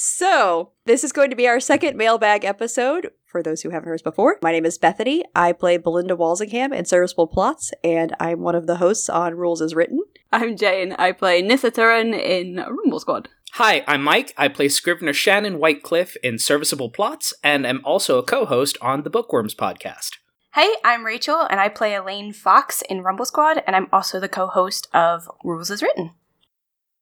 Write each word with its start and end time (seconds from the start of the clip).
So, 0.00 0.70
this 0.84 1.02
is 1.02 1.10
going 1.10 1.30
to 1.30 1.34
be 1.34 1.48
our 1.48 1.58
second 1.58 1.96
mailbag 1.96 2.44
episode. 2.44 3.10
For 3.26 3.42
those 3.42 3.62
who 3.62 3.70
haven't 3.70 3.88
heard 3.88 3.96
us 3.96 4.02
before, 4.02 4.38
my 4.40 4.52
name 4.52 4.64
is 4.64 4.78
Bethany. 4.78 5.24
I 5.34 5.50
play 5.50 5.76
Belinda 5.76 6.14
Walsingham 6.14 6.72
in 6.72 6.84
Serviceable 6.84 7.26
Plots, 7.26 7.72
and 7.82 8.14
I'm 8.20 8.42
one 8.42 8.54
of 8.54 8.68
the 8.68 8.76
hosts 8.76 9.08
on 9.08 9.34
Rules 9.34 9.60
as 9.60 9.74
Written. 9.74 10.04
I'm 10.30 10.56
Jane. 10.56 10.92
I 10.92 11.10
play 11.10 11.42
Nissa 11.42 11.72
Turin 11.72 12.14
in 12.14 12.58
Rumble 12.58 13.00
Squad. 13.00 13.28
Hi, 13.54 13.82
I'm 13.88 14.04
Mike. 14.04 14.32
I 14.36 14.46
play 14.46 14.68
Scrivener 14.68 15.12
Shannon 15.12 15.58
Whitecliff 15.58 16.14
in 16.22 16.38
Serviceable 16.38 16.90
Plots, 16.90 17.34
and 17.42 17.66
am 17.66 17.80
also 17.84 18.18
a 18.18 18.22
co 18.22 18.46
host 18.46 18.78
on 18.80 19.02
the 19.02 19.10
Bookworms 19.10 19.56
podcast. 19.56 20.10
Hey, 20.54 20.74
I'm 20.84 21.04
Rachel, 21.04 21.40
and 21.50 21.58
I 21.58 21.68
play 21.68 21.96
Elaine 21.96 22.32
Fox 22.32 22.82
in 22.82 23.02
Rumble 23.02 23.24
Squad, 23.24 23.64
and 23.66 23.74
I'm 23.74 23.88
also 23.92 24.20
the 24.20 24.28
co 24.28 24.46
host 24.46 24.86
of 24.94 25.28
Rules 25.42 25.72
as 25.72 25.82
Written. 25.82 26.12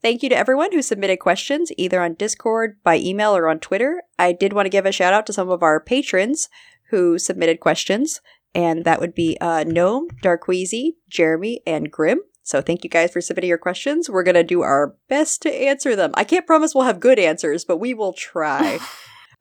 Thank 0.02 0.22
you 0.22 0.28
to 0.28 0.36
everyone 0.36 0.72
who 0.72 0.82
submitted 0.82 1.18
questions 1.18 1.72
either 1.76 2.00
on 2.02 2.14
Discord, 2.14 2.76
by 2.84 2.98
email, 2.98 3.36
or 3.36 3.48
on 3.48 3.58
Twitter. 3.58 4.02
I 4.18 4.32
did 4.32 4.52
want 4.52 4.66
to 4.66 4.70
give 4.70 4.86
a 4.86 4.92
shout 4.92 5.14
out 5.14 5.26
to 5.26 5.32
some 5.32 5.50
of 5.50 5.62
our 5.62 5.80
patrons 5.80 6.48
who 6.90 7.18
submitted 7.18 7.60
questions, 7.60 8.20
and 8.54 8.84
that 8.84 9.00
would 9.00 9.14
be 9.14 9.36
uh, 9.40 9.64
Gnome, 9.64 10.08
Darkweezy, 10.22 10.92
Jeremy, 11.08 11.60
and 11.66 11.90
Grim. 11.90 12.20
So 12.42 12.60
thank 12.62 12.84
you 12.84 12.90
guys 12.90 13.10
for 13.10 13.20
submitting 13.20 13.48
your 13.48 13.58
questions. 13.58 14.08
We're 14.08 14.22
going 14.22 14.36
to 14.36 14.44
do 14.44 14.62
our 14.62 14.94
best 15.08 15.42
to 15.42 15.52
answer 15.52 15.96
them. 15.96 16.12
I 16.14 16.22
can't 16.22 16.46
promise 16.46 16.74
we'll 16.74 16.84
have 16.84 17.00
good 17.00 17.18
answers, 17.18 17.64
but 17.64 17.78
we 17.78 17.92
will 17.92 18.12
try. 18.12 18.78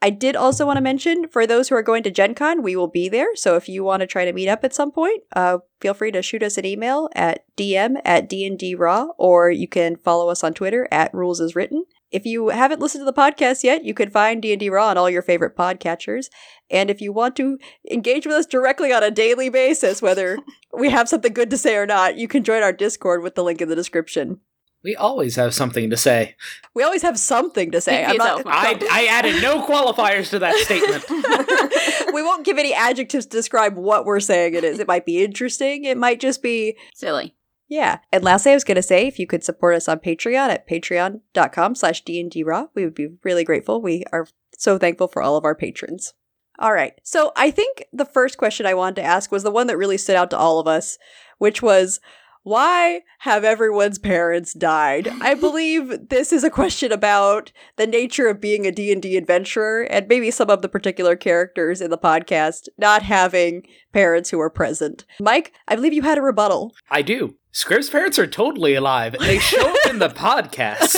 I 0.06 0.12
did 0.12 0.36
also 0.36 0.68
want 0.68 0.78
to 0.78 0.84
mention 0.84 1.28
for 1.28 1.48
those 1.48 1.70
who 1.70 1.74
are 1.74 1.82
going 1.82 2.04
to 2.04 2.12
Gen 2.12 2.36
Con, 2.36 2.62
we 2.62 2.76
will 2.76 2.88
be 2.88 3.10
there. 3.10 3.36
So 3.36 3.56
if 3.56 3.68
you 3.68 3.84
want 3.84 4.02
to 4.02 4.08
try 4.08 4.24
to 4.24 4.34
meet 4.34 4.48
up 4.48 4.64
at 4.64 4.76
some 4.76 4.92
point, 4.92 5.24
uh, 5.36 5.58
feel 5.82 5.96
free 5.96 6.12
to 6.12 6.22
shoot 6.22 6.44
us 6.44 6.60
an 6.60 6.66
email 6.66 7.10
at 7.16 7.44
dm 7.58 7.96
at 8.06 8.30
dndraw, 8.30 9.08
or 9.18 9.50
you 9.50 9.68
can 9.68 9.96
follow 9.96 10.30
us 10.30 10.44
on 10.44 10.54
Twitter 10.54 10.88
at 10.92 11.12
rules 11.12 11.42
as 11.42 11.56
written. 11.56 11.86
If 12.12 12.24
you 12.24 12.50
haven't 12.50 12.82
listened 12.82 13.02
to 13.02 13.12
the 13.12 13.20
podcast 13.20 13.64
yet, 13.64 13.84
you 13.84 13.96
can 13.96 14.12
find 14.12 14.44
D&D 14.44 14.70
Raw 14.70 14.90
on 14.90 14.98
all 14.98 15.10
your 15.10 15.24
favorite 15.24 15.58
podcatchers. 15.58 16.28
And 16.70 16.92
if 16.92 17.02
you 17.02 17.12
want 17.12 17.36
to 17.38 17.58
engage 17.90 18.28
with 18.28 18.36
us 18.36 18.46
directly 18.46 18.94
on 18.94 19.02
a 19.02 19.10
daily 19.10 19.50
basis, 19.50 20.04
whether 20.04 20.38
we 20.72 20.92
have 20.92 21.10
something 21.10 21.34
good 21.34 21.50
to 21.50 21.58
say 21.58 21.76
or 21.76 21.88
not, 21.88 22.16
you 22.16 22.28
can 22.28 22.44
join 22.44 22.62
our 22.62 22.72
Discord 22.72 23.24
with 23.24 23.34
the 23.34 23.44
link 23.44 23.60
in 23.60 23.70
the 23.70 23.76
description. 23.76 24.40
We 24.86 24.96
always 24.96 25.36
have 25.36 25.56
something 25.56 25.90
to 25.90 25.98
say. 25.98 26.36
We 26.76 26.84
always 26.84 27.02
have 27.02 27.18
something 27.18 27.72
to 27.72 27.82
say. 27.82 28.06
I'm 28.06 28.18
not- 28.18 28.44
I, 28.46 28.78
I 28.92 29.08
added 29.08 29.42
no 29.42 29.66
qualifiers 29.66 30.30
to 30.30 30.38
that 30.40 30.54
statement. 30.58 31.04
we 32.14 32.22
won't 32.22 32.46
give 32.46 32.60
any 32.60 32.72
adjectives 32.72 33.26
to 33.26 33.32
describe 33.36 33.76
what 33.78 34.06
we're 34.06 34.20
saying 34.20 34.54
it 34.54 34.64
is. 34.64 34.78
It 34.78 34.88
might 34.88 35.04
be 35.04 35.24
interesting. 35.24 35.86
It 35.86 35.98
might 35.98 36.20
just 36.20 36.44
be, 36.44 36.78
Silly. 36.94 37.34
yeah. 37.68 37.98
And 38.14 38.24
lastly, 38.24 38.52
I 38.52 38.56
was 38.56 38.64
going 38.64 38.76
to 38.76 38.84
say, 38.84 39.08
if 39.08 39.18
you 39.18 39.26
could 39.26 39.44
support 39.44 39.74
us 39.74 39.88
on 39.90 39.98
Patreon 40.00 40.50
at 40.50 40.70
patreon.com 40.70 41.74
slash 41.74 42.04
dndraw, 42.04 42.70
we 42.76 42.84
would 42.86 42.94
be 42.96 43.08
really 43.24 43.44
grateful. 43.44 43.82
We 43.82 44.04
are 44.14 44.28
so 44.56 44.78
thankful 44.78 45.08
for 45.08 45.24
all 45.24 45.36
of 45.36 45.46
our 45.46 45.56
patrons. 45.56 46.14
All 46.60 46.74
right. 46.74 46.94
So 47.02 47.32
I 47.36 47.50
think 47.50 47.86
the 47.92 48.06
first 48.06 48.38
question 48.38 48.68
I 48.68 48.76
wanted 48.76 48.98
to 48.98 49.04
ask 49.04 49.32
was 49.32 49.42
the 49.42 49.50
one 49.50 49.66
that 49.66 49.78
really 49.78 49.98
stood 49.98 50.16
out 50.16 50.30
to 50.30 50.38
all 50.38 50.60
of 50.60 50.68
us, 50.68 51.00
which 51.40 51.64
was, 51.64 52.00
why 52.46 53.02
have 53.20 53.44
everyone's 53.44 53.98
parents 53.98 54.54
died? 54.54 55.08
I 55.20 55.34
believe 55.46 56.10
this 56.10 56.32
is 56.32 56.44
a 56.44 56.50
question 56.52 56.92
about 56.92 57.52
the 57.76 57.88
nature 57.88 58.28
of 58.28 58.40
being 58.40 58.66
a 58.68 58.72
D&D 58.72 59.18
adventurer 59.18 59.82
and 59.84 60.08
maybe 60.08 60.30
some 60.30 60.50
of 60.52 60.62
the 60.62 60.70
particular 60.70 61.16
characters 61.16 61.82
in 61.82 61.90
the 61.90 61.98
podcast 61.98 62.68
not 62.78 63.02
having 63.02 63.66
parents 63.94 64.30
who 64.30 64.40
are 64.40 64.50
present. 64.52 65.06
Mike, 65.20 65.54
I 65.68 65.76
believe 65.76 65.92
you 65.94 66.04
had 66.04 66.20
a 66.20 66.22
rebuttal. 66.22 66.74
I 66.90 67.02
do. 67.02 67.36
Scribb's 67.52 67.90
parents 67.90 68.20
are 68.20 68.28
totally 68.28 68.76
alive. 68.76 69.16
They 69.20 69.40
show 69.40 69.68
up 69.68 69.90
in 69.90 70.00
the 70.00 70.10
podcast. 70.26 70.94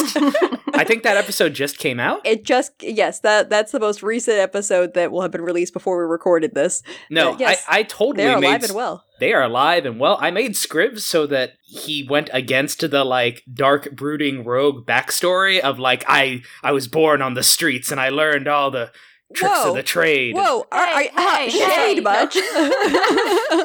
I 0.74 0.84
think 0.84 1.04
that 1.04 1.16
episode 1.16 1.54
just 1.54 1.78
came 1.78 2.00
out. 2.00 2.26
It 2.26 2.44
just 2.44 2.72
yes, 2.82 3.20
that 3.22 3.50
that's 3.50 3.72
the 3.72 3.80
most 3.80 4.02
recent 4.04 4.38
episode 4.40 4.96
that 4.96 5.12
will 5.12 5.22
have 5.22 5.30
been 5.32 5.44
released 5.44 5.72
before 5.72 5.98
we 6.00 6.12
recorded 6.12 6.56
this. 6.56 6.82
No, 7.12 7.34
Uh, 7.34 7.38
yes, 7.40 7.64
I, 7.70 7.80
I 7.80 7.84
totally 7.84 8.26
They're 8.26 8.38
alive 8.38 8.64
s- 8.64 8.70
and 8.70 8.76
well. 8.76 9.04
They 9.20 9.34
are 9.34 9.44
alive 9.44 9.86
and 9.86 10.00
well. 10.00 10.18
I 10.20 10.32
made 10.32 10.54
Scribs 10.54 11.00
so 11.02 11.26
that 11.28 11.54
he 11.64 12.06
went 12.08 12.30
against 12.34 12.90
the 12.90 13.04
like 13.04 13.44
dark 13.52 13.92
brooding 13.96 14.44
rogue 14.44 14.86
backstory 14.86 15.60
of 15.60 15.80
like 15.80 16.04
I 16.08 16.44
I 16.64 16.72
was 16.72 16.88
born 16.88 17.22
on 17.22 17.34
the 17.34 17.44
streets 17.44 17.92
and 17.92 18.00
I 18.00 18.10
learned 18.10 18.48
all 18.48 18.70
the 18.70 18.92
tricks 19.34 19.54
Whoa. 19.56 19.70
of 19.70 19.76
the 19.76 19.84
trade. 19.84 20.36
Whoa, 20.36 20.66
are, 20.72 20.80
are, 20.80 21.02
Hey, 21.02 21.10
uh, 21.16 21.38
hey, 21.38 21.50
shade 21.50 21.98
hey, 21.98 22.00
much. 22.00 22.38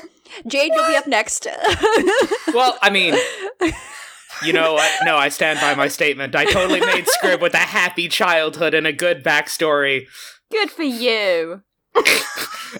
Jade, 0.47 0.73
you'll 0.75 0.89
be 0.89 0.97
up 0.97 1.07
next. 1.07 1.47
Well, 2.55 2.77
I 2.83 2.91
mean, 2.91 3.15
you 4.45 4.53
know 4.53 4.75
what? 4.75 4.91
No, 5.05 5.17
I 5.17 5.31
stand 5.31 5.59
by 5.61 5.75
my 5.75 5.89
statement. 5.89 6.35
I 6.35 6.45
totally 6.45 6.81
made 6.81 7.07
Scrib 7.07 7.41
with 7.41 7.55
a 7.55 7.59
happy 7.59 8.09
childhood 8.09 8.75
and 8.75 8.87
a 8.87 8.93
good 8.93 9.25
backstory. 9.25 10.07
Good 10.51 10.71
for 10.71 10.83
you. 10.83 11.63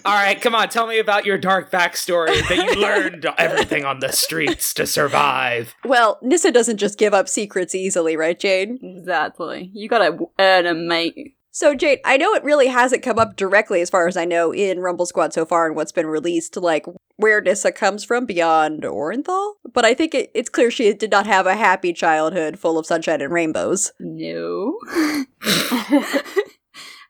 All 0.05 0.13
right, 0.15 0.41
come 0.41 0.55
on, 0.55 0.69
tell 0.69 0.87
me 0.87 0.97
about 0.99 1.25
your 1.25 1.37
dark 1.37 1.71
backstory 1.71 2.47
that 2.49 2.57
you 2.57 2.73
learned 2.81 3.25
everything 3.37 3.85
on 3.85 3.99
the 3.99 4.11
streets 4.11 4.73
to 4.73 4.87
survive. 4.87 5.75
well, 5.85 6.17
Nissa 6.21 6.51
doesn't 6.51 6.77
just 6.77 6.97
give 6.97 7.13
up 7.13 7.29
secrets 7.29 7.75
easily, 7.75 8.17
right, 8.17 8.37
Jade? 8.39 8.79
Exactly. 8.81 9.69
You 9.73 9.87
gotta 9.87 10.17
earn 10.39 10.65
'em, 10.65 10.87
mate. 10.87 11.35
So, 11.51 11.75
Jade, 11.75 11.99
I 12.03 12.17
know 12.17 12.33
it 12.33 12.43
really 12.43 12.65
hasn't 12.67 13.03
come 13.03 13.19
up 13.19 13.35
directly, 13.35 13.79
as 13.81 13.91
far 13.91 14.07
as 14.07 14.17
I 14.17 14.25
know, 14.25 14.51
in 14.51 14.79
Rumble 14.79 15.05
Squad 15.05 15.33
so 15.33 15.45
far 15.45 15.67
and 15.67 15.75
what's 15.75 15.91
been 15.91 16.07
released, 16.07 16.57
like 16.57 16.87
where 17.17 17.39
Nissa 17.41 17.71
comes 17.71 18.03
from 18.03 18.25
beyond 18.25 18.81
Orenthal. 18.81 19.53
But 19.71 19.85
I 19.85 19.93
think 19.93 20.15
it, 20.15 20.31
it's 20.33 20.49
clear 20.49 20.71
she 20.71 20.91
did 20.95 21.11
not 21.11 21.27
have 21.27 21.45
a 21.45 21.55
happy 21.55 21.93
childhood 21.93 22.57
full 22.57 22.79
of 22.79 22.87
sunshine 22.87 23.21
and 23.21 23.31
rainbows. 23.31 23.91
No. 23.99 24.79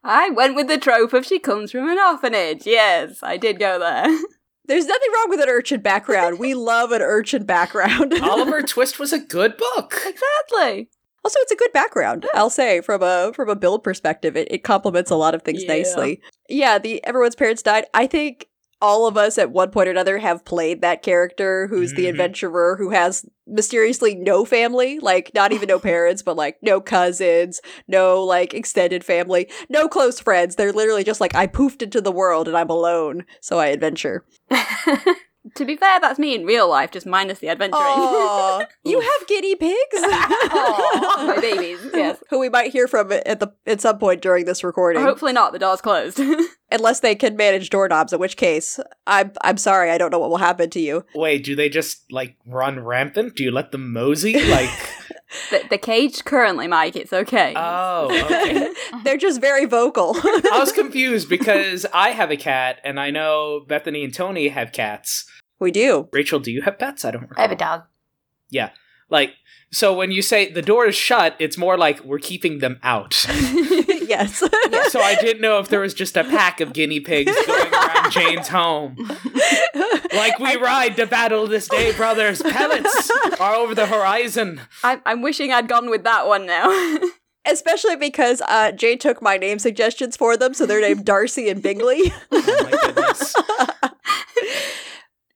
I 0.04 0.30
went 0.30 0.56
with 0.56 0.68
the 0.68 0.78
trope 0.78 1.14
of 1.14 1.26
she 1.26 1.40
comes 1.40 1.72
from 1.72 1.90
an 1.90 1.98
orphanage. 2.00 2.66
Yes, 2.66 3.20
I 3.24 3.38
did 3.38 3.60
go 3.60 3.80
there. 3.80 4.06
There's 4.66 4.86
nothing 4.86 5.10
wrong 5.16 5.30
with 5.30 5.42
an 5.42 5.50
urchin 5.50 5.82
background. 5.82 6.40
we 6.40 6.54
love 6.72 6.92
an 6.92 7.02
urchin 7.02 7.46
background. 7.46 8.14
Oliver 8.22 8.62
Twist 8.62 9.00
was 9.00 9.12
a 9.14 9.20
good 9.20 9.58
book. 9.58 9.94
exactly. 10.06 10.90
Also, 11.26 11.40
it's 11.42 11.52
a 11.54 11.56
good 11.58 11.72
background. 11.74 12.26
I'll 12.34 12.50
say 12.50 12.82
from 12.82 13.02
a 13.02 13.32
from 13.34 13.48
a 13.50 13.56
build 13.56 13.84
perspective, 13.84 14.36
it, 14.36 14.50
it 14.52 14.64
complements 14.64 15.10
a 15.10 15.16
lot 15.16 15.34
of 15.34 15.42
things 15.44 15.64
Yeah. 15.64 15.74
nicely. 15.74 16.22
Yeah, 16.50 16.80
the 16.80 17.02
everyone's 17.06 17.36
parents 17.36 17.62
died. 17.62 17.86
I 17.94 18.08
think 18.08 18.48
all 18.84 19.08
of 19.08 19.16
us 19.16 19.38
at 19.38 19.50
one 19.50 19.72
point 19.72 19.88
or 19.88 19.92
another 19.92 20.18
have 20.18 20.44
played 20.44 20.82
that 20.82 21.02
character 21.02 21.68
who's 21.68 21.94
the 21.94 22.06
Mhm. 22.06 22.10
adventurer 22.10 22.76
who 22.78 22.90
has 22.90 23.26
mysteriously 23.48 24.14
no 24.14 24.44
family, 24.44 25.00
like 25.00 25.32
not 25.34 25.54
even 25.54 25.68
no 25.70 25.80
parents, 25.92 26.22
but 26.22 26.36
like 26.36 26.58
no 26.62 26.82
cousins, 26.82 27.62
no 27.88 28.22
like 28.24 28.54
extended 28.54 29.04
family, 29.06 29.50
no 29.70 29.88
close 29.88 30.20
friends. 30.20 30.56
They're 30.58 30.74
literally 30.74 31.04
just 31.06 31.22
like 31.22 31.34
I 31.34 31.48
poofed 31.48 31.82
into 31.82 32.02
the 32.02 32.12
world 32.12 32.48
and 32.50 32.58
I'm 32.58 32.70
alone, 32.70 33.26
so 33.40 33.58
I 33.58 33.68
adventure. 33.68 34.26
to 35.56 35.66
be 35.66 35.76
fair, 35.76 36.00
that's 36.00 36.20
me 36.20 36.36
in 36.36 36.46
real 36.46 36.70
life, 36.70 36.92
just 36.92 37.06
minus 37.06 37.40
the 37.40 37.50
adventuring. 37.50 37.82
Aw, 37.84 38.66
you 38.84 39.00
have 39.00 39.28
guinea 39.28 39.56
pigs. 39.56 39.78
Aw, 39.96 41.24
my 41.28 41.40
babies, 41.40 41.80
yes. 41.94 42.18
Who 42.30 42.40
we 42.40 42.50
might 42.50 42.72
hear 42.72 42.88
from 42.88 43.12
at 43.12 43.40
the 43.40 43.54
at 43.66 43.82
some 43.82 43.98
point 43.98 44.22
during 44.22 44.46
this 44.46 44.64
recording. 44.64 45.04
Hopefully 45.04 45.34
not. 45.34 45.54
The 45.54 45.60
door's 45.60 45.82
closed. 45.82 46.20
Unless 46.74 47.00
they 47.00 47.16
can 47.16 47.38
manage 47.38 47.70
doorknobs, 47.70 48.12
in 48.12 48.20
which 48.20 48.36
case 48.36 48.80
I'm 49.08 49.32
I'm 49.42 49.58
sorry, 49.58 49.92
I 49.92 49.98
don't 49.98 50.12
know 50.12 50.20
what 50.20 50.30
will 50.30 50.38
happen 50.38 50.70
to 50.72 50.80
you. 50.80 51.06
Wait, 51.16 51.44
do 51.44 51.56
they 51.56 51.70
just 51.70 52.12
like 52.12 52.36
run 52.46 52.80
rampant? 52.84 53.36
Do 53.36 53.44
you 53.44 53.52
let 53.52 53.72
them 53.72 53.94
mosey? 53.94 54.34
Like, 54.54 54.70
the, 55.50 55.64
the 55.72 55.78
cage 55.80 56.26
currently, 56.26 56.68
Mike. 56.68 56.96
It's 56.96 57.12
okay. 57.14 57.54
oh, 57.56 58.08
okay. 58.26 58.72
They're 59.04 59.18
just 59.18 59.42
very 59.42 59.66
vocal. 59.66 60.16
I 60.16 60.58
was 60.60 60.72
confused 60.72 61.28
because 61.28 61.88
I 61.92 62.10
have 62.10 62.30
a 62.30 62.38
cat, 62.38 62.80
and 62.84 63.00
I 63.00 63.10
know 63.10 63.66
Bethany 63.68 64.04
and 64.04 64.14
Tony 64.14 64.50
have 64.50 64.72
cats. 64.72 65.26
we 65.60 65.72
do. 65.72 66.08
Rachel, 66.12 66.40
do 66.40 66.52
you 66.52 66.62
have 66.62 66.78
pets? 66.78 67.04
I 67.04 67.12
don't 67.12 67.24
recall. 67.24 67.40
I 67.40 67.42
have 67.42 67.52
a 67.52 67.56
dog. 67.56 67.84
Yeah, 68.50 68.70
like, 69.10 69.34
so 69.74 69.94
when 69.94 70.12
you 70.12 70.22
say 70.22 70.52
the 70.52 70.62
door 70.62 70.86
is 70.86 70.96
shut, 70.96 71.36
it's 71.40 71.58
more 71.58 71.78
like 71.78 72.04
we're 72.04 72.20
keeping 72.20 72.60
them 72.60 72.80
out. 72.84 73.26
yes. 73.30 74.40
so 74.90 75.00
I 75.02 75.18
didn't 75.20 75.42
know 75.42 75.60
if 75.60 75.68
there 75.70 75.80
was 75.80 75.94
just 75.94 76.16
a 76.16 76.24
pack 76.24 76.62
of 76.62 76.74
guinea 76.74 77.00
pigs 77.00 77.32
going 77.48 77.74
around 77.74 78.12
Jane's 78.12 78.48
home. 78.48 78.98
Like 80.14 80.38
we 80.38 80.56
ride 80.58 80.96
to 80.98 81.08
battle 81.08 81.48
this 81.48 81.68
day, 81.68 81.92
brothers. 81.96 82.42
Pellets 82.42 83.12
are 83.40 83.56
over 83.56 83.74
the 83.74 83.88
horizon. 83.88 84.62
I'm, 84.84 85.02
I'm 85.08 85.22
wishing 85.24 85.52
I'd 85.52 85.68
gone 85.68 85.90
with 85.90 86.04
that 86.04 86.28
one 86.28 86.46
now. 86.46 87.00
Especially 87.46 87.96
because 87.96 88.42
uh, 88.48 88.72
Jay 88.72 88.96
took 88.96 89.22
my 89.22 89.38
name 89.38 89.60
suggestions 89.60 90.16
for 90.16 90.38
them, 90.38 90.54
so 90.54 90.66
they're 90.66 90.80
named 90.80 91.04
Darcy 91.04 91.50
and 91.50 91.62
Bingley. 91.62 92.14
Oh 92.32 92.70
my 92.72 92.94
goodness. 92.94 93.36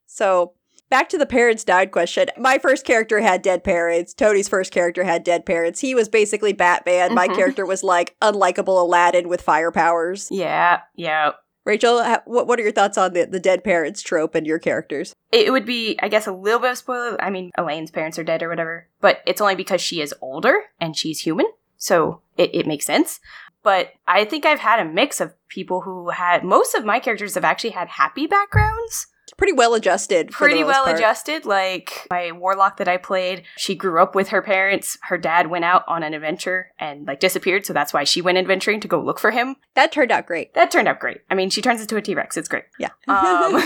so 0.05 0.53
back 0.89 1.09
to 1.09 1.17
the 1.17 1.25
parents 1.25 1.63
died 1.63 1.91
question. 1.91 2.27
My 2.37 2.57
first 2.57 2.85
character 2.85 3.19
had 3.19 3.41
dead 3.41 3.63
parents. 3.63 4.13
Tony's 4.13 4.47
first 4.47 4.71
character 4.71 5.03
had 5.03 5.23
dead 5.23 5.45
parents. 5.45 5.79
He 5.81 5.93
was 5.95 6.09
basically 6.09 6.53
Batman. 6.53 7.13
My 7.13 7.27
Mhm. 7.27 7.35
character 7.35 7.65
was 7.65 7.83
like 7.83 8.15
unlikable 8.21 8.79
Aladdin 8.81 9.27
with 9.29 9.41
fire 9.41 9.71
powers. 9.71 10.27
Yeah, 10.31 10.81
yeah. 10.95 11.31
Rachel, 11.65 12.01
what 12.25 12.47
what 12.47 12.59
are 12.59 12.63
your 12.63 12.71
thoughts 12.71 12.97
on 12.97 13.11
the, 13.13 13.25
the 13.25 13.41
dead 13.41 13.61
parents 13.63 14.01
trope 14.01 14.35
and 14.35 14.47
your 14.47 14.57
characters? 14.59 15.13
It 15.33 15.51
would 15.51 15.65
be, 15.65 15.97
I 16.01 16.07
guess, 16.07 16.25
a 16.25 16.31
little 16.31 16.59
bit 16.61 16.71
of 16.71 16.77
spoiler. 16.77 17.21
I 17.21 17.29
mean, 17.29 17.51
Elaine's 17.57 17.91
parents 17.91 18.17
are 18.17 18.23
dead 18.23 18.41
or 18.41 18.47
whatever, 18.47 18.87
but 19.01 19.19
it's 19.25 19.41
only 19.41 19.55
because 19.55 19.81
she 19.81 19.99
is 19.99 20.15
older 20.21 20.63
and 20.79 20.95
she's 20.95 21.19
human, 21.19 21.47
so 21.75 22.21
it, 22.37 22.51
it 22.55 22.67
makes 22.67 22.85
sense. 22.85 23.19
but 23.63 23.89
I 24.07 24.23
think 24.23 24.45
I've 24.45 24.59
had 24.61 24.79
a 24.79 24.85
mix 24.85 25.19
of 25.19 25.33
people 25.49 25.81
who 25.81 26.11
had 26.11 26.41
most 26.45 26.73
of 26.73 26.85
my 26.85 26.99
characters 27.01 27.35
have 27.35 27.43
actually 27.43 27.71
had 27.71 27.89
happy 27.89 28.25
backgrounds. 28.25 29.07
Pretty 29.35 29.53
well 29.53 29.73
adjusted. 29.73 30.33
for 30.33 30.45
the 30.47 30.51
Pretty 30.53 30.63
well 30.63 30.85
part. 30.85 30.97
adjusted. 30.97 31.45
Like 31.45 32.07
my 32.09 32.31
warlock 32.31 32.77
that 32.77 32.87
I 32.87 32.97
played, 32.97 33.43
she 33.57 33.75
grew 33.75 34.01
up 34.01 34.15
with 34.15 34.29
her 34.29 34.41
parents. 34.41 34.97
Her 35.03 35.17
dad 35.17 35.47
went 35.47 35.65
out 35.65 35.83
on 35.87 36.03
an 36.03 36.13
adventure 36.13 36.71
and 36.79 37.05
like 37.05 37.19
disappeared, 37.19 37.65
so 37.65 37.73
that's 37.73 37.93
why 37.93 38.03
she 38.03 38.21
went 38.21 38.37
adventuring 38.37 38.79
to 38.81 38.87
go 38.87 39.01
look 39.01 39.19
for 39.19 39.31
him. 39.31 39.55
That 39.75 39.91
turned 39.91 40.11
out 40.11 40.25
great. 40.25 40.53
That 40.53 40.71
turned 40.71 40.87
out 40.87 40.99
great. 40.99 41.21
I 41.29 41.35
mean, 41.35 41.49
she 41.49 41.61
turns 41.61 41.81
into 41.81 41.97
a 41.97 42.01
T 42.01 42.15
Rex. 42.15 42.37
It's 42.37 42.47
great. 42.47 42.65
Yeah. 42.79 42.89
Um, 43.07 43.61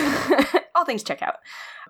all 0.76 0.86
things 0.86 1.04
check 1.04 1.22
out. 1.22 1.36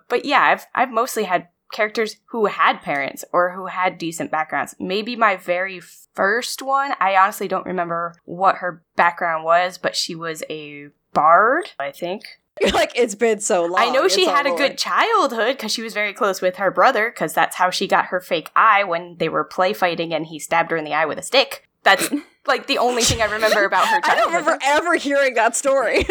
But 0.08 0.24
yeah, 0.24 0.42
I've 0.42 0.66
I've 0.74 0.90
mostly 0.92 1.24
had 1.24 1.48
characters 1.72 2.16
who 2.26 2.46
had 2.46 2.82
parents 2.82 3.24
or 3.32 3.52
who 3.52 3.66
had 3.66 3.96
decent 3.96 4.30
backgrounds. 4.30 4.74
Maybe 4.78 5.16
my 5.16 5.36
very 5.36 5.80
first 5.80 6.60
one, 6.60 6.92
I 7.00 7.16
honestly 7.16 7.48
don't 7.48 7.64
remember 7.64 8.14
what 8.26 8.56
her 8.56 8.82
background 8.94 9.44
was, 9.44 9.78
but 9.78 9.96
she 9.96 10.14
was 10.14 10.42
a 10.50 10.88
bard, 11.14 11.70
I 11.80 11.90
think. 11.90 12.24
You're 12.66 12.72
like, 12.72 12.92
it's 12.94 13.14
been 13.14 13.40
so 13.40 13.64
long. 13.66 13.74
I 13.80 13.90
know 13.90 14.08
she 14.08 14.26
had 14.26 14.46
a 14.46 14.50
all 14.50 14.56
good 14.56 14.78
childhood 14.78 15.56
because 15.56 15.72
she 15.72 15.82
was 15.82 15.94
very 15.94 16.12
close 16.12 16.40
with 16.40 16.56
her 16.56 16.70
brother 16.70 17.10
because 17.10 17.32
that's 17.34 17.56
how 17.56 17.70
she 17.70 17.86
got 17.88 18.06
her 18.06 18.20
fake 18.20 18.50
eye 18.56 18.84
when 18.84 19.16
they 19.18 19.28
were 19.28 19.44
play 19.44 19.72
fighting 19.72 20.14
and 20.14 20.26
he 20.26 20.38
stabbed 20.38 20.70
her 20.70 20.76
in 20.76 20.84
the 20.84 20.94
eye 20.94 21.06
with 21.06 21.18
a 21.18 21.22
stick. 21.22 21.68
That's 21.82 22.08
like 22.46 22.66
the 22.68 22.78
only 22.78 23.02
thing 23.02 23.20
I 23.20 23.26
remember 23.26 23.64
about 23.64 23.86
her 23.88 23.96
I 23.96 24.00
childhood. 24.00 24.16
don't 24.24 24.32
remember 24.34 24.58
ever 24.64 24.94
hearing 24.96 25.34
that 25.34 25.56
story. 25.56 26.06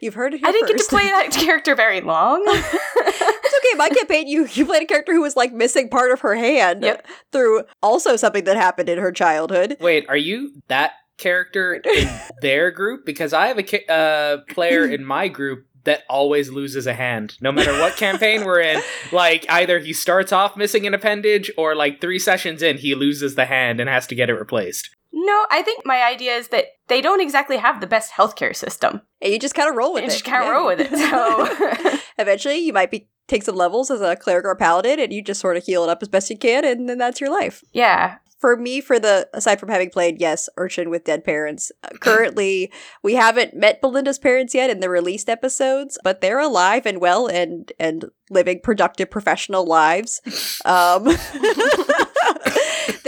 You've 0.00 0.14
heard 0.14 0.34
it 0.34 0.38
here 0.38 0.48
I 0.48 0.52
didn't 0.52 0.68
get 0.68 0.78
to 0.78 0.84
play 0.88 1.04
that 1.04 1.30
character 1.30 1.74
very 1.76 2.00
long. 2.00 2.42
It's 2.46 3.54
okay. 3.66 3.76
My 3.76 3.88
campaign, 3.88 4.26
you 4.26 4.46
you 4.52 4.66
played 4.66 4.82
a 4.82 4.86
character 4.86 5.12
who 5.12 5.20
was 5.22 5.36
like 5.36 5.52
missing 5.52 5.88
part 5.88 6.10
of 6.12 6.20
her 6.20 6.34
hand 6.34 6.82
Yep. 6.82 7.06
through 7.32 7.62
also 7.82 8.16
something 8.16 8.44
that 8.44 8.56
happened 8.56 8.88
in 8.88 8.98
her 8.98 9.12
childhood. 9.12 9.76
Wait, 9.80 10.06
are 10.08 10.16
you 10.16 10.52
that 10.68 10.92
character 11.18 11.74
in 11.74 12.08
their 12.40 12.70
group? 12.70 13.04
Because 13.04 13.32
I 13.32 13.48
have 13.48 13.58
a 13.58 13.62
ca- 13.62 13.86
uh, 13.86 14.38
player 14.52 14.86
in 14.86 15.04
my 15.04 15.28
group 15.28 15.66
that 15.84 16.02
always 16.10 16.50
loses 16.50 16.86
a 16.86 16.92
hand, 16.92 17.36
no 17.40 17.50
matter 17.52 17.72
what 17.72 17.96
campaign 17.96 18.44
we're 18.44 18.60
in. 18.60 18.80
Like 19.12 19.46
either 19.50 19.78
he 19.78 19.92
starts 19.92 20.32
off 20.32 20.56
missing 20.56 20.86
an 20.86 20.92
appendage, 20.94 21.50
or 21.56 21.74
like 21.74 22.00
three 22.00 22.18
sessions 22.18 22.62
in, 22.62 22.78
he 22.78 22.94
loses 22.94 23.34
the 23.36 23.46
hand 23.46 23.80
and 23.80 23.88
has 23.88 24.06
to 24.08 24.14
get 24.14 24.28
it 24.28 24.34
replaced. 24.34 24.90
no, 25.12 25.46
I 25.50 25.62
think 25.62 25.86
my 25.86 26.02
idea 26.02 26.34
is 26.36 26.48
that 26.48 26.66
they 26.88 27.00
don't 27.00 27.20
exactly 27.22 27.56
have 27.56 27.80
the 27.80 27.86
best 27.86 28.12
healthcare 28.12 28.54
system. 28.54 29.00
And 29.22 29.32
you 29.32 29.38
just 29.38 29.54
kind 29.54 29.68
of 29.70 29.76
roll 29.76 29.94
with 29.94 30.02
You 30.02 30.08
it. 30.08 30.12
just 30.12 30.24
can't 30.24 30.44
Yeah. 30.44 30.50
roll 30.50 30.66
with 30.66 30.80
it. 30.80 30.90
So 30.90 31.98
Eventually, 32.18 32.58
you 32.58 32.72
might 32.72 32.90
be 32.90 33.08
take 33.28 33.42
some 33.44 33.54
levels 33.56 33.90
as 33.90 34.00
a 34.00 34.16
cleric 34.16 34.44
or 34.44 34.56
paladin, 34.56 34.98
and 35.00 35.12
you 35.12 35.22
just 35.22 35.40
sort 35.40 35.56
of 35.56 35.64
heal 35.64 35.84
it 35.84 35.88
up 35.90 36.02
as 36.02 36.08
best 36.08 36.28
you 36.30 36.36
can, 36.36 36.64
and 36.64 36.88
then 36.88 36.98
that's 36.98 37.20
your 37.20 37.30
life. 37.30 37.62
yeah, 37.72 38.16
For 38.38 38.56
me, 38.56 38.80
for 38.80 39.00
the 39.00 39.28
aside 39.34 39.58
from 39.58 39.68
having 39.68 39.90
played, 39.90 40.20
yes, 40.20 40.48
Urchin 40.56 40.90
with 40.90 41.04
dead 41.04 41.24
parents. 41.24 41.72
uh, 41.82 41.88
Currently, 42.00 42.72
we 43.02 43.14
haven't 43.14 43.54
met 43.54 43.80
Belinda's 43.80 44.18
parents 44.18 44.54
yet 44.54 44.70
in 44.70 44.80
the 44.80 44.88
released 44.88 45.28
episodes, 45.28 45.98
but 46.04 46.20
they're 46.20 46.38
alive 46.38 46.86
and 46.86 47.00
well 47.00 47.26
and 47.26 47.72
and 47.80 48.04
living 48.30 48.60
productive 48.62 49.10
professional 49.10 49.66
lives. 49.66 50.20
Um, 50.64 51.06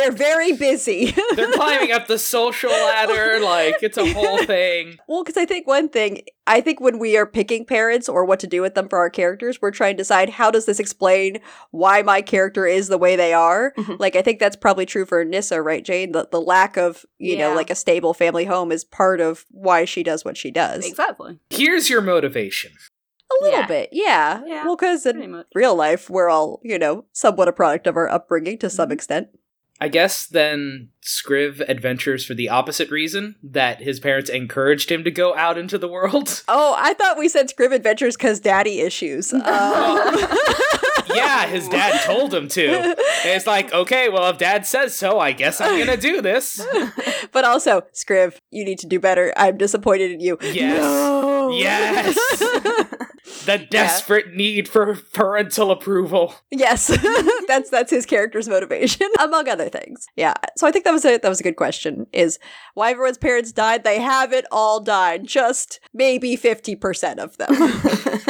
they're 0.01 0.13
very 0.13 0.53
busy. 0.53 1.15
They're 1.37 1.53
climbing 1.53 1.93
up 1.93 2.07
the 2.07 2.19
social 2.19 2.71
ladder, 2.71 3.39
like 3.43 3.77
it's 3.83 3.97
a 3.99 4.13
whole 4.13 4.39
thing. 4.45 4.99
Well, 5.07 5.23
because 5.23 5.37
I 5.37 5.45
think 5.45 5.67
one 5.67 5.89
thing, 5.89 6.23
I 6.47 6.61
think 6.61 6.81
when 6.81 6.99
we 6.99 7.17
are 7.17 7.27
picking 7.27 7.65
parents 7.65 8.09
or 8.09 8.25
what 8.25 8.41
to 8.41 8.47
do 8.47 8.61
with 8.63 8.75
them 8.75 8.89
for 8.89 8.99
our 8.99 9.11
characters, 9.11 9.61
we're 9.63 9.71
trying 9.71 9.95
to 9.97 10.01
decide 10.01 10.31
how 10.31 10.51
does 10.51 10.67
this 10.67 10.81
explain 10.81 11.41
why 11.71 12.03
my 12.03 12.23
character 12.23 12.67
is 12.67 12.89
the 12.89 12.99
way 12.99 13.15
they 13.17 13.33
are. 13.33 13.73
Mhm. 13.79 13.99
Like, 14.01 14.17
I 14.17 14.23
think 14.23 14.39
that's 14.41 14.57
probably 14.57 14.87
true 14.87 15.05
for 15.07 15.25
Nissa, 15.25 15.63
right, 15.63 15.85
Jane? 15.85 16.13
The, 16.13 16.29
the 16.31 16.41
lack 16.41 16.77
of, 16.77 17.05
you 17.19 17.37
know, 17.37 17.55
like 17.55 17.71
a 17.71 17.75
stable 17.75 18.15
family 18.15 18.45
home 18.47 18.73
is 18.73 18.85
part 18.85 19.21
of 19.21 19.45
why 19.51 19.85
she 19.85 20.03
does 20.03 20.25
what 20.25 20.37
she 20.37 20.51
does. 20.51 20.87
Exactly. 20.87 21.39
Here's 21.51 21.89
your 21.91 22.01
motivation. 22.01 22.73
A 23.33 23.45
little 23.45 23.61
Yeah. 23.61 23.67
bit, 23.67 23.89
yeah. 23.93 24.43
Yeah, 24.45 24.65
Well, 24.65 24.75
because 24.75 25.07
in 25.07 25.45
real 25.55 25.77
life, 25.77 26.11
we're 26.11 26.29
all, 26.29 26.61
you 26.65 26.77
know, 26.81 27.05
somewhat 27.13 27.47
a 27.47 27.53
product 27.53 27.87
of 27.87 27.97
our 27.97 28.09
upbringing 28.09 28.59
to 28.59 28.69
some 28.69 28.89
Mhm. 28.89 28.93
extent. 28.95 29.29
I 29.81 29.89
guess 29.89 30.27
then 30.27 30.91
Scriv 31.03 31.61
adventures 31.67 32.25
for 32.27 32.35
the 32.35 32.51
opposite 32.51 32.91
reason 32.91 33.37
that 33.43 33.81
his 33.81 33.99
parents 33.99 34.29
encouraged 34.29 34.91
him 34.93 35.05
to 35.05 35.11
go 35.11 35.35
out 35.35 35.57
into 35.57 35.79
the 35.79 35.89
world. 35.89 36.43
Oh, 36.53 36.75
I 36.77 36.95
thought 36.95 37.17
we 37.17 37.29
said 37.29 37.49
Scriv 37.49 37.73
Adventures 37.73 38.17
because 38.17 38.41
daddy 38.41 38.81
issues. 38.81 39.33
Um, 41.11 41.17
yeah, 41.17 41.47
his 41.47 41.69
dad 41.69 42.01
told 42.05 42.33
him 42.33 42.49
to. 42.49 42.69
And 42.69 42.97
it's 43.25 43.47
like, 43.47 43.73
okay, 43.73 44.09
well, 44.09 44.31
if 44.31 44.39
dad 44.39 44.67
says 44.67 44.95
so, 44.95 45.19
I 45.19 45.33
guess 45.33 45.61
I'm 45.61 45.79
gonna 45.79 45.97
do 45.97 46.21
this. 46.21 46.65
but 47.33 47.45
also, 47.45 47.83
Scriv, 47.95 48.39
you 48.51 48.65
need 48.65 48.79
to 48.81 48.87
do 48.87 49.01
better. 49.01 49.33
I'm 49.37 49.57
disappointed 49.57 50.13
in 50.13 50.21
you. 50.21 50.39
Yes. 50.41 50.79
No. 50.81 51.30
Yes. 51.53 52.15
The 53.45 53.67
desperate 53.71 54.35
need 54.35 54.69
for 54.69 54.95
parental 55.13 55.71
approval. 55.71 56.35
yes. 56.51 56.87
that's 57.49 57.71
that's 57.71 57.91
his 57.91 58.07
character's 58.07 58.49
motivation, 58.49 59.09
among 59.21 59.49
other 59.49 59.69
things. 59.69 60.07
Yeah. 60.17 60.35
So 60.57 60.67
I 60.67 60.73
think 60.73 60.85
that 60.85 60.93
was 60.93 61.05
a 61.05 61.19
that 61.19 61.29
was 61.29 61.41
a 61.41 61.45
good 61.45 61.57
question. 61.57 62.07
Is 62.13 62.39
why 62.75 62.91
everyone's 62.91 63.19
parents 63.19 63.53
died? 63.53 63.85
They 63.85 64.01
haven't 64.01 64.47
all 64.51 64.81
died. 64.81 65.27
Just 65.27 65.81
maybe 65.93 66.37
fifty 66.37 66.77
percent 66.77 67.21
of 67.21 67.37
them 67.39 67.53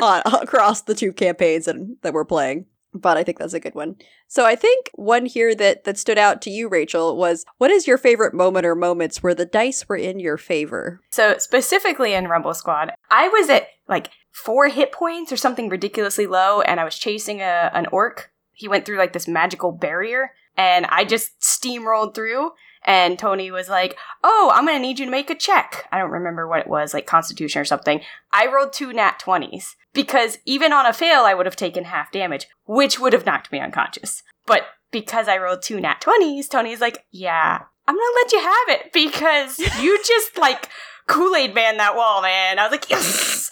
on, 0.02 0.22
across 0.26 0.82
the 0.82 0.94
two 0.94 1.12
campaigns 1.12 1.68
and, 1.68 1.96
that 2.02 2.12
we're 2.12 2.24
playing. 2.24 2.66
But 2.92 3.16
I 3.16 3.22
think 3.22 3.38
that's 3.38 3.54
a 3.54 3.60
good 3.60 3.74
one. 3.74 3.96
So 4.26 4.44
I 4.44 4.56
think 4.56 4.90
one 4.94 5.26
here 5.26 5.54
that 5.54 5.84
that 5.84 5.98
stood 5.98 6.18
out 6.18 6.42
to 6.42 6.50
you, 6.50 6.68
Rachel, 6.68 7.16
was 7.16 7.44
what 7.58 7.70
is 7.70 7.86
your 7.86 7.98
favorite 7.98 8.34
moment 8.34 8.66
or 8.66 8.74
moments 8.74 9.22
where 9.22 9.34
the 9.34 9.46
dice 9.46 9.88
were 9.88 9.96
in 9.96 10.18
your 10.18 10.36
favor? 10.36 11.00
So 11.10 11.36
specifically 11.38 12.14
in 12.14 12.28
Rumble 12.28 12.54
Squad, 12.54 12.92
I 13.10 13.28
was 13.28 13.48
at 13.48 13.68
like 13.88 14.10
four 14.32 14.68
hit 14.68 14.90
points 14.92 15.30
or 15.30 15.36
something 15.36 15.68
ridiculously 15.68 16.26
low, 16.26 16.62
and 16.62 16.80
I 16.80 16.84
was 16.84 16.98
chasing 16.98 17.40
a 17.40 17.70
an 17.72 17.86
orc. 17.92 18.32
He 18.52 18.68
went 18.68 18.86
through 18.86 18.98
like 18.98 19.12
this 19.12 19.28
magical 19.28 19.70
barrier, 19.72 20.32
and 20.56 20.86
I 20.86 21.04
just 21.04 21.40
steamrolled 21.40 22.14
through. 22.14 22.50
And 22.84 23.18
Tony 23.18 23.50
was 23.50 23.68
like, 23.68 23.96
"Oh, 24.24 24.50
I'm 24.54 24.66
gonna 24.66 24.78
need 24.78 24.98
you 24.98 25.04
to 25.04 25.10
make 25.10 25.30
a 25.30 25.34
check." 25.34 25.86
I 25.92 25.98
don't 25.98 26.10
remember 26.10 26.48
what 26.48 26.60
it 26.60 26.66
was, 26.66 26.94
like 26.94 27.06
Constitution 27.06 27.60
or 27.60 27.66
something. 27.66 28.00
I 28.32 28.46
rolled 28.46 28.72
two 28.72 28.92
nat 28.92 29.18
twenties 29.18 29.76
because 29.92 30.38
even 30.44 30.72
on 30.72 30.86
a 30.86 30.92
fail, 30.92 31.22
I 31.22 31.34
would 31.34 31.46
have 31.46 31.56
taken 31.56 31.84
half 31.84 32.12
damage, 32.12 32.46
which 32.66 32.98
would 33.00 33.12
have 33.12 33.26
knocked 33.26 33.50
me 33.52 33.60
unconscious. 33.60 34.22
But 34.46 34.62
because 34.90 35.28
I 35.28 35.38
rolled 35.38 35.62
two 35.62 35.80
nat 35.80 36.00
twenties, 36.00 36.48
Tony's 36.48 36.80
like, 36.80 37.04
"Yeah, 37.10 37.60
I'm 37.86 37.94
gonna 37.94 38.16
let 38.22 38.32
you 38.32 38.40
have 38.40 38.68
it 38.80 38.92
because 38.92 39.58
you 39.80 40.02
just 40.04 40.38
like 40.38 40.68
Kool 41.06 41.34
Aid 41.36 41.54
Man 41.54 41.76
that 41.78 41.96
wall, 41.96 42.22
man." 42.22 42.58
I 42.58 42.62
was 42.64 42.72
like, 42.72 42.88
"Yes." 42.90 43.50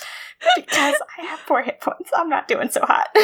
Because 0.55 0.95
I 1.19 1.23
have 1.27 1.41
four 1.41 1.63
hit 1.63 1.81
points, 1.81 2.11
I'm 2.17 2.29
not 2.29 2.47
doing 2.47 2.71
so 2.71 2.81
hot. 2.85 3.09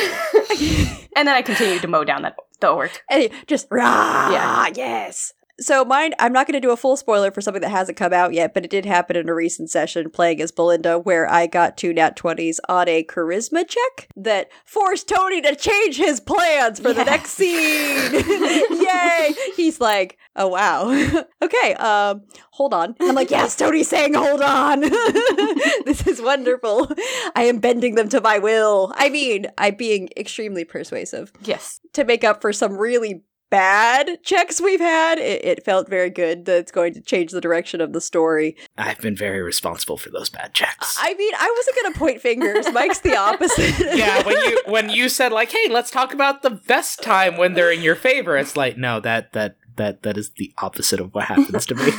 and 1.17 1.29
then 1.29 1.35
I 1.37 1.43
continued 1.43 1.83
to 1.83 1.87
mow 1.89 2.03
down 2.03 2.23
that 2.23 2.35
the 2.59 2.69
orc. 2.69 3.03
And 3.09 3.31
just 3.47 3.69
rah, 3.71 4.31
Yeah. 4.33 4.67
yes. 4.75 5.33
So 5.61 5.85
mine, 5.85 6.15
I'm 6.19 6.33
not 6.33 6.47
going 6.47 6.55
to 6.55 6.61
do 6.61 6.73
a 6.73 6.77
full 6.77 6.97
spoiler 6.97 7.31
for 7.31 7.41
something 7.41 7.61
that 7.63 7.71
hasn't 7.71 7.97
come 7.97 8.13
out 8.13 8.35
yet, 8.35 8.55
but 8.55 8.65
it 8.65 8.71
did 8.71 8.85
happen 8.85 9.17
in 9.17 9.29
a 9.29 9.35
recent 9.35 9.71
session 9.71 10.11
playing 10.11 10.41
as 10.41 10.51
Belinda, 10.51 10.99
where 10.99 11.31
I 11.31 11.47
got 11.47 11.77
two 11.77 11.93
nat 11.93 12.17
twenties 12.17 12.61
on 12.69 12.89
a 12.89 13.05
charisma 13.05 13.67
check 13.69 14.09
that 14.17 14.51
forced 14.65 15.09
Tony 15.09 15.41
to 15.43 15.55
change 15.55 15.97
his 15.97 16.19
plans 16.21 16.81
for 16.81 16.93
the 16.93 17.05
next 17.05 17.31
scene. 17.33 18.13
Yay! 18.13 19.35
He's 19.57 19.81
like, 19.81 20.19
"Oh 20.35 20.49
wow, 20.49 20.91
okay, 21.43 21.75
um, 21.75 22.23
hold 22.51 22.75
on." 22.75 22.97
I'm 23.01 23.15
like, 23.15 23.31
"Yes, 23.31 23.57
Tony's 23.57 23.89
saying, 23.89 24.15
hold 24.15 24.43
on. 24.43 24.81
this 25.85 26.05
is 26.07 26.21
wonderful. 26.21 26.89
I 27.37 27.45
am 27.45 27.59
bending 27.61 27.95
them 27.95 28.09
to 28.09 28.21
my 28.21 28.39
will. 28.39 28.93
I 28.97 29.09
mean, 29.09 29.47
I'm 29.57 29.77
being 29.77 30.09
extremely 30.17 30.65
persuasive." 30.65 31.33
Yes. 31.43 31.81
to 31.93 32.05
make 32.05 32.25
up 32.25 32.41
for 32.41 32.53
some 32.53 32.77
really 32.77 33.23
bad 33.55 34.21
checks 34.25 34.61
we've 34.61 34.81
had. 34.81 35.19
It, 35.19 35.45
it 35.45 35.65
felt 35.65 35.89
very 35.89 36.11
good 36.11 36.45
that 36.47 36.59
it's 36.59 36.73
going 36.73 36.93
to 36.95 37.01
change 37.01 37.31
the 37.31 37.41
direction 37.41 37.81
of 37.81 37.93
the 37.93 38.01
story. 38.01 38.57
I've 38.77 38.99
been 38.99 39.15
very 39.15 39.43
responsible 39.43 39.97
for 39.97 40.11
those 40.11 40.29
bad 40.29 40.55
checks. 40.55 40.97
I 41.01 41.15
mean, 41.15 41.33
I 41.39 41.55
wasn't 41.57 41.77
going 41.77 41.93
to 41.93 41.99
point 41.99 42.21
fingers. 42.21 42.73
Mike's 42.73 42.99
the 42.99 43.17
opposite. 43.17 43.79
yeah, 43.97 44.27
when 44.27 44.37
you 44.37 44.61
when 44.67 44.91
you 44.91 45.09
said 45.09 45.31
like, 45.31 45.53
"Hey, 45.53 45.69
let's 45.71 45.93
talk 45.93 46.13
about 46.13 46.43
the 46.43 46.51
best 46.51 47.01
time 47.01 47.37
when 47.37 47.55
they're 47.55 47.71
in 47.71 47.81
your 47.81 47.95
favor," 47.95 48.37
it's 48.37 48.57
like, 48.57 48.77
no, 48.77 48.99
that 48.99 49.33
that 49.35 49.57
that 49.77 50.03
that 50.03 50.17
is 50.17 50.31
the 50.31 50.53
opposite 50.59 50.99
of 50.99 51.15
what 51.15 51.25
happens 51.25 51.65
to 51.67 51.77
me. 51.77 51.83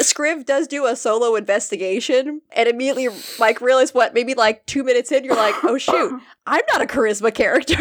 Scriv 0.00 0.46
does 0.46 0.66
do 0.66 0.86
a 0.86 0.96
solo 0.96 1.36
investigation, 1.36 2.40
and 2.52 2.68
immediately 2.68 3.08
Mike 3.38 3.60
realized 3.60 3.94
what, 3.94 4.14
maybe 4.14 4.32
like 4.34 4.64
two 4.64 4.82
minutes 4.82 5.12
in, 5.12 5.24
you're 5.24 5.36
like, 5.36 5.54
oh 5.64 5.76
shoot, 5.76 6.18
I'm 6.46 6.62
not 6.72 6.80
a 6.80 6.86
charisma 6.86 7.34
character. 7.34 7.76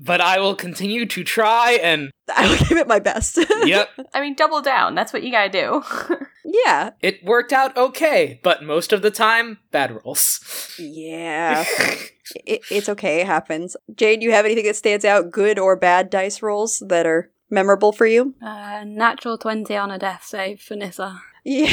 But 0.00 0.20
I 0.20 0.40
will 0.40 0.54
continue 0.54 1.04
to 1.06 1.22
try 1.22 1.78
and 1.82 2.10
I 2.34 2.48
will 2.48 2.64
give 2.68 2.78
it 2.78 2.88
my 2.88 2.98
best. 2.98 3.38
yep, 3.64 3.90
I 4.14 4.20
mean, 4.20 4.34
double 4.34 4.62
down. 4.62 4.94
That's 4.94 5.12
what 5.12 5.22
you 5.22 5.30
gotta 5.30 5.50
do. 5.50 5.82
yeah. 6.44 6.90
it 7.00 7.22
worked 7.24 7.52
out 7.52 7.76
okay, 7.76 8.40
but 8.42 8.62
most 8.62 8.92
of 8.92 9.02
the 9.02 9.10
time, 9.10 9.58
bad 9.70 9.92
rolls. 9.92 10.74
Yeah. 10.78 11.64
it, 12.46 12.62
it's 12.70 12.88
okay. 12.88 13.20
It 13.20 13.26
happens. 13.26 13.76
Jane, 13.94 14.22
you 14.22 14.32
have 14.32 14.46
anything 14.46 14.64
that 14.64 14.76
stands 14.76 15.04
out, 15.04 15.30
good 15.30 15.58
or 15.58 15.76
bad 15.76 16.08
dice 16.10 16.42
rolls 16.42 16.82
that 16.88 17.06
are 17.06 17.30
memorable 17.50 17.92
for 17.92 18.06
you? 18.06 18.34
Uh, 18.40 18.84
natural 18.86 19.36
20 19.36 19.76
on 19.76 19.90
a 19.90 19.98
death 19.98 20.24
save 20.24 20.60
for 20.60 20.76
Nissa. 20.76 21.20
Yeah. 21.44 21.66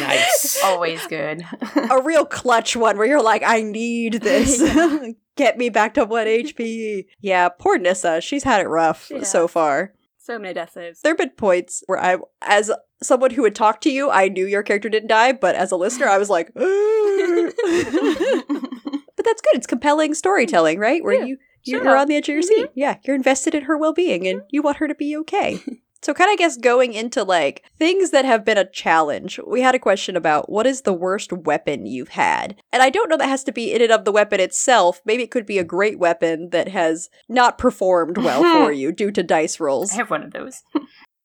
Nice. 0.00 0.60
Always 0.64 1.06
good. 1.06 1.44
a 1.90 2.02
real 2.02 2.26
clutch 2.26 2.76
one 2.76 2.98
where 2.98 3.06
you're 3.06 3.22
like, 3.22 3.42
I 3.44 3.62
need 3.62 4.14
this. 4.14 4.60
Get 5.36 5.58
me 5.58 5.68
back 5.68 5.94
to 5.94 6.04
1 6.04 6.26
HP. 6.26 7.06
Yeah, 7.20 7.48
poor 7.48 7.78
Nissa. 7.78 8.20
She's 8.20 8.44
had 8.44 8.60
it 8.60 8.68
rough 8.68 9.10
Yeah. 9.10 9.22
so 9.24 9.48
far. 9.48 9.94
So 10.18 10.38
many 10.38 10.54
death 10.54 10.72
saves. 10.72 11.00
There 11.02 11.10
have 11.12 11.18
been 11.18 11.30
points 11.30 11.82
where 11.86 11.98
I, 11.98 12.16
as 12.40 12.70
someone 13.02 13.32
who 13.32 13.42
would 13.42 13.54
talk 13.54 13.80
to 13.82 13.90
you, 13.90 14.10
I 14.10 14.28
knew 14.28 14.46
your 14.46 14.62
character 14.62 14.88
didn't 14.88 15.08
die, 15.08 15.32
but 15.32 15.54
as 15.54 15.70
a 15.70 15.76
listener, 15.76 16.06
I 16.08 16.16
was 16.16 16.30
like, 16.30 16.50
but 16.54 16.64
that's 19.24 19.42
good. 19.42 19.54
It's 19.54 19.66
compelling 19.66 20.14
storytelling, 20.14 20.78
right? 20.78 21.02
Where 21.04 21.14
Yeah, 21.18 21.24
you 21.26 21.36
you're 21.64 21.82
sure. 21.82 21.96
on 21.96 22.08
the 22.08 22.16
edge 22.16 22.28
of 22.28 22.34
your 22.34 22.42
seat. 22.42 22.66
Mm-hmm. 22.66 22.72
Yeah, 22.78 22.96
you're 23.04 23.16
invested 23.16 23.54
in 23.54 23.64
her 23.64 23.76
well 23.76 23.92
being, 23.92 24.26
and 24.26 24.42
you 24.50 24.62
want 24.62 24.78
her 24.78 24.88
to 24.88 24.94
be 24.94 25.16
okay. 25.18 25.60
So, 26.04 26.12
kind 26.12 26.30
of 26.30 26.36
guess 26.36 26.58
going 26.58 26.92
into 26.92 27.22
like 27.22 27.64
things 27.78 28.10
that 28.10 28.26
have 28.26 28.44
been 28.44 28.58
a 28.58 28.68
challenge, 28.68 29.40
we 29.46 29.62
had 29.62 29.74
a 29.74 29.78
question 29.78 30.16
about 30.16 30.50
what 30.50 30.66
is 30.66 30.82
the 30.82 30.92
worst 30.92 31.32
weapon 31.32 31.86
you've 31.86 32.10
had? 32.10 32.56
And 32.74 32.82
I 32.82 32.90
don't 32.90 33.08
know 33.08 33.16
that 33.16 33.26
has 33.26 33.42
to 33.44 33.52
be 33.52 33.72
in 33.72 33.80
and 33.80 33.90
of 33.90 34.04
the 34.04 34.12
weapon 34.12 34.38
itself. 34.38 35.00
Maybe 35.06 35.22
it 35.22 35.30
could 35.30 35.46
be 35.46 35.58
a 35.58 35.64
great 35.64 35.98
weapon 35.98 36.50
that 36.50 36.68
has 36.68 37.08
not 37.26 37.56
performed 37.56 38.18
well 38.18 38.42
for 38.42 38.70
you 38.72 38.92
due 38.92 39.12
to 39.12 39.22
dice 39.22 39.58
rolls. 39.58 39.92
I 39.92 39.96
have 39.96 40.10
one 40.10 40.22
of 40.22 40.32
those. 40.32 40.62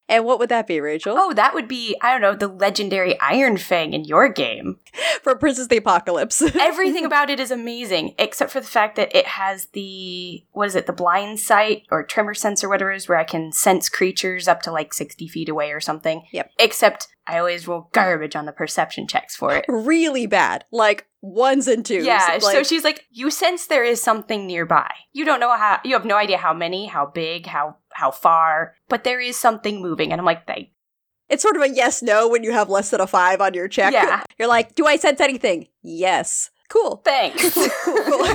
And 0.10 0.26
what 0.26 0.40
would 0.40 0.50
that 0.50 0.66
be, 0.66 0.82
Rachel? 0.82 1.16
Oh, 1.18 1.34
that 1.34 1.54
would 1.54 1.68
be, 1.68 1.96
I 2.02 2.12
don't 2.12 2.22
know, 2.22 2.36
the 2.36 2.48
legendary 2.48 3.18
Iron 3.20 3.58
Fang 3.58 3.94
in 3.94 4.04
your 4.04 4.28
game. 4.28 4.80
From 5.22 5.38
Princes 5.38 5.66
of 5.66 5.70
the 5.70 5.78
Apocalypse. 5.78 6.42
Everything 6.60 7.06
about 7.06 7.30
it 7.30 7.40
is 7.40 7.52
amazing, 7.52 8.16
except 8.18 8.52
for 8.52 8.60
the 8.60 8.68
fact 8.68 8.96
that 8.96 9.16
it 9.16 9.28
has 9.28 9.68
the, 9.68 10.44
what 10.52 10.68
is 10.68 10.76
it, 10.76 10.88
the 10.88 10.94
blind 10.94 11.40
sight 11.40 11.84
or 11.92 12.04
tremor 12.04 12.34
sense 12.34 12.64
or 12.64 12.70
whatever 12.70 12.92
it 12.92 12.98
is, 12.98 13.08
where 13.08 13.20
I 13.20 13.24
can 13.24 13.52
sense 13.52 13.88
creatures 13.88 14.48
up 14.48 14.64
to 14.64 14.72
like 14.72 14.96
60 14.96 15.28
feet 15.28 15.48
away 15.48 15.72
or 15.72 15.80
something. 15.80 16.24
Yep. 16.32 16.52
Except 16.58 17.08
I 17.28 17.38
always 17.38 17.68
roll 17.68 17.90
garbage 17.94 18.36
on 18.36 18.48
the 18.48 18.52
perception 18.52 19.08
checks 19.08 19.36
for 19.36 19.56
it. 19.56 19.66
really 19.70 20.26
bad. 20.26 20.66
Like 20.72 21.08
ones 21.22 21.68
and 21.68 21.86
twos. 21.86 22.06
Yeah, 22.06 22.40
so 22.40 22.64
she's 22.64 22.84
like, 22.84 23.06
you 23.12 23.30
sense 23.30 23.68
there 23.68 23.84
is 23.84 24.02
something 24.02 24.48
nearby. 24.48 24.90
You 25.14 25.26
don't 25.26 25.40
know 25.40 25.56
how, 25.56 25.80
you 25.84 25.94
have 25.94 26.06
no 26.06 26.16
idea 26.16 26.38
how 26.38 26.54
many, 26.54 26.88
how 26.88 27.06
big, 27.06 27.46
how 27.46 27.76
how 28.00 28.12
far, 28.12 28.76
but 28.88 29.04
there 29.04 29.20
is 29.20 29.38
something 29.38 29.82
moving, 29.82 30.12
and 30.12 30.20
I'm 30.20 30.26
like, 30.26 30.48
they, 30.48 30.72
it's 31.30 31.44
sort 31.44 31.56
of 31.58 31.62
a 31.62 31.70
yes 31.70 32.02
no 32.02 32.28
when 32.28 32.44
you 32.44 32.52
have 32.52 32.70
less 32.70 32.90
than 32.90 33.02
a 33.02 33.08
five 33.08 33.42
on 33.42 33.54
your 33.54 33.68
check. 33.68 33.94
Yeah. 33.94 34.24
You're 34.40 34.48
like, 34.48 34.74
do 34.76 34.86
I 34.88 34.96
sense 34.96 35.20
anything? 35.22 35.68
Yes. 35.84 36.50
Cool. 36.70 37.02
thanks. 37.04 37.58
Cool, 37.84 38.04
cool. 38.04 38.20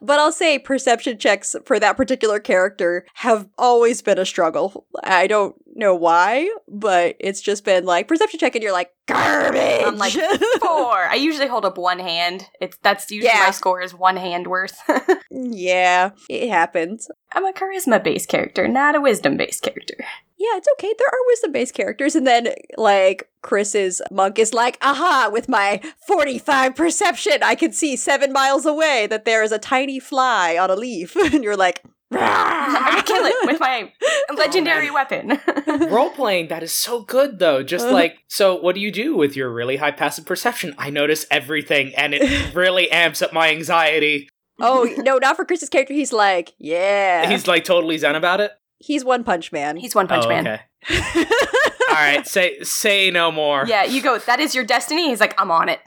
but 0.00 0.18
I'll 0.18 0.32
say 0.32 0.58
perception 0.58 1.18
checks 1.18 1.54
for 1.66 1.78
that 1.78 1.96
particular 1.96 2.40
character 2.40 3.04
have 3.14 3.48
always 3.58 4.00
been 4.00 4.18
a 4.18 4.24
struggle. 4.24 4.86
I 5.02 5.26
don't 5.26 5.54
know 5.74 5.94
why, 5.94 6.48
but 6.68 7.16
it's 7.20 7.40
just 7.40 7.64
been 7.64 7.84
like 7.84 8.08
perception 8.08 8.40
check 8.40 8.54
and 8.54 8.62
you're 8.62 8.72
like 8.72 8.90
garbage. 9.06 9.82
I'm 9.84 9.98
like, 9.98 10.12
Four. 10.60 11.06
I 11.08 11.16
usually 11.18 11.46
hold 11.48 11.64
up 11.64 11.78
one 11.78 11.98
hand. 11.98 12.48
It's 12.60 12.76
that's 12.82 13.10
usually 13.10 13.30
Yeah. 13.32 13.44
my 13.44 13.50
score 13.50 13.82
is 13.82 13.94
one 13.94 14.16
hand 14.16 14.46
worth. 14.46 14.78
yeah, 15.30 16.10
it 16.30 16.48
happens. 16.48 17.08
I'm 17.32 17.44
a 17.44 17.52
charisma 17.52 18.02
based 18.02 18.28
character, 18.28 18.68
not 18.68 18.94
a 18.94 19.00
wisdom 19.00 19.36
based 19.36 19.62
character. 19.62 19.96
Yeah, 20.36 20.56
it's 20.56 20.68
okay. 20.78 20.92
There 20.98 21.08
are 21.08 21.26
wisdom 21.28 21.52
based 21.52 21.74
characters. 21.74 22.14
And 22.14 22.26
then, 22.26 22.48
like, 22.76 23.30
Chris's 23.42 24.02
monk 24.10 24.38
is 24.38 24.52
like, 24.52 24.76
aha, 24.82 25.30
with 25.32 25.48
my 25.48 25.80
45 26.06 26.74
perception, 26.74 27.38
I 27.42 27.54
can 27.54 27.72
see 27.72 27.96
seven 27.96 28.32
miles 28.32 28.66
away 28.66 29.06
that 29.08 29.24
there 29.24 29.42
is 29.42 29.52
a 29.52 29.58
tiny 29.58 30.00
fly 30.00 30.58
on 30.58 30.70
a 30.70 30.76
leaf. 30.76 31.16
and 31.32 31.42
you're 31.44 31.56
like, 31.56 31.82
I 32.20 32.94
would 32.96 33.06
kill 33.06 33.24
it 33.24 33.34
with 33.44 33.60
my 33.60 33.92
oh, 34.30 34.34
legendary 34.34 34.90
weapon. 34.90 35.40
Role 35.90 36.10
playing, 36.10 36.48
that 36.48 36.62
is 36.62 36.72
so 36.72 37.02
good 37.02 37.38
though. 37.38 37.62
Just 37.62 37.86
like, 37.90 38.18
so 38.28 38.54
what 38.56 38.74
do 38.74 38.80
you 38.80 38.90
do 38.90 39.16
with 39.16 39.36
your 39.36 39.50
really 39.50 39.76
high 39.76 39.90
passive 39.90 40.26
perception? 40.26 40.74
I 40.78 40.90
notice 40.90 41.26
everything 41.30 41.94
and 41.94 42.14
it 42.14 42.54
really 42.54 42.90
amps 42.90 43.22
up 43.22 43.32
my 43.32 43.50
anxiety. 43.50 44.28
oh, 44.60 44.88
no, 44.98 45.18
not 45.18 45.36
for 45.36 45.44
Chris's 45.44 45.68
character. 45.68 45.94
He's 45.94 46.12
like, 46.12 46.54
yeah. 46.58 47.28
He's 47.28 47.46
like 47.46 47.64
totally 47.64 47.98
zen 47.98 48.14
about 48.14 48.40
it. 48.40 48.52
He's 48.78 49.04
One 49.04 49.24
Punch 49.24 49.52
Man. 49.52 49.76
He's 49.76 49.94
One 49.94 50.06
Punch 50.06 50.24
oh, 50.26 50.28
Man. 50.28 50.46
okay. 50.46 50.60
All 51.88 51.94
right, 51.94 52.26
say 52.26 52.60
say 52.62 53.10
no 53.10 53.30
more. 53.30 53.64
Yeah, 53.66 53.84
you 53.84 54.02
go. 54.02 54.18
That 54.18 54.40
is 54.40 54.54
your 54.54 54.64
destiny. 54.64 55.10
He's 55.10 55.20
like, 55.20 55.40
I'm 55.40 55.50
on 55.50 55.68
it. 55.68 55.80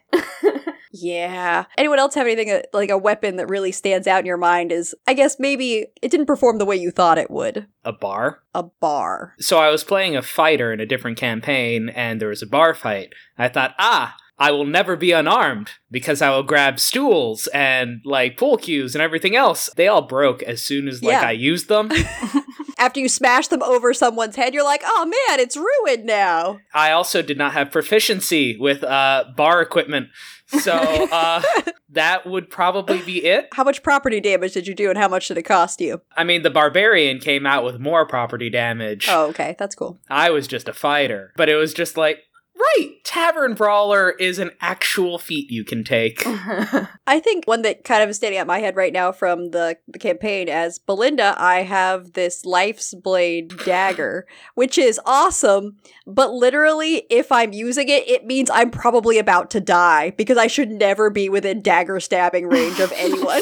Yeah. 1.02 1.66
Anyone 1.78 2.00
else 2.00 2.16
have 2.16 2.28
anything 2.28 2.52
uh, 2.52 2.62
like 2.74 2.90
a 2.90 2.98
weapon 2.98 3.36
that 3.38 3.50
really 3.50 3.72
stands 3.72 4.08
out 4.08 4.20
in 4.20 4.26
your 4.26 4.38
mind? 4.38 4.72
Is 4.72 4.96
I 5.08 5.14
guess 5.14 5.38
maybe 5.40 5.88
it 6.02 6.12
didn't 6.12 6.26
perform 6.26 6.58
the 6.58 6.66
way 6.66 6.76
you 6.76 6.92
thought 6.92 7.18
it 7.18 7.32
would. 7.32 7.68
A 7.84 7.94
bar. 7.94 8.44
A 8.54 8.64
bar. 8.64 9.34
So 9.40 9.60
I 9.60 9.70
was 9.70 9.84
playing 9.84 10.16
a 10.16 10.22
fighter 10.22 10.74
in 10.74 10.80
a 10.80 10.86
different 10.86 11.18
campaign, 11.18 11.90
and 11.90 12.20
there 12.22 12.30
was 12.30 12.42
a 12.42 12.48
bar 12.48 12.74
fight. 12.74 13.14
I 13.38 13.48
thought, 13.48 13.76
ah, 13.80 14.16
I 14.40 14.52
will 14.52 14.66
never 14.66 14.96
be 14.96 15.12
unarmed 15.12 15.72
because 15.90 16.22
I 16.22 16.30
will 16.30 16.44
grab 16.44 16.80
stools 16.80 17.48
and 17.54 18.02
like 18.06 18.38
pool 18.38 18.58
cues 18.58 18.94
and 18.94 19.02
everything 19.02 19.36
else. 19.36 19.70
They 19.76 19.88
all 19.88 20.04
broke 20.04 20.44
as 20.44 20.62
soon 20.62 20.88
as 20.88 21.02
like 21.02 21.14
Yeah. 21.14 21.28
I 21.28 21.32
used 21.32 21.70
them. 21.70 21.90
After 22.78 23.00
you 23.00 23.10
smash 23.10 23.48
them 23.48 23.64
over 23.64 23.94
someone's 23.94 24.36
head, 24.36 24.54
you're 24.54 24.64
like, 24.64 24.84
oh 24.86 25.06
man, 25.06 25.40
it's 25.40 25.58
ruined 25.58 26.06
now. 26.06 26.60
I 26.74 26.92
also 26.92 27.22
did 27.22 27.38
not 27.38 27.54
have 27.54 27.72
proficiency 27.72 28.58
with 28.58 28.84
uh, 28.84 29.26
bar 29.36 29.62
equipment, 29.62 30.10
so 30.48 30.74
uh, 31.12 31.42
that 31.90 32.26
would 32.26 32.50
probably 32.50 33.02
be 33.02 33.26
it. 33.26 33.48
How 33.54 33.64
much 33.64 33.84
property 33.84 34.20
damage 34.22 34.54
did 34.54 34.68
you 34.68 34.76
do 34.76 34.90
and 34.90 34.98
how 34.98 35.08
much 35.08 35.28
did 35.28 35.38
it 35.38 35.44
cost 35.44 35.82
you? 35.82 36.02
I 36.16 36.24
mean, 36.24 36.44
the 36.44 36.50
barbarian 36.50 37.20
came 37.20 37.46
out 37.46 37.64
with 37.64 37.80
more 37.80 38.06
property 38.06 38.50
damage. 38.50 39.08
Oh, 39.10 39.28
okay. 39.28 39.56
That's 39.58 39.76
cool. 39.76 40.00
I 40.10 40.30
was 40.30 40.48
just 40.48 40.68
a 40.68 40.74
fighter, 40.74 41.34
but 41.36 41.50
it 41.50 41.56
was 41.56 41.74
just 41.74 41.98
like, 41.98 42.24
right, 42.58 42.96
tavern 43.04 43.54
brawler 43.54 44.12
is 44.12 44.40
an 44.40 44.52
actual 44.62 45.18
feat 45.18 45.50
you 45.52 45.64
can 45.64 45.84
take. 45.84 46.24
I 46.26 47.20
think 47.20 47.46
one 47.46 47.62
that 47.62 47.84
kind 47.84 48.04
of 48.04 48.10
is 48.10 48.18
standing 48.18 48.40
out 48.40 48.48
my 48.48 48.60
head 48.60 48.76
right 48.76 48.94
now 48.94 49.12
from 49.12 49.52
the, 49.52 49.78
the 49.88 50.00
campaign 50.00 50.50
as 50.50 50.80
Belinda, 50.80 51.36
I 51.38 51.64
have 51.64 52.14
this 52.14 52.46
Life's 52.46 52.94
Blade 52.94 53.54
dagger, 53.66 54.26
which 54.56 54.78
is 54.78 55.00
awesome, 55.06 55.78
but 56.06 56.34
literally, 56.34 57.06
if 57.10 57.32
I'm 57.32 57.54
using 57.54 57.90
it, 57.90 58.08
it 58.08 58.26
means 58.26 58.50
I'm 58.50 58.72
probably 58.72 59.18
about 59.18 59.52
to 59.52 59.60
die 59.60 60.12
because 60.12 60.38
I 60.38 60.48
should 60.48 60.72
never 60.72 61.10
be 61.10 61.30
within 61.30 61.62
dagger 61.62 62.00
stabbing 62.00 62.48
range 62.48 62.80
of 62.80 62.92
anyone. 62.96 63.42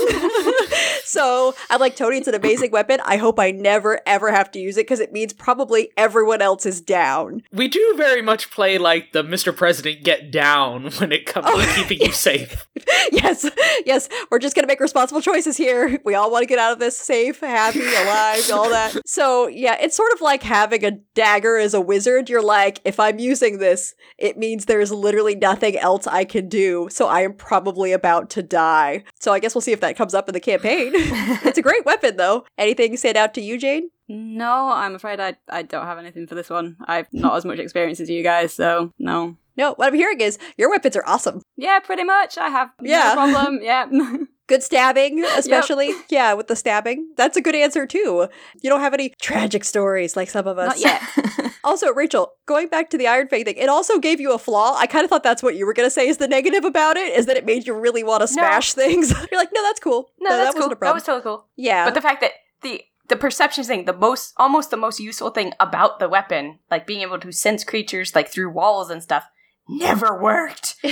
So 1.03 1.53
I'm 1.69 1.79
like, 1.79 1.95
Tony, 1.95 2.17
it's 2.17 2.27
an 2.27 2.35
amazing 2.35 2.71
weapon. 2.71 2.99
I 3.05 3.17
hope 3.17 3.39
I 3.39 3.51
never, 3.51 3.99
ever 4.05 4.31
have 4.31 4.51
to 4.51 4.59
use 4.59 4.77
it 4.77 4.81
because 4.81 4.99
it 4.99 5.11
means 5.11 5.33
probably 5.33 5.89
everyone 5.97 6.41
else 6.41 6.65
is 6.65 6.81
down. 6.81 7.43
We 7.51 7.67
do 7.67 7.93
very 7.97 8.21
much 8.21 8.51
play 8.51 8.77
like 8.77 9.11
the 9.11 9.23
Mr. 9.23 9.55
President 9.55 10.03
get 10.03 10.31
down 10.31 10.91
when 10.97 11.11
it 11.11 11.25
comes 11.25 11.47
Oh, 11.49 11.59
to 11.61 11.67
keeping 11.73 12.05
you 12.05 12.11
safe. 12.13 12.67
yes, 13.11 13.49
yes, 13.85 14.09
we're 14.31 14.39
just 14.39 14.55
gonna 14.55 14.67
make 14.67 14.79
responsible 14.79 15.21
choices 15.21 15.57
here. 15.57 15.99
We 16.03 16.15
all 16.15 16.31
want 16.31 16.43
to 16.43 16.47
get 16.47 16.59
out 16.59 16.73
of 16.73 16.79
this 16.79 16.97
safe, 16.97 17.39
happy, 17.39 17.79
alive, 17.95 18.49
all 18.53 18.69
that. 18.69 18.95
So 19.07 19.47
yeah, 19.47 19.77
it's 19.79 19.95
sort 19.95 20.11
of 20.13 20.21
like 20.21 20.43
having 20.43 20.83
a 20.85 20.91
dagger 20.91 21.57
as 21.57 21.73
a 21.73 21.81
wizard. 21.81 22.29
You're 22.29 22.41
like, 22.43 22.79
if 22.85 22.99
I'm 22.99 23.19
using 23.19 23.59
this, 23.59 23.95
it 24.17 24.37
means 24.37 24.65
there's 24.65 24.91
literally 24.91 25.35
nothing 25.35 25.77
else 25.77 26.07
I 26.07 26.25
can 26.25 26.49
do. 26.49 26.87
So 26.91 27.07
I 27.07 27.21
am 27.21 27.33
probably 27.33 27.91
about 27.91 28.29
to 28.31 28.43
die. 28.43 29.03
So 29.19 29.31
I 29.33 29.39
guess 29.39 29.55
we'll 29.55 29.61
see 29.61 29.71
if 29.71 29.79
that 29.81 29.95
comes 29.95 30.13
up 30.13 30.27
in 30.27 30.33
the 30.33 30.39
campaign. 30.39 30.74
it's 31.45 31.57
a 31.57 31.61
great 31.61 31.85
weapon 31.85 32.17
though. 32.17 32.45
Anything 32.57 32.97
stand 32.97 33.17
out 33.17 33.33
to 33.35 33.41
you, 33.41 33.57
Jane? 33.57 33.89
No, 34.07 34.69
I'm 34.71 34.95
afraid 34.95 35.19
I 35.19 35.35
I 35.49 35.63
don't 35.63 35.85
have 35.85 35.97
anything 35.97 36.27
for 36.27 36.35
this 36.35 36.49
one. 36.49 36.77
I've 36.85 37.11
not 37.11 37.35
as 37.35 37.45
much 37.45 37.59
experience 37.59 37.99
as 37.99 38.09
you 38.09 38.23
guys, 38.23 38.53
so 38.53 38.93
no. 38.99 39.37
No, 39.57 39.73
what 39.75 39.87
I'm 39.87 39.93
hearing 39.93 40.21
is 40.21 40.37
your 40.57 40.69
weapons 40.69 40.95
are 40.95 41.03
awesome. 41.07 41.41
Yeah, 41.55 41.79
pretty 41.79 42.03
much. 42.03 42.37
I 42.37 42.49
have 42.49 42.69
Yeah. 42.81 43.13
no 43.15 43.31
problem. 43.31 43.59
Yeah. 43.63 43.85
Good 44.47 44.61
stabbing, 44.61 45.23
especially. 45.23 45.91
Yeah, 46.07 46.33
with 46.33 46.45
the 46.47 46.55
stabbing. 46.55 47.09
That's 47.17 47.35
a 47.35 47.41
good 47.41 47.55
answer 47.55 47.87
too. 47.87 48.27
You 48.61 48.69
don't 48.69 48.81
have 48.81 48.93
any 48.93 49.11
tragic 49.19 49.63
stories 49.63 50.15
like 50.15 50.29
some 50.29 50.45
of 50.45 50.59
us. 50.59 50.67
not 50.67 50.79
yet. 50.79 51.01
Also, 51.63 51.91
Rachel, 51.91 52.31
going 52.45 52.67
back 52.67 52.91
to 52.91 52.97
the 52.97 53.07
Iron 53.07 53.27
Fang 53.27 53.43
thing, 53.43 53.55
it 53.57 53.69
also 53.69 53.97
gave 53.97 54.21
you 54.21 54.31
a 54.33 54.37
flaw. 54.37 54.75
I 54.77 54.85
kind 54.85 55.03
of 55.03 55.09
thought 55.09 55.23
that's 55.23 55.41
what 55.41 55.55
you 55.55 55.65
were 55.65 55.73
going 55.73 55.87
to 55.87 55.91
say 55.91 56.07
is 56.07 56.17
the 56.17 56.27
negative 56.27 56.63
about 56.63 56.95
it, 56.95 57.17
is 57.17 57.25
that 57.25 57.37
it 57.37 57.43
made 57.43 57.65
you 57.65 57.73
really 57.73 58.03
want 58.03 58.21
to 58.21 58.27
smash 58.27 58.75
things. 58.75 59.09
You're 59.31 59.41
like, 59.41 59.49
no, 59.51 59.63
that's 59.63 59.79
cool. 59.79 60.11
no, 60.19 60.29
that's 60.29 60.53
that 60.53 60.61
cool. 60.61 60.69
That 60.79 60.93
was 60.93 61.01
totally 61.01 61.23
cool. 61.23 61.47
yeah. 61.55 61.85
But 61.85 61.95
the 61.95 62.01
fact 62.01 62.21
that 62.21 62.33
the 62.61 62.83
the 63.07 63.15
perception 63.15 63.63
thing, 63.63 63.85
the 63.85 63.93
most 63.93 64.33
almost 64.37 64.69
the 64.69 64.77
most 64.77 64.99
useful 64.99 65.31
thing 65.31 65.53
about 65.59 65.97
the 65.97 66.07
weapon, 66.07 66.59
like 66.69 66.85
being 66.85 67.01
able 67.01 67.17
to 67.19 67.31
sense 67.31 67.63
creatures 67.63 68.13
like 68.13 68.27
through 68.29 68.51
walls 68.51 68.91
and 68.91 69.01
stuff, 69.01 69.25
never 69.67 70.19
worked. 70.21 70.75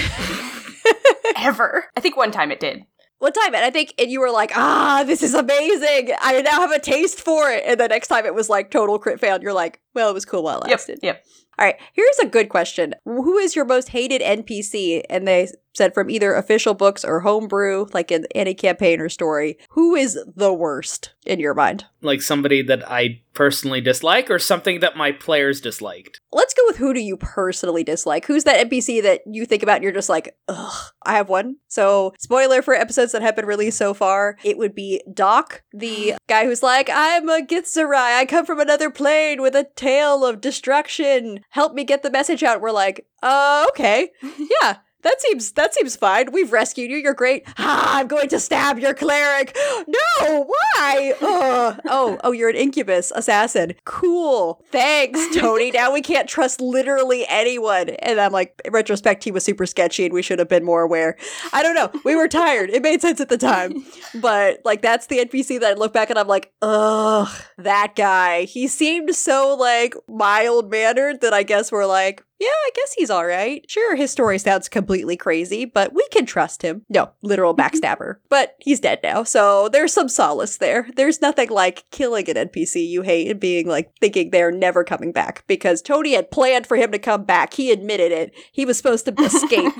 Ever. 1.37 1.85
I 1.95 1.99
think 2.01 2.17
one 2.17 2.31
time 2.31 2.51
it 2.51 2.59
did. 2.59 2.85
One 3.19 3.31
time, 3.31 3.55
and 3.55 3.63
I 3.63 3.69
think, 3.69 3.93
and 3.97 4.11
you 4.11 4.19
were 4.19 4.31
like, 4.31 4.51
ah, 4.55 5.03
this 5.07 5.23
is 5.23 5.33
amazing. 5.33 6.09
I 6.19 6.41
now 6.41 6.59
have 6.59 6.71
a 6.71 6.79
taste 6.79 7.21
for 7.21 7.49
it. 7.49 7.63
And 7.65 7.79
the 7.79 7.87
next 7.87 8.09
time 8.09 8.25
it 8.25 8.35
was 8.35 8.49
like 8.49 8.69
total 8.69 8.99
crit 8.99 9.19
fail. 9.19 9.35
And 9.35 9.43
you're 9.43 9.53
like, 9.53 9.79
well, 9.93 10.09
it 10.09 10.13
was 10.13 10.25
cool 10.25 10.43
while 10.43 10.59
it 10.61 10.67
Yep. 10.69 10.77
lasted. 10.79 10.99
Yep. 11.01 11.23
All 11.59 11.65
right, 11.65 11.75
here's 11.93 12.19
a 12.19 12.25
good 12.25 12.49
question. 12.49 12.95
Who 13.05 13.37
is 13.37 13.55
your 13.55 13.63
most 13.65 13.89
hated 13.89 14.21
NPC? 14.21 15.03
And 15.09 15.27
they 15.27 15.47
said 15.73 15.93
from 15.93 16.09
either 16.09 16.33
official 16.33 16.73
books 16.73 17.03
or 17.03 17.21
homebrew, 17.21 17.87
like 17.93 18.11
in 18.11 18.25
any 18.35 18.53
campaign 18.53 18.99
or 18.99 19.09
story, 19.09 19.57
who 19.69 19.95
is 19.95 20.17
the 20.35 20.53
worst 20.53 21.13
in 21.25 21.39
your 21.39 21.53
mind? 21.53 21.85
Like 22.01 22.21
somebody 22.21 22.61
that 22.63 22.89
I 22.89 23.21
personally 23.33 23.81
dislike 23.81 24.29
or 24.29 24.39
something 24.39 24.79
that 24.81 24.95
my 24.95 25.11
players 25.11 25.59
disliked. 25.61 26.19
Let's 26.31 26.53
go 26.53 26.61
with 26.67 26.77
who 26.77 26.93
do 26.93 26.99
you 26.99 27.17
personally 27.17 27.83
dislike? 27.83 28.25
Who's 28.25 28.43
that 28.43 28.69
NPC 28.69 29.01
that 29.03 29.21
you 29.25 29.45
think 29.45 29.63
about 29.63 29.75
and 29.75 29.83
you're 29.83 29.91
just 29.91 30.09
like, 30.09 30.35
ugh, 30.47 30.91
I 31.05 31.13
have 31.13 31.29
one. 31.29 31.57
So, 31.67 32.13
spoiler 32.19 32.61
for 32.61 32.73
episodes 32.73 33.11
that 33.13 33.21
have 33.21 33.35
been 33.35 33.45
released 33.45 33.77
so 33.77 33.93
far, 33.93 34.37
it 34.43 34.57
would 34.57 34.75
be 34.75 35.01
Doc, 35.11 35.63
the 35.73 36.15
guy 36.27 36.45
who's 36.45 36.63
like, 36.63 36.89
I'm 36.91 37.27
a 37.29 37.41
Githzerai. 37.41 38.17
I 38.17 38.25
come 38.25 38.45
from 38.45 38.59
another 38.59 38.89
plane 38.89 39.41
with 39.41 39.55
a 39.55 39.67
tale 39.75 40.25
of 40.25 40.41
destruction. 40.41 41.39
Help 41.49 41.73
me 41.73 41.83
get 41.83 42.03
the 42.03 42.11
message 42.11 42.43
out. 42.43 42.61
We're 42.61 42.71
like, 42.71 43.07
uh, 43.21 43.65
okay. 43.69 44.09
Yeah. 44.61 44.77
That 45.03 45.21
seems 45.21 45.51
that 45.53 45.73
seems 45.73 45.95
fine. 45.95 46.31
We've 46.31 46.51
rescued 46.51 46.89
you. 46.91 46.97
You're 46.97 47.13
great. 47.13 47.43
Ah, 47.57 47.97
I'm 47.99 48.07
going 48.07 48.29
to 48.29 48.39
stab 48.39 48.79
your 48.79 48.93
cleric. 48.93 49.55
No, 49.85 50.45
why? 50.45 51.13
Ugh. 51.21 51.81
Oh, 51.87 52.17
oh, 52.23 52.31
you're 52.31 52.49
an 52.49 52.55
incubus 52.55 53.11
assassin. 53.15 53.73
Cool. 53.85 54.61
Thanks, 54.71 55.19
Tony. 55.35 55.71
now 55.71 55.91
we 55.91 56.01
can't 56.01 56.27
trust 56.29 56.61
literally 56.61 57.25
anyone. 57.27 57.89
And 57.89 58.19
I'm 58.19 58.31
like, 58.31 58.59
in 58.63 58.71
retrospect, 58.71 59.23
he 59.23 59.31
was 59.31 59.43
super 59.43 59.65
sketchy, 59.65 60.05
and 60.05 60.13
we 60.13 60.21
should 60.21 60.39
have 60.39 60.47
been 60.47 60.63
more 60.63 60.81
aware. 60.81 61.17
I 61.51 61.63
don't 61.63 61.75
know. 61.75 61.91
We 62.05 62.15
were 62.15 62.27
tired. 62.27 62.69
It 62.69 62.81
made 62.81 63.01
sense 63.01 63.19
at 63.19 63.29
the 63.29 63.37
time, 63.37 63.85
but 64.15 64.61
like 64.63 64.81
that's 64.81 65.07
the 65.07 65.19
NPC 65.19 65.59
that 65.59 65.71
I 65.71 65.73
look 65.73 65.91
back 65.93 66.09
and 66.09 66.17
I'm 66.17 66.27
like, 66.27 66.53
ugh, 66.61 67.29
that 67.57 67.95
guy. 67.95 68.43
He 68.43 68.67
seemed 68.67 69.13
so 69.15 69.55
like 69.59 69.95
mild 70.07 70.71
mannered 70.71 71.21
that 71.21 71.33
I 71.33 71.43
guess 71.43 71.71
we're 71.71 71.85
like, 71.85 72.23
yeah, 72.43 72.49
I 72.49 72.69
guess 72.75 72.93
he's 72.93 73.09
all 73.09 73.25
right. 73.25 73.63
Sure, 73.69 73.95
his 73.95 74.11
story 74.11 74.37
sounds 74.37 74.67
completely 74.67 75.15
crazy, 75.15 75.65
but 75.65 75.93
we 75.93 76.05
can 76.09 76.25
trust 76.25 76.61
him. 76.61 76.83
No, 76.89 77.11
literal 77.21 77.55
mm-hmm. 77.55 77.75
backstabber. 77.75 78.15
but 78.29 78.55
he's 78.59 78.79
dead 78.79 78.99
now, 79.03 79.23
so 79.23 79.69
there's 79.69 79.93
some 79.93 80.09
solace 80.09 80.57
there. 80.57 80.87
There's 80.95 81.21
nothing 81.21 81.49
like 81.49 81.85
killing 81.91 82.29
an 82.29 82.49
NPC 82.49 82.87
you 82.87 83.01
hate 83.01 83.29
and 83.31 83.39
being 83.39 83.67
like 83.67 83.93
thinking 83.99 84.29
they're 84.29 84.51
never 84.51 84.83
coming 84.83 85.11
back 85.11 85.45
because 85.47 85.81
Tony 85.81 86.13
had 86.13 86.31
planned 86.31 86.67
for 86.67 86.75
him 86.75 86.91
to 86.91 86.99
come 86.99 87.23
back. 87.23 87.53
He 87.53 87.71
admitted 87.71 88.11
it. 88.11 88.33
He 88.51 88.65
was 88.65 88.77
supposed 88.77 89.05
to 89.05 89.13
escape, 89.23 89.73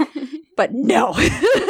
but 0.55 0.73
no. 0.73 1.15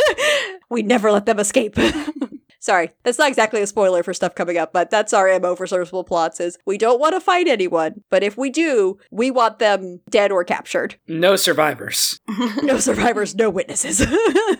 we 0.69 0.83
never 0.83 1.11
let 1.11 1.25
them 1.25 1.39
escape. 1.39 1.77
Sorry, 2.63 2.91
that's 3.03 3.19
not 3.19 3.27
exactly 3.27 3.61
a 3.61 3.67
spoiler 3.67 4.03
for 4.03 4.13
stuff 4.13 4.35
coming 4.35 4.57
up, 4.57 4.71
but 4.71 4.89
that's 4.89 5.11
our 5.11 5.37
MO 5.37 5.53
for 5.53 5.67
serviceable 5.67 6.05
plots 6.05 6.39
is 6.39 6.57
we 6.65 6.77
don't 6.77 6.97
want 6.97 7.13
to 7.13 7.19
fight 7.19 7.45
anyone, 7.49 8.05
but 8.09 8.23
if 8.23 8.37
we 8.37 8.49
do, 8.49 8.97
we 9.11 9.31
want 9.31 9.59
them 9.59 9.99
dead 10.09 10.31
or 10.31 10.45
captured. 10.45 10.95
No 11.05 11.35
survivors. 11.35 12.21
No 12.63 12.79
survivors, 12.79 13.35
no 13.35 13.49
witnesses. 13.49 14.01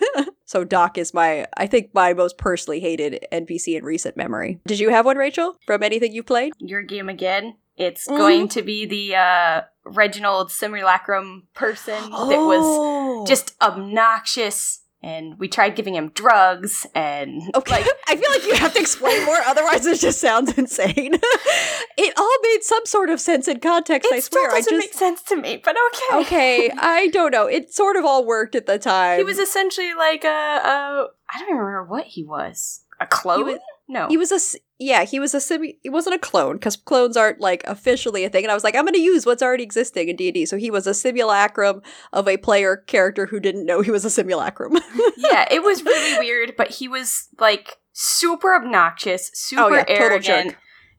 so 0.44 0.64
Doc 0.64 0.98
is 0.98 1.14
my, 1.14 1.46
I 1.56 1.66
think, 1.66 1.94
my 1.94 2.12
most 2.12 2.36
personally 2.36 2.78
hated 2.80 3.24
NPC 3.32 3.78
in 3.78 3.84
recent 3.84 4.18
memory. 4.18 4.60
Did 4.66 4.80
you 4.80 4.90
have 4.90 5.06
one, 5.06 5.16
Rachel, 5.16 5.56
from 5.66 5.82
anything 5.82 6.12
you 6.12 6.22
played? 6.22 6.52
Your 6.58 6.82
game 6.82 7.08
again. 7.08 7.56
It's 7.76 8.06
Mhm. 8.06 8.18
going 8.18 8.48
to 8.48 8.62
be 8.62 8.84
the 8.86 9.16
uh, 9.16 9.60
Reginald 9.86 10.52
Simulacrum 10.52 11.48
person 11.54 11.98
that 12.10 12.10
was 12.44 12.62
Oh. 12.62 13.24
just 13.26 13.54
obnoxious, 13.62 14.80
and 15.04 15.38
we 15.38 15.48
tried 15.48 15.76
giving 15.76 15.94
him 15.94 16.08
drugs, 16.14 16.86
and 16.94 17.42
Okay, 17.54 17.74
like 17.74 17.86
I 18.08 18.16
feel 18.16 18.30
like 18.30 18.46
you 18.46 18.54
have 18.54 18.72
to 18.72 18.80
explain 18.80 19.22
more, 19.26 19.36
otherwise 19.46 19.84
it 19.84 20.00
just 20.00 20.18
sounds 20.18 20.56
insane. 20.56 21.14
it 21.98 22.14
all 22.16 22.36
made 22.42 22.62
some 22.62 22.86
sort 22.86 23.10
of 23.10 23.20
sense 23.20 23.46
in 23.46 23.60
context. 23.60 24.10
I 24.10 24.16
it 24.16 24.24
still 24.24 24.40
swear. 24.40 24.52
I 24.52 24.60
doesn't 24.60 24.72
just 24.72 24.86
make 24.86 24.94
sense 24.94 25.22
to 25.24 25.36
me. 25.36 25.60
But 25.62 25.76
okay, 25.92 26.20
okay. 26.22 26.70
I 26.76 27.08
don't 27.08 27.32
know. 27.32 27.46
It 27.46 27.72
sort 27.72 27.96
of 27.96 28.04
all 28.06 28.24
worked 28.24 28.54
at 28.54 28.64
the 28.64 28.78
time. 28.78 29.18
He 29.18 29.24
was 29.24 29.38
essentially 29.38 29.92
like 29.92 30.24
a, 30.24 30.28
a 30.28 31.08
I 31.28 31.38
don't 31.38 31.48
even 31.48 31.58
remember 31.58 31.84
what 31.84 32.06
he 32.06 32.24
was. 32.24 32.80
A 32.98 33.06
clone? 33.06 33.44
was- 33.44 33.58
no. 33.88 34.08
He 34.08 34.16
was 34.16 34.32
a 34.32 34.58
yeah. 34.78 35.04
He 35.04 35.20
was 35.20 35.34
a 35.34 35.40
simi. 35.40 35.78
He 35.82 35.90
wasn't 35.90 36.16
a 36.16 36.18
clone 36.18 36.54
because 36.56 36.76
clones 36.76 37.16
aren't 37.16 37.40
like 37.40 37.62
officially 37.66 38.24
a 38.24 38.28
thing. 38.30 38.44
And 38.44 38.50
I 38.50 38.54
was 38.54 38.64
like, 38.64 38.74
I'm 38.74 38.84
going 38.84 38.94
to 38.94 39.00
use 39.00 39.24
what's 39.26 39.42
already 39.42 39.62
existing 39.64 40.08
in 40.08 40.16
D 40.16 40.28
and 40.28 40.34
D. 40.34 40.46
So 40.46 40.56
he 40.56 40.70
was 40.70 40.86
a 40.86 40.94
simulacrum 40.94 41.82
of 42.12 42.26
a 42.26 42.36
player 42.36 42.76
character 42.76 43.26
who 43.26 43.40
didn't 43.40 43.66
know 43.66 43.80
he 43.82 43.90
was 43.90 44.04
a 44.04 44.10
simulacrum. 44.10 44.72
yeah, 45.16 45.46
it 45.50 45.62
was 45.62 45.82
really 45.84 46.18
weird, 46.18 46.54
but 46.56 46.70
he 46.70 46.88
was 46.88 47.28
like 47.38 47.76
super 47.92 48.54
obnoxious, 48.54 49.30
super 49.34 49.62
Oh, 49.62 49.74
yeah, 49.74 49.84
arrogant. 49.88 50.56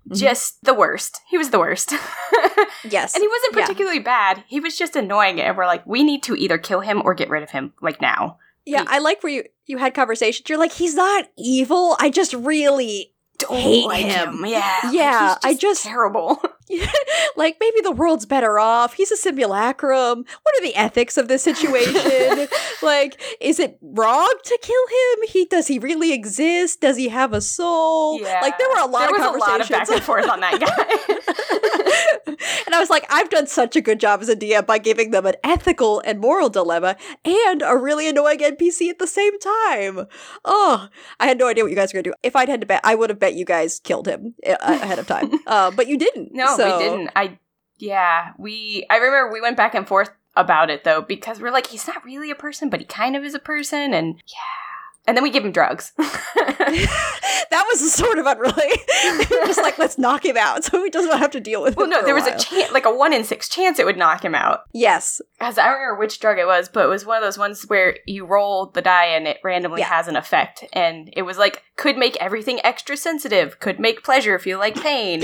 Mhm. 0.10 0.18
Just 0.18 0.64
the 0.64 0.76
worst. 0.76 1.20
He 1.30 1.38
was 1.38 1.50
the 1.50 1.58
worst. 1.58 1.92
yes, 2.84 3.16
and 3.16 3.22
he 3.22 3.28
wasn't 3.28 3.56
Yeah. 3.56 3.62
particularly 3.62 4.00
bad. 4.00 4.44
He 4.48 4.60
was 4.60 4.78
just 4.78 4.96
annoying 4.96 5.42
and 5.42 5.58
we're 5.58 5.66
like, 5.66 5.86
we 5.88 6.04
need 6.04 6.22
to 6.24 6.36
either 6.36 6.58
kill 6.60 6.82
him 6.82 7.02
or 7.04 7.14
get 7.16 7.30
rid 7.30 7.42
of 7.44 7.50
him, 7.50 7.74
like 7.82 8.00
now. 8.02 8.38
yeah. 8.66 8.84
I 8.88 9.00
like 9.00 9.24
where 9.24 9.34
you 9.34 9.44
you 9.66 9.78
had 9.78 9.94
conversations. 9.94 10.48
You're 10.50 10.60
like, 10.60 10.72
he's 10.74 10.96
not 10.96 11.26
evil. 11.38 11.96
I 12.00 12.10
just 12.10 12.34
really 12.34 13.14
hate 13.50 13.86
like 13.86 14.06
him. 14.06 14.44
Yeah. 14.46 14.80
like, 14.84 14.94
Yeah, 14.94 15.30
he's 15.30 15.38
I 15.44 15.54
just- 15.56 15.84
terrible. 15.84 16.42
like 17.36 17.58
maybe 17.60 17.82
the 17.82 17.92
world's 17.92 18.26
better 18.26 18.60
off. 18.60 18.94
He's 18.94 19.12
a 19.12 19.18
simulacrum. 19.18 20.20
What 20.44 20.56
are 20.58 20.62
the 20.62 20.76
ethics 20.76 21.18
of 21.18 21.28
this 21.28 21.44
situation? 21.44 22.48
like, 22.82 23.22
is 23.40 23.60
it 23.60 23.78
wrong 23.82 24.34
to 24.44 24.60
kill 24.62 24.88
him? 24.88 25.28
He 25.30 25.46
does 25.46 25.68
he 25.68 25.80
really 25.80 26.12
exist? 26.14 26.82
Does 26.82 26.98
he 26.98 27.10
have 27.10 27.34
a 27.34 27.42
soul? 27.42 28.20
yeah. 28.22 28.40
Like 28.42 28.58
there 28.58 28.70
were 28.70 28.80
a 28.82 28.86
lot 28.88 29.08
there 29.08 29.16
of 29.16 29.34
was 29.34 29.36
a 29.36 29.50
lot 29.52 29.62
of 29.62 29.68
conversations. 29.70 29.70
back 29.70 29.98
and 29.98 30.04
forth 30.04 30.30
on 30.30 30.40
that 30.40 30.60
guy. 30.60 32.34
and 32.66 32.76
I 32.76 32.80
was 32.80 32.90
like, 32.90 33.06
I've 33.10 33.30
done 33.30 33.48
such 33.48 33.76
a 33.76 33.82
good 33.82 34.00
job 34.00 34.22
as 34.22 34.30
a 34.30 34.36
DM 34.36 34.66
by 34.66 34.78
giving 34.78 35.12
them 35.12 35.26
an 35.26 35.36
ethical 35.44 36.02
and 36.06 36.20
moral 36.20 36.50
dilemma 36.50 36.96
and 37.24 37.62
a 37.62 37.78
really 37.78 38.08
annoying 38.10 38.40
NPC 38.40 38.90
at 38.90 39.00
the 39.00 39.08
same 39.08 39.38
time. 39.40 40.08
Oh, 40.44 40.88
I 41.20 41.28
had 41.28 41.38
no 41.38 41.48
idea 41.48 41.64
what 41.64 41.70
you 41.70 41.76
guys 41.76 41.94
were 41.94 41.98
gonna 42.02 42.04
do. 42.04 42.14
If 42.24 42.36
I'd 42.36 42.50
had 42.50 42.62
to 42.62 42.68
bet, 42.68 42.82
I 42.84 42.96
would 42.96 43.10
have 43.10 43.20
bet 43.20 43.36
you 43.36 43.46
guys 43.46 43.80
killed 43.80 44.08
him 44.08 44.36
uh, 44.48 44.56
ahead 44.62 45.00
of 45.00 45.08
time. 45.08 45.32
Uh, 45.46 45.72
but 45.72 45.88
you 45.88 45.98
didn't. 45.98 46.34
No, 46.34 46.55
so- 46.56 46.78
we 46.78 46.84
didn't. 46.84 47.10
I 47.16 47.38
yeah, 47.78 48.32
we 48.38 48.86
I 48.90 48.98
remember 48.98 49.34
we 49.34 49.42
went 49.42 49.58
back 49.58 49.76
and 49.76 49.88
forth 49.88 50.10
about 50.36 50.70
it 50.70 50.84
though 50.84 51.02
because 51.02 51.40
we're 51.40 51.52
like 51.52 51.68
he's 51.68 51.88
not 51.88 52.04
really 52.06 52.32
a 52.32 52.36
person, 52.36 52.70
but 52.70 52.80
he 52.80 52.86
kind 52.86 53.16
of 53.16 53.24
is 53.24 53.34
a 53.34 53.40
person 53.40 53.94
and 53.94 54.16
yeah. 54.28 54.65
And 55.08 55.16
then 55.16 55.24
we 55.24 55.30
give 55.30 55.46
him 55.46 55.52
drugs. 55.52 55.94
that 55.98 57.66
was 57.70 57.94
sort 57.94 58.18
of 58.18 58.26
unrelated. 58.26 58.80
Just 59.46 59.62
like 59.62 59.78
let's 59.78 59.98
knock 59.98 60.26
him 60.26 60.38
out 60.38 60.64
so 60.64 60.84
he 60.84 60.90
doesn't 60.90 61.18
have 61.18 61.32
to 61.32 61.40
deal 61.40 61.62
with. 61.62 61.74
It. 61.74 61.78
Well, 61.78 61.88
no, 61.88 62.04
there 62.04 62.16
was 62.16 62.24
while. 62.24 62.36
a 62.36 62.40
chance 62.40 62.72
like 62.72 62.86
a 62.86 62.96
1 62.96 63.14
in 63.14 63.24
6 63.24 63.50
chance 63.50 63.80
it 63.80 63.86
would 63.86 63.98
knock 63.98 64.24
him 64.24 64.36
out. 64.36 64.62
yes. 64.74 65.22
As 65.40 65.58
I 65.58 65.66
don't 65.66 65.74
remember 65.80 66.00
which 66.00 66.20
drug 66.20 66.40
it 66.40 66.48
was, 66.48 66.70
but 66.70 66.86
it 66.86 66.88
was 66.88 67.06
one 67.06 67.18
of 67.18 67.24
those 67.24 67.38
ones 67.38 67.64
where 67.68 67.98
you 68.08 68.26
roll 68.26 68.68
the 68.68 68.82
die 68.82 69.06
and 69.08 69.28
it 69.28 69.38
randomly 69.44 69.82
Yeah. 69.82 69.90
has 69.90 70.08
an 70.08 70.16
effect 70.16 70.64
and 70.74 71.10
it 71.14 71.24
was 71.24 71.38
like 71.38 71.62
could 71.76 71.98
make 71.98 72.16
everything 72.22 72.60
extra 72.64 72.96
sensitive, 72.96 73.60
could 73.60 73.80
make 73.80 74.02
pleasure 74.02 74.40
feel 74.40 74.58
like 74.60 74.82
pain, 74.82 75.22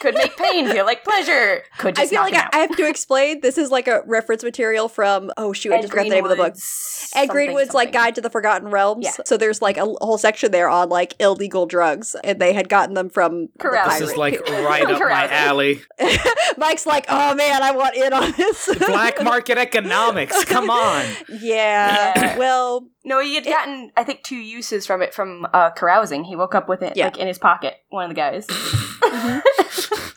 could 0.00 0.14
make 0.14 0.36
pain 0.36 0.68
feel 0.68 0.84
like 0.84 1.02
pleasure, 1.02 1.62
could 1.78 1.98
I 1.98 2.02
just 2.02 2.10
feel 2.10 2.20
knock 2.22 2.32
like 2.32 2.34
him 2.34 2.40
I, 2.40 2.44
out. 2.44 2.54
I 2.54 2.58
have 2.58 2.76
to 2.76 2.88
explain. 2.88 3.40
This 3.40 3.56
is 3.56 3.70
like 3.70 3.88
a 3.88 4.02
reference 4.06 4.44
material 4.44 4.88
from 4.88 5.32
oh 5.38 5.52
shoot, 5.54 5.72
I 5.72 5.78
just 5.80 5.90
forgot 5.90 6.04
the 6.04 6.10
name 6.10 6.24
of 6.24 6.30
the 6.30 6.36
book. 6.36 6.52
Greenwood's 6.52 7.10
Ed 7.14 7.18
something, 7.20 7.34
Greenwood's 7.34 7.74
like. 7.74 7.92
Guide 7.92 8.14
to 8.16 8.20
the 8.20 8.30
Forgotten 8.30 8.68
Realms. 8.68 9.04
Yeah. 9.04 9.12
So 9.24 9.36
there's 9.36 9.60
like 9.62 9.76
a 9.76 9.84
whole 9.84 10.18
section 10.18 10.50
there 10.52 10.68
on 10.68 10.88
like 10.88 11.14
illegal 11.20 11.66
drugs, 11.66 12.14
and 12.24 12.38
they 12.38 12.52
had 12.52 12.68
gotten 12.68 12.94
them 12.94 13.10
from 13.10 13.46
the 13.46 13.50
Carousing. 13.58 14.00
This 14.00 14.10
is 14.12 14.16
like 14.16 14.40
right 14.48 14.84
up 14.84 15.00
my 15.00 15.28
alley. 15.28 15.82
Mike's 16.58 16.86
like, 16.86 17.06
oh 17.08 17.34
man, 17.34 17.62
I 17.62 17.72
want 17.72 17.96
in 17.96 18.12
on 18.12 18.32
this. 18.36 18.68
Black 18.78 19.22
market 19.24 19.58
economics. 19.58 20.44
Come 20.44 20.70
on. 20.70 21.04
yeah. 21.40 22.12
Yeah. 22.16 22.38
Well, 22.44 22.88
No, 23.04 23.20
he 23.20 23.34
had 23.36 23.44
gotten, 23.44 23.90
I 23.96 24.02
think, 24.04 24.22
two 24.22 24.36
uses 24.36 24.86
from 24.86 25.02
it 25.02 25.14
from 25.14 25.46
uh, 25.52 25.70
carousing. 25.70 26.24
He 26.24 26.36
woke 26.36 26.54
up 26.54 26.68
with 26.68 26.82
it 26.82 26.96
Yeah. 26.96 27.06
like 27.06 27.18
in 27.18 27.26
his 27.28 27.38
pocket. 27.38 27.74
One 27.90 28.04
of 28.04 28.10
the 28.10 28.14
guys. 28.14 28.46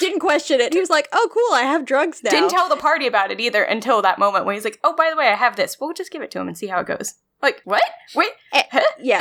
didn't 0.00 0.20
question 0.20 0.60
it. 0.60 0.72
He 0.72 0.80
was 0.80 0.90
like, 0.90 1.08
oh 1.12 1.28
cool, 1.32 1.54
I 1.56 1.62
have 1.62 1.84
drugs 1.84 2.22
now. 2.22 2.30
Didn't 2.30 2.50
tell 2.50 2.68
the 2.68 2.76
party 2.76 3.06
about 3.06 3.30
it 3.30 3.40
either 3.40 3.62
until 3.62 4.02
that 4.02 4.18
moment 4.18 4.44
when 4.44 4.54
he's 4.54 4.64
like, 4.64 4.78
"Oh, 4.84 4.94
by 4.94 5.10
the 5.10 5.16
way, 5.16 5.28
I 5.28 5.34
have 5.34 5.56
this. 5.56 5.78
We'll 5.80 5.92
just 5.92 6.10
give 6.10 6.22
it 6.22 6.30
to 6.32 6.40
him 6.40 6.48
and 6.48 6.56
see 6.56 6.68
how 6.68 6.80
it 6.80 6.86
goes." 6.86 7.14
Like, 7.42 7.60
what? 7.64 7.82
Wait, 8.14 8.28
Eh, 8.52 8.62
huh? 8.70 8.80
yeah, 9.00 9.18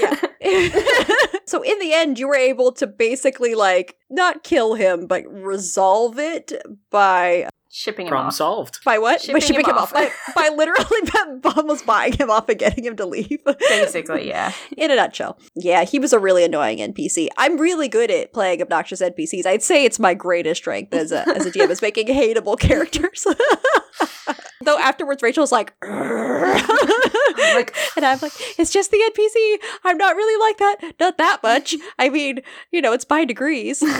yeah. 0.00 0.16
so 1.46 1.62
in 1.62 1.78
the 1.78 1.92
end, 1.92 2.18
you 2.18 2.28
were 2.28 2.34
able 2.36 2.72
to 2.72 2.86
basically 2.86 3.54
like 3.54 3.96
not 4.10 4.42
kill 4.44 4.74
him, 4.74 5.06
but 5.06 5.22
resolve 5.28 6.18
it 6.18 6.52
by 6.90 7.48
Shipping 7.74 8.06
him 8.06 8.10
Problem 8.10 8.26
off. 8.28 8.34
solved. 8.34 8.80
by 8.84 8.98
what? 8.98 9.20
by 9.20 9.38
Shipping 9.38 9.40
shipping 9.40 9.64
him 9.64 9.70
him 9.70 9.78
off. 9.78 9.94
off. 9.94 10.10
By, 10.34 10.50
by 10.50 10.54
literally 10.54 11.40
almost 11.56 11.86
buying 11.86 12.12
him 12.12 12.28
off 12.28 12.46
and 12.50 12.58
getting 12.58 12.84
him 12.84 12.96
to 12.96 13.06
leave. 13.06 13.38
Basically, 13.70 14.28
yeah. 14.28 14.52
in 14.76 14.90
a 14.90 14.96
nutshell. 14.96 15.38
Yeah, 15.54 15.84
he 15.84 15.98
was 15.98 16.12
a 16.12 16.18
really 16.18 16.44
annoying 16.44 16.78
NPC. 16.78 17.28
I'm 17.38 17.56
really 17.56 17.88
good 17.88 18.10
at 18.10 18.34
playing 18.34 18.60
obnoxious 18.60 19.00
NPCs. 19.00 19.46
I'd 19.46 19.62
say 19.62 19.86
it's 19.86 19.98
my 19.98 20.12
greatest 20.12 20.60
strength 20.60 20.92
as 20.92 21.12
a 21.12 21.26
as 21.34 21.46
a 21.46 21.50
DM 21.50 21.70
is 21.70 21.80
making 21.80 22.08
hateable 22.08 22.60
characters. 22.60 23.26
Though 24.64 24.78
afterwards, 24.78 25.22
Rachel's 25.22 25.52
like, 25.52 25.74
like, 25.82 27.74
and 27.96 28.04
I'm 28.04 28.18
like, 28.20 28.32
it's 28.58 28.70
just 28.72 28.90
the 28.90 28.98
NPC. 28.98 29.58
I'm 29.84 29.96
not 29.98 30.16
really 30.16 30.40
like 30.40 30.58
that. 30.58 30.94
Not 31.00 31.18
that 31.18 31.42
much. 31.42 31.74
I 31.98 32.08
mean, 32.08 32.40
you 32.70 32.80
know, 32.80 32.92
it's 32.92 33.04
by 33.04 33.24
degrees. 33.24 33.82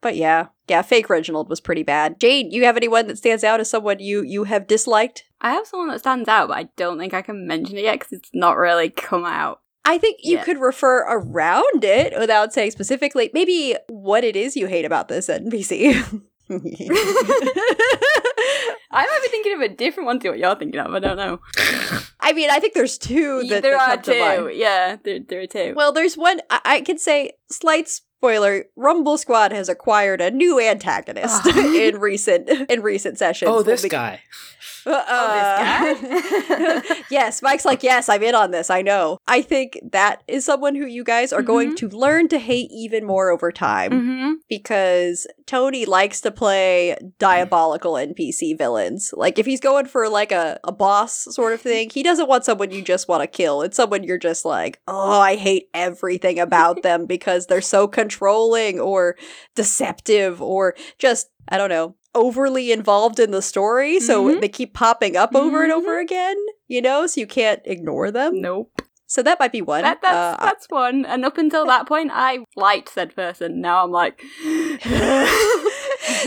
But 0.00 0.16
yeah, 0.16 0.48
yeah, 0.68 0.82
fake 0.82 1.08
Reginald 1.08 1.48
was 1.48 1.62
pretty 1.62 1.82
bad. 1.82 2.20
Jade, 2.20 2.52
you 2.52 2.64
have 2.66 2.76
anyone 2.76 3.06
that 3.06 3.16
stands 3.16 3.42
out 3.42 3.58
as 3.58 3.70
someone 3.70 4.00
you 4.00 4.20
you 4.22 4.44
have 4.44 4.66
disliked? 4.66 5.24
I 5.40 5.52
have 5.54 5.66
someone 5.66 5.88
that 5.88 6.00
stands 6.00 6.28
out, 6.28 6.48
but 6.48 6.58
I 6.58 6.64
don't 6.76 6.98
think 6.98 7.14
I 7.14 7.22
can 7.22 7.46
mention 7.46 7.78
it 7.78 7.84
yet 7.84 8.00
because 8.00 8.12
it's 8.12 8.28
not 8.34 8.58
really 8.58 8.90
come 8.90 9.24
out. 9.24 9.62
I 9.86 9.96
think 9.96 10.18
you 10.22 10.36
Yeah. 10.36 10.44
could 10.44 10.58
refer 10.60 11.06
around 11.08 11.84
it 11.84 12.12
without 12.18 12.52
saying 12.52 12.72
specifically 12.72 13.30
maybe 13.32 13.76
what 13.88 14.24
it 14.24 14.36
is 14.36 14.56
you 14.56 14.66
hate 14.66 14.84
about 14.84 15.08
this 15.08 15.30
NPC. 15.30 15.94
I 18.94 19.06
might 19.06 19.20
be 19.22 19.28
thinking 19.28 19.52
of 19.54 19.60
a 19.60 19.68
different 19.68 20.06
one 20.06 20.20
to 20.20 20.28
what 20.30 20.38
you're 20.38 20.54
thinking 20.54 20.80
of. 20.80 20.94
I 20.94 20.98
don't 21.00 21.16
know. 21.16 21.40
I 22.20 22.32
mean, 22.32 22.48
I 22.50 22.60
think 22.60 22.74
there's 22.74 22.96
two 22.96 23.42
that, 23.48 23.62
there 23.62 23.72
that 23.76 23.80
are 23.90 23.94
come 23.96 24.02
to 24.02 24.20
mind. 24.20 24.38
two. 24.38 24.50
Yeah, 24.56 24.96
there, 25.02 25.18
there 25.20 25.40
are 25.40 25.46
two. 25.46 25.74
Well, 25.76 25.92
there's 25.92 26.16
one 26.16 26.40
I, 26.50 26.60
I 26.64 26.80
can 26.80 26.98
say 26.98 27.32
slight 27.50 27.88
spoiler. 27.88 28.64
Rumble 28.76 29.18
Squad 29.18 29.52
has 29.52 29.68
acquired 29.68 30.20
a 30.20 30.30
new 30.30 30.60
antagonist 30.60 31.42
Oh. 31.44 31.74
in 31.76 31.98
recent 32.00 32.48
in 32.70 32.82
recent 32.82 33.18
sessions. 33.18 33.50
Oh, 33.50 33.62
this 33.62 33.82
Be- 33.82 33.88
guy. 33.88 34.20
Uh, 34.86 35.94
yes, 37.10 37.42
Mike's 37.42 37.64
like, 37.64 37.82
yes, 37.82 38.08
I'm 38.08 38.22
in 38.22 38.34
on 38.34 38.50
this. 38.50 38.70
I 38.70 38.82
know. 38.82 39.18
I 39.26 39.42
think 39.42 39.78
that 39.92 40.22
is 40.28 40.44
someone 40.44 40.74
who 40.74 40.86
you 40.86 41.04
guys 41.04 41.32
are 41.32 41.42
going 41.42 41.74
to 41.76 41.88
learn 41.88 42.28
to 42.28 42.38
hate 42.38 42.70
even 42.72 43.04
more 43.04 43.30
over 43.30 43.50
time 43.52 43.90
mm-hmm. 43.90 44.32
because 44.48 45.26
Tony 45.46 45.84
likes 45.84 46.20
to 46.22 46.30
play 46.30 46.96
diabolical 47.18 47.94
NPC 47.94 48.56
villains. 48.56 49.12
Like 49.16 49.38
if 49.38 49.46
he's 49.46 49.60
going 49.60 49.86
for 49.86 50.08
like 50.08 50.32
a, 50.32 50.58
a 50.64 50.72
boss 50.72 51.26
sort 51.34 51.52
of 51.52 51.60
thing, 51.60 51.90
he 51.90 52.02
doesn't 52.02 52.28
want 52.28 52.44
someone 52.44 52.70
you 52.70 52.82
just 52.82 53.08
want 53.08 53.22
to 53.22 53.26
kill. 53.26 53.62
It's 53.62 53.76
someone 53.76 54.04
you're 54.04 54.18
just 54.18 54.44
like, 54.44 54.80
oh, 54.86 55.20
I 55.20 55.36
hate 55.36 55.68
everything 55.74 56.38
about 56.38 56.82
them 56.82 57.06
because 57.14 57.46
they're 57.46 57.60
so 57.60 57.86
controlling 57.86 58.80
or 58.80 59.16
deceptive 59.54 60.42
or 60.42 60.74
just, 60.98 61.30
I 61.48 61.58
don't 61.58 61.70
know, 61.70 61.94
overly 62.14 62.72
involved 62.72 63.18
in 63.18 63.30
the 63.30 63.42
story. 63.42 64.00
So 64.00 64.24
Mhm. 64.28 64.40
they 64.40 64.48
keep 64.48 64.74
popping 64.74 65.16
up 65.16 65.34
over 65.34 65.62
and 65.62 65.72
over 65.72 65.98
again, 65.98 66.36
you 66.68 66.80
know, 66.82 67.06
so 67.06 67.20
you 67.20 67.26
can't 67.26 67.60
ignore 67.64 68.10
them. 68.10 68.40
Nope. 68.40 68.82
So 69.06 69.22
that 69.22 69.38
might 69.38 69.52
be 69.52 69.62
one. 69.62 69.82
That, 69.82 70.00
that's 70.02 70.40
Uh, 70.40 70.44
that's 70.44 70.66
one. 70.70 71.04
And 71.04 71.24
up 71.24 71.38
until 71.38 71.66
that 71.66 71.86
point, 71.86 72.10
I 72.12 72.38
liked 72.56 72.88
said 72.88 73.14
person. 73.14 73.60
Now 73.60 73.84
I'm 73.84 73.90
like, 73.90 74.22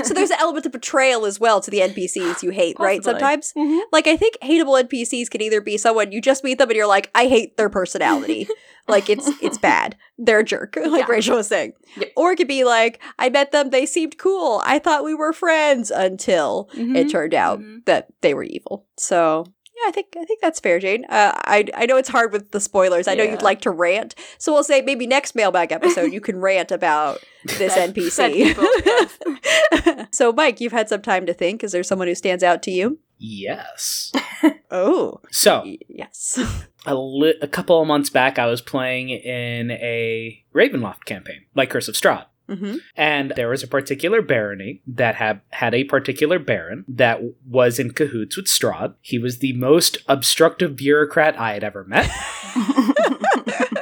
so 0.04 0.14
there's 0.14 0.32
an 0.32 0.38
element 0.40 0.66
of 0.66 0.72
betrayal 0.72 1.26
as 1.26 1.40
well 1.40 1.62
to 1.62 1.72
the 1.72 1.80
NPCs 1.80 2.44
you 2.44 2.50
hate, 2.52 2.78
right? 2.80 3.00
Possibly. 3.02 3.20
Sometimes, 3.20 3.54
Mhm. 3.58 3.82
like 3.92 4.08
I 4.08 4.18
think 4.18 4.38
hateable 4.42 4.80
NPCs 4.80 5.30
can 5.30 5.42
either 5.42 5.62
be 5.62 5.78
someone 5.78 6.12
you 6.12 6.22
just 6.22 6.44
meet 6.44 6.58
them 6.58 6.70
and 6.70 6.76
you're 6.78 6.88
like, 6.88 7.10
I 7.16 7.28
hate 7.28 7.58
their 7.58 7.70
personality, 7.70 8.48
like 8.88 9.10
it's 9.10 9.30
it's 9.42 9.58
bad, 9.58 9.96
they're 10.18 10.40
a 10.40 10.44
jerk, 10.44 10.76
like 10.86 11.08
Yeah. 11.08 11.12
Rachel 11.12 11.38
was 11.38 11.48
saying, 11.48 11.74
Yep. 11.98 12.12
or 12.16 12.32
it 12.32 12.38
could 12.38 12.48
be 12.48 12.64
like, 12.64 13.02
I 13.20 13.30
met 13.30 13.52
them, 13.52 13.70
they 13.70 13.86
seemed 13.86 14.18
cool, 14.18 14.62
I 14.66 14.80
thought 14.80 15.04
we 15.04 15.14
were 15.14 15.34
friends 15.34 15.92
until 15.92 16.70
it 16.74 16.80
Mhm. 17.08 17.12
turned 17.12 17.34
out 17.34 17.60
Mhm. 17.60 17.86
that 17.86 18.08
they 18.22 18.34
were 18.34 18.44
evil. 18.44 18.86
So. 18.98 19.46
Yeah, 19.84 19.90
I 19.90 19.92
think 19.92 20.08
I 20.20 20.26
think 20.26 20.42
that's 20.42 20.60
fair, 20.60 20.80
Jane. 20.80 21.06
Uh, 21.06 21.34
I 21.36 21.66
I 21.76 21.86
know 21.86 21.98
it's 21.98 22.10
hard 22.10 22.32
with 22.34 22.50
the 22.52 22.60
spoilers. 22.60 23.08
I 23.08 23.14
know 23.14 23.24
Yeah. 23.24 23.32
you'd 23.32 23.42
like 23.44 23.62
to 23.62 23.70
rant, 23.72 24.16
so 24.40 24.52
we'll 24.52 24.64
say 24.64 24.82
maybe 24.82 25.06
next 25.06 25.36
mailbag 25.36 25.72
episode 25.72 26.12
you 26.12 26.20
can 26.28 26.40
rant 26.40 26.72
about 26.72 27.24
this 27.46 27.74
Said- 27.76 27.94
NPC. 27.94 28.12
said 28.12 28.34
people, 28.34 30.06
so, 30.12 30.32
Mike, 30.34 30.60
you've 30.60 30.72
had 30.72 30.90
some 30.90 31.02
time 31.02 31.26
to 31.28 31.34
think. 31.34 31.64
Is 31.64 31.72
there 31.74 31.84
someone 31.84 32.08
who 32.08 32.16
stands 32.16 32.44
out 32.44 32.64
to 32.64 32.72
you? 32.72 33.00
Yes. 33.20 34.12
Oh, 34.70 35.22
So, 35.32 35.62
y- 35.66 35.78
yes. 35.88 36.38
a, 36.86 36.94
li- 36.94 37.38
a 37.42 37.48
couple 37.48 37.82
of 37.82 37.88
months 37.88 38.10
back, 38.10 38.38
I 38.38 38.48
was 38.48 38.60
playing 38.62 39.10
in 39.10 39.72
a 39.72 40.44
Ravenloft 40.54 41.06
campaign, 41.06 41.46
like 41.56 41.70
Curse 41.70 41.88
of 41.88 41.96
Strahd. 41.96 42.26
Hmm 42.48 42.78
And 42.96 43.34
there 43.36 43.50
was 43.50 43.64
a 43.64 43.68
particular 43.68 44.22
barony 44.22 44.82
that 44.88 45.16
had 45.16 45.42
had 45.52 45.74
a 45.74 45.84
particular 45.84 46.40
baron 46.40 46.86
that 46.88 47.22
was 47.46 47.80
in 47.80 47.92
cahoots 47.92 48.38
with 48.38 48.48
Strahd. 48.48 48.96
He 49.02 49.20
was 49.20 49.40
the 49.40 49.54
most 49.54 49.98
obstructive 50.08 50.76
bureaucrat 50.76 51.40
I 51.40 51.54
had 51.54 51.64
ever 51.64 51.84
met. 51.84 52.10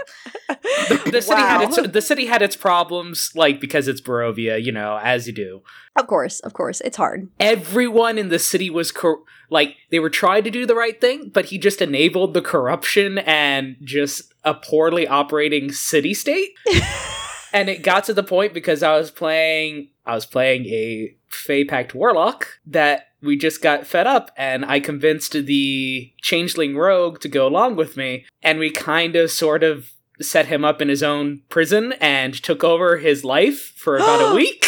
The, 0.87 1.11
the 1.11 1.21
city 1.21 1.41
had 1.41 1.61
its 1.61 1.91
the 1.91 2.01
city 2.01 2.25
had 2.25 2.41
its 2.41 2.55
problems, 2.55 3.31
like 3.35 3.59
because 3.59 3.87
it's 3.87 4.01
Barovia, 4.01 4.63
you 4.63 4.71
know, 4.71 4.99
as 5.01 5.27
you 5.27 5.33
do. 5.33 5.61
Of 5.95 6.07
course, 6.07 6.39
of 6.41 6.53
course, 6.53 6.81
it's 6.81 6.97
hard. 6.97 7.29
Everyone 7.39 8.17
in 8.17 8.29
the 8.29 8.39
city 8.39 8.69
was 8.69 8.91
cor- 8.91 9.23
like 9.49 9.75
they 9.89 9.99
were 9.99 10.09
trying 10.09 10.43
to 10.43 10.51
do 10.51 10.65
the 10.65 10.75
right 10.75 10.99
thing, 10.99 11.31
but 11.33 11.45
he 11.45 11.57
just 11.57 11.81
enabled 11.81 12.33
the 12.33 12.41
corruption 12.41 13.17
and 13.19 13.77
just 13.81 14.33
a 14.43 14.53
poorly 14.53 15.07
operating 15.07 15.71
city 15.71 16.13
state. 16.13 16.51
and 17.55 17.69
it 17.69 17.83
got 17.83 18.03
to 18.03 18.13
the 18.13 18.21
point 18.21 18.53
because 18.53 18.83
I 18.83 18.97
was 18.97 19.09
playing 19.09 19.87
I 20.05 20.13
was 20.13 20.25
playing 20.25 20.65
a 20.65 21.15
Fey 21.29 21.63
Pact 21.63 21.95
Warlock 21.95 22.59
that 22.67 23.07
we 23.21 23.37
just 23.37 23.61
got 23.61 23.87
fed 23.87 24.05
up 24.05 24.29
and 24.37 24.65
I 24.65 24.81
convinced 24.81 25.31
the 25.31 26.13
Changeling 26.21 26.75
Rogue 26.75 27.21
to 27.21 27.29
go 27.29 27.47
along 27.47 27.77
with 27.77 27.95
me. 27.95 28.25
And 28.43 28.59
we 28.59 28.69
kind 28.69 29.15
of 29.15 29.31
sort 29.31 29.63
of 29.63 29.93
set 30.21 30.47
him 30.47 30.63
up 30.63 30.81
in 30.81 30.89
his 30.89 31.03
own 31.03 31.41
prison 31.49 31.93
and 31.99 32.33
took 32.33 32.63
over 32.63 32.97
his 32.97 33.23
life 33.23 33.73
for 33.75 33.97
about 33.97 34.31
a 34.31 34.35
week. 34.35 34.65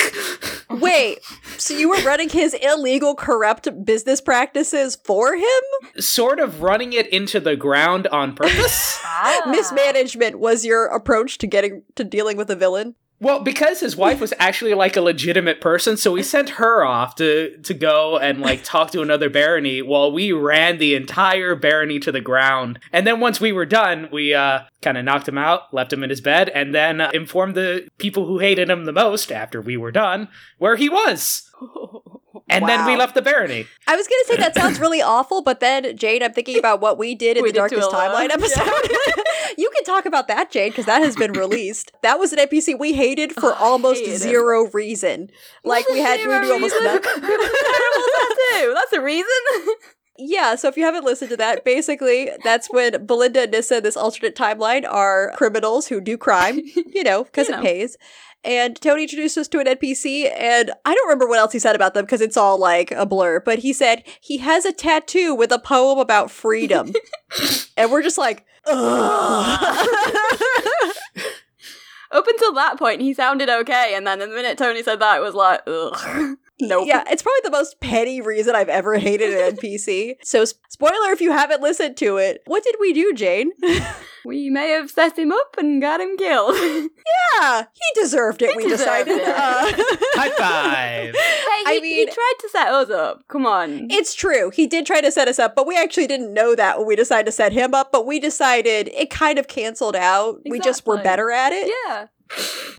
Wait, 0.70 1.20
so 1.58 1.74
you 1.74 1.90
were 1.90 2.02
running 2.04 2.30
his 2.30 2.54
illegal, 2.56 3.16
corrupt 3.16 3.68
business 3.86 4.22
practices 4.22 4.98
for 5.04 5.36
him? 5.36 5.44
sort 6.00 6.40
of 6.40 6.62
running 6.62 6.94
it 6.94 7.08
into 7.08 7.40
the 7.40 7.56
ground 7.56 8.08
on 8.08 8.34
purpose. 8.36 9.00
Ah. 9.20 9.50
Mismanagement 9.50 10.38
was 10.38 10.64
your 10.64 10.86
approach 10.86 11.40
to 11.40 11.48
getting 11.48 11.82
to 11.96 12.04
dealing 12.04 12.38
with 12.38 12.52
a 12.52 12.56
villain. 12.56 12.94
Well, 13.20 13.40
because 13.40 13.80
his 13.80 13.96
wife 13.96 14.22
was 14.22 14.34
actually 14.38 14.76
like 14.76 14.96
a 14.96 15.02
legitimate 15.02 15.60
person, 15.60 15.98
so 15.98 16.12
we 16.12 16.22
sent 16.22 16.52
her 16.52 16.86
off 16.86 17.16
to 17.16 17.58
to 17.64 17.74
go 17.74 18.20
and 18.20 18.40
like 18.42 18.64
talk 18.64 18.92
to 18.92 19.02
another 19.02 19.30
barony 19.30 19.82
while 19.82 20.12
we 20.12 20.32
ran 20.32 20.78
the 20.78 20.94
entire 20.94 21.56
barony 21.56 22.00
to 22.00 22.12
the 22.12 22.22
ground. 22.22 22.80
And 22.94 23.08
then 23.08 23.20
once 23.20 23.42
we 23.42 23.52
were 23.52 23.66
done, 23.66 24.08
we 24.12 24.36
uh 24.36 24.62
kind 24.84 25.00
of 25.00 25.06
knocked 25.06 25.28
him 25.28 25.38
out, 25.38 25.74
left 25.74 25.92
him 25.92 26.04
in 26.04 26.12
his 26.12 26.22
bed, 26.22 26.50
and 26.50 26.76
then 26.76 27.02
uh, 27.02 27.10
informed 27.12 27.56
the 27.56 27.88
people 27.98 28.28
who 28.28 28.38
hated 28.38 28.70
him 28.70 28.86
the 28.86 28.94
most 28.94 29.32
after 29.32 29.62
we 29.62 29.78
were 29.78 29.92
done 29.92 30.28
where 30.60 30.76
he 30.76 30.88
was. 30.88 31.50
And 32.50 32.68
then 32.68 32.86
we 32.86 32.96
left 32.96 33.14
the 33.14 33.22
barony. 33.22 33.68
I 33.88 33.96
was 33.96 34.08
gonna 34.08 34.24
say 34.26 34.38
that 34.38 34.56
sounds 34.56 34.80
really 34.86 35.02
awful, 35.02 35.42
but 35.42 35.60
then 35.60 35.98
Jade, 35.98 36.24
I'm 36.24 36.34
thinking 36.34 36.58
about 36.58 36.80
what 36.82 36.98
we 36.98 37.14
did 37.16 37.38
in 37.38 37.44
We 37.44 37.50
the 37.50 37.54
did 37.54 37.60
Darkest 37.60 37.92
Timeline 37.92 38.30
episode. 38.30 38.64
you 39.58 39.70
can 39.76 39.84
talk 39.84 40.06
about 40.06 40.28
that, 40.30 40.50
Jade, 40.52 40.72
because 40.72 40.86
that 40.86 41.02
has 41.02 41.16
been 41.16 41.34
released. 41.34 41.92
That 42.04 42.20
was 42.20 42.32
an 42.34 42.40
NPC 42.40 42.80
we 42.80 42.94
hated 42.94 43.34
for 43.34 43.52
Oh, 43.54 43.58
almost 43.60 44.00
hated 44.02 44.20
zero 44.20 44.70
reason. 44.72 45.30
Like 45.64 45.88
we 45.90 46.00
had 46.00 46.18
we 46.18 46.24
Zero 46.24 46.42
knew 46.42 46.54
almost 46.54 46.76
nothing. 46.82 47.12
That's 48.74 48.94
a 48.94 49.02
reason. 49.02 49.28
Yeah, 50.20 50.56
so 50.56 50.68
if 50.68 50.78
you 50.78 50.84
haven't 50.84 51.04
listened 51.06 51.30
to 51.30 51.38
that, 51.38 51.64
basically 51.64 52.32
that's 52.44 52.68
when 52.72 53.06
Belinda 53.06 53.44
and 53.44 53.52
Nissa 53.52 53.78
in 53.78 53.84
this 53.84 53.96
alternate 53.98 54.36
timeline 54.36 54.86
are 54.88 55.32
criminals 55.36 55.88
who 55.88 56.02
do 56.02 56.18
crime, 56.18 56.58
you 56.76 57.04
know, 57.04 57.24
because 57.24 57.48
You 57.48 57.54
it 57.54 57.58
know. 57.58 57.64
pays. 57.64 57.98
And 58.44 58.80
Tony 58.80 59.04
introduced 59.04 59.38
us 59.38 59.48
to 59.50 59.60
an 59.60 59.66
NPC, 59.66 60.32
and 60.38 60.72
I 60.86 60.94
don't 60.94 61.08
remember 61.08 61.28
what 61.28 61.40
else 61.40 61.52
he 61.54 61.60
said 61.60 61.76
about 61.76 61.94
them 61.94 62.06
because 62.06 62.22
it's 62.22 62.38
all 62.38 62.58
like 62.58 62.92
a 62.92 63.06
blur, 63.06 63.40
but 63.42 63.60
he 63.60 63.74
said 63.74 64.04
he 64.22 64.38
has 64.38 64.64
a 64.64 64.72
tattoo 64.72 65.36
with 65.36 65.52
a 65.52 65.60
poem 65.60 65.98
about 66.00 66.32
freedom. 66.32 66.94
and 67.78 67.92
we're 67.92 68.04
just 68.04 68.18
like, 68.18 68.46
ugh. 68.66 69.88
Up 72.12 72.26
until 72.26 72.54
that 72.54 72.78
point, 72.80 73.02
he 73.02 73.14
sounded 73.14 73.50
okay, 73.50 73.94
and 73.96 74.08
then 74.08 74.20
the 74.20 74.28
minute 74.28 74.58
Tony 74.58 74.82
said 74.82 75.00
that, 75.02 75.18
it 75.18 75.22
was 75.22 75.36
like, 75.36 75.60
ugh. 75.68 76.38
Nope. 76.60 76.88
Yeah, 76.88 77.04
it's 77.08 77.22
probably 77.22 77.42
the 77.44 77.52
most 77.52 77.80
petty 77.80 78.20
reason 78.22 78.56
I've 78.56 78.70
ever 78.70 78.98
hated 78.98 79.34
an 79.34 79.56
NPC. 79.58 80.16
So, 80.24 80.44
spoiler 80.46 81.12
if 81.12 81.22
you 81.22 81.32
haven't 81.32 81.62
listened 81.62 81.98
to 81.98 82.18
it. 82.18 82.42
What 82.48 82.64
did 82.64 82.76
we 82.80 82.94
do, 82.94 83.14
Jane? 83.14 83.52
We 84.26 84.50
may 84.50 84.72
have 84.72 84.92
set 84.92 85.18
him 85.18 85.32
up 85.32 85.56
and 85.58 85.82
got 85.82 86.02
him 86.02 86.18
killed. 86.18 86.54
yeah, 87.40 87.62
he 87.74 88.02
deserved 88.02 88.42
it, 88.42 88.50
He 88.50 88.58
we 88.58 88.64
deserved 88.68 89.08
decided. 89.08 89.18
it. 89.20 89.26
Uh, 89.26 89.72
High 90.16 90.30
five. 90.32 91.16
Hey, 91.16 91.64
I 91.66 91.80
he, 91.82 91.96
he 91.96 92.06
tried 92.06 92.34
to 92.42 92.50
set 92.50 92.68
us 92.68 92.90
up. 92.90 93.24
Come 93.30 93.46
on. 93.46 93.88
It's 93.90 94.14
true. 94.14 94.50
He 94.50 94.68
did 94.68 94.86
try 94.86 95.00
to 95.00 95.14
set 95.14 95.30
us 95.30 95.40
up, 95.40 95.56
but 95.56 95.66
we 95.66 95.78
actually 95.78 96.08
didn't 96.08 96.34
know 96.34 96.56
that 96.56 96.78
when 96.78 96.88
we 96.88 96.98
decided 96.98 97.28
to 97.28 97.32
set 97.32 97.54
him 97.54 97.74
up. 97.74 97.90
But 97.94 98.06
we 98.06 98.20
decided 98.20 98.90
it 98.94 99.10
kind 99.10 99.40
of 99.40 99.48
canceled 99.48 99.96
out. 99.96 100.42
We 100.46 100.60
just 100.60 100.86
were 100.86 101.02
better 101.02 101.32
at 101.32 101.54
it. 101.54 101.72
yeah. 101.88 102.08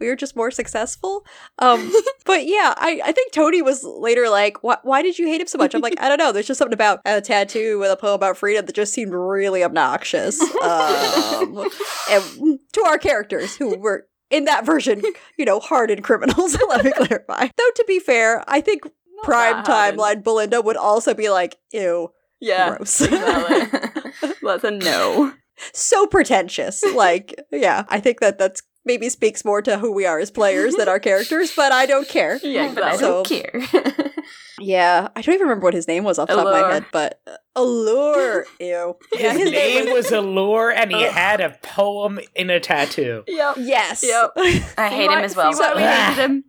We 0.01 0.07
were 0.09 0.17
just 0.17 0.37
more 0.37 0.51
successful. 0.51 1.25
Um, 1.59 1.93
but 2.25 2.47
yeah, 2.47 2.75
I, 2.77 3.01
I 3.05 3.13
think 3.13 3.33
Tony 3.33 3.63
was 3.63 3.83
later 3.85 4.29
like, 4.29 4.63
why, 4.63 4.77
why 4.83 5.03
did 5.03 5.19
you 5.19 5.27
hate 5.27 5.41
him 5.41 5.47
so 5.47 5.59
much? 5.59 5.75
I'm 5.75 5.81
like, 5.81 5.95
I 6.01 6.09
don't 6.09 6.19
know. 6.19 6.33
There's 6.33 6.47
just 6.47 6.59
something 6.59 6.75
about 6.75 7.01
a 7.05 7.21
tattoo 7.21 7.79
with 7.79 7.91
a 7.91 7.97
poem 7.97 8.15
about 8.15 8.37
freedom 8.37 8.67
that 8.67 8.75
just 8.75 8.93
seemed 8.93 9.13
really 9.13 9.65
obnoxious. 9.65 10.41
Um, 10.41 11.69
and 12.11 12.59
to 12.73 12.85
our 12.87 12.99
characters 12.99 13.57
who 13.57 13.77
were 13.79 14.07
in 14.31 14.45
that 14.45 14.67
version, 14.67 15.03
you 15.37 15.45
know, 15.45 15.59
hardened 15.61 16.05
criminals. 16.05 16.57
Let 16.69 16.85
me 16.85 16.93
clarify. 16.93 17.49
Though 17.57 17.71
to 17.77 17.85
be 17.87 17.99
fair, 17.99 18.45
I 18.47 18.61
think 18.61 18.83
Not 18.85 19.25
prime 19.25 19.65
timeline 19.65 20.23
Belinda 20.23 20.61
would 20.61 20.77
also 20.77 21.15
be 21.15 21.31
like, 21.31 21.57
ew, 21.73 22.11
Yeah. 22.41 22.77
gross. 22.77 23.01
Exactly. 23.01 24.33
That's 24.43 24.65
a 24.65 24.71
no. 24.71 25.33
so 25.73 26.07
pretentious. 26.07 26.83
Like, 26.95 27.35
yeah, 27.51 27.85
I 27.89 28.01
think 28.01 28.21
that 28.21 28.39
that's 28.39 28.63
maybe 28.89 29.09
speaks 29.09 29.45
more 29.45 29.63
to 29.63 29.79
who 29.79 29.93
we 29.93 30.05
are 30.07 30.19
as 30.19 30.33
players 30.33 30.75
than 30.75 30.89
our 30.89 30.99
characters, 31.09 31.53
but 31.55 31.71
I 31.71 31.87
don't 31.87 32.09
care. 32.09 32.41
Yeah, 32.43 32.73
but 32.75 32.83
I 32.93 32.97
don't 32.97 33.25
care. 33.25 33.63
Yeah, 34.61 35.07
I 35.15 35.23
don't 35.23 35.35
even 35.37 35.47
remember 35.47 35.65
what 35.65 35.75
his 35.75 35.87
name 35.87 36.03
was 36.03 36.19
off 36.19 36.29
the 36.29 36.35
top 36.35 36.47
of 36.47 36.53
my 36.53 36.73
head, 36.73 36.85
but 36.93 37.21
uh, 37.29 37.37
Allure. 37.55 38.45
Ew. 38.59 38.97
Yeah, 39.13 39.33
His, 39.33 39.51
name 39.53 39.93
was 39.93 40.11
Allure, 40.11 40.71
and 40.71 40.91
he 40.91 41.01
had 41.03 41.41
a 41.41 41.51
poem 41.63 42.19
in 42.35 42.51
a 42.51 42.59
tattoo. 42.59 43.23
Yep. 43.27 43.57
Yes. 43.59 44.03
Yep. 44.03 44.33
I 44.77 44.89
hate 44.89 45.11
him 45.11 45.21
as 45.21 45.37
well. 45.37 45.53
See 45.53 45.61
why 45.63 45.75
we 45.77 45.83
hated 45.83 46.19
him. 46.19 46.45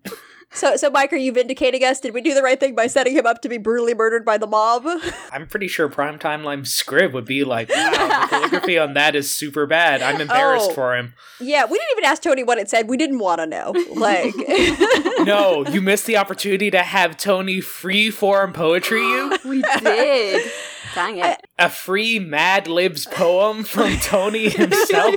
So, 0.52 0.76
so 0.78 0.90
Mike, 0.90 1.14
are 1.14 1.18
you 1.18 1.32
vindicating 1.32 1.84
us? 1.84 2.00
Did 2.00 2.14
we 2.14 2.22
do 2.22 2.34
the 2.34 2.42
right 2.42 2.60
thing 2.60 2.74
by 2.74 2.88
setting 2.88 3.14
him 3.14 3.26
up 3.28 3.42
to 3.44 3.50
be 3.50 3.60
brutally 3.60 3.94
murdered 3.94 4.26
by 4.26 4.38
the 4.40 4.48
mob? 4.48 4.84
I'm 5.32 5.46
pretty 5.48 5.68
sure 5.68 5.88
Prime 5.90 6.18
Timeline 6.18 6.62
Scrib 6.66 7.14
would 7.14 7.26
be 7.26 7.44
like, 7.44 7.70
wow, 7.70 7.92
the 7.92 8.28
calligraphy 8.30 8.78
on 8.80 8.96
that 8.96 9.16
is 9.16 9.32
super 9.34 9.68
bad. 9.68 10.02
I'm 10.02 10.20
embarrassed 10.20 10.72
Oh. 10.72 10.74
for 10.74 10.98
him. 10.98 11.14
yeah, 11.40 11.66
we 11.66 11.78
didn't 11.78 11.92
even 11.98 12.06
ask 12.06 12.24
Tony 12.24 12.44
what 12.44 12.58
it 12.58 12.68
said. 12.70 12.90
We 12.90 12.98
didn't 12.98 13.20
want 13.20 13.40
to 13.42 13.46
know. 13.46 13.74
Like, 13.94 14.34
No, 15.20 15.66
you 15.68 15.82
missed 15.82 16.08
the 16.08 16.18
opportunity 16.18 16.72
to 16.72 16.80
have 16.80 17.16
Tony 17.16 17.62
free 17.62 18.10
form 18.10 18.52
poetry 18.52 19.02
you. 19.02 19.38
We 19.46 19.62
did. 19.82 20.52
Dang 20.96 21.20
it. 21.20 21.40
A 21.58 21.70
free 21.70 22.20
Mad 22.20 22.68
Libs 22.68 23.06
poem 23.06 23.64
from 23.64 23.98
Tony 23.98 24.50
himself. 24.50 25.16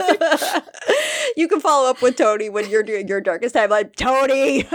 you 1.36 1.48
can 1.48 1.60
follow 1.60 1.88
up 1.88 2.02
with 2.02 2.16
Tony 2.16 2.48
when 2.50 2.68
you're 2.68 2.82
doing 2.82 3.06
your 3.08 3.20
darkest 3.20 3.54
time. 3.54 3.70
Like, 3.70 3.94
Tony, 3.96 4.66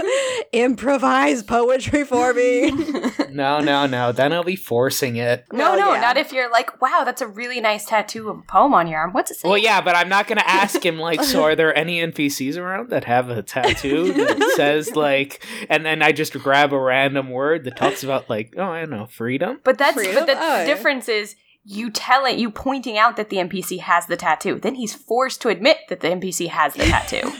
improvise 0.52 1.42
poetry 1.42 2.04
for 2.04 2.32
me. 2.34 2.72
No, 3.30 3.60
no, 3.60 3.86
no. 3.86 4.10
Then 4.10 4.32
I'll 4.32 4.42
be 4.42 4.56
forcing 4.56 5.16
it. 5.16 5.44
No, 5.52 5.58
Well, 5.72 5.78
no, 5.78 5.92
yeah. 5.94 6.00
not 6.00 6.16
if 6.16 6.32
you're 6.32 6.50
like, 6.50 6.80
wow, 6.80 7.02
that's 7.04 7.20
a 7.20 7.26
really 7.26 7.60
nice 7.60 7.84
tattoo 7.84 8.30
of 8.30 8.38
a 8.38 8.42
poem 8.42 8.72
on 8.72 8.88
your 8.88 8.98
arm. 9.00 9.12
What's 9.12 9.30
it 9.30 9.36
say? 9.36 9.48
Well, 9.48 9.58
yeah, 9.58 9.80
but 9.82 9.94
I'm 9.94 10.08
not 10.08 10.26
gonna 10.26 10.42
ask 10.46 10.84
him 10.84 10.98
like, 10.98 11.22
so 11.22 11.44
are 11.44 11.54
there 11.54 11.76
any 11.76 12.00
NPCs 12.00 12.56
around 12.56 12.88
that 12.88 13.04
have 13.04 13.28
a 13.28 13.42
tattoo 13.42 14.12
that 14.14 14.52
says 14.56 14.96
like, 14.96 15.44
and 15.68 15.84
then 15.84 16.02
I 16.02 16.10
just 16.12 16.32
grab 16.38 16.72
a 16.72 16.78
random 16.80 17.28
word 17.30 17.64
that 17.64 17.76
talks 17.76 18.02
about 18.02 18.30
like, 18.30 18.54
oh, 18.56 18.64
I 18.64 18.80
don't 18.80 18.90
know, 18.90 19.06
freedom. 19.06 19.60
But 19.62 19.76
that's 19.78 19.94
Freedom? 19.94 20.14
but 20.14 20.26
the 20.26 20.32
Oh, 20.40 20.64
yeah. 20.64 20.64
Difference 20.78 21.08
is 21.08 21.36
you 21.64 21.90
telling 21.90 22.38
you 22.38 22.50
pointing 22.50 22.96
out 22.96 23.16
that 23.16 23.28
the 23.28 23.36
NPC 23.36 23.80
has 23.80 24.06
the 24.06 24.16
tattoo. 24.16 24.58
Then 24.58 24.74
he's 24.74 24.94
forced 24.94 25.42
to 25.42 25.48
admit 25.48 25.78
that 25.90 26.00
the 26.00 26.08
NPC 26.08 26.48
has 26.48 26.72
the 26.74 26.84
tattoo. 26.84 27.30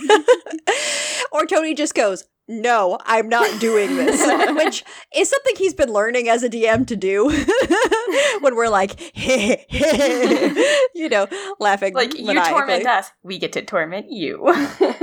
or 1.32 1.46
Tony 1.46 1.74
just 1.74 1.94
goes, 1.94 2.24
No, 2.46 2.98
I'm 3.06 3.30
not 3.30 3.58
doing 3.58 3.96
this. 3.96 4.20
Which 4.54 4.84
is 5.16 5.30
something 5.30 5.54
he's 5.56 5.72
been 5.72 5.90
learning 5.90 6.28
as 6.28 6.42
a 6.42 6.50
DM 6.50 6.86
to 6.88 6.96
do. 6.96 7.28
when 8.40 8.54
we're 8.54 8.68
like, 8.68 9.00
you 9.16 11.08
know, 11.08 11.26
laughing. 11.58 11.94
like 11.94 12.18
you 12.18 12.34
torment 12.34 12.86
us, 12.86 13.10
we 13.22 13.38
get 13.38 13.52
to 13.52 13.62
torment 13.62 14.10
you. 14.10 14.44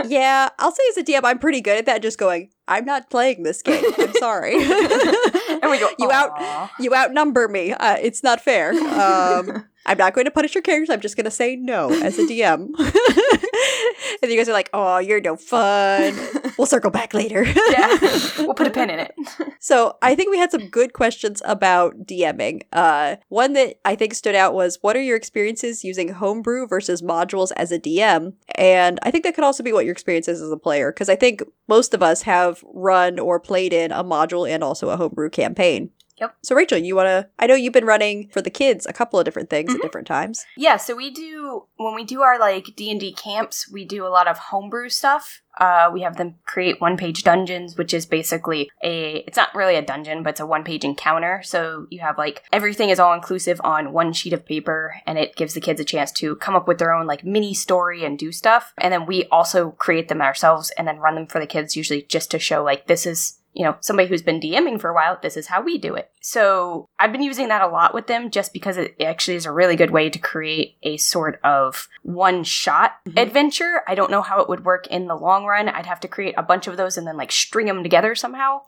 Yeah, 0.06 0.50
I'll 0.60 0.72
say 0.72 0.84
as 0.92 0.98
a 0.98 1.04
DM, 1.04 1.22
I'm 1.24 1.40
pretty 1.40 1.62
good 1.62 1.80
at 1.80 1.88
that. 1.88 2.04
Just 2.04 2.20
going, 2.20 2.52
I'm 2.68 2.86
not 2.86 3.10
playing 3.10 3.44
this 3.44 3.62
game. 3.62 3.84
I'm 3.98 4.14
sorry. 4.14 4.56
and 4.56 5.70
we 5.72 5.80
go, 5.80 5.90
You 6.00 6.12
out- 6.12 6.70
you 6.80 6.94
outnumber 6.96 7.48
me. 7.48 7.72
Uh, 7.74 7.98
it's 8.02 8.24
not 8.24 8.42
fair. 8.42 8.72
Um, 8.74 9.66
I'm 9.88 10.00
not 10.00 10.16
going 10.16 10.26
to 10.26 10.32
punish 10.32 10.56
your 10.56 10.64
characters. 10.64 10.90
I'm 10.90 11.00
just 11.00 11.16
going 11.16 11.26
to 11.26 11.32
say 11.32 11.56
no 11.56 11.92
as 11.92 12.18
a 12.18 12.24
DM. 12.24 12.70
and 14.24 14.32
you 14.32 14.38
guys 14.38 14.50
are 14.50 14.54
like, 14.54 14.70
oh, 14.74 14.98
you're 14.98 15.22
no 15.22 15.36
fun. 15.36 16.18
We'll 16.58 16.66
circle 16.66 16.90
back 16.90 17.14
later. 17.14 17.44
yeah, 17.44 17.98
we'll 18.40 18.56
put 18.56 18.66
a 18.66 18.72
pin 18.72 18.90
in 18.90 18.98
it. 19.00 19.14
So 19.60 19.96
I 20.02 20.16
think 20.16 20.32
we 20.32 20.40
had 20.40 20.50
some 20.50 20.70
good 20.70 20.94
questions 20.94 21.42
about 21.46 22.08
DMing. 22.08 22.64
Uh, 22.74 23.18
one 23.30 23.54
that 23.54 23.76
I 23.86 23.96
think 23.96 24.16
stood 24.16 24.34
out 24.34 24.56
was, 24.56 24.80
what 24.82 24.96
are 24.96 25.02
your 25.02 25.18
experiences 25.18 25.84
using 25.84 26.10
homebrew 26.10 26.68
versus 26.68 27.04
modules 27.04 27.52
as 27.56 27.72
a 27.72 27.78
DM? 27.80 28.34
And 28.56 29.00
I 29.04 29.12
think 29.12 29.24
that 29.24 29.36
could 29.36 29.44
also 29.44 29.62
be 29.62 29.72
what 29.74 29.86
your 29.86 29.92
experience 29.92 30.28
is 30.28 30.42
as 30.42 30.52
a 30.52 30.58
player, 30.58 30.92
because 30.92 31.10
I 31.10 31.16
think 31.16 31.44
most 31.68 31.94
of 31.94 32.02
us 32.02 32.24
have 32.24 32.55
run 32.64 33.20
or 33.20 33.40
played 33.40 33.74
in 33.74 33.92
a 33.92 34.04
module 34.04 34.50
and 34.50 34.64
also 34.64 34.90
a 34.90 34.98
homebrew 34.98 35.30
campaign. 35.30 35.92
Yep. 36.18 36.36
So 36.44 36.56
Rachel, 36.56 36.78
you 36.78 36.96
want 36.96 37.08
to? 37.08 37.28
I 37.40 37.48
know 37.48 37.56
you've 37.56 37.74
been 37.74 37.86
running 37.86 38.30
for 38.30 38.42
the 38.42 38.50
kids 38.50 38.86
a 38.86 38.94
couple 38.94 39.20
of 39.20 39.26
different 39.26 39.50
things 39.50 39.72
Mhm. 39.72 39.76
at 39.76 39.82
different 39.82 40.08
times. 40.08 40.46
Yeah, 40.56 40.78
so 40.78 40.96
we 40.96 41.12
do 41.12 41.66
when 41.78 41.94
we 41.94 42.04
do 42.06 42.22
our 42.22 42.40
like 42.40 42.68
D 42.76 42.90
and 42.90 43.00
D 43.00 43.12
camps, 43.14 43.70
we 43.72 43.84
do 43.86 44.06
a 44.06 44.10
lot 44.10 44.28
of 44.28 44.38
homebrew 44.38 44.90
stuff. 44.90 45.42
Uh, 45.60 45.90
we 45.94 46.02
have 46.02 46.18
them 46.18 46.36
create 46.46 46.82
one-page 46.82 47.24
dungeons, 47.24 47.78
which 47.78 47.94
is 47.94 48.06
basically 48.06 48.70
a. 48.84 49.24
It's 49.28 49.38
not 49.38 49.56
really 49.56 49.76
a 49.76 49.82
dungeon, 49.82 50.22
but 50.24 50.32
it's 50.32 50.40
a 50.42 50.46
one-page 50.46 50.84
encounter. 50.84 51.42
So 51.44 51.88
you 51.90 52.00
have 52.02 52.18
like 52.18 52.44
everything 52.52 52.90
is 52.90 53.00
all 53.00 53.14
inclusive 53.14 53.60
on 53.64 53.94
one 53.94 54.12
sheet 54.14 54.34
of 54.34 54.46
paper, 54.46 54.96
and 55.06 55.18
it 55.18 55.36
gives 55.36 55.54
the 55.54 55.62
kids 55.62 55.80
a 55.80 55.86
chance 55.86 56.12
to 56.14 56.36
come 56.38 56.56
up 56.56 56.68
with 56.68 56.78
their 56.78 56.94
own 56.94 57.08
like 57.08 57.24
mini 57.26 57.54
story 57.54 58.04
and 58.06 58.18
do 58.20 58.32
stuff. 58.32 58.74
And 58.78 58.92
then 58.94 59.06
we 59.06 59.26
also 59.32 59.72
create 59.72 60.08
them 60.10 60.22
ourselves 60.22 60.72
and 60.78 60.88
then 60.88 60.98
run 61.00 61.16
them 61.16 61.28
for 61.28 61.40
the 61.40 61.48
kids, 61.48 61.76
usually 61.78 62.04
just 62.04 62.32
to 62.32 62.40
show 62.40 62.64
like 62.64 62.88
this 62.88 63.06
is 63.06 63.40
you 63.56 63.64
know, 63.64 63.78
somebody 63.80 64.10
who's 64.10 64.22
been 64.22 64.42
DMing 64.42 64.80
for 64.80 64.90
a 64.90 64.94
while, 64.94 65.18
this 65.22 65.38
is 65.38 65.48
how 65.48 65.62
we 65.62 65.78
do 65.78 65.96
it. 65.96 66.12
So 66.22 66.90
I've 67.00 67.14
been 67.14 67.24
using 67.24 67.48
that 67.48 67.62
a 67.62 67.68
lot 67.68 67.94
with 67.94 68.08
them 68.08 68.30
just 68.30 68.52
because 68.52 68.76
it 68.78 68.96
actually 69.02 69.36
is 69.38 69.46
a 69.46 69.52
really 69.52 69.78
good 69.78 69.92
way 69.92 70.10
to 70.10 70.20
create 70.20 70.76
a 70.84 70.98
sort 70.98 71.40
of 71.44 71.88
one 72.04 72.44
shot 72.44 72.98
Mhm. 73.08 73.22
adventure. 73.22 73.82
I 73.88 73.96
don't 73.96 74.12
know 74.12 74.22
how 74.22 74.42
it 74.42 74.50
would 74.50 74.66
work 74.66 74.88
in 74.88 75.08
the 75.08 75.16
long 75.16 75.46
run. 75.46 75.70
I'd 75.70 75.86
have 75.86 76.02
to 76.02 76.08
create 76.10 76.36
a 76.38 76.44
bunch 76.44 76.68
of 76.68 76.76
those 76.76 76.98
and 76.98 77.08
then 77.08 77.16
like 77.16 77.32
string 77.32 77.68
them 77.68 77.82
together 77.82 78.14
somehow. 78.14 78.62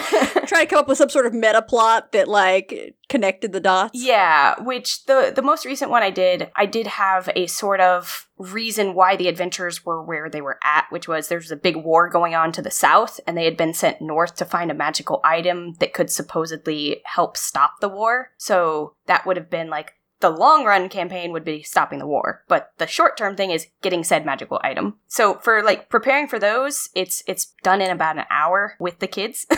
Try 0.46 0.60
to 0.60 0.66
come 0.66 0.78
up 0.78 0.88
with 0.88 0.98
some 0.98 1.08
sort 1.08 1.26
of 1.26 1.34
meta 1.34 1.62
plot 1.62 2.12
that 2.12 2.28
like 2.28 2.96
connected 3.08 3.52
the 3.52 3.60
dots. 3.60 3.92
Yeah, 3.94 4.60
which 4.62 5.04
the 5.06 5.32
the 5.34 5.42
most 5.42 5.64
recent 5.64 5.90
one 5.90 6.02
I 6.02 6.10
did, 6.10 6.50
I 6.56 6.66
did 6.66 6.86
have 6.86 7.28
a 7.34 7.46
sort 7.46 7.80
of 7.80 8.28
reason 8.38 8.94
why 8.94 9.16
the 9.16 9.28
adventurers 9.28 9.84
were 9.84 10.02
where 10.02 10.28
they 10.28 10.40
were 10.40 10.58
at, 10.62 10.86
which 10.90 11.08
was 11.08 11.28
there 11.28 11.38
was 11.38 11.50
a 11.50 11.56
big 11.56 11.76
war 11.76 12.08
going 12.08 12.34
on 12.34 12.52
to 12.52 12.62
the 12.62 12.70
south, 12.70 13.20
and 13.26 13.36
they 13.36 13.44
had 13.44 13.56
been 13.56 13.74
sent 13.74 14.00
north 14.00 14.34
to 14.36 14.44
find 14.44 14.70
a 14.70 14.74
magical 14.74 15.20
item 15.24 15.74
that 15.80 15.94
could 15.94 16.10
supposedly 16.10 17.00
help 17.04 17.36
stop 17.36 17.80
the 17.80 17.88
war. 17.88 18.30
So 18.36 18.94
that 19.06 19.26
would 19.26 19.36
have 19.36 19.50
been 19.50 19.70
like 19.70 19.94
the 20.20 20.30
long 20.30 20.64
run 20.64 20.88
campaign 20.88 21.32
would 21.32 21.44
be 21.44 21.62
stopping 21.62 21.98
the 21.98 22.06
war, 22.06 22.44
but 22.48 22.70
the 22.78 22.86
short 22.86 23.16
term 23.16 23.36
thing 23.36 23.50
is 23.50 23.66
getting 23.82 24.04
said 24.04 24.24
magical 24.24 24.60
item. 24.62 24.98
So 25.06 25.34
for 25.34 25.62
like 25.62 25.88
preparing 25.88 26.28
for 26.28 26.38
those, 26.38 26.88
it's 26.94 27.22
it's 27.26 27.52
done 27.62 27.80
in 27.80 27.90
about 27.90 28.18
an 28.18 28.24
hour 28.30 28.76
with 28.78 29.00
the 29.00 29.06
kids. 29.06 29.46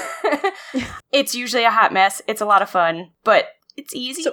it's 1.13 1.35
usually 1.35 1.65
a 1.65 1.71
hot 1.71 1.93
mess. 1.93 2.23
It's 2.27 2.41
a 2.41 2.47
lot 2.47 2.63
of 2.63 2.71
fun, 2.71 3.13
but 3.25 3.47
it's 3.77 3.95
easy. 3.95 4.23
So- 4.23 4.33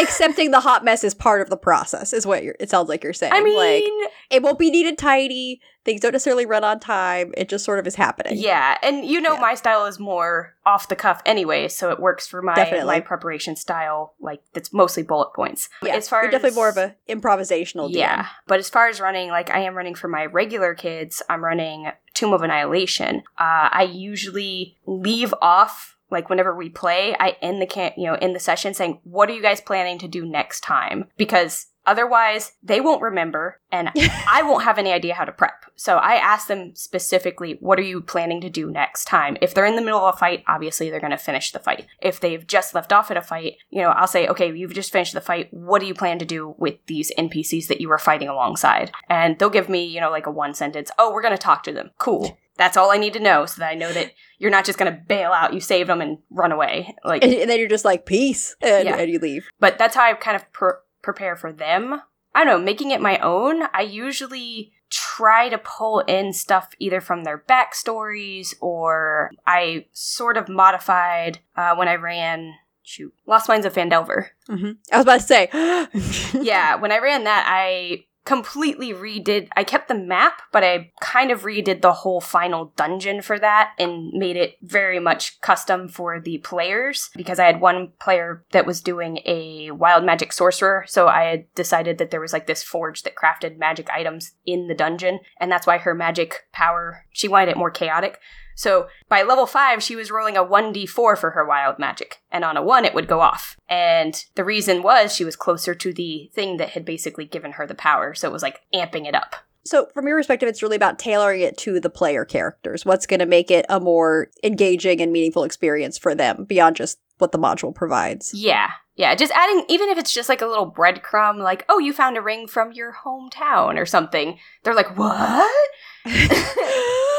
Accepting 0.00 0.50
the 0.50 0.60
hot 0.60 0.84
mess 0.84 1.04
is 1.04 1.14
part 1.14 1.40
of 1.40 1.50
the 1.50 1.56
process, 1.56 2.12
is 2.12 2.26
what 2.26 2.42
you're, 2.42 2.56
it 2.60 2.70
sounds 2.70 2.88
like 2.88 3.02
you're 3.04 3.12
saying. 3.12 3.32
I 3.32 3.42
mean, 3.42 3.56
like 3.56 3.84
it 4.30 4.42
won't 4.42 4.58
be 4.58 4.70
neat 4.70 4.86
and 4.86 4.96
tidy. 4.98 5.60
Things 5.84 6.00
don't 6.00 6.12
necessarily 6.12 6.46
run 6.46 6.62
on 6.62 6.78
time. 6.78 7.34
It 7.36 7.48
just 7.48 7.64
sort 7.64 7.80
of 7.80 7.86
is 7.88 7.96
happening. 7.96 8.38
yeah, 8.38 8.78
and 8.82 9.04
you 9.04 9.20
know 9.20 9.34
Yeah. 9.34 9.40
my 9.40 9.54
style 9.54 9.84
is 9.86 9.98
more 9.98 10.54
off 10.64 10.86
the 10.88 10.94
cuff 10.94 11.20
anyway, 11.26 11.66
so 11.68 11.90
it 11.90 11.98
works 11.98 12.26
for 12.28 12.40
my 12.40 12.54
Definitely. 12.54 12.86
my 12.86 13.00
preparation 13.00 13.56
style. 13.56 14.14
Like 14.20 14.40
that's 14.54 14.72
mostly 14.72 15.02
bullet 15.02 15.32
points. 15.34 15.68
Yeah, 15.82 15.96
as 15.96 16.08
far 16.08 16.22
you're 16.22 16.30
definitely 16.30 16.50
as- 16.50 16.54
more 16.56 16.68
of 16.68 16.76
a 16.76 16.94
improvisational. 17.08 17.90
DM. 17.90 17.96
Yeah, 17.96 18.26
but 18.46 18.58
as 18.60 18.70
far 18.70 18.88
as 18.88 19.00
running, 19.00 19.28
like 19.30 19.50
I 19.50 19.60
am 19.60 19.74
running 19.74 19.94
for 19.96 20.06
my 20.08 20.26
regular 20.26 20.74
kids, 20.74 21.20
I'm 21.28 21.42
running 21.44 21.90
Tomb 22.14 22.32
of 22.32 22.42
Annihilation. 22.42 23.22
Uh, 23.38 23.68
I 23.72 23.88
usually 23.92 24.76
leave 24.86 25.34
off 25.42 25.96
like 26.12 26.30
whenever 26.30 26.54
we 26.54 26.68
play, 26.68 27.16
I 27.18 27.36
end 27.42 27.60
the 27.60 27.66
can 27.66 27.92
you 27.96 28.06
know 28.06 28.14
in 28.14 28.32
the 28.32 28.40
session 28.40 28.74
saying, 28.74 29.00
"What 29.04 29.28
are 29.28 29.34
you 29.34 29.42
guys 29.42 29.60
planning 29.60 29.98
to 29.98 30.08
do 30.08 30.24
next 30.24 30.60
time?" 30.60 31.06
Because 31.16 31.66
otherwise, 31.86 32.52
they 32.62 32.80
won't 32.80 33.02
remember, 33.02 33.60
and 33.70 33.90
I 34.28 34.42
won't 34.42 34.64
have 34.64 34.78
any 34.78 34.92
idea 34.92 35.14
how 35.14 35.24
to 35.24 35.32
prep. 35.32 35.64
So 35.74 35.96
I 35.96 36.14
ask 36.14 36.46
them 36.48 36.74
specifically, 36.74 37.56
"What 37.60 37.78
are 37.78 37.82
you 37.82 38.00
planning 38.00 38.40
to 38.42 38.50
do 38.50 38.70
next 38.70 39.06
time?" 39.06 39.36
If 39.40 39.54
they're 39.54 39.66
in 39.66 39.76
the 39.76 39.82
middle 39.82 40.00
of 40.00 40.14
a 40.14 40.18
fight, 40.18 40.44
obviously 40.46 40.90
they're 40.90 41.00
going 41.00 41.10
to 41.10 41.16
finish 41.16 41.50
the 41.52 41.58
fight. 41.58 41.86
If 42.00 42.20
they've 42.20 42.46
just 42.46 42.74
left 42.74 42.92
off 42.92 43.10
at 43.10 43.16
a 43.16 43.22
fight, 43.22 43.56
you 43.70 43.82
know, 43.82 43.88
I'll 43.90 44.06
say, 44.06 44.28
"Okay, 44.28 44.54
you've 44.54 44.74
just 44.74 44.92
finished 44.92 45.14
the 45.14 45.20
fight. 45.20 45.48
What 45.52 45.80
do 45.80 45.86
you 45.86 45.94
plan 45.94 46.18
to 46.18 46.24
do 46.24 46.54
with 46.58 46.76
these 46.86 47.10
NPCs 47.18 47.66
that 47.68 47.80
you 47.80 47.88
were 47.88 47.98
fighting 47.98 48.28
alongside?" 48.28 48.92
And 49.08 49.38
they'll 49.38 49.50
give 49.50 49.68
me, 49.68 49.84
you 49.84 50.00
know, 50.00 50.10
like 50.10 50.26
a 50.26 50.30
one 50.30 50.54
sentence, 50.54 50.90
"Oh, 50.98 51.12
we're 51.12 51.22
going 51.22 51.34
to 51.34 51.38
talk 51.38 51.62
to 51.64 51.72
them." 51.72 51.90
Cool. 51.98 52.38
That's 52.58 52.76
all 52.76 52.90
I 52.92 52.98
need 52.98 53.14
to 53.14 53.20
know 53.20 53.46
so 53.46 53.60
that 53.60 53.70
I 53.70 53.74
know 53.74 53.90
that 53.94 54.12
you're 54.38 54.50
not 54.50 54.66
just 54.66 54.78
going 54.78 54.92
to 54.92 55.00
bail 55.08 55.32
out, 55.32 55.54
you 55.54 55.60
saved 55.60 55.88
them 55.88 56.02
and 56.02 56.18
run 56.30 56.52
away. 56.52 56.94
Like 57.02 57.24
And, 57.24 57.32
and 57.32 57.48
then 57.50 57.58
you're 57.58 57.66
just 57.68 57.84
like 57.84 58.04
peace, 58.04 58.54
and, 58.60 58.86
Yeah. 58.86 58.98
and 58.98 59.10
you 59.10 59.18
leave. 59.18 59.48
but 59.58 59.78
that's 59.78 59.96
how 59.96 60.02
I 60.04 60.12
kind 60.12 60.36
of 60.36 60.52
pr- 60.52 60.82
prepare 61.02 61.36
for 61.36 61.52
them. 61.52 62.02
I 62.34 62.44
don't 62.44 62.60
know, 62.60 62.64
making 62.64 62.90
it 62.90 63.00
my 63.00 63.18
own. 63.18 63.64
I 63.74 63.82
usually 63.82 64.72
try 64.88 65.48
to 65.48 65.58
pull 65.58 66.00
in 66.00 66.32
stuff 66.32 66.70
either 66.78 67.00
from 67.00 67.24
their 67.24 67.38
backstories 67.38 68.54
or 68.60 69.30
I 69.46 69.86
sort 69.92 70.36
of 70.36 70.48
modified 70.48 71.40
uh, 71.56 71.74
when 71.74 71.88
I 71.88 71.96
ran. 71.96 72.54
Shoot, 72.84 73.14
Lost 73.26 73.48
Mines 73.48 73.64
of 73.64 73.72
Phandelver. 73.74 74.30
hmm 74.48 74.72
I 74.90 74.96
was 74.96 75.04
about 75.04 75.20
to 75.20 75.26
say, 75.26 75.48
yeah, 76.42 76.74
when 76.74 76.90
I 76.90 76.98
ran 76.98 77.24
that, 77.24 77.46
I 77.48 78.06
completely 78.24 78.92
redid. 78.92 79.48
I 79.56 79.64
kept 79.64 79.88
the 79.88 79.94
map, 79.94 80.42
but 80.52 80.62
I 80.62 80.92
kind 81.00 81.30
of 81.30 81.42
redid 81.42 81.82
the 81.82 81.92
whole 81.92 82.20
final 82.20 82.72
dungeon 82.76 83.20
for 83.20 83.38
that 83.38 83.72
and 83.78 84.12
made 84.12 84.36
it 84.36 84.56
very 84.62 85.00
much 85.00 85.40
custom 85.40 85.88
for 85.88 86.20
the 86.20 86.38
players 86.38 87.10
because 87.16 87.38
I 87.38 87.46
had 87.46 87.60
one 87.60 87.92
player 88.00 88.44
that 88.52 88.66
was 88.66 88.80
doing 88.80 89.18
a 89.26 89.72
wild 89.72 90.04
magic 90.04 90.32
sorcerer. 90.32 90.84
So 90.86 91.08
I 91.08 91.24
had 91.24 91.54
decided 91.54 91.98
that 91.98 92.10
there 92.10 92.20
was 92.20 92.32
like 92.32 92.46
this 92.46 92.62
forge 92.62 93.02
that 93.02 93.16
crafted 93.16 93.58
magic 93.58 93.90
items 93.90 94.32
in 94.46 94.68
the 94.68 94.74
dungeon, 94.74 95.20
and 95.40 95.50
that's 95.50 95.66
why 95.66 95.78
her 95.78 95.94
magic 95.94 96.46
power, 96.52 97.06
she 97.10 97.28
wanted 97.28 97.50
it 97.50 97.56
more 97.56 97.70
chaotic. 97.70 98.20
So 98.54 98.88
by 99.08 99.22
level 99.22 99.46
5, 99.46 99.82
she 99.82 99.96
was 99.96 100.10
rolling 100.10 100.36
a 100.36 100.44
1d4 100.44 100.88
for 101.16 101.30
her 101.30 101.44
wild 101.44 101.78
magic, 101.78 102.22
and 102.30 102.44
on 102.44 102.56
a 102.56 102.62
1 102.62 102.84
it 102.84 102.94
would 102.94 103.08
go 103.08 103.20
off. 103.20 103.56
And 103.68 104.24
the 104.34 104.44
reason 104.44 104.82
was 104.82 105.14
she 105.14 105.24
was 105.24 105.36
closer 105.36 105.74
to 105.74 105.92
the 105.92 106.30
thing 106.34 106.56
that 106.58 106.70
had 106.70 106.84
basically 106.84 107.24
given 107.24 107.52
her 107.52 107.66
the 107.66 107.74
power, 107.74 108.14
so 108.14 108.28
it 108.28 108.32
was 108.32 108.42
like 108.42 108.60
amping 108.74 109.06
it 109.06 109.14
up. 109.14 109.36
So, 109.64 109.86
from 109.94 110.08
your 110.08 110.18
perspective, 110.18 110.48
it's 110.48 110.62
really 110.62 110.76
about 110.76 110.98
tailoring 110.98 111.40
it 111.40 111.56
to 111.58 111.78
the 111.78 111.90
player 111.90 112.24
characters. 112.24 112.84
What's 112.84 113.06
going 113.06 113.20
to 113.20 113.26
make 113.26 113.48
it 113.50 113.64
a 113.68 113.78
more 113.78 114.28
engaging 114.42 115.00
and 115.00 115.12
meaningful 115.12 115.44
experience 115.44 115.98
for 115.98 116.16
them 116.16 116.44
beyond 116.44 116.76
just 116.76 116.98
what 117.18 117.30
the 117.30 117.38
module 117.38 117.74
provides. 117.74 118.34
Yeah. 118.34 118.70
Yeah, 118.96 119.14
just 119.14 119.32
adding, 119.32 119.64
even 119.68 119.88
if 119.88 119.96
it's 119.96 120.12
just 120.12 120.28
like 120.28 120.42
a 120.42 120.46
little 120.46 120.70
breadcrumb, 120.70 121.38
like, 121.38 121.64
oh, 121.68 121.78
you 121.78 121.92
found 121.94 122.18
a 122.18 122.20
ring 122.20 122.46
from 122.46 122.72
your 122.72 122.92
hometown 123.04 123.78
or 123.78 123.86
something. 123.86 124.38
They're 124.64 124.74
like, 124.74 124.98
what? 124.98 125.50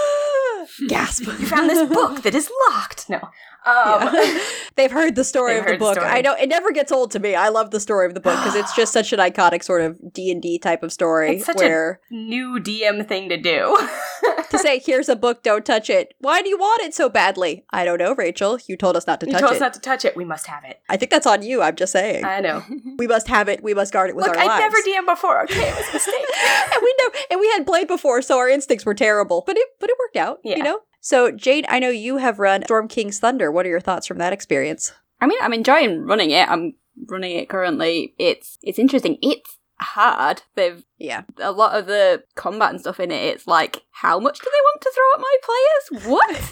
Gasp. 0.88 1.26
You 1.26 1.46
found 1.46 1.70
this 1.70 1.88
book 1.90 2.24
that 2.24 2.36
is 2.36 2.50
locked. 2.70 3.10
No. 3.10 3.30
Um, 3.66 4.14
Yeah. 4.14 4.40
They've 4.76 4.92
heard 4.92 5.14
the 5.16 5.24
story 5.24 5.58
of 5.58 5.66
the 5.66 5.72
heard 5.72 5.80
the 5.80 5.86
book. 5.86 5.98
I 6.00 6.22
know 6.22 6.34
it 6.34 6.50
never 6.50 6.72
gets 6.72 6.92
old 6.92 7.12
to 7.12 7.20
me. 7.20 7.36
I 7.36 7.50
love 7.50 7.70
the 7.70 7.80
story 7.80 8.08
of 8.08 8.16
the 8.16 8.20
book 8.20 8.36
because 8.38 8.56
it's 8.56 8.76
just 8.76 8.92
such 8.92 9.14
an 9.14 9.20
iconic 9.20 9.64
sort 9.64 9.82
of 9.82 10.12
D 10.14 10.32
and 10.32 10.42
D 10.42 10.58
type 10.58 10.82
of 10.82 10.92
story 10.92 11.36
It's 11.38 11.46
such 11.46 11.62
a- 11.62 12.00
new 12.10 12.60
DM 12.60 13.08
thing 13.08 13.30
to 13.30 13.38
do. 13.38 13.78
to 14.50 14.58
say, 14.58 14.80
"Here's 14.80 15.10
a 15.10 15.16
book, 15.16 15.44
don't 15.44 15.64
touch 15.64 15.92
it." 15.92 16.16
Why 16.20 16.42
do 16.42 16.50
you 16.50 16.58
want 16.58 16.82
it 16.82 16.96
so 16.96 17.08
badly? 17.08 17.66
I 17.70 17.86
don't 17.86 18.00
know, 18.00 18.16
Rachel. 18.16 18.58
You 18.68 18.76
told 18.76 18.98
us 18.98 19.06
not 19.06 19.20
to 19.20 19.28
you 19.28 19.34
touch 19.34 19.42
told 19.42 19.52
it. 19.54 19.56
us 19.58 19.62
not 19.62 19.74
to 19.76 19.80
touch 19.80 20.06
it. 20.06 20.16
We 20.18 20.26
must 20.26 20.48
have 20.48 20.64
it. 20.64 20.80
I 20.90 20.98
think 20.98 21.12
that's 21.12 21.28
on 21.28 21.44
you. 21.44 21.62
I'm 21.62 21.76
just 21.76 21.92
saying. 21.92 22.26
I 22.26 22.40
know. 22.40 22.64
we 22.98 23.06
must 23.06 23.28
have 23.28 23.48
it. 23.50 23.62
We 23.64 23.76
must 23.76 23.94
guard 23.94 24.10
it 24.10 24.16
with 24.16 24.26
Look, 24.26 24.36
our 24.36 24.42
I've 24.42 24.48
lives. 24.48 24.74
never 24.74 24.78
DM 25.06 25.06
before. 25.06 25.44
Okay, 25.44 25.70
it 25.70 25.76
was 25.76 25.88
a 25.90 25.94
mistake. 25.94 26.26
and 26.74 26.82
we 26.82 26.96
know, 27.04 27.10
and 27.30 27.40
we 27.40 27.48
had 27.52 27.68
played 27.68 27.88
before, 27.88 28.24
so 28.24 28.38
our 28.40 28.50
instincts 28.50 28.86
were 28.88 28.96
terrible. 28.96 29.44
But 29.46 29.58
it, 29.58 29.68
but 29.80 29.90
it 29.90 29.96
worked 30.00 30.16
out. 30.18 30.40
Yeah. 30.44 30.58
You 30.58 30.64
know. 30.64 30.80
So 31.06 31.32
Jade, 31.32 31.66
I 31.68 31.80
know 31.80 31.90
you 31.90 32.16
have 32.18 32.40
run 32.40 32.64
Storm 32.64 32.88
King's 32.88 33.20
Thunder. 33.20 33.52
What 33.52 33.66
are 33.66 33.70
your 33.70 33.82
thoughts 33.82 34.08
from 34.08 34.20
that 34.20 34.32
experience? 34.32 34.94
I 35.20 35.28
mean, 35.28 35.38
I'm 35.42 35.52
enjoying 35.52 36.06
running 36.06 36.32
it. 36.32 36.50
I'm 36.50 36.76
running 37.10 37.36
it 37.38 37.50
currently. 37.50 38.16
It's 38.18 38.58
it's 38.64 38.80
interesting. 38.80 39.18
It's 39.22 39.58
hard. 39.82 40.44
They've 40.56 40.82
Yeah. 40.98 41.24
a 41.42 41.52
lot 41.52 41.78
of 41.78 41.88
the 41.88 42.24
combat 42.36 42.70
and 42.72 42.80
stuff 42.80 43.02
in 43.02 43.12
it. 43.12 43.22
It's 43.36 43.48
like, 43.48 43.82
how 43.92 44.18
much 44.18 44.40
do 44.40 44.46
they 44.50 44.62
want 44.64 44.82
to 44.82 44.92
throw 44.96 45.14
at 45.14 45.20
my 45.20 45.38
players? 45.44 46.08
What? 46.10 46.52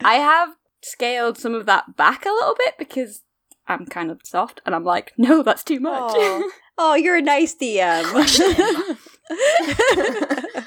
I 0.04 0.14
have 0.14 0.56
scaled 0.82 1.36
some 1.36 1.54
of 1.54 1.66
that 1.66 1.96
back 1.98 2.24
a 2.24 2.30
little 2.30 2.56
bit 2.56 2.76
because 2.78 3.24
I'm 3.68 3.84
kind 3.84 4.10
of 4.10 4.20
soft, 4.24 4.62
and 4.64 4.74
I'm 4.74 4.84
like, 4.84 5.12
no, 5.18 5.42
that's 5.42 5.64
too 5.64 5.80
much. 5.80 6.12
Oh, 6.78 6.94
you're 6.98 7.16
a 7.16 7.22
nice 7.22 7.54
DM. 7.54 8.04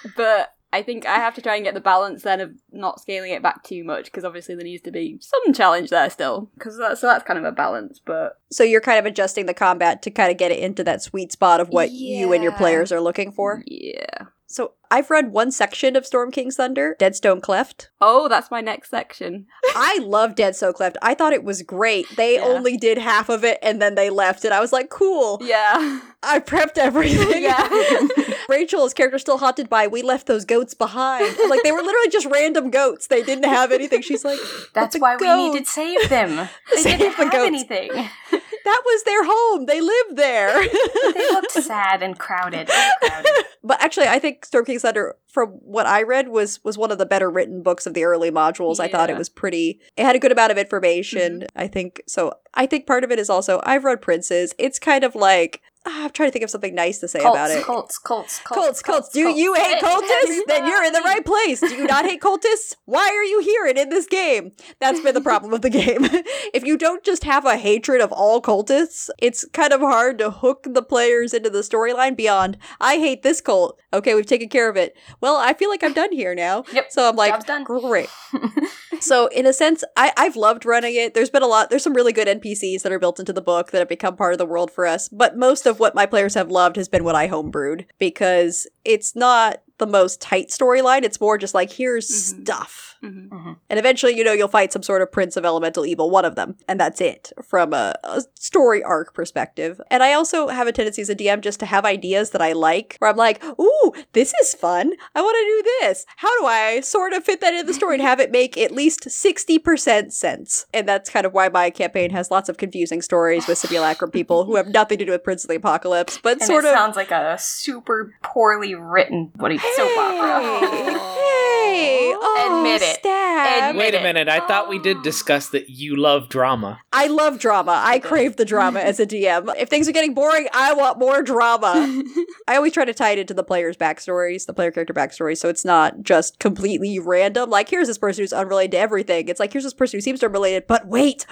but 0.15 0.53
I 0.71 0.83
think 0.83 1.05
I 1.05 1.15
have 1.15 1.33
to 1.35 1.41
try 1.41 1.55
and 1.55 1.63
get 1.63 1.73
the 1.73 1.81
balance 1.81 2.21
then 2.23 2.39
of 2.41 2.51
not 2.71 3.01
scaling 3.01 3.31
it 3.31 3.41
back 3.41 3.63
too 3.63 3.83
much 3.83 4.05
because 4.05 4.23
obviously 4.23 4.53
there 4.55 4.63
needs 4.63 4.83
to 4.83 4.91
be 4.91 5.17
some 5.19 5.53
challenge 5.53 5.89
there 5.89 6.09
still 6.09 6.49
because 6.57 6.77
that's, 6.77 7.01
so 7.01 7.07
that's 7.07 7.23
kind 7.25 7.39
of 7.39 7.45
a 7.45 7.51
balance. 7.51 7.99
But 8.03 8.39
so 8.51 8.63
you're 8.63 8.81
kind 8.81 8.99
of 8.99 9.05
adjusting 9.05 9.45
the 9.47 9.53
combat 9.53 10.01
to 10.03 10.11
kind 10.11 10.31
of 10.31 10.37
get 10.37 10.51
it 10.51 10.59
into 10.59 10.83
that 10.83 11.01
sweet 11.01 11.31
spot 11.31 11.59
of 11.59 11.69
what 11.69 11.91
you 11.91 12.33
and 12.33 12.43
your 12.43 12.53
players 12.53 12.91
are 12.91 13.01
looking 13.01 13.31
for. 13.31 13.63
yeah. 13.65 14.25
So 14.51 14.71
I've 14.89 15.11
read 15.11 15.31
one 15.31 15.51
section 15.51 15.95
of 15.95 16.07
Storm 16.07 16.31
King's 16.31 16.55
Thunder, 16.55 16.95
Deadstone 16.97 17.39
Cleft. 17.39 17.91
Oh, 18.01 18.27
that's 18.27 18.49
my 18.49 18.61
next 18.61 18.89
section. 18.89 19.45
I 19.75 19.99
love 20.01 20.33
Deadstone 20.33 20.73
Cleft. 20.73 20.97
I 21.03 21.13
thought 21.13 21.33
it 21.33 21.43
was 21.43 21.61
great. 21.61 22.07
They 22.17 22.37
Yeah. 22.37 22.45
only 22.45 22.75
did 22.75 22.97
half 22.97 23.29
of 23.29 23.43
it 23.43 23.59
and 23.61 23.79
then 23.79 23.93
they 23.93 24.09
left, 24.09 24.43
and 24.45 24.51
I 24.51 24.59
was 24.59 24.73
like, 24.73 24.89
cool. 24.89 25.37
Yeah. 25.43 25.99
I 26.23 26.39
prepped 26.39 26.79
everything. 26.79 27.43
Yeah. 27.43 28.07
Rachel's 28.49 28.93
character 28.93 29.19
still 29.19 29.37
haunted 29.37 29.69
by 29.69 29.87
we 29.87 30.01
left 30.01 30.27
those 30.27 30.45
goats 30.45 30.73
behind. 30.73 31.35
Like 31.49 31.63
they 31.63 31.71
were 31.71 31.81
literally 31.81 32.09
just 32.09 32.25
random 32.27 32.69
goats. 32.71 33.07
They 33.07 33.23
didn't 33.23 33.45
have 33.45 33.71
anything. 33.71 34.01
She's 34.01 34.25
like, 34.25 34.39
That's 34.73 34.97
why 34.99 35.15
we 35.15 35.33
needed 35.35 35.65
to 35.65 35.69
save 35.71 36.09
them. 36.09 36.49
They 36.73 36.81
Save 36.81 36.97
didn't 36.99 37.17
the 37.17 37.23
have 37.23 37.31
goats. 37.31 37.47
anything. 37.47 37.89
that 38.31 38.81
was 38.85 39.03
their 39.03 39.23
home. 39.25 39.65
They 39.65 39.81
lived 39.81 40.15
there. 40.17 40.61
They 41.13 41.29
looked 41.31 41.51
sad 41.51 42.03
and 42.03 42.17
crowded. 42.17 42.69
Overcrowded. 42.69 43.45
but 43.63 43.81
actually, 43.81 44.07
I 44.07 44.19
think 44.19 44.45
Storm 44.45 44.65
King's 44.65 44.83
Thunder, 44.83 45.15
from 45.27 45.49
what 45.49 45.85
I 45.87 46.03
read, 46.03 46.27
was 46.29 46.63
was 46.63 46.77
one 46.77 46.91
of 46.91 46.97
the 46.97 47.05
better 47.05 47.29
written 47.29 47.63
books 47.63 47.85
of 47.87 47.93
the 47.93 48.03
early 48.03 48.31
modules. 48.31 48.79
I 48.79 48.87
thought 48.87 49.09
it 49.09 49.17
was 49.17 49.27
pretty. 49.29 49.79
It 49.97 50.05
had 50.05 50.15
a 50.15 50.19
good 50.19 50.31
amount 50.31 50.51
of 50.51 50.57
information. 50.57 51.41
Mm-hmm. 51.41 51.59
I 51.59 51.67
think 51.67 52.01
so. 52.07 52.33
I 52.53 52.65
think 52.67 52.85
part 52.87 53.03
of 53.03 53.11
it 53.11 53.19
is 53.19 53.29
also 53.29 53.59
I've 53.63 53.83
read 53.83 54.01
Princes. 54.01 54.53
It's 54.59 54.79
kind 54.79 55.03
of 55.03 55.15
like 55.15 55.61
Ah, 55.85 56.03
I'm 56.05 56.09
trying 56.09 56.27
to 56.27 56.31
think 56.33 56.43
of 56.43 56.49
something 56.49 56.75
nice 56.75 56.99
to 56.99 57.07
say 57.07 57.19
Cults, 57.21 57.35
about 57.35 57.51
it. 57.51 57.63
cults, 57.63 57.97
cults, 57.97 58.39
Cults, 58.39 58.59
cults. 58.59 58.81
cults. 58.81 59.09
Do 59.09 59.29
you 59.29 59.53
hate 59.53 59.81
cultists? 59.81 60.39
Then 60.47 60.67
you're 60.67 60.83
in 60.83 60.91
the 60.91 61.01
right 61.01 61.23
place. 61.25 61.61
Do 61.61 61.73
you 61.73 61.87
not 61.87 62.03
hate 62.05 62.19
cultists? 62.19 62.75
Why 62.83 63.07
are 63.07 63.23
you 63.23 63.39
here 63.39 63.65
and 63.65 63.77
in 63.77 63.87
this 63.89 64.05
game? 64.05 64.51
That's 64.81 64.99
been 64.99 65.13
the 65.15 65.21
problem 65.29 65.51
with 65.53 65.61
the 65.61 65.69
game. 65.69 65.99
if 66.53 66.65
you 66.65 66.77
don't 66.77 67.01
just 67.03 67.23
have 67.23 67.45
a 67.45 67.55
hatred 67.55 68.01
of 68.01 68.11
all 68.11 68.41
cultists, 68.41 69.09
it's 69.19 69.45
kind 69.53 69.71
of 69.71 69.79
hard 69.79 70.17
to 70.19 70.29
hook 70.29 70.67
the 70.69 70.83
players 70.83 71.33
into 71.33 71.49
the 71.49 71.59
storyline 71.61 72.17
beyond, 72.17 72.57
I 72.81 72.97
hate 72.97 73.23
this 73.23 73.39
cult. 73.39 73.79
Okay, 73.93 74.15
we've 74.15 74.25
taken 74.25 74.49
care 74.49 74.69
of 74.69 74.75
it. 74.75 74.97
Well, 75.21 75.37
I 75.37 75.53
feel 75.53 75.69
like 75.69 75.83
I'm 75.83 75.93
done 75.93 76.11
here 76.11 76.35
now. 76.35 76.65
Yep, 76.73 76.91
So 76.91 77.07
I'm 77.07 77.15
like, 77.15 77.45
done. 77.45 77.63
great. 77.63 78.09
So 79.01 79.27
in 79.27 79.45
a 79.45 79.53
sense, 79.53 79.83
I, 79.95 80.11
I've 80.17 80.35
loved 80.35 80.65
running 80.65 80.95
it. 80.95 81.13
There's 81.13 81.29
been 81.29 81.43
a 81.43 81.47
lot 81.47 81.69
there's 81.69 81.83
some 81.83 81.93
really 81.93 82.13
good 82.13 82.27
NPCs 82.27 82.81
that 82.83 82.91
are 82.91 82.99
built 82.99 83.19
into 83.19 83.33
the 83.33 83.41
book 83.41 83.71
that 83.71 83.79
have 83.79 83.89
become 83.89 84.15
part 84.15 84.33
of 84.33 84.37
the 84.37 84.45
world 84.45 84.71
for 84.71 84.85
us. 84.85 85.07
But 85.09 85.37
most 85.37 85.65
of 85.65 85.79
what 85.79 85.95
my 85.95 86.05
players 86.05 86.33
have 86.33 86.49
loved 86.51 86.75
has 86.75 86.87
been 86.89 87.03
what 87.03 87.15
I 87.15 87.27
homebrewed 87.27 87.85
because 87.97 88.67
it's 88.85 89.15
not 89.15 89.61
the 89.77 89.87
most 89.87 90.19
tight 90.21 90.49
storyline. 90.49 91.03
It's 91.03 91.21
more 91.21 91.37
just 91.37 91.53
like 91.53 91.71
here's 91.71 92.09
Mhm. 92.09 92.43
stuff. 92.43 92.97
Mhm. 93.03 93.57
And 93.69 93.79
eventually, 93.79 94.17
you 94.17 94.23
know, 94.23 94.33
you'll 94.33 94.47
fight 94.49 94.73
some 94.73 94.83
sort 94.83 95.01
of 95.01 95.11
prince 95.11 95.37
of 95.37 95.45
elemental 95.45 95.85
evil, 95.85 96.09
one 96.09 96.25
of 96.25 96.35
them, 96.35 96.55
and 96.67 96.79
that's 96.79 96.99
it 96.99 97.31
from 97.43 97.73
a, 97.73 97.95
a 98.03 98.21
story 98.35 98.83
arc 98.83 99.13
perspective. 99.13 99.79
And 99.89 100.03
I 100.03 100.13
also 100.13 100.47
have 100.49 100.67
a 100.67 100.71
tendency 100.71 101.01
as 101.01 101.09
a 101.09 101.15
DM 101.15 101.41
just 101.41 101.59
to 101.61 101.65
have 101.65 101.85
ideas 101.85 102.31
that 102.31 102.41
I 102.41 102.51
like, 102.53 102.97
where 102.99 103.09
I'm 103.09 103.15
like, 103.17 103.41
ooh, 103.59 103.93
this 104.13 104.33
is 104.41 104.53
fun. 104.53 104.91
I 105.15 105.21
want 105.21 105.35
to 105.35 105.45
do 105.45 105.71
this. 105.87 106.05
How 106.17 106.39
do 106.41 106.45
I 106.47 106.81
sort 106.81 107.13
of 107.13 107.23
fit 107.23 107.39
that 107.41 107.53
in 107.53 107.65
the 107.65 107.73
story 107.73 107.95
and 107.95 108.01
have 108.03 108.19
it 108.19 108.31
make 108.31 108.57
at 108.57 108.71
least 108.71 109.05
60% 109.07 110.11
sense? 110.11 110.65
And 110.73 110.87
that's 110.87 111.09
kind 111.09 111.25
of 111.25 111.33
why 111.33 111.49
my 111.49 111.69
campaign 111.69 112.09
has 112.11 112.29
lots 112.31 112.49
of 112.49 112.57
confusing 112.57 113.01
stories 113.01 113.47
with 113.47 113.57
simulacrum 113.57 114.11
people 114.11 114.45
who 114.45 114.55
have 114.57 114.67
nothing 114.67 114.97
to 114.97 115.05
do 115.05 115.11
with 115.11 115.23
Prince 115.23 115.43
of 115.43 115.49
the 115.49 115.55
Apocalypse, 115.55 116.17
but 116.21 116.33
And 116.39 116.43
sort 116.43 116.65
it 116.65 116.69
of. 116.69 116.73
sounds 116.73 116.95
like 116.97 117.11
a 117.11 117.37
super 117.39 118.13
poorly 118.23 118.75
written 118.75 119.31
what 119.35 119.49
do 119.49 119.55
you, 119.55 119.59
soap 119.75 119.97
opera. 119.97 120.39
Hey, 120.59 120.95
oh, 121.81 122.57
Admit 122.59 122.81
it. 122.81 122.99
stab. 122.99 123.69
Admit 123.69 123.85
Wait 123.85 123.93
a 123.93 123.99
it. 123.99 124.03
minute. 124.03 124.27
I 124.27 124.45
thought 124.45 124.69
we 124.69 124.79
did 124.79 124.97
oh. 124.97 125.01
discuss 125.01 125.49
that 125.49 125.69
you 125.69 125.95
love 125.95 126.29
drama. 126.29 126.81
I 126.91 127.07
love 127.07 127.39
drama. 127.39 127.81
I 127.83 127.99
crave 127.99 128.35
the 128.35 128.45
drama 128.45 128.79
as 128.79 128.99
a 128.99 129.05
DM. 129.05 129.53
If 129.57 129.69
things 129.69 129.87
are 129.87 129.91
getting 129.91 130.13
boring, 130.13 130.47
I 130.53 130.73
want 130.73 130.99
more 130.99 131.21
drama. 131.21 132.03
I 132.47 132.55
always 132.55 132.73
try 132.73 132.85
to 132.85 132.93
tie 132.93 133.11
it 133.11 133.19
into 133.19 133.33
the 133.33 133.43
player's 133.43 133.77
backstories, 133.77 134.45
the 134.45 134.53
player 134.53 134.71
character 134.71 134.93
backstories, 134.93 135.37
so 135.37 135.49
it's 135.49 135.65
not 135.65 136.01
just 136.03 136.39
completely 136.39 136.99
random. 136.99 137.49
Like, 137.49 137.69
here's 137.69 137.87
this 137.87 137.97
person 137.97 138.23
who's 138.23 138.33
unrelated 138.33 138.71
to 138.71 138.79
everything. 138.79 139.29
It's 139.29 139.39
like, 139.39 139.51
here's 139.53 139.63
this 139.63 139.73
person 139.73 139.97
who 139.97 140.01
seems 140.01 140.19
to 140.21 140.29
be 140.29 140.33
related, 140.33 140.67
but 140.67 140.87
wait, 140.87 141.25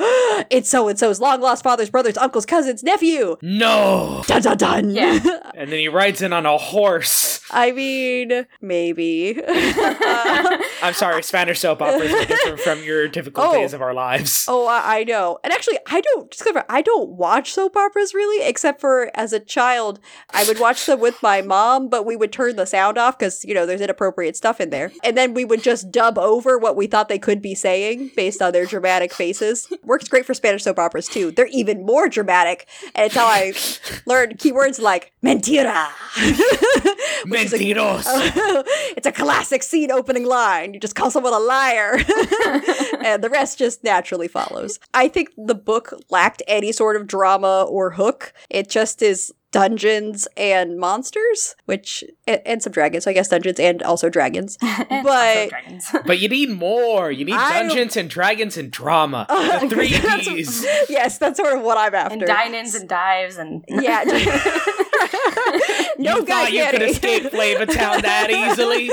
it's 0.49 0.69
so 0.69 0.87
and 0.87 0.97
so's 0.97 1.19
long 1.19 1.41
lost 1.41 1.63
father's 1.63 1.89
brother's 1.89 2.17
uncle's 2.17 2.45
cousin's 2.45 2.83
nephew. 2.83 3.37
No. 3.41 4.23
Dun 4.27 4.41
dun 4.41 4.57
dun. 4.57 4.89
Yeah. 4.91 5.19
And 5.55 5.71
then 5.71 5.79
he 5.79 5.87
rides 5.87 6.21
in 6.21 6.33
on 6.33 6.45
a 6.45 6.57
horse. 6.57 7.41
I 7.51 7.71
mean, 7.71 8.45
maybe. 8.61 9.33
I'm 10.83 10.93
sorry, 10.93 11.23
Spanish 11.23 11.59
soap 11.59 11.81
operas 11.81 12.11
are 12.13 12.25
different 12.25 12.59
from 12.59 12.83
your 12.83 13.07
typical 13.07 13.43
Oh. 13.43 13.53
days 13.53 13.73
of 13.73 13.81
our 13.81 13.93
lives. 13.93 14.45
Oh, 14.47 14.67
I, 14.67 14.99
I 14.99 15.03
know. 15.03 15.39
And 15.43 15.51
actually, 15.53 15.77
I 15.87 16.01
don't 16.01 16.29
discover 16.31 16.63
I 16.69 16.81
don't 16.81 17.09
watch 17.11 17.51
soap 17.53 17.75
operas 17.75 18.13
really, 18.13 18.47
except 18.47 18.79
for 18.81 19.11
as 19.15 19.33
a 19.33 19.39
child, 19.39 19.99
I 20.31 20.43
would 20.45 20.59
watch 20.59 20.85
them 20.85 20.99
with 20.99 21.21
my 21.23 21.41
mom, 21.41 21.89
but 21.89 22.05
we 22.05 22.15
would 22.15 22.31
turn 22.31 22.55
the 22.55 22.65
sound 22.65 22.97
off 22.97 23.17
because 23.17 23.43
you 23.45 23.53
know 23.53 23.65
there's 23.65 23.81
inappropriate 23.81 24.35
stuff 24.35 24.59
in 24.61 24.69
there, 24.69 24.91
and 25.03 25.17
then 25.17 25.33
we 25.33 25.45
would 25.45 25.63
just 25.63 25.91
dub 25.91 26.17
over 26.17 26.57
what 26.57 26.75
we 26.75 26.87
thought 26.87 27.09
they 27.09 27.19
could 27.19 27.41
be 27.41 27.55
saying 27.55 28.11
based 28.15 28.41
on 28.41 28.53
their 28.53 28.65
dramatic 28.65 29.13
faces. 29.13 29.67
Works 29.83 30.07
great 30.07 30.25
for 30.25 30.33
Spanish 30.33 30.63
soap 30.63 30.79
operas 30.79 31.07
too. 31.07 31.31
They're 31.31 31.47
even 31.47 31.85
more 31.85 32.07
dramatic, 32.09 32.67
and 32.95 33.05
it's 33.05 33.15
how 33.15 33.25
I 33.25 33.53
learned 34.05 34.37
keywords 34.39 34.79
like 34.81 35.11
mentira. 35.23 35.87
which 37.27 37.41
is 37.45 37.53
a- 37.53 37.57
Mentiros. 37.57 38.03
it's 38.95 39.07
a 39.07 39.11
classic 39.11 39.63
scene 39.63 39.91
opening 39.91 40.23
line. 40.27 40.73
You 40.73 40.79
just 40.79 40.95
call 40.95 41.11
someone 41.11 41.33
a 41.33 41.39
liar. 41.39 41.93
and 43.03 43.23
the 43.23 43.29
rest 43.31 43.57
just 43.57 43.83
naturally 43.83 44.27
follows. 44.27 44.79
I 44.93 45.07
think 45.07 45.29
the 45.37 45.55
book 45.55 45.93
lacked 46.09 46.43
any 46.47 46.71
sort 46.71 46.95
of 46.95 47.07
drama 47.07 47.65
or 47.67 47.91
hook. 47.91 48.33
It 48.49 48.69
just 48.69 49.01
is 49.01 49.33
dungeons 49.57 50.27
and 50.37 50.77
monsters, 50.77 51.55
which 51.65 52.03
and, 52.27 52.41
and 52.45 52.61
some 52.61 52.71
dragons. 52.71 53.03
So 53.05 53.09
I 53.11 53.13
guess 53.13 53.27
dungeons 53.29 53.59
and 53.59 53.81
also 53.81 54.07
dragons. 54.09 54.57
Also 54.89 55.03
But- 55.03 55.49
dragons. 55.49 55.85
But 56.05 56.19
you 56.19 56.29
need 56.29 56.49
more. 56.51 57.11
You 57.11 57.25
need 57.25 57.33
I- 57.35 57.63
Dungeons 57.63 57.97
and 57.97 58.07
Dragons 58.09 58.55
and 58.57 58.69
drama. 58.71 59.25
The 59.61 59.67
three 59.69 59.91
That's- 59.91 60.25
Ds. 60.27 60.65
yes, 60.89 61.17
that's 61.17 61.37
sort 61.39 61.53
of 61.57 61.63
what 61.63 61.77
I'm 61.77 61.95
after. 61.95 62.13
and 62.13 62.25
dine-ins 62.27 62.75
and 62.75 62.87
dives 62.87 63.37
and 63.37 63.63
yeah. 63.67 64.03
no 65.97 66.17
you 66.17 66.25
guy 66.25 66.43
thought 66.45 66.53
you 66.53 66.65
could 66.71 66.81
escape 66.83 67.23
Flavor 67.31 67.65
Town 67.65 68.01
that 68.01 68.29
easily? 68.29 68.89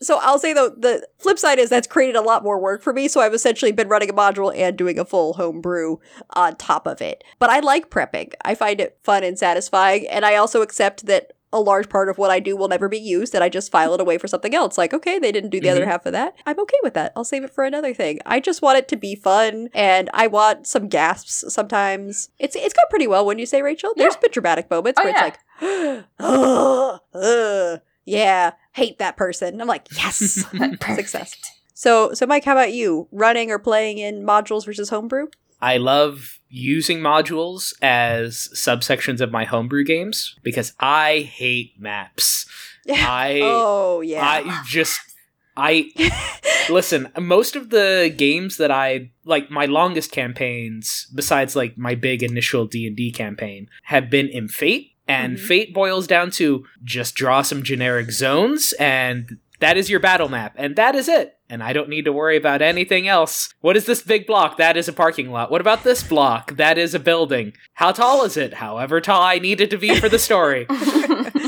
So 0.00 0.18
I'll 0.20 0.38
say 0.38 0.52
though, 0.52 0.68
the 0.70 1.06
flip 1.18 1.38
side 1.38 1.58
is 1.58 1.70
that's 1.70 1.86
created 1.86 2.16
a 2.16 2.20
lot 2.20 2.42
more 2.42 2.58
work 2.60 2.82
for 2.82 2.92
me. 2.92 3.08
So 3.08 3.20
I've 3.20 3.32
essentially 3.34 3.72
been 3.72 3.88
running 3.88 4.10
a 4.10 4.14
module 4.14 4.52
and 4.56 4.76
doing 4.76 4.98
a 4.98 5.04
full 5.04 5.34
home 5.34 5.60
brew 5.60 6.00
on 6.34 6.56
top 6.56 6.86
of 6.86 7.00
it. 7.00 7.24
But 7.38 7.50
I 7.50 7.60
like 7.60 7.88
prepping. 7.90 8.32
I 8.44 8.54
find 8.54 8.80
it 8.80 8.98
fun 9.02 9.24
and 9.24 9.38
satisfying. 9.38 10.06
And 10.08 10.24
I 10.26 10.36
also 10.36 10.60
accept 10.62 11.06
that 11.06 11.32
a 11.52 11.60
large 11.60 11.88
part 11.88 12.10
of 12.10 12.18
what 12.18 12.30
I 12.30 12.40
do 12.40 12.54
will 12.56 12.68
never 12.68 12.88
be 12.88 12.98
used 12.98 13.34
and 13.34 13.42
I 13.42 13.48
just 13.48 13.70
file 13.72 13.94
it 13.94 14.00
away 14.00 14.18
for 14.18 14.26
something 14.28 14.54
else. 14.54 14.76
Like, 14.76 14.92
okay, 14.92 15.18
they 15.18 15.32
didn't 15.32 15.48
do 15.50 15.60
the 15.60 15.70
other 15.70 15.86
half 15.86 16.04
of 16.04 16.12
that. 16.12 16.34
I'm 16.44 16.58
okay 16.60 16.76
with 16.82 16.92
that. 16.94 17.12
I'll 17.16 17.24
save 17.24 17.44
it 17.44 17.54
for 17.54 17.64
another 17.64 17.94
thing. 17.94 18.18
I 18.26 18.40
just 18.40 18.60
want 18.60 18.76
it 18.78 18.88
to 18.88 18.96
be 18.96 19.14
fun 19.14 19.70
and 19.72 20.10
I 20.12 20.26
want 20.26 20.66
some 20.66 20.88
gasps 20.88 21.44
sometimes. 21.48 22.28
It's 22.38 22.56
it's 22.56 22.74
gone 22.74 22.84
pretty 22.90 23.06
well 23.06 23.24
when 23.24 23.38
you 23.38 23.46
say 23.46 23.62
Rachel. 23.62 23.92
There's 23.96 24.14
Yeah. 24.16 24.20
been 24.20 24.32
dramatic 24.32 24.68
moments 24.70 25.00
Oh, 25.00 25.04
where 25.04 25.14
yeah. 25.14 25.26
it's 25.28 25.38
like, 25.62 26.04
oh, 26.18 26.98
uh, 27.14 27.78
yeah, 28.06 28.52
hate 28.72 28.98
that 28.98 29.16
person. 29.16 29.60
I'm 29.60 29.68
like, 29.68 29.88
yes, 29.94 30.18
success. 30.94 31.36
So, 31.74 32.14
so 32.14 32.24
Mike, 32.24 32.44
how 32.44 32.52
about 32.52 32.72
you? 32.72 33.08
Running 33.12 33.50
or 33.50 33.58
playing 33.58 33.98
in 33.98 34.22
modules 34.22 34.64
versus 34.64 34.88
homebrew? 34.88 35.26
I 35.60 35.76
love 35.78 36.40
using 36.48 37.00
modules 37.00 37.74
as 37.82 38.48
subsections 38.54 39.20
of 39.20 39.32
my 39.32 39.44
homebrew 39.44 39.84
games 39.84 40.36
because 40.42 40.72
I 40.78 41.20
hate 41.20 41.72
maps. 41.78 42.46
I 42.88 43.40
oh 43.42 44.00
yeah. 44.00 44.22
I 44.22 44.62
just 44.66 45.00
I 45.56 45.90
listen, 46.70 47.10
most 47.18 47.56
of 47.56 47.70
the 47.70 48.14
games 48.16 48.58
that 48.58 48.70
I 48.70 49.10
like 49.24 49.50
my 49.50 49.64
longest 49.64 50.12
campaigns 50.12 51.06
besides 51.14 51.56
like 51.56 51.78
my 51.78 51.94
big 51.94 52.22
initial 52.22 52.66
D&D 52.66 53.12
campaign 53.12 53.68
have 53.84 54.10
been 54.10 54.28
in 54.28 54.48
Fate 54.48 54.92
and 55.08 55.36
Mhm. 55.36 55.40
Fate 55.40 55.74
boils 55.74 56.06
down 56.06 56.30
to 56.32 56.64
just 56.84 57.14
draw 57.14 57.42
some 57.42 57.62
generic 57.62 58.10
zones 58.10 58.72
and 58.78 59.38
that 59.60 59.76
is 59.76 59.88
your 59.88 60.00
battle 60.00 60.28
map 60.28 60.54
and 60.56 60.76
that 60.76 60.94
is 60.94 61.08
it. 61.08 61.34
And 61.48 61.62
I 61.62 61.72
don't 61.72 61.88
need 61.88 62.04
to 62.06 62.12
worry 62.12 62.36
about 62.36 62.60
anything 62.60 63.06
else. 63.06 63.54
What 63.60 63.76
is 63.76 63.86
this 63.86 64.02
big 64.02 64.26
block? 64.26 64.56
That 64.56 64.76
is 64.76 64.88
a 64.88 64.92
parking 64.92 65.30
lot. 65.30 65.50
What 65.50 65.60
about 65.60 65.84
this 65.84 66.02
block? 66.02 66.56
That 66.56 66.76
is 66.76 66.92
a 66.94 66.98
building. 66.98 67.52
How 67.74 67.92
tall 67.92 68.24
is 68.24 68.36
it? 68.36 68.54
However 68.54 69.00
tall 69.00 69.22
I 69.22 69.38
need 69.38 69.60
it 69.60 69.70
to 69.70 69.78
be 69.78 69.94
for 70.00 70.08
the 70.08 70.18
story. 70.18 70.66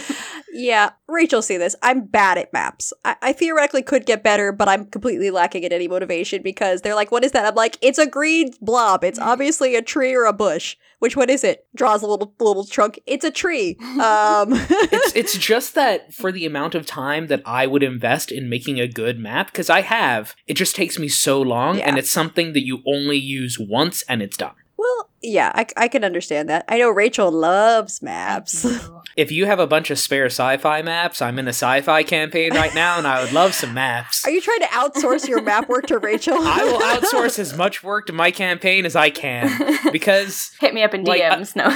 Yeah, 0.59 0.91
Rachel, 1.07 1.41
see 1.41 1.57
this. 1.57 1.77
I'm 1.83 2.07
bad 2.07 2.37
at 2.37 2.53
maps. 2.53 2.93
I-, 3.05 3.17
I 3.23 3.33
theoretically 3.33 3.83
could 3.83 4.07
get 4.07 4.25
better, 4.25 4.51
but 4.51 4.69
I'm 4.69 4.87
completely 4.87 5.31
lacking 5.31 5.63
in 5.63 5.73
any 5.73 5.87
motivation 5.87 6.43
because 6.43 6.81
they're 6.83 6.97
like, 6.97 7.13
"What 7.13 7.25
is 7.25 7.31
that?" 7.33 7.47
I'm 7.47 7.55
like, 7.55 7.79
"It's 7.81 7.99
a 7.99 8.07
green 8.07 8.51
blob. 8.61 9.05
It's 9.05 9.21
obviously 9.21 9.77
a 9.77 9.83
tree 9.83 10.15
or 10.15 10.25
a 10.25 10.33
bush. 10.33 10.77
Which 10.99 11.17
one 11.17 11.31
is 11.31 11.45
it?" 11.45 11.67
Draws 11.77 12.03
a 12.03 12.09
little 12.09 12.35
little 12.41 12.65
trunk. 12.65 12.99
It's 13.07 13.25
a 13.25 13.31
tree. 13.31 13.77
Um, 13.99 14.49
it's 14.53 15.15
it's 15.17 15.39
just 15.39 15.75
that 15.75 16.13
for 16.15 16.33
the 16.33 16.47
amount 16.47 16.75
of 16.75 16.87
time 16.87 17.27
that 17.29 17.43
I 17.45 17.67
would 17.67 17.83
invest 17.83 18.31
in 18.33 18.49
making 18.49 18.81
a 18.81 18.89
good 18.89 19.19
map, 19.19 19.47
because 19.49 19.69
I 19.71 19.83
have, 19.83 20.35
it 20.47 20.55
just 20.55 20.75
takes 20.77 20.99
me 20.99 21.09
so 21.09 21.41
long, 21.41 21.81
and 21.81 21.99
it's 21.99 22.11
something 22.11 22.53
that 22.53 22.65
you 22.65 22.83
only 22.87 23.17
use 23.17 23.59
once 23.59 24.03
and 24.09 24.23
it's 24.23 24.37
done. 24.37 24.55
well, 24.77 25.11
yeah, 25.23 25.51
I, 25.55 25.67
I 25.77 25.89
can 25.89 26.05
understand 26.05 26.49
that. 26.49 26.65
I 26.69 26.79
know 26.79 26.91
Rachel 26.91 27.31
loves 27.31 28.01
maps. 28.03 28.67
If 29.17 29.33
you 29.33 29.47
have 29.47 29.59
a 29.59 29.67
bunch 29.67 29.91
of 29.91 29.99
spare 29.99 30.27
sci-fi 30.27 30.81
maps, 30.83 31.21
I'm 31.21 31.41
in 31.41 31.47
a 31.49 31.51
sci-fi 31.51 32.05
campaign 32.05 32.55
right 32.55 32.73
now, 32.73 32.99
and 32.99 33.05
I 33.07 33.21
would 33.21 33.33
love 33.33 33.53
some 33.53 33.75
maps. 33.75 34.25
Are 34.25 34.31
you 34.31 34.41
trying 34.41 34.61
to 34.61 34.67
outsource 34.67 35.27
your 35.27 35.43
map 35.43 35.69
work 35.69 35.87
to 35.87 35.99
Rachel? 35.99 36.37
I 36.39 36.63
will 36.63 36.79
outsource 37.01 37.41
as 37.41 37.57
much 37.57 37.83
work 37.83 38.07
to 38.07 38.13
my 38.13 38.31
campaign 38.31 38.87
as 38.87 38.95
I 38.95 39.11
can 39.11 39.51
because 39.91 40.53
Hit 40.61 40.73
me 40.73 40.85
up 40.85 40.95
in 40.95 41.03
Like, 41.03 41.21
DMs. 41.21 41.57
no, 41.57 41.67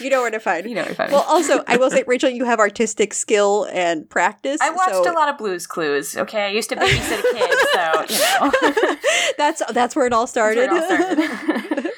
you 0.00 0.10
know 0.10 0.22
where 0.22 0.30
to 0.32 0.40
find. 0.40 0.68
you 0.68 0.74
know 0.74 0.82
what 0.82 0.98
I 0.98 1.04
mean. 1.04 1.12
Well, 1.12 1.24
also, 1.28 1.62
I 1.68 1.76
will 1.76 1.90
say, 1.90 2.02
Rachel, 2.04 2.30
you 2.30 2.44
have 2.44 2.58
artistic 2.58 3.14
skill 3.14 3.68
and 3.72 4.08
practice. 4.10 4.60
I 4.60 4.70
watched 4.70 4.90
so 4.90 5.10
a 5.10 5.14
lot 5.14 5.28
of 5.28 5.38
Blues 5.38 5.68
Clues. 5.68 6.16
Okay, 6.16 6.46
I 6.46 6.48
used 6.48 6.68
to 6.70 6.76
babysit 6.76 7.18
a 7.18 7.22
kid, 7.32 7.54
so 7.72 8.04
you 8.08 8.18
know. 8.50 8.96
that's 9.38 9.62
that's 9.72 9.94
where 9.94 10.06
it 10.06 10.12
all 10.12 10.26
started. 10.26 10.68
That's 10.70 10.72
where 10.72 10.82
it 10.84 10.90
all 10.90 10.96
started. 10.96 11.11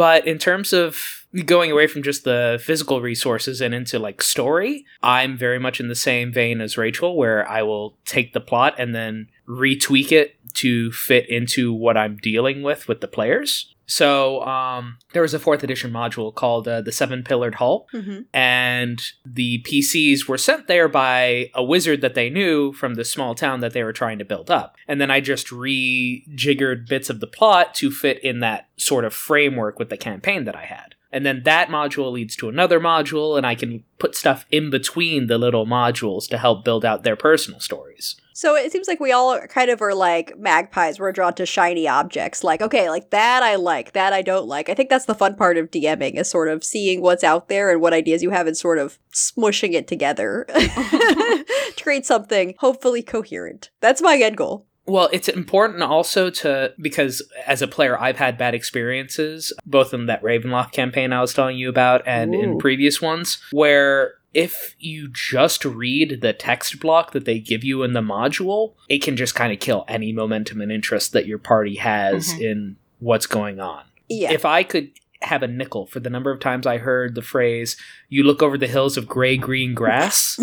But 0.00 0.26
in 0.26 0.38
terms 0.38 0.72
of 0.72 1.26
going 1.44 1.70
away 1.70 1.86
from 1.86 2.02
just 2.02 2.24
the 2.24 2.58
physical 2.64 3.02
resources 3.02 3.60
and 3.60 3.74
into 3.74 3.98
like 3.98 4.22
story, 4.22 4.86
I'm 5.02 5.36
very 5.36 5.58
much 5.58 5.78
in 5.78 5.88
the 5.88 5.94
same 5.94 6.32
vein 6.32 6.62
as 6.62 6.78
Rachel, 6.78 7.18
where 7.18 7.46
I 7.46 7.62
will 7.62 7.98
take 8.06 8.32
the 8.32 8.40
plot 8.40 8.74
and 8.78 8.94
then 8.94 9.28
retweak 9.46 10.10
it 10.10 10.36
to 10.54 10.90
fit 10.92 11.28
into 11.28 11.74
what 11.74 11.98
I'm 11.98 12.16
dealing 12.16 12.62
with 12.62 12.88
with 12.88 13.02
the 13.02 13.08
players. 13.08 13.74
So 13.90 14.40
um, 14.42 14.98
there 15.14 15.22
was 15.22 15.34
a 15.34 15.40
fourth 15.40 15.64
edition 15.64 15.90
module 15.90 16.32
called 16.32 16.68
uh, 16.68 16.80
the 16.80 16.92
Seven 16.92 17.24
Pillared 17.24 17.56
Hall, 17.56 17.88
Mhm. 17.92 18.26
and 18.32 19.02
the 19.26 19.62
PCs 19.68 20.28
were 20.28 20.38
sent 20.38 20.68
there 20.68 20.86
by 20.88 21.50
a 21.54 21.64
wizard 21.64 22.00
that 22.02 22.14
they 22.14 22.30
knew 22.30 22.72
from 22.72 22.94
the 22.94 23.04
small 23.04 23.34
town 23.34 23.58
that 23.60 23.72
they 23.72 23.82
were 23.82 23.92
trying 23.92 24.20
to 24.20 24.24
build 24.24 24.48
up. 24.48 24.76
And 24.86 25.00
then 25.00 25.10
I 25.10 25.18
just 25.20 25.48
rejiggered 25.48 26.88
bits 26.88 27.10
of 27.10 27.18
the 27.18 27.26
plot 27.26 27.74
to 27.76 27.90
fit 27.90 28.22
in 28.22 28.38
that 28.40 28.68
sort 28.76 29.04
of 29.04 29.12
framework 29.12 29.78
with 29.80 29.88
the 29.90 29.96
campaign 29.96 30.44
that 30.44 30.54
I 30.56 30.66
had. 30.66 30.94
And 31.12 31.26
then 31.26 31.42
that 31.44 31.68
module 31.68 32.12
leads 32.12 32.36
to 32.36 32.48
another 32.48 32.78
module, 32.78 33.36
and 33.36 33.44
I 33.44 33.56
can 33.56 33.82
put 33.98 34.14
stuff 34.14 34.46
in 34.52 34.70
between 34.70 35.26
the 35.26 35.38
little 35.38 35.66
modules 35.66 36.28
to 36.28 36.38
help 36.38 36.64
build 36.64 36.84
out 36.84 37.02
their 37.02 37.16
personal 37.16 37.58
stories. 37.58 38.14
So 38.32 38.56
it 38.56 38.72
seems 38.72 38.88
like 38.88 39.00
we 39.00 39.12
all 39.12 39.38
kind 39.48 39.70
of 39.70 39.82
are 39.82 39.94
like 39.94 40.38
magpies. 40.38 40.98
We're 40.98 41.12
drawn 41.12 41.34
to 41.34 41.46
shiny 41.46 41.88
objects. 41.88 42.44
Like, 42.44 42.62
okay, 42.62 42.88
like 42.88 43.10
that 43.10 43.42
I 43.42 43.56
like, 43.56 43.92
that 43.92 44.12
I 44.12 44.22
don't 44.22 44.46
like. 44.46 44.68
I 44.68 44.74
think 44.74 44.90
that's 44.90 45.06
the 45.06 45.14
fun 45.14 45.34
part 45.34 45.56
of 45.56 45.70
DMing 45.70 46.14
is 46.18 46.30
sort 46.30 46.48
of 46.48 46.64
seeing 46.64 47.00
what's 47.00 47.24
out 47.24 47.48
there 47.48 47.70
and 47.70 47.80
what 47.80 47.92
ideas 47.92 48.22
you 48.22 48.30
have 48.30 48.46
and 48.46 48.56
sort 48.56 48.78
of 48.78 48.98
smushing 49.12 49.72
it 49.72 49.86
together 49.88 50.46
to 50.48 51.44
create 51.82 52.06
something 52.06 52.54
hopefully 52.58 53.02
coherent. 53.02 53.70
That's 53.80 54.02
my 54.02 54.16
end 54.16 54.36
goal. 54.36 54.66
Well, 54.86 55.08
it's 55.12 55.28
important 55.28 55.82
also 55.82 56.30
to 56.30 56.74
because 56.80 57.22
as 57.46 57.62
a 57.62 57.68
player, 57.68 58.00
I've 58.00 58.16
had 58.16 58.36
bad 58.36 58.54
experiences, 58.54 59.52
both 59.64 59.94
in 59.94 60.06
that 60.06 60.22
Ravenloft 60.22 60.72
campaign 60.72 61.12
I 61.12 61.20
was 61.20 61.32
telling 61.32 61.56
you 61.56 61.68
about 61.68 62.02
and 62.06 62.34
Ooh. 62.34 62.40
in 62.40 62.58
previous 62.58 63.00
ones, 63.00 63.38
where 63.52 64.14
if 64.32 64.76
you 64.78 65.08
just 65.08 65.64
read 65.64 66.20
the 66.20 66.32
text 66.32 66.78
block 66.80 67.12
that 67.12 67.24
they 67.24 67.38
give 67.38 67.64
you 67.64 67.82
in 67.82 67.92
the 67.92 68.00
module, 68.00 68.74
it 68.88 69.02
can 69.02 69.16
just 69.16 69.34
kind 69.34 69.52
of 69.52 69.58
kill 69.60 69.84
any 69.88 70.12
momentum 70.12 70.60
and 70.60 70.70
interest 70.70 71.12
that 71.12 71.26
your 71.26 71.38
party 71.38 71.76
has 71.76 72.34
Mhm. 72.34 72.40
in 72.40 72.76
what's 73.00 73.26
going 73.26 73.58
on. 73.60 73.82
Yeah. 74.08 74.32
If 74.32 74.44
I 74.44 74.62
could 74.62 74.90
have 75.22 75.42
a 75.42 75.46
nickel 75.48 75.86
for 75.86 76.00
the 76.00 76.08
number 76.10 76.30
of 76.30 76.40
times 76.40 76.66
I 76.66 76.78
heard 76.78 77.14
the 77.14 77.22
phrase, 77.22 77.76
you 78.08 78.22
look 78.24 78.42
over 78.42 78.56
the 78.56 78.66
hills 78.66 78.96
of 78.96 79.06
gray 79.06 79.36
green 79.36 79.74
grass 79.74 80.38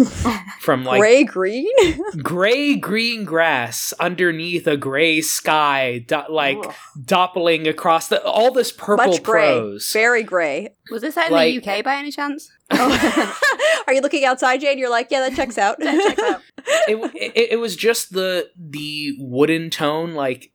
from 0.60 0.84
like 0.86 1.00
Gray 1.00 1.24
green? 1.24 1.68
gray 2.22 2.76
green 2.76 3.26
grass 3.26 3.92
underneath 4.00 4.68
a 4.68 4.78
gray 4.78 5.22
sky, 5.22 6.00
do- 6.08 6.22
like 6.30 6.58
Ugh. 6.60 6.74
doppling 7.06 7.68
across 7.68 8.08
the 8.10 8.24
all 8.24 8.52
this 8.52 8.72
purple 8.72 9.08
Much 9.08 9.24
gray. 9.24 9.48
prose. 9.54 9.92
Very 9.92 10.24
gray. 10.24 10.76
Was 10.92 11.02
this 11.02 11.16
set 11.16 11.28
in 11.28 11.34
Like- 11.34 11.64
the 11.64 11.72
UK 11.78 11.84
by 11.84 11.96
any 11.96 12.12
chance? 12.12 12.50
Oh. 12.70 13.34
Are 13.88 13.94
you 13.94 14.02
looking 14.02 14.26
outside, 14.26 14.60
Jane? 14.62 14.78
You're 14.78 14.90
like, 14.90 15.08
yeah, 15.10 15.22
that 15.22 15.36
checks 15.36 15.58
out. 15.58 15.80
That 15.80 16.04
checks 16.16 16.22
out. 16.22 16.42
it, 16.88 17.12
it, 17.36 17.52
it 17.54 17.56
was 17.60 17.76
just 17.76 18.14
the 18.14 18.50
the 18.58 19.16
wooden 19.20 19.70
tone. 19.70 20.14
Like 20.14 20.52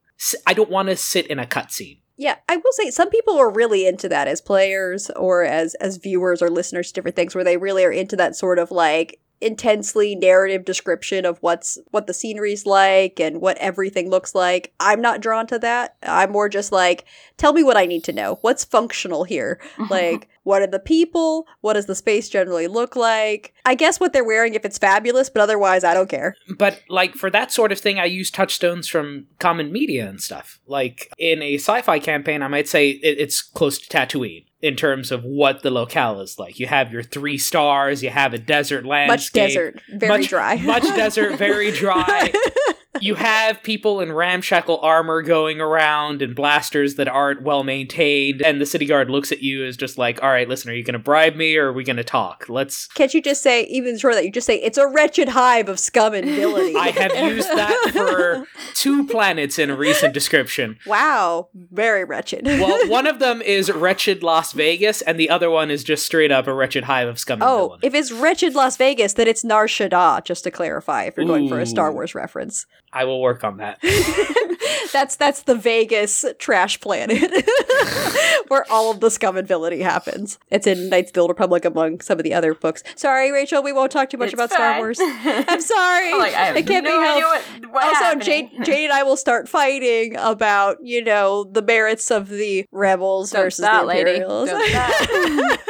I 0.47 0.55
don't 0.55 0.71
want 0.71 0.89
to 0.91 0.97
sit 0.97 1.27
in 1.27 1.39
a 1.39 1.47
cutscene. 1.47 1.99
Yeah, 2.23 2.37
I 2.49 2.57
will 2.57 2.71
say 2.71 2.89
some 2.93 3.11
people 3.11 3.37
are 3.37 3.51
really 3.51 3.85
into 3.85 4.09
that 4.09 4.29
as 4.29 4.41
players 4.41 5.11
or 5.17 5.43
as 5.43 5.75
as 5.75 5.97
viewers 5.97 6.41
or 6.41 6.51
listeners 6.51 6.87
to 6.87 6.95
different 6.95 7.17
things 7.17 7.35
where 7.35 7.43
they 7.43 7.57
really 7.57 7.85
are 7.85 7.91
into 7.91 8.15
that 8.15 8.37
sort 8.37 8.61
of 8.61 8.71
like 8.71 9.19
intensely 9.41 10.15
narrative 10.15 10.65
description 10.65 11.27
of 11.27 11.39
what's 11.39 11.79
what 11.91 12.07
the 12.07 12.15
scenery's 12.15 12.65
like 12.65 13.19
and 13.19 13.41
what 13.41 13.59
everything 13.59 14.09
looks 14.09 14.37
like. 14.37 14.73
I'm 14.79 15.01
not 15.01 15.21
drawn 15.21 15.49
to 15.49 15.59
that. 15.59 15.97
I'm 16.05 16.31
more 16.31 16.49
just 16.49 16.71
like 16.71 17.07
tell 17.39 17.53
me 17.53 17.65
what 17.65 17.77
I 17.77 17.87
need 17.87 18.05
to 18.05 18.13
know. 18.13 18.39
What's 18.43 18.65
functional 18.65 19.25
here? 19.25 19.61
Like 19.91 20.29
what 20.45 20.63
are 20.63 20.67
the 20.67 20.79
people? 20.79 21.47
What 21.61 21.75
does 21.75 21.87
the 21.87 21.95
space 21.95 22.29
generally 22.29 22.67
look 22.67 22.97
like? 22.97 23.55
I 23.65 23.75
guess 23.75 24.01
what 24.01 24.13
they're 24.13 24.25
wearing 24.25 24.55
if 24.55 24.65
it's 24.65 24.79
fabulous, 24.79 25.31
but 25.31 25.43
otherwise 25.43 25.85
I 25.85 25.95
don't 25.95 26.09
care. 26.09 26.35
But 26.59 26.83
like 26.89 27.15
for 27.15 27.31
that 27.31 27.53
sort 27.53 27.73
of 27.73 27.79
thing, 27.79 27.99
I 27.99 28.07
use 28.07 28.31
touchstones 28.31 28.89
from 28.89 29.27
common 29.39 29.73
media 29.73 30.09
and 30.09 30.21
stuff. 30.21 30.59
Like 30.67 31.13
in 31.19 31.43
a 31.43 31.57
sci-fi 31.57 31.99
campaign, 31.99 32.43
I 32.43 32.49
might 32.49 32.69
say 32.69 32.91
it, 32.91 33.19
it's 33.19 33.43
close 33.43 33.79
to 33.79 33.89
Tatooine 33.89 34.45
in 34.61 34.77
terms 34.77 35.11
of 35.11 35.25
what 35.25 35.63
the 35.63 35.71
locale 35.71 36.21
is 36.21 36.39
like. 36.39 36.59
You 36.59 36.67
have 36.69 36.93
your 36.93 37.03
three 37.03 37.37
stars. 37.37 38.03
You 38.03 38.11
have 38.11 38.33
a 38.33 38.39
desert 38.39 38.87
landscape. 38.87 39.13
Much 39.13 39.33
desert, 39.33 39.83
very 39.91 40.21
much, 40.21 40.29
dry. 40.29 40.57
much 40.57 40.83
desert, 40.83 41.37
very 41.37 41.73
dry. 41.73 42.33
you 43.01 43.15
have 43.15 43.63
people 43.63 44.01
in 44.01 44.13
ramshackle 44.13 44.79
armor 44.81 45.23
going 45.23 45.61
around 45.61 46.21
and 46.21 46.35
blasters 46.35 46.97
that 46.97 47.09
aren't 47.09 47.43
well 47.43 47.65
maintained, 47.65 48.43
and 48.43 48.61
the 48.61 48.67
city 48.67 48.85
guard 48.87 49.09
looks 49.11 49.33
at 49.33 49.43
you 49.43 49.65
as 49.65 49.77
just 49.77 49.97
like, 49.97 50.23
all 50.23 50.29
right, 50.29 50.49
listen, 50.49 50.71
are 50.71 50.75
you 50.75 50.85
going 50.85 50.93
to 50.93 50.99
bribe 50.99 51.35
me 51.35 51.57
or 51.57 51.69
are 51.69 51.73
we 51.73 51.85
going 51.85 51.97
to 51.97 52.05
talk? 52.05 52.47
Let's. 52.49 52.87
Can't 52.95 53.15
you 53.15 53.23
just 53.23 53.43
say, 53.43 53.65
even 53.65 53.97
short 53.99 54.15
that 54.15 54.25
you 54.25 54.31
just 54.31 54.47
say, 54.47 54.57
it's 54.61 54.79
a 54.79 54.87
wretched 54.87 55.29
hive 55.31 55.69
of 55.69 55.79
scum 55.79 56.13
and 56.15 56.27
villainy? 56.27 56.77
I 56.77 56.91
have 56.91 57.15
used 57.31 57.49
that 57.49 57.91
for 57.93 58.47
two 58.75 59.07
planets 59.07 59.59
in 59.59 59.71
a 59.71 59.77
recent 59.77 60.13
description. 60.13 60.79
wow, 60.87 61.49
very 61.55 62.05
wretched. 62.05 62.45
Well, 62.45 62.89
one 62.91 63.07
of 63.07 63.19
them 63.21 63.41
is 63.41 63.71
wretched 63.73 64.23
Las 64.23 64.53
Vegas, 64.53 65.01
and 65.03 65.19
the 65.19 65.31
other 65.31 65.51
one 65.51 65.71
is 65.71 65.83
just 65.83 66.05
straight 66.05 66.31
up 66.31 66.47
a 66.47 66.53
wretched 66.53 66.85
hive 66.85 67.09
of 67.09 67.19
scum 67.19 67.41
and 67.41 67.43
Oh, 67.51 67.67
villainy. 67.69 67.81
if 67.87 67.95
it's 67.95 68.13
wretched 68.13 68.55
Las 68.55 68.77
Vegas, 68.77 69.15
then 69.15 69.29
it's 69.29 69.43
Nar 69.45 69.67
Shaddaa, 69.67 70.25
just 70.25 70.45
to 70.45 70.51
clarify, 70.51 71.05
if 71.05 71.17
you're 71.17 71.27
going 71.27 71.49
for 71.49 71.59
a 71.59 71.67
Star 71.67 71.91
Wars 71.91 72.15
reference. 72.15 72.67
I 72.93 73.05
will 73.05 73.21
work 73.21 73.43
on 73.45 73.57
that. 73.59 73.81
that's 74.93 75.17
that's 75.17 75.43
the 75.43 75.55
Vegas 75.55 76.25
trash 76.39 76.79
planet 76.81 77.19
where 78.49 78.71
all 78.71 78.91
of 78.91 79.01
the 79.01 79.11
scum 79.11 79.37
and 79.37 79.49
villainy 79.49 79.81
happens. 79.81 80.39
It's 80.51 80.67
in 80.67 80.89
Knights 80.91 81.11
of 81.11 81.15
the 81.15 81.27
Republic 81.27 81.65
among 81.65 82.01
some 82.01 82.19
of 82.19 82.25
the 82.25 82.35
other 82.35 82.55
books. 82.55 82.83
Sorry, 82.95 83.33
Rachel, 83.33 83.63
we 83.63 83.73
won't 83.73 83.91
talk 83.91 84.11
too 84.11 84.19
much 84.19 84.27
It's 84.27 84.35
about 84.35 84.51
Star. 84.51 84.79
Wars. 84.79 84.99
I'm 85.03 85.61
sorry. 85.61 86.13
I'm 86.13 86.19
like, 86.19 86.35
I 86.35 86.45
have 86.47 86.57
it 86.57 86.67
can't 86.67 86.85
no 86.85 86.91
be 86.91 87.07
idea 87.07 87.21
helped. 87.27 87.47
what, 87.63 87.73
what 87.73 87.85
also, 87.85 87.95
happening. 87.97 88.25
Jade, 88.27 88.65
Jade 88.65 88.85
and 88.85 88.93
I 88.93 89.03
will 89.03 89.17
start 89.17 89.49
fighting 89.49 90.17
about, 90.17 90.79
you 90.83 91.03
know, 91.03 91.45
the 91.45 91.63
merits 91.63 92.11
of 92.11 92.29
the 92.29 92.67
rebels 92.71 93.31
Don't 93.31 93.45
versus 93.45 93.65
start, 93.65 93.83
the 93.83 93.87
lady. 93.87 94.11
Imperials. 94.11 94.51
Don't 94.51 94.69
start. 94.69 95.61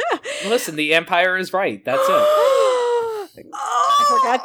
Listen, 0.47 0.75
the 0.75 0.93
Empire 0.93 1.37
is 1.37 1.53
right. 1.53 1.83
That's 1.85 2.03
it. 2.05 3.47
I 4.05 4.37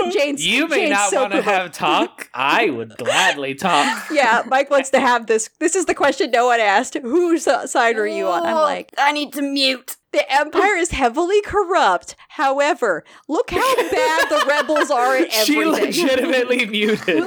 forgot. 0.00 0.12
Jane's, 0.12 0.44
You 0.46 0.68
may 0.68 0.76
Jane's 0.76 0.90
not 0.90 1.10
so 1.10 1.20
want 1.22 1.32
to 1.32 1.42
have 1.42 1.72
talk. 1.72 2.28
I 2.34 2.70
would 2.70 2.96
gladly 2.98 3.54
talk. 3.54 4.08
Yeah, 4.10 4.42
Mike 4.46 4.70
wants 4.70 4.90
to 4.90 5.00
have 5.00 5.26
this. 5.26 5.50
This 5.58 5.74
is 5.76 5.86
the 5.86 5.94
question 5.94 6.30
no 6.30 6.46
one 6.46 6.60
asked. 6.60 6.94
Whose 6.98 7.44
side 7.44 7.96
are 7.96 8.06
you 8.06 8.26
on? 8.28 8.46
I'm 8.46 8.56
Oh, 8.56 8.62
like, 8.62 8.92
I 8.98 9.12
need 9.12 9.32
to 9.34 9.42
mute. 9.42 9.96
the 10.12 10.30
Empire 10.32 10.76
is 10.76 10.90
heavily 10.90 11.40
corrupt. 11.42 12.16
However, 12.30 13.04
look 13.28 13.50
how 13.50 13.76
bad 13.76 14.28
the 14.28 14.44
rebels 14.48 14.90
are 14.90 15.16
at 15.16 15.32
She 15.46 15.64
legitimately 15.64 16.66
muted. 16.66 17.24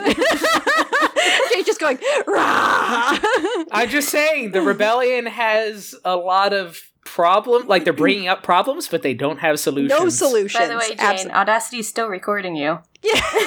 Jane's 1.51 1.65
just 1.65 1.79
going, 1.79 1.97
rah! 2.27 3.17
I'm 3.71 3.89
just 3.89 4.09
saying, 4.09 4.51
the 4.51 4.61
rebellion 4.61 5.25
has 5.25 5.95
a 6.05 6.15
lot 6.15 6.53
of 6.53 6.79
problem. 7.05 7.67
Like 7.67 7.83
they're 7.85 7.93
bringing 7.93 8.27
up 8.27 8.43
problems, 8.43 8.87
but 8.89 9.01
they 9.01 9.13
don't 9.13 9.37
have 9.39 9.59
solutions. 9.59 9.97
no 9.99 10.09
solutions. 10.09 10.61
By 10.61 10.67
the 10.67 10.77
way, 10.77 10.89
Jane, 10.89 10.99
Abs- 10.99 11.25
Audacity's 11.25 11.87
still 11.87 12.07
recording 12.09 12.55
you. 12.57 12.79
yeah. 13.01 13.21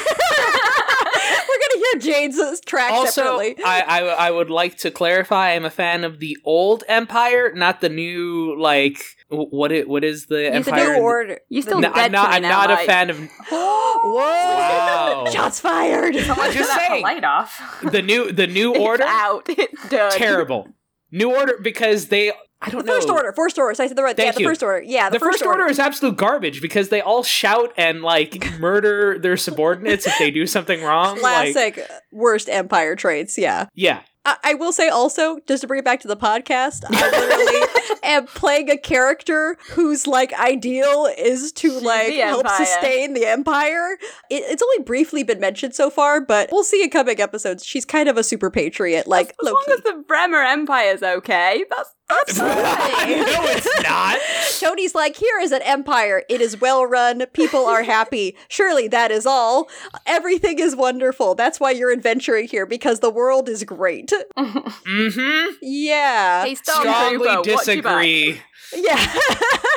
We're 1.48 1.58
gonna 1.60 1.84
hear 1.92 2.00
Jane's 2.28 2.60
track 2.60 2.92
Also, 2.92 3.10
separately. 3.22 3.56
I, 3.64 3.80
I 3.80 4.00
I 4.28 4.30
would 4.30 4.50
like 4.50 4.76
to 4.78 4.90
clarify. 4.90 5.50
I'm 5.54 5.64
a 5.64 5.70
fan 5.70 6.04
of 6.04 6.18
the 6.20 6.36
old 6.44 6.84
Empire, 6.88 7.52
not 7.54 7.80
the 7.80 7.88
new. 7.88 8.56
Like 8.58 9.02
what 9.30 9.72
it 9.72 9.88
what 9.88 10.04
is 10.04 10.26
the 10.26 10.42
Use 10.54 10.66
the 10.66 10.72
Empire? 10.72 10.84
New 10.90 10.96
in- 10.96 11.02
order. 11.02 11.40
You 11.48 11.62
still 11.62 11.80
No, 11.80 11.90
I'm 11.92 12.12
not. 12.12 12.30
I'm 12.30 12.42
now, 12.42 12.64
not 12.66 12.70
a 12.70 12.86
fan 12.86 13.10
of 13.10 13.18
Whoa! 13.50 14.14
Wow. 14.14 15.26
Shots 15.30 15.60
fired. 15.60 16.14
Someone 16.16 16.52
just 16.52 16.72
saying. 16.72 17.02
light 17.02 17.24
off. 17.24 17.60
the 17.82 18.02
new 18.02 18.30
the 18.32 18.46
new 18.46 18.70
It's 18.74 18.80
order. 18.80 19.04
out. 19.04 19.46
It's 19.48 19.88
done. 19.90 20.12
Terrible. 20.12 20.68
New 21.10 21.34
order 21.34 21.58
because 21.62 22.08
they. 22.08 22.32
I 22.60 22.66
The 22.70 22.76
don't 22.78 22.86
first 22.86 23.08
know. 23.08 23.14
order. 23.14 23.32
First 23.32 23.58
order. 23.58 23.74
So 23.74 23.84
I 23.84 23.86
said 23.86 23.96
the 23.96 24.02
right. 24.02 24.16
Thank 24.16 24.26
yeah, 24.26 24.32
the 24.32 24.40
you. 24.40 24.48
first 24.48 24.62
order. 24.62 24.82
Yeah, 24.84 25.10
the, 25.10 25.18
the 25.18 25.24
first 25.24 25.44
order 25.44 25.66
is 25.66 25.78
absolute 25.78 26.16
garbage 26.16 26.60
because 26.60 26.88
they 26.88 27.00
all 27.00 27.22
shout 27.22 27.72
and 27.76 28.02
like 28.02 28.50
murder 28.58 29.18
their 29.18 29.36
subordinates 29.36 30.06
if 30.06 30.14
they 30.18 30.30
do 30.30 30.46
something 30.46 30.82
wrong. 30.82 31.20
Like, 31.20 31.52
Classic 31.52 31.88
worst 32.12 32.48
Empire 32.48 32.96
traits. 32.96 33.38
Yeah. 33.38 33.66
yeah, 33.74 34.00
I, 34.24 34.36
I 34.42 34.54
will 34.54 34.72
say 34.72 34.88
also, 34.88 35.38
just 35.46 35.60
to 35.60 35.66
bring 35.68 35.78
it 35.78 35.84
back 35.84 36.00
to 36.00 36.08
the 36.08 36.16
podcast, 36.16 36.82
I 36.88 37.10
literally 37.10 37.98
am 38.02 38.26
playing 38.26 38.70
a 38.70 38.76
character 38.76 39.56
whose 39.70 40.06
like 40.08 40.32
ideal 40.32 41.08
is 41.16 41.52
to 41.52 41.78
like 41.78 42.08
the 42.08 42.16
help 42.18 42.44
Empire. 42.44 42.66
sustain 42.66 43.14
the 43.14 43.24
empire. 43.26 43.92
It, 44.30 44.42
it's 44.46 44.62
only 44.62 44.82
briefly 44.84 45.22
been 45.22 45.38
mentioned 45.40 45.74
so 45.76 45.90
far, 45.90 46.20
but 46.20 46.48
we'll 46.50 46.64
see 46.64 46.82
in 46.82 46.90
coming 46.90 47.20
episodes. 47.20 47.64
She's 47.64 47.84
kind 47.84 48.08
of 48.08 48.16
a 48.16 48.24
super 48.24 48.50
patriot, 48.50 49.06
like 49.06 49.28
As 49.40 49.46
long 49.52 49.64
as 49.72 49.80
the 49.82 50.04
Bremer 50.08 50.42
Empire's 50.42 51.02
okay, 51.04 51.64
that's 51.70 51.94
that's 52.08 52.38
no, 52.38 52.46
it's 52.48 53.82
not. 53.82 54.18
Tony's 54.60 54.94
like, 54.94 55.16
here 55.16 55.38
is 55.40 55.52
an 55.52 55.62
empire. 55.62 56.22
It 56.28 56.40
is 56.40 56.60
well 56.60 56.84
run. 56.86 57.26
People 57.32 57.66
are 57.66 57.82
happy. 57.82 58.34
Surely 58.48 58.88
that 58.88 59.10
is 59.10 59.26
all. 59.26 59.68
Everything 60.06 60.58
is 60.58 60.74
wonderful. 60.74 61.34
That's 61.34 61.60
why 61.60 61.70
you're 61.72 61.92
adventuring 61.92 62.48
here 62.48 62.66
because 62.66 63.00
the 63.00 63.10
world 63.10 63.48
is 63.48 63.64
great. 63.64 64.12
Mm-hmm. 64.36 65.54
Yeah. 65.62 66.44
Hey, 66.44 66.54
Strongly 66.54 66.90
Stormtrooper, 66.90 67.18
watch 67.18 67.46
your 67.46 67.82
back. 67.82 68.02
disagree. 68.02 68.40
Yeah. 68.74 68.96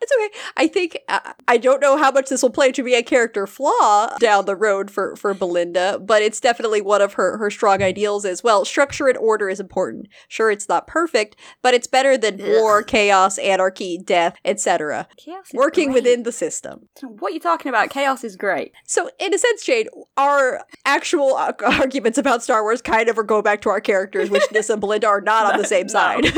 it's 0.00 0.12
okay. 0.12 0.38
I 0.56 0.66
think 0.68 0.98
uh, 1.08 1.32
I 1.48 1.56
don't 1.56 1.80
know 1.80 1.96
how 1.96 2.10
much 2.10 2.28
this 2.28 2.42
will 2.42 2.50
play 2.50 2.72
to 2.72 2.82
be 2.82 2.94
a 2.94 3.02
character 3.02 3.46
flaw 3.46 4.16
down 4.18 4.44
the 4.46 4.56
road 4.56 4.90
for 4.90 5.16
for 5.16 5.34
Belinda, 5.34 5.98
but 6.00 6.22
it's 6.22 6.40
definitely 6.40 6.80
one 6.80 7.02
of 7.02 7.14
her 7.14 7.36
her 7.38 7.50
strong 7.50 7.82
ideals 7.82 8.24
as 8.24 8.42
well. 8.42 8.64
Structure 8.64 9.08
and 9.08 9.18
order 9.18 9.48
is 9.48 9.60
important. 9.60 10.08
Sure, 10.28 10.50
it's 10.50 10.68
not 10.68 10.86
perfect, 10.86 11.36
but 11.62 11.74
it's 11.74 11.86
better 11.86 12.16
than 12.16 12.38
war, 12.38 12.82
chaos, 12.82 13.38
anarchy, 13.38 13.98
death, 13.98 14.36
etc. 14.44 15.08
Chaos 15.16 15.48
is 15.48 15.54
Working 15.54 15.90
great. 15.92 16.02
within 16.04 16.22
the 16.22 16.32
system. 16.32 16.88
What 17.02 17.30
are 17.30 17.34
you 17.34 17.40
talking 17.40 17.68
about? 17.68 17.90
Chaos 17.90 18.24
is 18.24 18.36
great. 18.36 18.72
So, 18.84 19.10
in 19.18 19.34
a 19.34 19.38
sense, 19.38 19.64
Jade, 19.64 19.88
our 20.16 20.64
actual 20.84 21.36
uh, 21.36 21.52
arguments 21.62 22.18
about 22.18 22.42
Star 22.42 22.62
Wars 22.62 22.82
kind 22.82 23.08
of 23.08 23.18
are 23.18 23.22
go 23.22 23.42
back 23.42 23.60
to 23.62 23.70
our 23.70 23.80
characters, 23.80 24.30
which 24.30 24.44
Nissa 24.52 24.72
and 24.74 24.80
Belinda 24.80 25.06
are 25.06 25.20
not 25.20 25.52
on 25.52 25.58
the 25.60 25.66
same 25.66 25.88
side. 25.88 26.24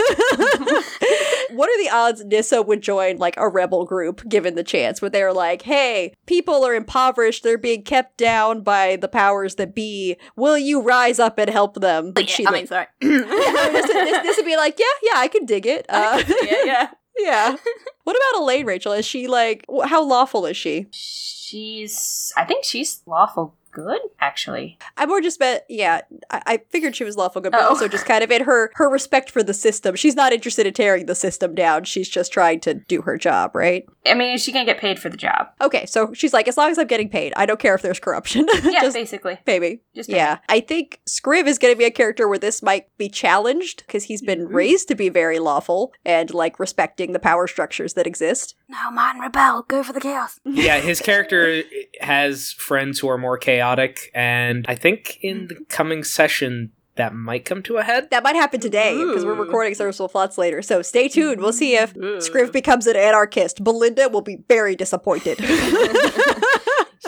what 1.51 1.69
are 1.69 1.83
the 1.83 1.91
odds 1.91 2.25
Nissa 2.25 2.63
would 2.63 2.83
join 2.83 3.17
like 3.19 3.35
a 3.37 3.49
rebel 3.49 3.85
group 3.85 4.27
given 4.29 4.55
the 4.55 4.65
chance? 4.65 5.01
Where 5.03 5.11
they're 5.11 5.33
like, 5.33 5.63
"Hey, 5.63 6.15
people 6.27 6.65
are 6.65 6.75
impoverished; 6.75 7.43
they're 7.43 7.59
being 7.59 7.83
kept 7.83 8.17
down 8.17 8.63
by 8.63 8.97
the 8.97 9.09
powers 9.09 9.57
that 9.57 9.75
be. 9.75 10.17
Will 10.37 10.59
you 10.59 10.81
rise 10.81 11.19
up 11.19 11.39
and 11.39 11.51
help 11.51 11.75
them?" 11.75 12.13
Like, 12.17 12.29
Yeah, 12.29 12.35
she 12.35 12.47
I 12.47 12.51
mean, 12.51 12.67
sorry. 12.67 12.87
this, 13.01 14.37
would 14.37 14.47
be 14.47 14.57
like, 14.57 14.79
"Yeah, 14.79 14.85
yeah, 15.03 15.19
I 15.19 15.29
can 15.29 15.45
dig 15.45 15.67
it." 15.67 15.87
Uh, 15.99 16.23
yeah, 16.29 16.55
yeah. 16.65 16.89
yeah. 17.19 17.57
What 18.05 18.17
about 18.17 18.43
Elaine, 18.43 18.67
Rachel? 18.67 18.93
Is 18.93 19.05
she 19.05 19.27
like, 19.27 19.65
how 19.85 20.03
lawful 20.05 20.47
is 20.47 20.57
she? 20.57 20.87
She's. 20.93 22.33
I 22.37 22.45
think 22.45 22.65
she's 22.65 23.03
lawful 23.05 23.58
good, 23.71 24.01
actually. 24.21 24.79
I 24.97 25.07
more 25.07 25.21
just 25.21 25.39
bet, 25.39 25.65
yeah. 25.69 26.03
I, 26.31 26.43
I 26.47 26.59
figured 26.71 26.97
she 26.97 27.05
was 27.05 27.17
lawful 27.17 27.41
good, 27.41 27.53
but 27.53 27.61
Oh. 27.63 27.69
also 27.69 27.89
just 27.89 28.07
kind 28.07 28.23
of 28.25 28.31
in 28.31 28.45
her 28.45 28.71
her 28.75 28.89
respect 28.91 29.31
for 29.31 29.43
the 29.43 29.55
system. 29.55 29.95
She's 29.97 30.15
not 30.17 30.33
interested 30.33 30.67
in 30.67 30.75
tearing 30.75 31.07
the 31.07 31.15
system 31.15 31.55
down. 31.55 31.85
She's 31.85 32.09
just 32.09 32.33
trying 32.33 32.61
to 32.61 32.75
do 32.75 33.03
her 33.03 33.17
job, 33.19 33.55
right? 33.55 33.85
I 34.07 34.15
mean, 34.15 34.39
she 34.39 34.53
can 34.53 34.65
get 34.67 34.79
paid 34.79 34.99
for 34.99 35.09
the 35.09 35.17
job. 35.17 35.49
Okay, 35.61 35.87
so 35.87 36.13
she's 36.15 36.33
like, 36.33 36.49
as 36.49 36.57
long 36.57 36.71
as 36.71 36.79
I'm 36.79 36.87
getting 36.87 37.09
paid, 37.09 37.33
I 37.37 37.47
don't 37.47 37.61
care 37.61 37.75
if 37.75 37.83
there's 37.83 38.01
corruption. 38.01 38.47
Yeah, 38.69 38.81
just 38.83 38.95
basically. 38.97 39.39
maybe. 39.47 39.81
Just 39.95 40.09
Yeah, 40.11 40.39
I 40.49 40.61
think 40.61 41.01
Scriv 41.09 41.47
is 41.47 41.59
going 41.59 41.73
to 41.75 41.79
be 41.79 41.85
a 41.85 41.91
character 41.91 42.29
where 42.29 42.39
this 42.39 42.63
might 42.63 42.87
be 42.99 43.09
challenged 43.09 43.87
because 43.87 44.05
he's 44.05 44.21
been 44.23 44.49
Mhm. 44.49 44.53
raised 44.55 44.89
to 44.89 44.95
be 44.95 45.09
very 45.09 45.39
lawful 45.39 45.93
and 46.05 46.33
like 46.35 46.59
respecting 46.59 47.13
the 47.13 47.19
power 47.19 47.47
structures 47.47 47.95
that 47.95 48.07
exist. 48.07 48.55
No, 48.69 48.91
man, 48.91 49.19
rebel. 49.19 49.63
Go 49.63 49.83
for 49.83 49.93
the 49.93 50.01
chaos. 50.01 50.41
Yeah, 50.45 50.81
his 50.81 51.01
character 51.01 51.63
has 52.01 52.53
friends 52.53 52.99
who 52.99 53.09
are 53.09 53.19
more 53.19 53.39
chaotic, 53.39 54.11
and 54.15 54.67
I 54.69 54.75
think 54.75 55.19
in 55.23 55.47
the 55.49 55.55
mm. 55.55 55.69
coming 55.69 56.05
session 56.05 56.73
that 56.97 57.15
might 57.15 57.45
come 57.45 57.63
to 57.63 57.77
a 57.77 57.83
head. 57.85 58.11
That 58.11 58.25
might 58.25 58.35
happen 58.35 58.61
today 58.61 58.93
because 58.93 59.25
we're 59.25 59.35
recording 59.35 59.73
Cersei 59.73 60.11
Plots 60.11 60.37
later. 60.37 60.61
So 60.63 60.83
stay 60.83 61.09
tuned. 61.09 61.41
We'll 61.41 61.53
see 61.53 61.77
if 61.77 61.97
Ooh. 61.97 62.19
Scriv 62.19 62.53
becomes 62.53 62.87
an 62.89 62.97
anarchist. 62.97 63.63
Belinda 63.63 64.09
will 64.09 64.21
be 64.21 64.39
very 64.49 64.75
disappointed. 64.75 65.39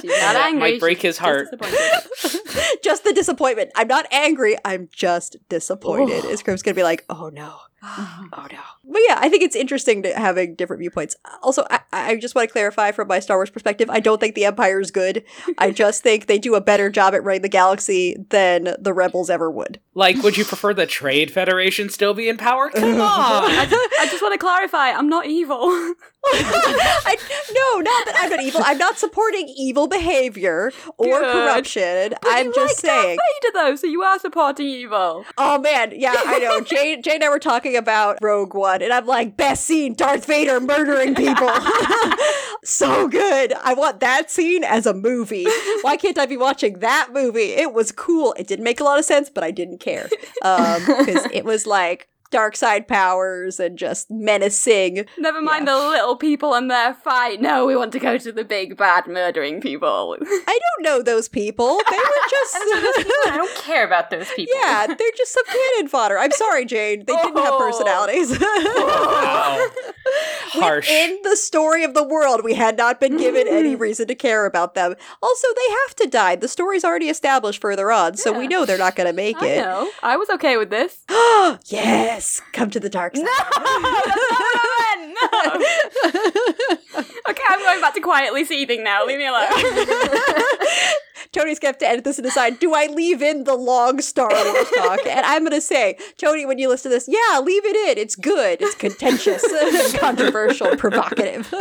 She's 0.00 0.10
not 0.10 0.16
That 0.18 0.36
angry. 0.46 0.60
might 0.60 0.80
break 0.80 0.98
she's 0.98 1.02
his 1.02 1.18
heart. 1.18 1.48
just 2.22 2.84
just 2.84 3.04
the 3.04 3.12
disappointment. 3.12 3.70
I'm 3.74 3.88
not 3.88 4.06
angry. 4.12 4.56
I'm 4.64 4.88
just 4.92 5.36
disappointed. 5.48 6.24
Is 6.24 6.42
Scriv's 6.42 6.62
gonna 6.62 6.76
be 6.76 6.84
like, 6.84 7.04
oh 7.10 7.28
no, 7.28 7.56
oh 7.82 8.46
no. 8.52 8.58
But 8.84 9.00
yeah, 9.08 9.18
I 9.20 9.28
think 9.28 9.42
it's 9.42 9.56
interesting 9.56 10.02
to 10.02 10.12
having 10.12 10.54
different 10.54 10.80
viewpoints. 10.80 11.16
Also, 11.42 11.64
I, 11.70 11.80
I 11.92 12.16
just 12.16 12.34
want 12.34 12.48
to 12.48 12.52
clarify 12.52 12.92
from 12.92 13.08
my 13.08 13.20
Star 13.20 13.38
Wars 13.38 13.50
perspective. 13.50 13.88
I 13.90 14.00
don't 14.00 14.20
think 14.20 14.34
the 14.34 14.44
Empire 14.44 14.80
is 14.80 14.90
good. 14.90 15.24
I 15.58 15.70
just 15.72 16.02
think 16.02 16.26
they 16.26 16.38
do 16.38 16.54
a 16.54 16.60
better 16.60 16.90
job 16.90 17.14
at 17.14 17.24
running 17.24 17.42
the 17.42 17.48
galaxy 17.48 18.16
than 18.30 18.74
the 18.78 18.92
rebels 18.92 19.30
ever 19.30 19.50
would. 19.50 19.80
Like, 19.94 20.22
would 20.22 20.36
you 20.36 20.44
prefer 20.44 20.74
the 20.74 20.86
Trade 20.86 21.30
Federation 21.30 21.88
still 21.88 22.14
be 22.14 22.28
in 22.28 22.36
power? 22.36 22.70
Come 22.74 23.00
I 23.00 23.44
on! 23.62 23.68
just, 23.68 23.94
I 24.00 24.06
just 24.06 24.22
want 24.22 24.34
to 24.34 24.38
clarify. 24.38 24.90
I'm 24.90 25.08
not 25.08 25.26
evil. 25.26 25.58
I, 26.32 27.16
no, 27.52 27.80
not 27.80 28.06
that 28.06 28.14
I'm 28.18 28.30
not 28.30 28.42
evil. 28.42 28.60
I'm 28.64 28.76
not 28.78 28.98
supporting 28.98 29.48
evil 29.56 29.86
behavior 29.88 30.70
or 30.98 31.20
Good. 31.20 31.32
corruption. 31.32 32.10
But 32.10 32.30
I'm 32.30 32.46
You 32.46 32.54
just 32.54 32.84
like 32.84 32.94
Darth 32.94 33.04
saying. 33.04 33.18
Vader, 33.42 33.52
though, 33.54 33.76
so 33.76 33.86
you 33.86 34.02
are 34.02 34.18
supporting 34.18 34.66
evil. 34.68 35.24
Oh 35.38 35.58
man, 35.58 35.92
yeah, 35.96 36.14
I 36.16 36.38
know. 36.40 36.60
Jane, 36.60 37.02
Jane 37.02 37.14
and 37.16 37.24
I 37.24 37.30
were 37.30 37.38
talking 37.38 37.69
about 37.76 38.18
Rogue 38.22 38.54
One, 38.54 38.82
and 38.82 38.92
I'm 38.92 39.06
like, 39.06 39.36
best 39.36 39.64
scene: 39.64 39.94
Darth 39.94 40.26
Vader 40.26 40.60
murdering 40.60 41.14
people. 41.14 41.50
so 42.64 43.08
good. 43.08 43.52
I 43.54 43.74
want 43.74 44.00
that 44.00 44.30
scene 44.30 44.64
as 44.64 44.86
a 44.86 44.94
movie. 44.94 45.46
Why 45.82 45.96
can't 45.96 46.18
I 46.18 46.26
be 46.26 46.36
watching 46.36 46.80
that 46.80 47.08
movie? 47.12 47.52
It 47.52 47.72
was 47.72 47.92
cool. 47.92 48.34
It 48.38 48.46
didn't 48.46 48.64
make 48.64 48.80
a 48.80 48.84
lot 48.84 48.98
of 48.98 49.04
sense, 49.04 49.30
but 49.30 49.44
I 49.44 49.50
didn't 49.50 49.78
care 49.78 50.08
um, 50.42 50.84
because 50.86 51.26
it 51.32 51.44
was 51.44 51.66
like 51.66 52.08
dark 52.30 52.56
side 52.56 52.86
powers 52.88 53.58
and 53.60 53.76
just 53.78 54.10
menacing. 54.10 55.06
Never 55.18 55.40
mind 55.42 55.66
the 55.68 55.76
little 55.76 56.16
people 56.16 56.54
and 56.54 56.70
their 56.70 56.94
fight. 56.94 57.40
No, 57.40 57.66
we 57.66 57.76
want 57.76 57.92
to 57.92 57.98
go 57.98 58.18
to 58.18 58.32
the 58.32 58.44
big 58.44 58.76
bad 58.76 59.06
murdering 59.06 59.60
people. 59.60 60.16
I 60.22 60.58
don't 60.58 60.84
know 60.84 61.02
those 61.02 61.28
people. 61.28 61.78
They 61.90 61.96
were 61.96 62.02
just. 62.30 62.52
So 62.52 62.60
people, 62.96 63.12
I 63.26 63.36
don't 63.36 63.54
care 63.64 63.84
about 63.84 64.10
those 64.10 64.28
people. 64.36 64.54
Yeah, 64.60 64.86
they're 64.86 64.96
just 65.16 65.32
some 65.32 65.44
cannon 65.46 65.88
fodder. 65.88 66.18
I'm 66.18 66.32
sorry, 66.32 66.64
Jane. 66.64 67.00
They 67.06 67.14
didn't 67.16 67.36
have 67.36 67.50
Oh. 67.50 67.58
personalities. 67.58 68.38
Wow. 68.38 69.68
Harsh. 70.52 70.88
In 70.90 71.18
the 71.22 71.36
story 71.36 71.84
of 71.84 71.94
the 71.94 72.02
world, 72.04 72.42
we 72.44 72.54
had 72.54 72.76
not 72.76 73.00
been 73.00 73.16
given 73.16 73.46
any 73.48 73.76
mm. 73.76 73.80
reason 73.80 74.06
to 74.08 74.14
care 74.14 74.46
about 74.46 74.74
them. 74.74 74.94
Also, 75.22 75.46
they 75.56 75.72
have 75.86 75.96
to 75.96 76.06
die. 76.08 76.36
The 76.36 76.48
story's 76.48 76.84
already 76.84 77.08
established 77.08 77.60
further 77.60 77.90
on, 77.92 78.16
so 78.16 78.36
we 78.36 78.46
know 78.48 78.64
they're 78.64 78.78
not 78.78 78.96
going 78.96 79.06
to 79.06 79.12
make 79.12 79.40
I 79.40 79.46
it. 79.46 79.58
know. 79.62 79.90
I 80.02 80.16
was 80.16 80.28
okay 80.30 80.56
with 80.56 80.70
this. 80.70 81.04
yes, 81.66 82.19
come 82.52 82.70
to 82.70 82.80
the 82.80 82.88
dark 82.88 83.16
side. 83.16 83.26
No! 85.00 85.28
okay, 87.28 87.42
I'm 87.48 87.58
going 87.60 87.80
back 87.80 87.94
to 87.94 88.00
quietly 88.00 88.44
seething 88.44 88.82
now. 88.84 89.04
Leave 89.04 89.18
me 89.18 89.26
alone. 89.26 89.48
Tony's 91.32 91.58
going 91.58 91.74
to 91.74 91.74
have 91.74 91.78
to 91.78 91.88
edit 91.88 92.04
this 92.04 92.18
and 92.18 92.24
decide, 92.24 92.58
do 92.58 92.74
I 92.74 92.86
leave 92.86 93.22
in 93.22 93.44
the 93.44 93.54
long 93.54 94.00
Star 94.00 94.28
Wars 94.28 94.70
talk? 94.76 95.06
And 95.06 95.24
I'm 95.24 95.42
going 95.42 95.52
to 95.52 95.60
say, 95.60 95.96
Tony, 96.18 96.44
when 96.44 96.58
you 96.58 96.68
listen 96.68 96.90
to 96.90 96.96
this, 96.96 97.06
yeah, 97.08 97.38
leave 97.40 97.64
it 97.64 97.76
in. 97.90 98.02
It's 98.02 98.16
good. 98.16 98.60
It's 98.60 98.74
contentious, 98.74 99.44
controversial, 99.98 100.76
provocative. 100.76 101.52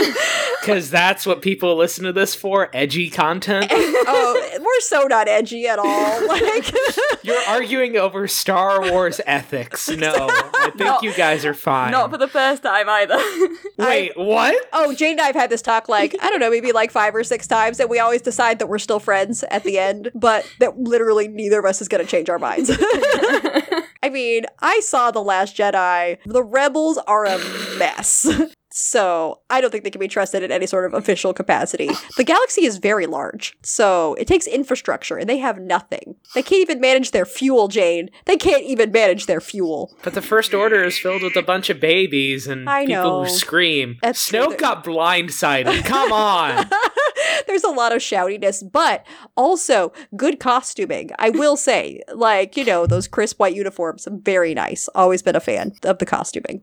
Because 0.62 0.90
that's 0.90 1.26
what 1.26 1.42
people 1.42 1.76
listen 1.76 2.06
to 2.06 2.14
this 2.14 2.34
for 2.34 2.70
edgy 2.74 3.10
content. 3.10 3.68
oh, 3.72 4.60
we're 4.60 4.82
so 4.82 5.04
not 5.08 5.28
edgy 5.28 5.68
at 5.68 5.78
all. 5.78 6.28
Like, 6.28 6.72
You're 7.24 7.42
arguing 7.48 7.98
over 7.98 8.28
Star 8.28 8.90
Wars 8.90 9.22
ethics. 9.28 9.88
No, 9.90 10.28
I 10.56 10.66
think 10.66 10.80
Not- 10.80 11.04
you 11.04 11.14
guys 11.14 11.46
are 11.46 11.54
fine. 11.54 11.92
Not 11.92 12.10
for 12.12 12.18
the 12.18 12.28
first 12.28 12.64
time 12.64 12.90
either. 12.90 13.18
Wait, 13.78 14.12
what? 14.16 14.56
oh, 14.74 14.94
Jane 14.94 15.12
and 15.12 15.22
I 15.22 15.26
have 15.28 15.36
had 15.36 15.50
this 15.50 15.62
talk 15.62 15.90
like, 15.90 16.16
I 16.22 16.30
don't 16.30 16.40
know, 16.40 16.50
maybe 16.50 16.72
like 16.72 16.92
five 16.92 17.16
or 17.16 17.24
six 17.24 17.48
times, 17.48 17.80
and 17.80 17.90
we 17.90 18.00
always 18.00 18.22
decide 18.22 18.60
that 18.60 18.68
we're 18.68 18.80
still 18.80 19.00
friends 19.00 19.44
at 19.50 19.64
the 19.64 19.80
end, 19.80 20.12
but 20.14 20.46
that 20.60 20.78
literally 20.80 21.28
neither 21.28 21.60
of 21.60 21.66
us 21.66 21.82
is 21.82 21.88
going 21.88 22.04
to 22.04 22.10
change 22.10 22.30
our 22.30 22.40
minds. 22.40 22.70
I 24.04 24.10
mean, 24.12 24.46
I 24.60 24.80
saw 24.82 25.12
The 25.12 25.22
Last 25.22 25.56
Jedi. 25.58 26.18
The 26.26 26.44
rebels 26.44 26.98
are 27.00 27.26
a 27.26 27.38
mess. 27.78 28.28
So, 28.72 29.40
I 29.50 29.62
don't 29.62 29.72
think 29.72 29.84
they 29.84 29.90
can 29.90 30.00
be 30.00 30.08
trusted 30.08 30.44
in 30.44 30.52
any 30.52 30.68
sort 30.68 30.86
of 30.86 30.94
official 30.94 31.34
capacity. 31.34 31.90
The 32.18 32.24
galaxy 32.24 32.66
is 32.66 32.78
very 32.78 33.08
large, 33.08 33.58
so 33.64 34.14
it 34.16 34.28
takes 34.28 34.46
infrastructure, 34.46 35.18
and 35.18 35.28
they 35.28 35.38
have 35.38 35.60
nothing. 35.60 36.16
They 36.36 36.44
can't 36.44 36.62
even 36.62 36.80
manage 36.80 37.12
their 37.12 37.26
fuel, 37.26 37.68
Jane. 37.68 38.10
They 38.26 38.38
can't 38.38 38.64
even 38.64 38.92
manage 38.92 39.26
their 39.26 39.42
fuel. 39.42 39.96
But 40.04 40.14
the 40.14 40.22
First 40.22 40.54
Order 40.54 40.84
is 40.84 40.98
filled 41.00 41.24
with 41.24 41.36
a 41.36 41.42
bunch 41.42 41.70
of 41.70 41.80
babies 41.80 42.46
and 42.48 42.68
people 42.86 43.26
who 43.26 43.30
scream. 43.30 43.98
That's 44.02 44.28
true. 44.28 44.56
Got 44.56 44.84
blindsided. 44.84 45.86
Come 45.86 46.12
on. 46.12 46.70
There's 47.48 47.64
a 47.64 47.70
lot 47.70 47.92
of 47.92 48.02
shoutiness, 48.02 48.64
but 48.72 49.06
also 49.36 49.92
good 50.16 50.40
costuming. 50.40 51.10
I 51.18 51.30
will 51.32 51.58
say, 51.58 52.02
like, 52.14 52.56
you 52.56 52.66
know, 52.66 52.86
those 52.86 53.08
crisp 53.08 53.40
white 53.40 53.56
uniforms, 53.56 54.08
very 54.12 54.54
nice. 54.54 54.88
Always 54.94 55.22
been 55.22 55.36
a 55.36 55.40
fan 55.40 55.74
of 55.84 55.98
the 56.00 56.06
costuming. 56.06 56.62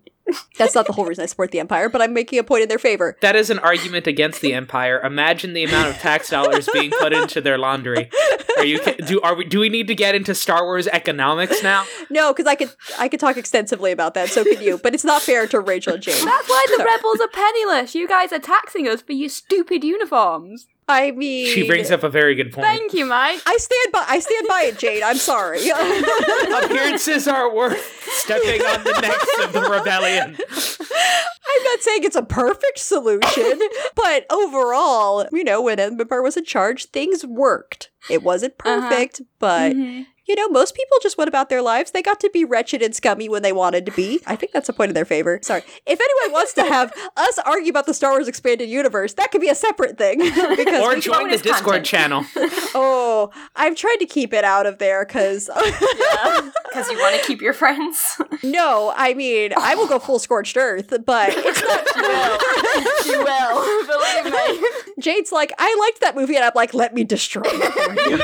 That's 0.58 0.74
not 0.74 0.86
the 0.86 0.92
whole 0.92 1.04
reason 1.04 1.22
I 1.22 1.26
support 1.26 1.50
the 1.50 1.60
Empire, 1.60 1.88
but 1.88 2.02
I'm 2.02 2.12
making 2.12 2.38
a 2.38 2.44
point 2.44 2.62
in 2.62 2.68
their 2.68 2.78
favor. 2.78 3.16
That 3.20 3.36
is 3.36 3.50
an 3.50 3.58
argument 3.60 4.06
against 4.06 4.40
the 4.40 4.54
Empire. 4.54 5.00
Imagine 5.00 5.52
the 5.52 5.64
amount 5.64 5.88
of 5.88 5.96
tax 5.98 6.30
dollars 6.30 6.68
being 6.72 6.90
put 6.98 7.12
into 7.12 7.40
their 7.40 7.58
laundry. 7.58 8.10
Are 8.56 8.64
you 8.64 8.80
do 9.06 9.20
are 9.20 9.34
we 9.34 9.44
do 9.44 9.60
we 9.60 9.68
need 9.68 9.86
to 9.88 9.94
get 9.94 10.14
into 10.14 10.34
Star 10.34 10.64
Wars 10.64 10.88
economics 10.88 11.62
now? 11.62 11.84
No, 12.10 12.32
because 12.32 12.46
I 12.46 12.54
could 12.54 12.70
I 12.98 13.08
could 13.08 13.20
talk 13.20 13.36
extensively 13.36 13.92
about 13.92 14.14
that, 14.14 14.30
so 14.30 14.42
could 14.44 14.60
you. 14.60 14.78
But 14.78 14.94
it's 14.94 15.04
not 15.04 15.22
fair 15.22 15.46
to 15.48 15.60
Rachel 15.60 15.94
and 15.94 16.02
Jane. 16.02 16.24
That's 16.24 16.48
why 16.48 16.66
the 16.76 16.84
rebels 16.84 17.20
are 17.20 17.28
penniless. 17.28 17.94
You 17.94 18.08
guys 18.08 18.32
are 18.32 18.38
taxing 18.38 18.88
us 18.88 19.02
for 19.02 19.12
your 19.12 19.28
stupid 19.28 19.84
uniforms. 19.84 20.66
I 20.88 21.10
mean, 21.10 21.48
She 21.52 21.66
brings 21.66 21.90
up 21.90 22.04
a 22.04 22.08
very 22.08 22.34
good 22.36 22.52
point. 22.52 22.64
Thank 22.66 22.92
you, 22.94 23.06
Mike. 23.06 23.40
I 23.44 23.56
stand 23.56 23.92
by. 23.92 24.04
I 24.06 24.20
stand 24.20 24.46
by 24.48 24.62
it, 24.66 24.78
Jade. 24.78 25.02
I'm 25.02 25.16
sorry. 25.16 25.68
Appearances 26.64 27.26
are 27.26 27.52
worth 27.52 28.06
stepping 28.12 28.60
on 28.62 28.84
the 28.84 28.92
necks 29.02 29.44
of 29.44 29.52
the 29.52 29.62
rebellion. 29.62 30.36
I'm 30.38 31.64
not 31.64 31.80
saying 31.80 32.04
it's 32.04 32.14
a 32.16 32.22
perfect 32.22 32.78
solution, 32.78 33.60
but 33.96 34.26
overall, 34.30 35.26
you 35.32 35.42
know, 35.44 35.60
when 35.62 35.80
Empire 35.80 36.22
was 36.22 36.36
in 36.36 36.44
charge, 36.44 36.86
things 36.86 37.24
worked. 37.26 37.90
It 38.08 38.22
wasn't 38.22 38.54
Uh-huh. 38.64 38.88
perfect, 38.88 39.22
but 39.40 39.72
Mhm. 39.72 40.06
You 40.26 40.34
know, 40.34 40.48
most 40.48 40.74
people 40.74 40.96
just 41.02 41.16
went 41.18 41.28
about 41.28 41.48
their 41.48 41.62
lives. 41.62 41.90
They 41.92 42.02
got 42.02 42.20
to 42.20 42.30
be 42.30 42.44
wretched 42.44 42.82
and 42.82 42.94
scummy 42.94 43.28
when 43.28 43.42
they 43.42 43.52
wanted 43.52 43.86
to 43.86 43.92
be. 43.92 44.20
I 44.26 44.36
think 44.36 44.52
that's 44.52 44.68
a 44.68 44.72
point 44.72 44.90
in 44.90 44.94
their 44.94 45.04
favor. 45.04 45.38
Sorry. 45.42 45.62
If 45.86 46.00
anyone 46.00 46.32
wants 46.32 46.52
to 46.54 46.62
have 46.64 46.92
us 47.16 47.38
argue 47.46 47.70
about 47.70 47.86
the 47.86 47.94
Star 47.94 48.10
Wars 48.12 48.28
expanded 48.28 48.68
universe, 48.68 49.14
that 49.14 49.30
could 49.30 49.40
be 49.40 49.48
a 49.48 49.54
separate 49.54 49.96
thing. 49.98 50.18
because 50.56 50.82
Or 50.82 50.96
join 51.00 51.30
the 51.30 51.38
Discord 51.38 51.84
content. 51.84 51.86
channel. 51.86 52.24
oh, 52.74 53.30
I've 53.54 53.76
tried 53.76 53.96
to 54.00 54.06
keep 54.06 54.32
it 54.32 54.44
out 54.44 54.66
of 54.66 54.78
there 54.78 55.04
because 55.04 55.46
Because 55.46 56.90
you 56.90 56.98
want 56.98 57.20
to 57.20 57.26
keep 57.26 57.40
your 57.40 57.52
friends. 57.52 58.20
no, 58.42 58.92
I 58.96 59.14
mean, 59.14 59.52
I 59.56 59.74
will 59.74 59.86
go 59.88 59.98
full 59.98 60.18
scorched 60.18 60.56
earth, 60.56 60.92
but 61.04 61.30
it's 61.34 61.62
not 61.62 63.06
you 63.06 63.22
will. 63.22 63.86
Believe 63.86 64.32
me. 64.32 64.68
Jade's 65.00 65.32
like, 65.32 65.52
I 65.58 65.76
liked 65.80 66.00
that 66.00 66.14
movie, 66.16 66.36
and 66.36 66.44
I'm 66.44 66.52
like, 66.54 66.74
let 66.74 66.94
me 66.94 67.04
destroy 67.04 67.42
it 67.44 67.72
for 67.72 68.10
you. 68.10 68.18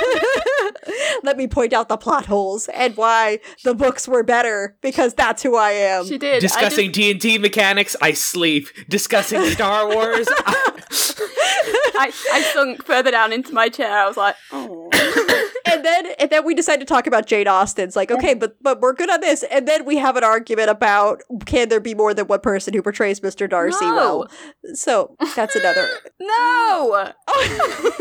let 1.23 1.37
me 1.37 1.47
point 1.47 1.73
out 1.73 1.89
the 1.89 1.97
plot 1.97 2.27
holes 2.27 2.69
and 2.69 2.97
why 2.97 3.41
the 3.65 3.75
books 3.75 4.07
were 4.09 4.23
better, 4.23 4.77
because 4.81 5.15
that's 5.15 5.43
who 5.43 5.57
I 5.57 5.71
am. 5.71 6.07
She 6.07 6.19
did. 6.19 6.41
Discussing 6.41 6.91
D 6.93 7.11
and 7.11 7.21
D 7.21 7.39
mechanics, 7.39 7.97
I 8.01 8.13
sleep. 8.13 8.69
Discussing 8.89 9.43
Star 9.47 9.87
Wars, 9.95 10.29
I, 10.29 12.13
I 12.33 12.43
sunk 12.55 12.85
further 12.85 13.11
down 13.11 13.33
into 13.33 13.53
my 13.53 13.69
chair. 13.69 13.93
I 13.97 14.07
was 14.07 14.17
like, 14.17 14.37
oh. 14.53 14.91
and 15.85 16.07
then 16.07 16.15
and 16.19 16.31
then 16.31 16.45
we 16.45 16.55
decide 16.55 16.79
to 16.79 16.87
talk 16.87 17.07
about 17.07 17.27
Jane 17.27 17.49
Austen's 17.49 17.97
like, 17.97 18.11
okay, 18.11 18.35
but 18.35 18.57
but 18.63 18.81
we're 18.81 18.93
good 18.93 19.11
on 19.11 19.21
this. 19.21 19.43
And 19.45 19.67
then 19.67 19.85
we 19.85 19.97
have 19.99 20.17
an 20.17 20.25
argument 20.25 20.71
about 20.71 21.23
can 21.47 21.69
there 21.69 21.81
be 21.81 21.95
more 21.95 22.15
than 22.15 22.27
one 22.27 22.41
person 22.41 22.73
who 22.75 22.83
portrays 22.83 23.21
Mr. 23.21 23.49
Darcy 23.49 23.85
No. 23.85 23.95
well. 23.95 24.29
So 24.75 25.17
that's 25.35 25.57
another 25.57 25.89
no. 26.21 27.13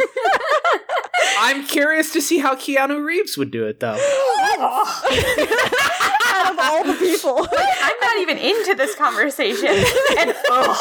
I'm 1.39 1.65
curious 1.65 2.13
to 2.13 2.21
see 2.21 2.37
how 2.39 2.55
Keanu 2.55 3.03
Reeves 3.03 3.37
would 3.37 3.51
do 3.51 3.65
it, 3.65 3.79
though. 3.79 3.93
out 6.23 6.51
of 6.51 6.59
all 6.59 6.83
the 6.83 6.95
people. 6.99 7.47
I'm 7.51 7.99
not 8.01 8.17
even 8.19 8.37
into 8.37 8.75
this 8.75 8.95
conversation. 8.95 9.83
And 10.17 10.33
ugh. 10.51 10.77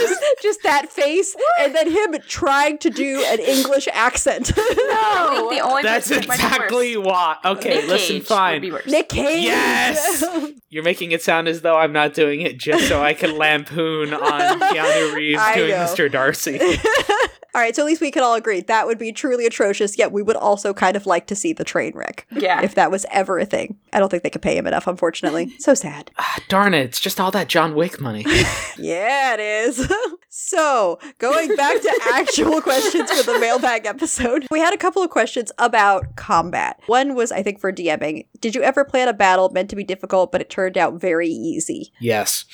Just, 0.00 0.20
just 0.42 0.62
that 0.62 0.90
face, 0.90 1.36
and 1.60 1.74
then 1.74 1.90
him 1.90 2.14
trying 2.28 2.78
to 2.78 2.90
do 2.90 3.24
an 3.26 3.40
English 3.40 3.88
accent. 3.92 4.52
I 4.56 5.34
think 5.36 5.50
the 5.50 5.60
only 5.60 5.82
That's 5.82 6.08
person 6.08 6.22
that 6.22 6.28
might 6.28 6.38
be 6.38 6.44
exactly 6.44 6.96
worse- 6.96 7.06
why. 7.06 7.36
Okay, 7.44 7.68
Nick 7.76 7.88
listen, 7.88 8.16
Cage 8.16 8.26
fine. 8.26 8.52
Would 8.54 8.62
be 8.62 8.72
worse. 8.72 8.86
Nick 8.86 9.08
Cage. 9.08 9.44
Yes! 9.44 10.24
You're 10.70 10.84
making 10.84 11.12
it 11.12 11.22
sound 11.22 11.48
as 11.48 11.60
though 11.62 11.76
I'm 11.76 11.92
not 11.92 12.14
doing 12.14 12.40
it 12.42 12.58
just 12.58 12.88
so 12.88 13.02
I 13.02 13.14
can 13.14 13.36
lampoon 13.36 14.12
on 14.14 14.60
Keanu 14.60 15.14
Reeves 15.14 15.40
I 15.40 15.54
doing 15.54 15.70
know. 15.70 15.76
Mr. 15.86 16.10
Darcy. 16.10 16.58
All 17.56 17.62
right, 17.62 17.74
so 17.74 17.82
at 17.82 17.86
least 17.86 18.02
we 18.02 18.10
can 18.10 18.22
all 18.22 18.34
agree 18.34 18.60
that 18.60 18.86
would 18.86 18.98
be 18.98 19.12
truly 19.12 19.46
atrocious. 19.46 19.96
Yet 19.96 20.12
we 20.12 20.20
would 20.22 20.36
also 20.36 20.74
kind 20.74 20.94
of 20.94 21.06
like 21.06 21.26
to 21.28 21.34
see 21.34 21.54
the 21.54 21.64
train 21.64 21.92
wreck 21.96 22.26
Yeah. 22.30 22.60
if 22.62 22.74
that 22.74 22.90
was 22.90 23.06
ever 23.10 23.38
a 23.38 23.46
thing. 23.46 23.78
I 23.94 23.98
don't 23.98 24.10
think 24.10 24.22
they 24.22 24.28
could 24.30 24.42
pay 24.42 24.58
him 24.58 24.66
enough, 24.66 24.86
unfortunately. 24.86 25.54
So 25.58 25.72
sad. 25.74 26.10
Ah, 26.18 26.36
darn 26.48 26.74
it, 26.74 26.84
it's 26.84 27.00
just 27.00 27.18
all 27.18 27.30
that 27.30 27.48
John 27.48 27.74
Wick 27.74 27.98
money. 28.00 28.24
Yeah, 28.78 29.32
it 29.32 29.40
is. 29.40 29.90
so, 30.28 30.98
going 31.18 31.56
back 31.56 31.80
to 31.80 32.00
actual 32.12 32.60
questions 32.60 33.10
for 33.10 33.32
the 33.32 33.38
mailbag 33.38 33.86
episode, 33.86 34.46
we 34.50 34.60
had 34.60 34.74
a 34.74 34.76
couple 34.76 35.02
of 35.02 35.08
questions 35.08 35.50
about 35.58 36.14
combat. 36.16 36.78
One 36.86 37.14
was, 37.14 37.32
I 37.32 37.42
think, 37.42 37.58
for 37.58 37.72
DMing. 37.72 38.26
Did 38.38 38.54
you 38.54 38.60
ever 38.62 38.84
plan 38.84 39.08
a 39.08 39.14
battle 39.14 39.48
meant 39.48 39.70
to 39.70 39.76
be 39.76 39.82
difficult, 39.82 40.30
but 40.30 40.42
it 40.42 40.50
turned 40.50 40.76
out 40.76 41.00
very 41.00 41.28
easy? 41.30 41.90
yes. 42.00 42.44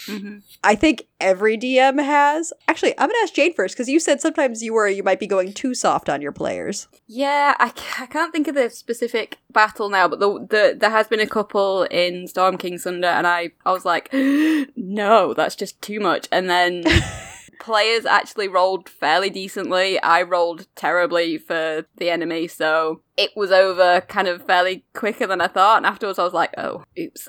I 0.62 0.76
think 0.76 1.08
every 1.20 1.58
DM 1.58 2.02
has. 2.02 2.52
Actually, 2.68 2.92
I'm 2.98 3.08
going 3.08 3.18
to 3.18 3.22
ask 3.24 3.34
Jade 3.34 3.56
first 3.56 3.74
because 3.74 3.88
you 3.88 3.98
said 3.98 4.20
sometimes 4.20 4.62
you 4.62 4.72
were 4.72 4.88
you 4.92 5.02
might 5.02 5.20
be 5.20 5.26
going 5.26 5.52
too 5.52 5.74
soft 5.74 6.08
on 6.08 6.22
your 6.22 6.32
players. 6.32 6.88
Yeah, 7.06 7.54
I, 7.58 7.72
I 7.98 8.06
can't 8.06 8.32
think 8.32 8.48
of 8.48 8.54
the 8.54 8.70
specific 8.70 9.38
battle 9.50 9.88
now, 9.88 10.08
but 10.08 10.20
the, 10.20 10.46
the 10.48 10.76
there 10.78 10.90
has 10.90 11.08
been 11.08 11.20
a 11.20 11.26
couple 11.26 11.84
in 11.84 12.26
Storm 12.26 12.58
King 12.58 12.78
Thunder, 12.78 13.08
and 13.08 13.26
I 13.26 13.50
I 13.64 13.72
was 13.72 13.84
like, 13.84 14.10
no, 14.76 15.34
that's 15.34 15.56
just 15.56 15.80
too 15.82 16.00
much. 16.00 16.28
And 16.30 16.48
then 16.48 16.84
players 17.62 18.04
actually 18.04 18.48
rolled 18.48 18.88
fairly 18.88 19.30
decently. 19.30 20.00
I 20.02 20.22
rolled 20.22 20.66
terribly 20.74 21.38
for 21.38 21.86
the 21.96 22.10
enemy, 22.10 22.48
so 22.48 23.02
it 23.16 23.30
was 23.36 23.52
over 23.52 24.00
kind 24.02 24.26
of 24.28 24.42
fairly 24.42 24.84
quicker 24.94 25.26
than 25.26 25.40
I 25.40 25.46
thought. 25.46 25.78
And 25.78 25.86
afterwards, 25.86 26.18
I 26.18 26.24
was 26.24 26.34
like, 26.34 26.52
"Oh, 26.58 26.84
oops." 26.98 27.28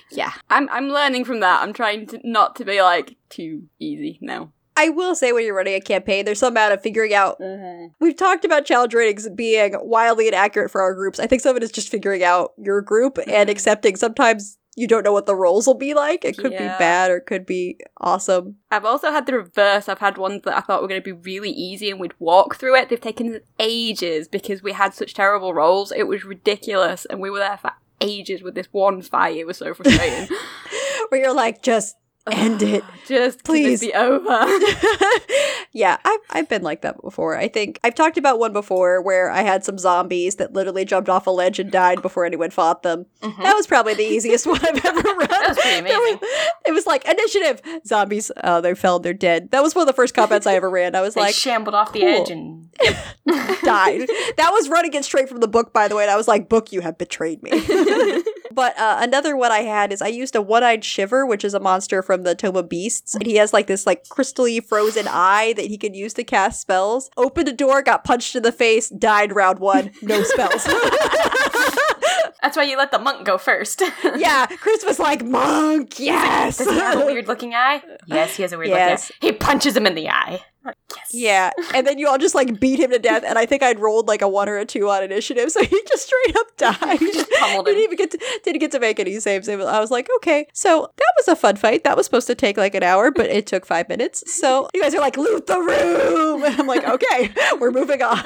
yeah, 0.10 0.32
I'm 0.48 0.68
I'm 0.70 0.88
learning 0.88 1.24
from 1.24 1.40
that. 1.40 1.62
I'm 1.62 1.72
trying 1.72 2.06
to 2.06 2.20
not 2.22 2.56
to 2.56 2.64
be 2.64 2.80
like 2.80 3.16
too 3.28 3.64
easy 3.78 4.18
now. 4.20 4.52
I 4.76 4.88
will 4.88 5.14
say 5.14 5.32
when 5.32 5.44
you're 5.44 5.54
running 5.54 5.74
a 5.74 5.80
campaign, 5.80 6.24
there's 6.24 6.38
some 6.38 6.54
amount 6.54 6.72
of 6.72 6.82
figuring 6.82 7.14
out. 7.14 7.38
Mm-hmm. 7.40 7.88
We've 8.00 8.16
talked 8.16 8.44
about 8.44 8.64
challenge 8.64 8.94
ratings 8.94 9.28
being 9.28 9.74
wildly 9.80 10.28
inaccurate 10.28 10.70
for 10.70 10.80
our 10.80 10.94
groups. 10.94 11.20
I 11.20 11.26
think 11.26 11.42
some 11.42 11.50
of 11.50 11.56
it 11.58 11.62
is 11.62 11.72
just 11.72 11.90
figuring 11.90 12.24
out 12.24 12.52
your 12.56 12.80
group 12.80 13.18
and 13.18 13.28
mm-hmm. 13.28 13.50
accepting 13.50 13.96
sometimes 13.96 14.58
you 14.74 14.86
don't 14.86 15.04
know 15.04 15.12
what 15.12 15.26
the 15.26 15.36
roles 15.36 15.66
will 15.66 15.74
be 15.74 15.92
like. 15.92 16.24
It 16.24 16.38
could 16.38 16.52
Yeah. 16.52 16.58
be 16.74 16.78
bad 16.78 17.10
or 17.10 17.18
it 17.18 17.26
could 17.26 17.44
be 17.44 17.78
awesome. 17.98 18.56
I've 18.70 18.86
also 18.86 19.10
had 19.10 19.26
the 19.26 19.34
reverse. 19.34 19.88
I've 19.88 19.98
had 19.98 20.16
ones 20.16 20.42
that 20.44 20.56
I 20.56 20.60
thought 20.60 20.80
were 20.80 20.88
going 20.88 21.02
to 21.02 21.04
be 21.04 21.12
really 21.12 21.50
easy 21.50 21.90
and 21.90 22.00
we'd 22.00 22.18
walk 22.18 22.56
through 22.56 22.76
it. 22.76 22.88
They've 22.88 23.00
taken 23.00 23.40
ages 23.58 24.28
because 24.28 24.62
we 24.62 24.72
had 24.72 24.94
such 24.94 25.12
terrible 25.12 25.52
rolls. 25.52 25.92
It 25.92 26.04
was 26.04 26.24
ridiculous, 26.24 27.04
and 27.04 27.20
we 27.20 27.28
were 27.28 27.38
there 27.38 27.58
for 27.58 27.72
ages 28.00 28.42
with 28.42 28.54
this 28.54 28.68
one 28.72 29.02
fight. 29.02 29.36
It 29.36 29.46
was 29.46 29.58
so 29.58 29.74
frustrating. 29.74 30.34
Where 31.10 31.20
you're 31.20 31.34
like, 31.34 31.60
just 31.60 31.96
end 32.30 32.62
it. 32.62 32.84
Just 33.08 33.42
Please. 33.44 33.80
please 33.80 33.90
be 33.90 33.94
over. 33.94 34.22
yeah, 35.72 35.98
I've, 36.04 36.20
I've 36.30 36.48
been 36.48 36.62
like 36.62 36.82
that 36.82 37.00
before. 37.02 37.36
I 37.36 37.48
think 37.48 37.80
I've 37.82 37.94
talked 37.96 38.16
about 38.16 38.38
one 38.38 38.52
before 38.52 39.02
where 39.02 39.30
I 39.30 39.42
had 39.42 39.64
some 39.64 39.76
zombies 39.76 40.36
that 40.36 40.52
literally 40.52 40.84
jumped 40.84 41.08
off 41.08 41.26
a 41.26 41.30
ledge 41.30 41.58
and 41.58 41.70
died 41.70 42.00
before 42.00 42.24
anyone 42.24 42.50
fought 42.50 42.82
them. 42.84 43.06
Mhm. 43.22 43.42
That 43.42 43.54
was 43.54 43.66
probably 43.66 43.94
the 43.94 44.04
easiest 44.04 44.46
one 44.46 44.60
I've 44.64 44.84
ever 44.84 45.00
run. 45.00 45.28
That 45.42 45.48
was 45.48 45.58
pretty 45.58 45.78
amazing. 45.80 46.18
it 46.66 46.72
was 46.72 46.86
like 46.86 47.04
initiative 47.08 47.60
zombies. 47.84 48.30
Oh, 48.44 48.60
they 48.60 48.74
fell. 48.74 49.00
They're 49.00 49.12
dead. 49.12 49.50
That 49.50 49.62
was 49.62 49.74
one 49.74 49.82
of 49.82 49.86
the 49.88 49.92
first 49.92 50.14
combats 50.14 50.46
I 50.46 50.54
ever 50.54 50.70
ran. 50.70 50.94
I 50.94 51.00
was 51.00 51.16
like, 51.16 51.34
shambled 51.34 51.74
off 51.74 51.92
the 51.92 52.04
edge 52.04 52.30
and 52.30 52.70
died. 52.76 54.08
That 54.36 54.50
was 54.52 54.68
running 54.68 54.94
it 54.94 55.04
straight 55.04 55.28
from 55.28 55.40
the 55.40 55.48
book, 55.48 55.72
by 55.72 55.88
the 55.88 55.96
way. 55.96 56.02
And 56.04 56.10
I 56.10 56.16
was 56.16 56.28
like, 56.28 56.48
book, 56.48 56.70
you 56.72 56.80
have 56.82 56.98
betrayed 56.98 57.42
me. 57.42 57.50
but 58.52 58.78
uh, 58.78 58.98
another 59.00 59.36
one 59.36 59.50
I 59.50 59.60
had 59.60 59.92
is 59.92 60.00
I 60.02 60.08
used 60.08 60.36
a 60.36 60.42
one-eyed 60.42 60.84
shiver, 60.84 61.26
which 61.26 61.44
is 61.44 61.54
a 61.54 61.60
monster 61.60 62.02
from 62.02 62.11
the 62.22 62.34
Tome 62.34 62.56
of 62.56 62.68
Beasts, 62.68 63.14
and 63.14 63.26
he 63.26 63.36
has 63.36 63.52
like 63.52 63.66
this 63.66 63.86
like 63.86 64.04
crystally 64.04 64.64
frozen 64.64 65.06
eye 65.08 65.54
that 65.56 65.66
he 65.66 65.78
can 65.78 65.94
use 65.94 66.12
to 66.14 66.24
cast 66.24 66.60
spells. 66.60 67.10
Opened 67.16 67.48
a 67.48 67.52
door, 67.52 67.82
got 67.82 68.04
punched 68.04 68.36
in 68.36 68.42
the 68.42 68.52
face, 68.52 68.88
died 68.90 69.34
round 69.34 69.58
one, 69.58 69.90
no 70.02 70.22
spells. 70.22 70.64
that's 72.42 72.56
why 72.56 72.64
you 72.64 72.76
let 72.76 72.90
the 72.90 72.98
monk 72.98 73.24
go 73.24 73.38
first. 73.38 73.82
yeah, 74.16 74.46
Chris 74.46 74.84
was 74.84 74.98
like, 74.98 75.24
monk, 75.24 75.98
yes. 75.98 76.58
Does 76.58 76.68
he 76.68 76.74
have 76.76 77.00
a 77.00 77.06
weird 77.06 77.28
looking 77.28 77.54
eye? 77.54 77.82
Yes, 78.06 78.36
he 78.36 78.42
has 78.42 78.52
a 78.52 78.58
weird 78.58 78.70
Yes. 78.70 79.10
looking 79.10 79.28
eye. 79.28 79.32
He 79.32 79.38
punches 79.38 79.76
him 79.76 79.86
in 79.86 79.94
the 79.94 80.08
eye. 80.10 80.40
Yes. 80.64 81.10
Yeah, 81.12 81.50
and 81.74 81.86
then 81.86 81.98
you 81.98 82.08
all 82.08 82.18
just 82.18 82.34
like 82.34 82.60
beat 82.60 82.78
him 82.78 82.90
to 82.90 82.98
death, 82.98 83.24
and 83.26 83.38
I 83.38 83.46
think 83.46 83.62
I'd 83.62 83.80
rolled 83.80 84.08
like 84.08 84.22
a 84.22 84.28
one 84.28 84.48
or 84.48 84.58
a 84.58 84.64
two 84.64 84.88
on 84.88 85.02
initiative, 85.02 85.50
so 85.50 85.62
he 85.64 85.82
just 85.88 86.06
straight 86.06 86.36
up 86.36 86.46
died. 86.56 86.98
Just 87.00 87.30
pummeled 87.32 87.66
didn't 87.66 87.82
even 87.82 87.96
get 87.96 88.10
to, 88.12 88.40
didn't 88.44 88.60
get 88.60 88.70
to 88.72 88.80
make 88.80 89.00
any 89.00 89.18
saves. 89.18 89.48
I 89.48 89.56
was 89.56 89.90
like, 89.90 90.08
okay, 90.16 90.46
so 90.52 90.88
that 90.96 91.12
was 91.18 91.28
a 91.28 91.36
fun 91.36 91.56
fight. 91.56 91.84
That 91.84 91.96
was 91.96 92.06
supposed 92.06 92.26
to 92.28 92.34
take 92.34 92.56
like 92.56 92.74
an 92.74 92.82
hour, 92.82 93.10
but 93.10 93.26
it 93.26 93.46
took 93.46 93.66
five 93.66 93.88
minutes. 93.88 94.22
So 94.32 94.68
you 94.74 94.82
guys 94.82 94.94
are 94.94 95.00
like, 95.00 95.16
loot 95.16 95.46
the 95.46 95.58
room, 95.58 96.44
and 96.44 96.60
I'm 96.60 96.66
like, 96.66 96.84
okay, 96.84 97.32
we're 97.58 97.72
moving 97.72 98.02
on. 98.02 98.22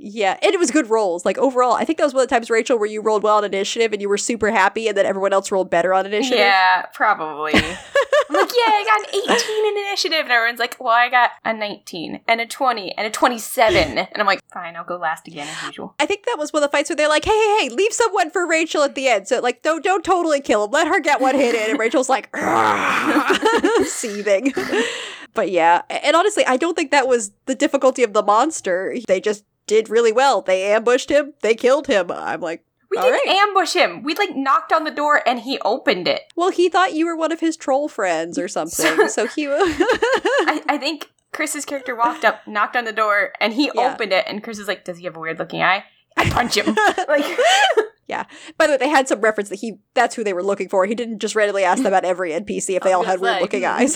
Yeah, 0.00 0.38
and 0.42 0.54
it 0.54 0.58
was 0.58 0.70
good 0.70 0.88
rolls. 0.88 1.24
Like 1.24 1.38
overall, 1.38 1.72
I 1.72 1.84
think 1.84 1.98
that 1.98 2.04
was 2.04 2.14
one 2.14 2.22
of 2.22 2.28
the 2.28 2.34
times 2.34 2.50
Rachel 2.50 2.78
where 2.78 2.88
you 2.88 3.02
rolled 3.02 3.22
well 3.22 3.36
on 3.36 3.44
initiative 3.44 3.92
and 3.92 4.00
you 4.00 4.08
were 4.08 4.18
super 4.18 4.50
happy, 4.50 4.88
and 4.88 4.96
then 4.96 5.06
everyone 5.06 5.32
else 5.32 5.50
rolled 5.50 5.70
better 5.70 5.92
on 5.92 6.06
initiative. 6.06 6.38
Yeah, 6.38 6.86
probably. 6.94 7.52
I'm 8.30 8.36
like, 8.36 8.50
yeah, 8.50 8.72
I 8.72 8.84
got 8.84 9.14
an 9.14 9.36
18 9.36 9.66
in 9.66 9.86
initiative. 9.86 10.20
And 10.20 10.30
everyone's 10.30 10.58
like, 10.58 10.76
well, 10.78 10.92
I 10.92 11.08
got 11.08 11.30
a 11.44 11.52
19 11.52 12.20
and 12.28 12.40
a 12.40 12.46
20 12.46 12.92
and 12.96 13.06
a 13.06 13.10
27. 13.10 13.98
And 14.08 14.22
I'm 14.22 14.26
like, 14.26 14.40
fine, 14.52 14.76
I'll 14.76 14.84
go 14.84 14.96
last 14.96 15.28
again 15.28 15.46
as 15.46 15.62
usual. 15.64 15.94
I 15.98 16.06
think 16.06 16.24
that 16.26 16.36
was 16.38 16.52
one 16.52 16.62
of 16.62 16.70
the 16.70 16.72
fights 16.76 16.90
where 16.90 16.96
they're 16.96 17.08
like, 17.08 17.24
"Hey, 17.24 17.30
hey, 17.30 17.58
hey, 17.60 17.74
leave 17.74 17.92
someone 17.92 18.30
for 18.30 18.46
Rachel 18.46 18.82
at 18.82 18.94
the 18.94 19.08
end." 19.08 19.28
So 19.28 19.40
like, 19.40 19.62
don't 19.62 19.84
don't 19.84 20.04
totally 20.04 20.40
kill 20.40 20.64
him. 20.64 20.70
Let 20.70 20.88
her 20.88 21.00
get 21.00 21.20
one 21.20 21.34
hit 21.34 21.54
in. 21.54 21.70
And 21.70 21.78
Rachel's 21.78 22.08
like, 22.08 22.34
seething. 23.84 24.52
But 25.34 25.50
yeah, 25.50 25.82
and 25.88 26.16
honestly, 26.16 26.44
I 26.46 26.56
don't 26.56 26.74
think 26.74 26.90
that 26.90 27.06
was 27.06 27.32
the 27.46 27.54
difficulty 27.54 28.02
of 28.02 28.12
the 28.12 28.22
monster. 28.22 28.96
They 29.06 29.20
just 29.20 29.44
did 29.68 29.88
really 29.88 30.10
well. 30.12 30.42
They 30.42 30.64
ambushed 30.72 31.10
him. 31.10 31.34
They 31.42 31.54
killed 31.54 31.86
him. 31.86 32.10
I'm 32.10 32.40
like, 32.40 32.64
We 32.90 32.96
didn't 32.96 33.12
right. 33.12 33.28
ambush 33.48 33.74
him. 33.74 34.02
We 34.02 34.14
like 34.14 34.34
knocked 34.34 34.72
on 34.72 34.84
the 34.84 34.90
door 34.90 35.22
and 35.26 35.40
he 35.40 35.58
opened 35.60 36.08
it. 36.08 36.22
well, 36.34 36.50
he 36.50 36.68
thought 36.68 36.94
you 36.94 37.06
were 37.06 37.16
one 37.16 37.30
of 37.32 37.40
his 37.40 37.56
troll 37.56 37.88
friends 37.88 38.38
or 38.38 38.48
something. 38.58 39.08
so 39.08 39.26
he. 39.28 39.46
I, 39.48 40.62
I 40.68 40.78
think 40.78 41.10
Chris's 41.32 41.64
character 41.64 41.94
walked 41.94 42.24
up, 42.24 42.46
knocked 42.48 42.74
on 42.76 42.84
the 42.84 42.92
door, 42.92 43.32
and 43.40 43.52
he 43.52 43.70
Yeah. 43.74 43.92
opened 43.92 44.12
it. 44.12 44.24
And 44.26 44.42
Chris 44.42 44.58
is 44.58 44.66
like, 44.66 44.84
"Does 44.84 44.98
he 44.98 45.04
have 45.04 45.16
a 45.16 45.20
weird 45.20 45.38
looking 45.38 45.62
eye?" 45.62 45.84
I 46.16 46.28
punch 46.30 46.56
him. 46.56 46.74
like, 47.08 47.24
Yeah. 48.08 48.24
By 48.56 48.66
the 48.66 48.72
way, 48.72 48.76
they 48.78 48.88
had 48.88 49.06
some 49.06 49.20
reference 49.20 49.50
that 49.50 49.58
he 49.60 49.80
that's 49.92 50.14
who 50.14 50.24
they 50.24 50.32
were 50.32 50.42
looking 50.42 50.70
for. 50.70 50.86
He 50.86 50.94
didn't 50.94 51.18
just 51.18 51.36
randomly 51.36 51.62
ask 51.64 51.82
them 51.82 51.92
about 51.92 52.06
every 52.06 52.30
NPC 52.32 52.74
if 52.76 52.82
they 52.82 52.92
all 52.94 53.04
had 53.04 53.20
gonna 53.20 53.32
weird 53.32 53.42
looking 53.42 53.60
say. 53.60 53.66
eyes. 53.66 53.94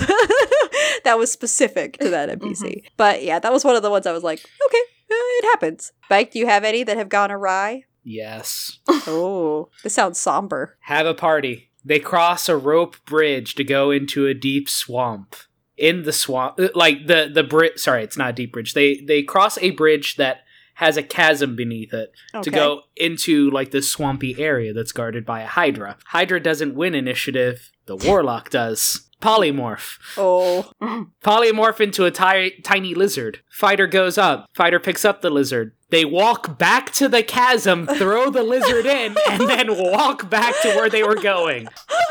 that 1.04 1.14
was 1.18 1.32
specific 1.32 1.98
to 1.98 2.10
that 2.10 2.28
NPC. 2.28 2.62
Mm-hmm. 2.62 2.86
But 2.98 3.22
yeah, 3.24 3.38
that 3.38 3.50
was 3.52 3.64
one 3.64 3.74
of 3.74 3.82
the 3.82 3.90
ones 3.90 4.06
I 4.06 4.12
was 4.12 4.22
like, 4.22 4.40
okay, 4.66 4.78
it 5.14 5.44
happens. 5.46 5.92
Mike, 6.10 6.30
do 6.32 6.38
you 6.38 6.46
have 6.46 6.64
any 6.64 6.82
that 6.84 6.96
have 6.96 7.08
gone 7.08 7.30
awry? 7.30 7.84
Yes. 8.04 8.78
Oh, 8.88 9.68
this 9.82 9.94
sounds 9.94 10.18
somber. 10.18 10.76
Have 10.80 11.06
a 11.06 11.14
party. 11.14 11.70
They 11.84 11.98
cross 12.00 12.48
a 12.48 12.56
rope 12.56 12.96
bridge 13.06 13.54
to 13.56 13.64
go 13.64 13.90
into 13.90 14.26
a 14.26 14.34
deep 14.34 14.68
swamp. 14.68 15.36
In 15.76 16.02
the 16.02 16.12
swamp, 16.12 16.60
uh, 16.60 16.68
like 16.74 17.06
the 17.06 17.30
the 17.32 17.42
bridge. 17.42 17.78
Sorry, 17.78 18.04
it's 18.04 18.16
not 18.16 18.30
a 18.30 18.32
deep 18.34 18.52
bridge. 18.52 18.74
They 18.74 18.96
they 19.00 19.22
cross 19.22 19.58
a 19.58 19.70
bridge 19.70 20.16
that 20.16 20.42
has 20.74 20.96
a 20.96 21.02
chasm 21.02 21.54
beneath 21.56 21.92
it 21.92 22.12
Okay. 22.34 22.42
to 22.42 22.50
go 22.50 22.82
into 22.96 23.50
like 23.50 23.70
this 23.72 23.90
swampy 23.90 24.38
area 24.38 24.72
that's 24.72 24.92
guarded 24.92 25.24
by 25.26 25.40
a 25.42 25.46
Hydra. 25.46 25.96
Hydra 26.06 26.40
doesn't 26.40 26.74
win 26.74 26.94
initiative. 26.94 27.70
The 27.86 27.96
Warlock 27.96 28.50
does. 28.50 29.08
Polymorph. 29.22 29.98
Oh, 30.18 30.70
Polymorph 31.22 31.80
into 31.80 32.04
a 32.04 32.10
ti- 32.10 32.60
tiny 32.62 32.94
lizard. 32.94 33.40
Fighter 33.50 33.86
goes 33.86 34.18
up. 34.18 34.48
Fighter 34.54 34.80
picks 34.80 35.04
up 35.04 35.22
the 35.22 35.30
lizard. 35.30 35.72
They 35.90 36.04
walk 36.04 36.58
back 36.58 36.90
to 36.94 37.06
the 37.08 37.22
chasm, 37.22 37.86
throw 37.86 38.30
the 38.30 38.42
lizard 38.42 38.86
in, 38.86 39.14
and 39.30 39.42
then 39.48 39.66
walk 39.76 40.30
back 40.30 40.54
to 40.62 40.68
where 40.70 40.88
they 40.88 41.02
were 41.02 41.16
going. 41.20 41.68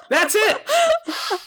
That's 0.09 0.35
it. 0.35 0.61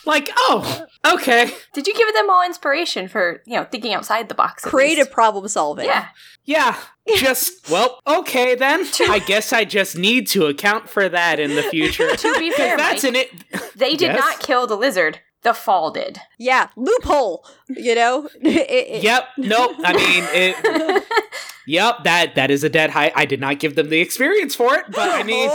Like, 0.05 0.31
oh, 0.37 0.85
okay. 1.07 1.53
did 1.73 1.87
you 1.87 1.95
give 1.95 2.12
them 2.12 2.29
all 2.29 2.45
inspiration 2.45 3.07
for 3.09 3.41
you 3.47 3.57
know 3.57 3.65
thinking 3.65 3.95
outside 3.95 4.29
the 4.29 4.35
box? 4.35 4.65
creative 4.65 5.07
least? 5.07 5.12
problem 5.12 5.47
solving. 5.49 5.87
Yeah. 5.87 6.09
Yeah, 6.47 6.77
just, 7.17 7.71
well, 7.71 8.01
okay 8.07 8.55
then. 8.55 8.85
I 9.09 9.19
guess 9.19 9.51
I 9.55 9.65
just 9.65 9.97
need 9.97 10.27
to 10.29 10.45
account 10.45 10.91
for 10.91 11.09
that 11.09 11.41
in 11.41 11.55
the 11.55 11.62
future. 11.62 12.15
To 12.15 12.39
be 12.39 12.51
fair, 12.51 12.77
That's 12.77 13.03
Mike, 13.03 13.15
in 13.15 13.17
it. 13.17 13.75
they 13.75 13.93
did 13.93 14.09
Yes. 14.12 14.19
not 14.19 14.41
kill 14.41 14.67
the 14.67 14.77
lizard. 14.77 15.21
The 15.45 15.53
fall 15.55 15.91
did. 15.93 16.21
Yeah, 16.39 16.69
loophole. 16.75 17.45
You 17.69 17.95
know. 17.95 18.29
It- 18.41 18.71
it- 18.71 19.03
Yep. 19.05 19.29
Nope. 19.39 19.77
I 19.85 19.93
mean, 19.97 20.25
it. 20.33 21.05
Yep. 21.67 22.05
That 22.05 22.35
that 22.35 22.51
is 22.51 22.65
a 22.65 22.69
dead 22.69 22.91
high. 22.91 23.13
I 23.15 23.25
did 23.27 23.41
not 23.41 23.59
give 23.61 23.75
them 23.77 23.89
the 23.91 24.01
experience 24.01 24.55
for 24.55 24.75
it, 24.75 24.85
but 24.91 25.09
I 25.11 25.23
mean, 25.23 25.49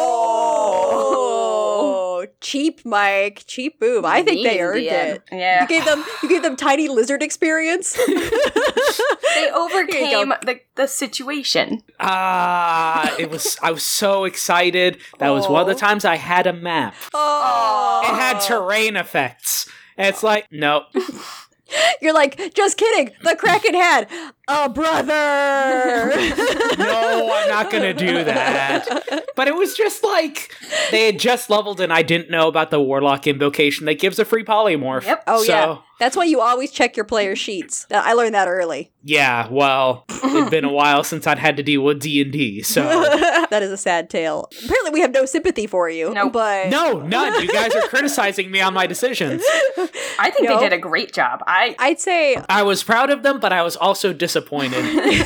oh, 1.30 2.26
cheap, 2.42 2.82
Mike. 2.86 3.44
Cheap 3.48 3.80
move. 3.82 4.06
I 4.06 4.24
think 4.24 4.46
they 4.48 4.60
earned 4.60 4.80
it. 4.86 5.22
Yeah. 5.32 5.62
You 5.62 5.68
gave 5.68 5.86
them. 5.86 6.04
You 6.24 6.30
gave 6.30 6.42
them 6.44 6.56
tiny 6.56 6.88
lizard 6.88 7.22
experience. 7.24 7.94
they 8.08 9.50
overcame 9.54 10.34
the, 10.46 10.60
the 10.76 10.88
situation. 10.88 11.82
Ah, 12.00 13.16
it 13.20 13.30
was. 13.30 13.58
I 13.62 13.72
was 13.72 13.84
so 13.84 14.26
excited. 14.26 14.98
That 15.20 15.30
was 15.30 15.48
one 15.48 15.62
of 15.62 15.68
the 15.68 15.76
times 15.76 16.06
I 16.06 16.16
had 16.16 16.48
a 16.48 16.54
map. 16.54 16.96
Oh, 17.14 18.02
It 18.04 18.16
had 18.16 18.40
terrain 18.40 18.96
effects. 18.96 19.70
And 20.00 20.08
it's 20.08 20.24
like, 20.24 20.48
nope. 20.52 20.86
You're 22.02 22.16
like, 22.16 22.56
just 22.56 22.78
kidding. 22.78 23.12
The 23.22 23.36
Kraken 23.36 23.76
had 23.76 24.08
a 24.48 24.70
brother. 24.70 26.12
No, 26.80 27.30
I'm 27.34 27.50
not 27.50 27.70
gonna 27.72 27.94
do 27.94 28.24
that. 28.24 29.26
But 29.36 29.48
it 29.50 29.56
was 29.56 29.76
just 29.76 30.02
like 30.04 30.50
they 30.92 31.06
had 31.08 31.20
just 31.20 31.50
leveled, 31.50 31.82
and 31.82 31.92
I 31.92 32.02
didn't 32.04 32.32
know 32.32 32.48
about 32.48 32.72
the 32.72 32.80
warlock 32.82 33.28
invocation 33.28 33.86
that 33.86 34.00
gives 34.00 34.18
a 34.18 34.24
free 34.26 34.46
polymorph. 34.46 35.04
Yep. 35.06 35.24
Oh 35.28 35.44
So, 35.44 35.52
yeah, 35.52 35.78
that's 36.00 36.16
why 36.16 36.24
you 36.24 36.40
always 36.40 36.72
check 36.72 36.96
your 36.96 37.04
player 37.06 37.36
sheets. 37.36 37.86
I 37.92 38.14
learned 38.14 38.34
that 38.34 38.48
early. 38.48 38.94
Yeah, 39.04 39.48
well, 39.52 40.06
it'd 40.24 40.50
been 40.50 40.64
a 40.64 40.72
while 40.72 41.04
since 41.04 41.28
I'd 41.28 41.38
had 41.38 41.58
to 41.58 41.64
deal 41.64 41.82
with 41.82 42.00
D 42.02 42.22
and 42.22 42.32
D, 42.32 42.62
so 42.62 42.82
that 43.50 43.64
is 43.64 43.72
a 43.72 43.78
sad 43.78 44.10
tale. 44.10 44.50
Apparently, 44.64 44.92
we 44.92 45.02
have 45.02 45.12
no 45.12 45.26
sympathy 45.26 45.68
for 45.68 45.90
you. 45.90 46.14
Nope. 46.14 46.34
But 46.34 46.70
No, 46.70 47.00
none. 47.00 47.42
You 47.42 47.48
guys 47.52 47.74
are 47.76 47.82
criticizing 47.88 48.52
me 48.52 48.62
on 48.62 48.74
my 48.74 48.88
decisions. 48.88 49.44
I 50.20 50.32
think 50.32 50.50
No. 50.50 50.56
they 50.58 50.70
did 50.70 50.74
a 50.74 50.78
great 50.78 51.14
job. 51.14 51.44
I 51.48 51.76
I'd 51.80 52.00
say 52.00 52.38
I 52.50 52.64
was 52.64 52.84
proud 52.84 53.10
of 53.10 53.24
them, 53.24 53.40
but 53.40 53.52
I 53.54 53.62
was 53.64 53.76
also 53.76 54.14
disappointed. 54.14 54.84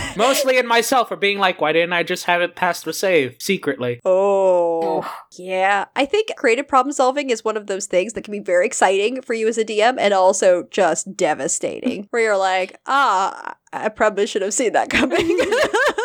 Mostly 0.17 0.57
in 0.57 0.67
myself 0.67 1.07
for 1.09 1.15
being 1.15 1.39
like, 1.39 1.59
why 1.61 1.71
didn't 1.73 1.93
I 1.93 2.03
just 2.03 2.25
have 2.25 2.41
it 2.41 2.55
past 2.55 2.85
the 2.85 2.93
save 2.93 3.35
secretly? 3.39 3.99
Oh, 4.05 5.09
yeah. 5.37 5.85
I 5.95 6.05
think 6.05 6.29
creative 6.37 6.67
problem 6.67 6.93
solving 6.93 7.29
is 7.29 7.43
one 7.43 7.57
of 7.57 7.67
those 7.67 7.85
things 7.85 8.13
that 8.13 8.23
can 8.23 8.31
be 8.31 8.39
very 8.39 8.65
exciting 8.65 9.21
for 9.21 9.33
you 9.33 9.47
as 9.47 9.57
a 9.57 9.65
DM 9.65 9.95
and 9.99 10.13
also 10.13 10.63
just 10.71 11.15
devastating. 11.17 12.07
where 12.11 12.21
you're 12.21 12.37
like, 12.37 12.79
ah, 12.85 13.55
I 13.71 13.89
probably 13.89 14.27
should 14.27 14.41
have 14.43 14.53
seen 14.53 14.73
that 14.73 14.89
coming. 14.89 15.27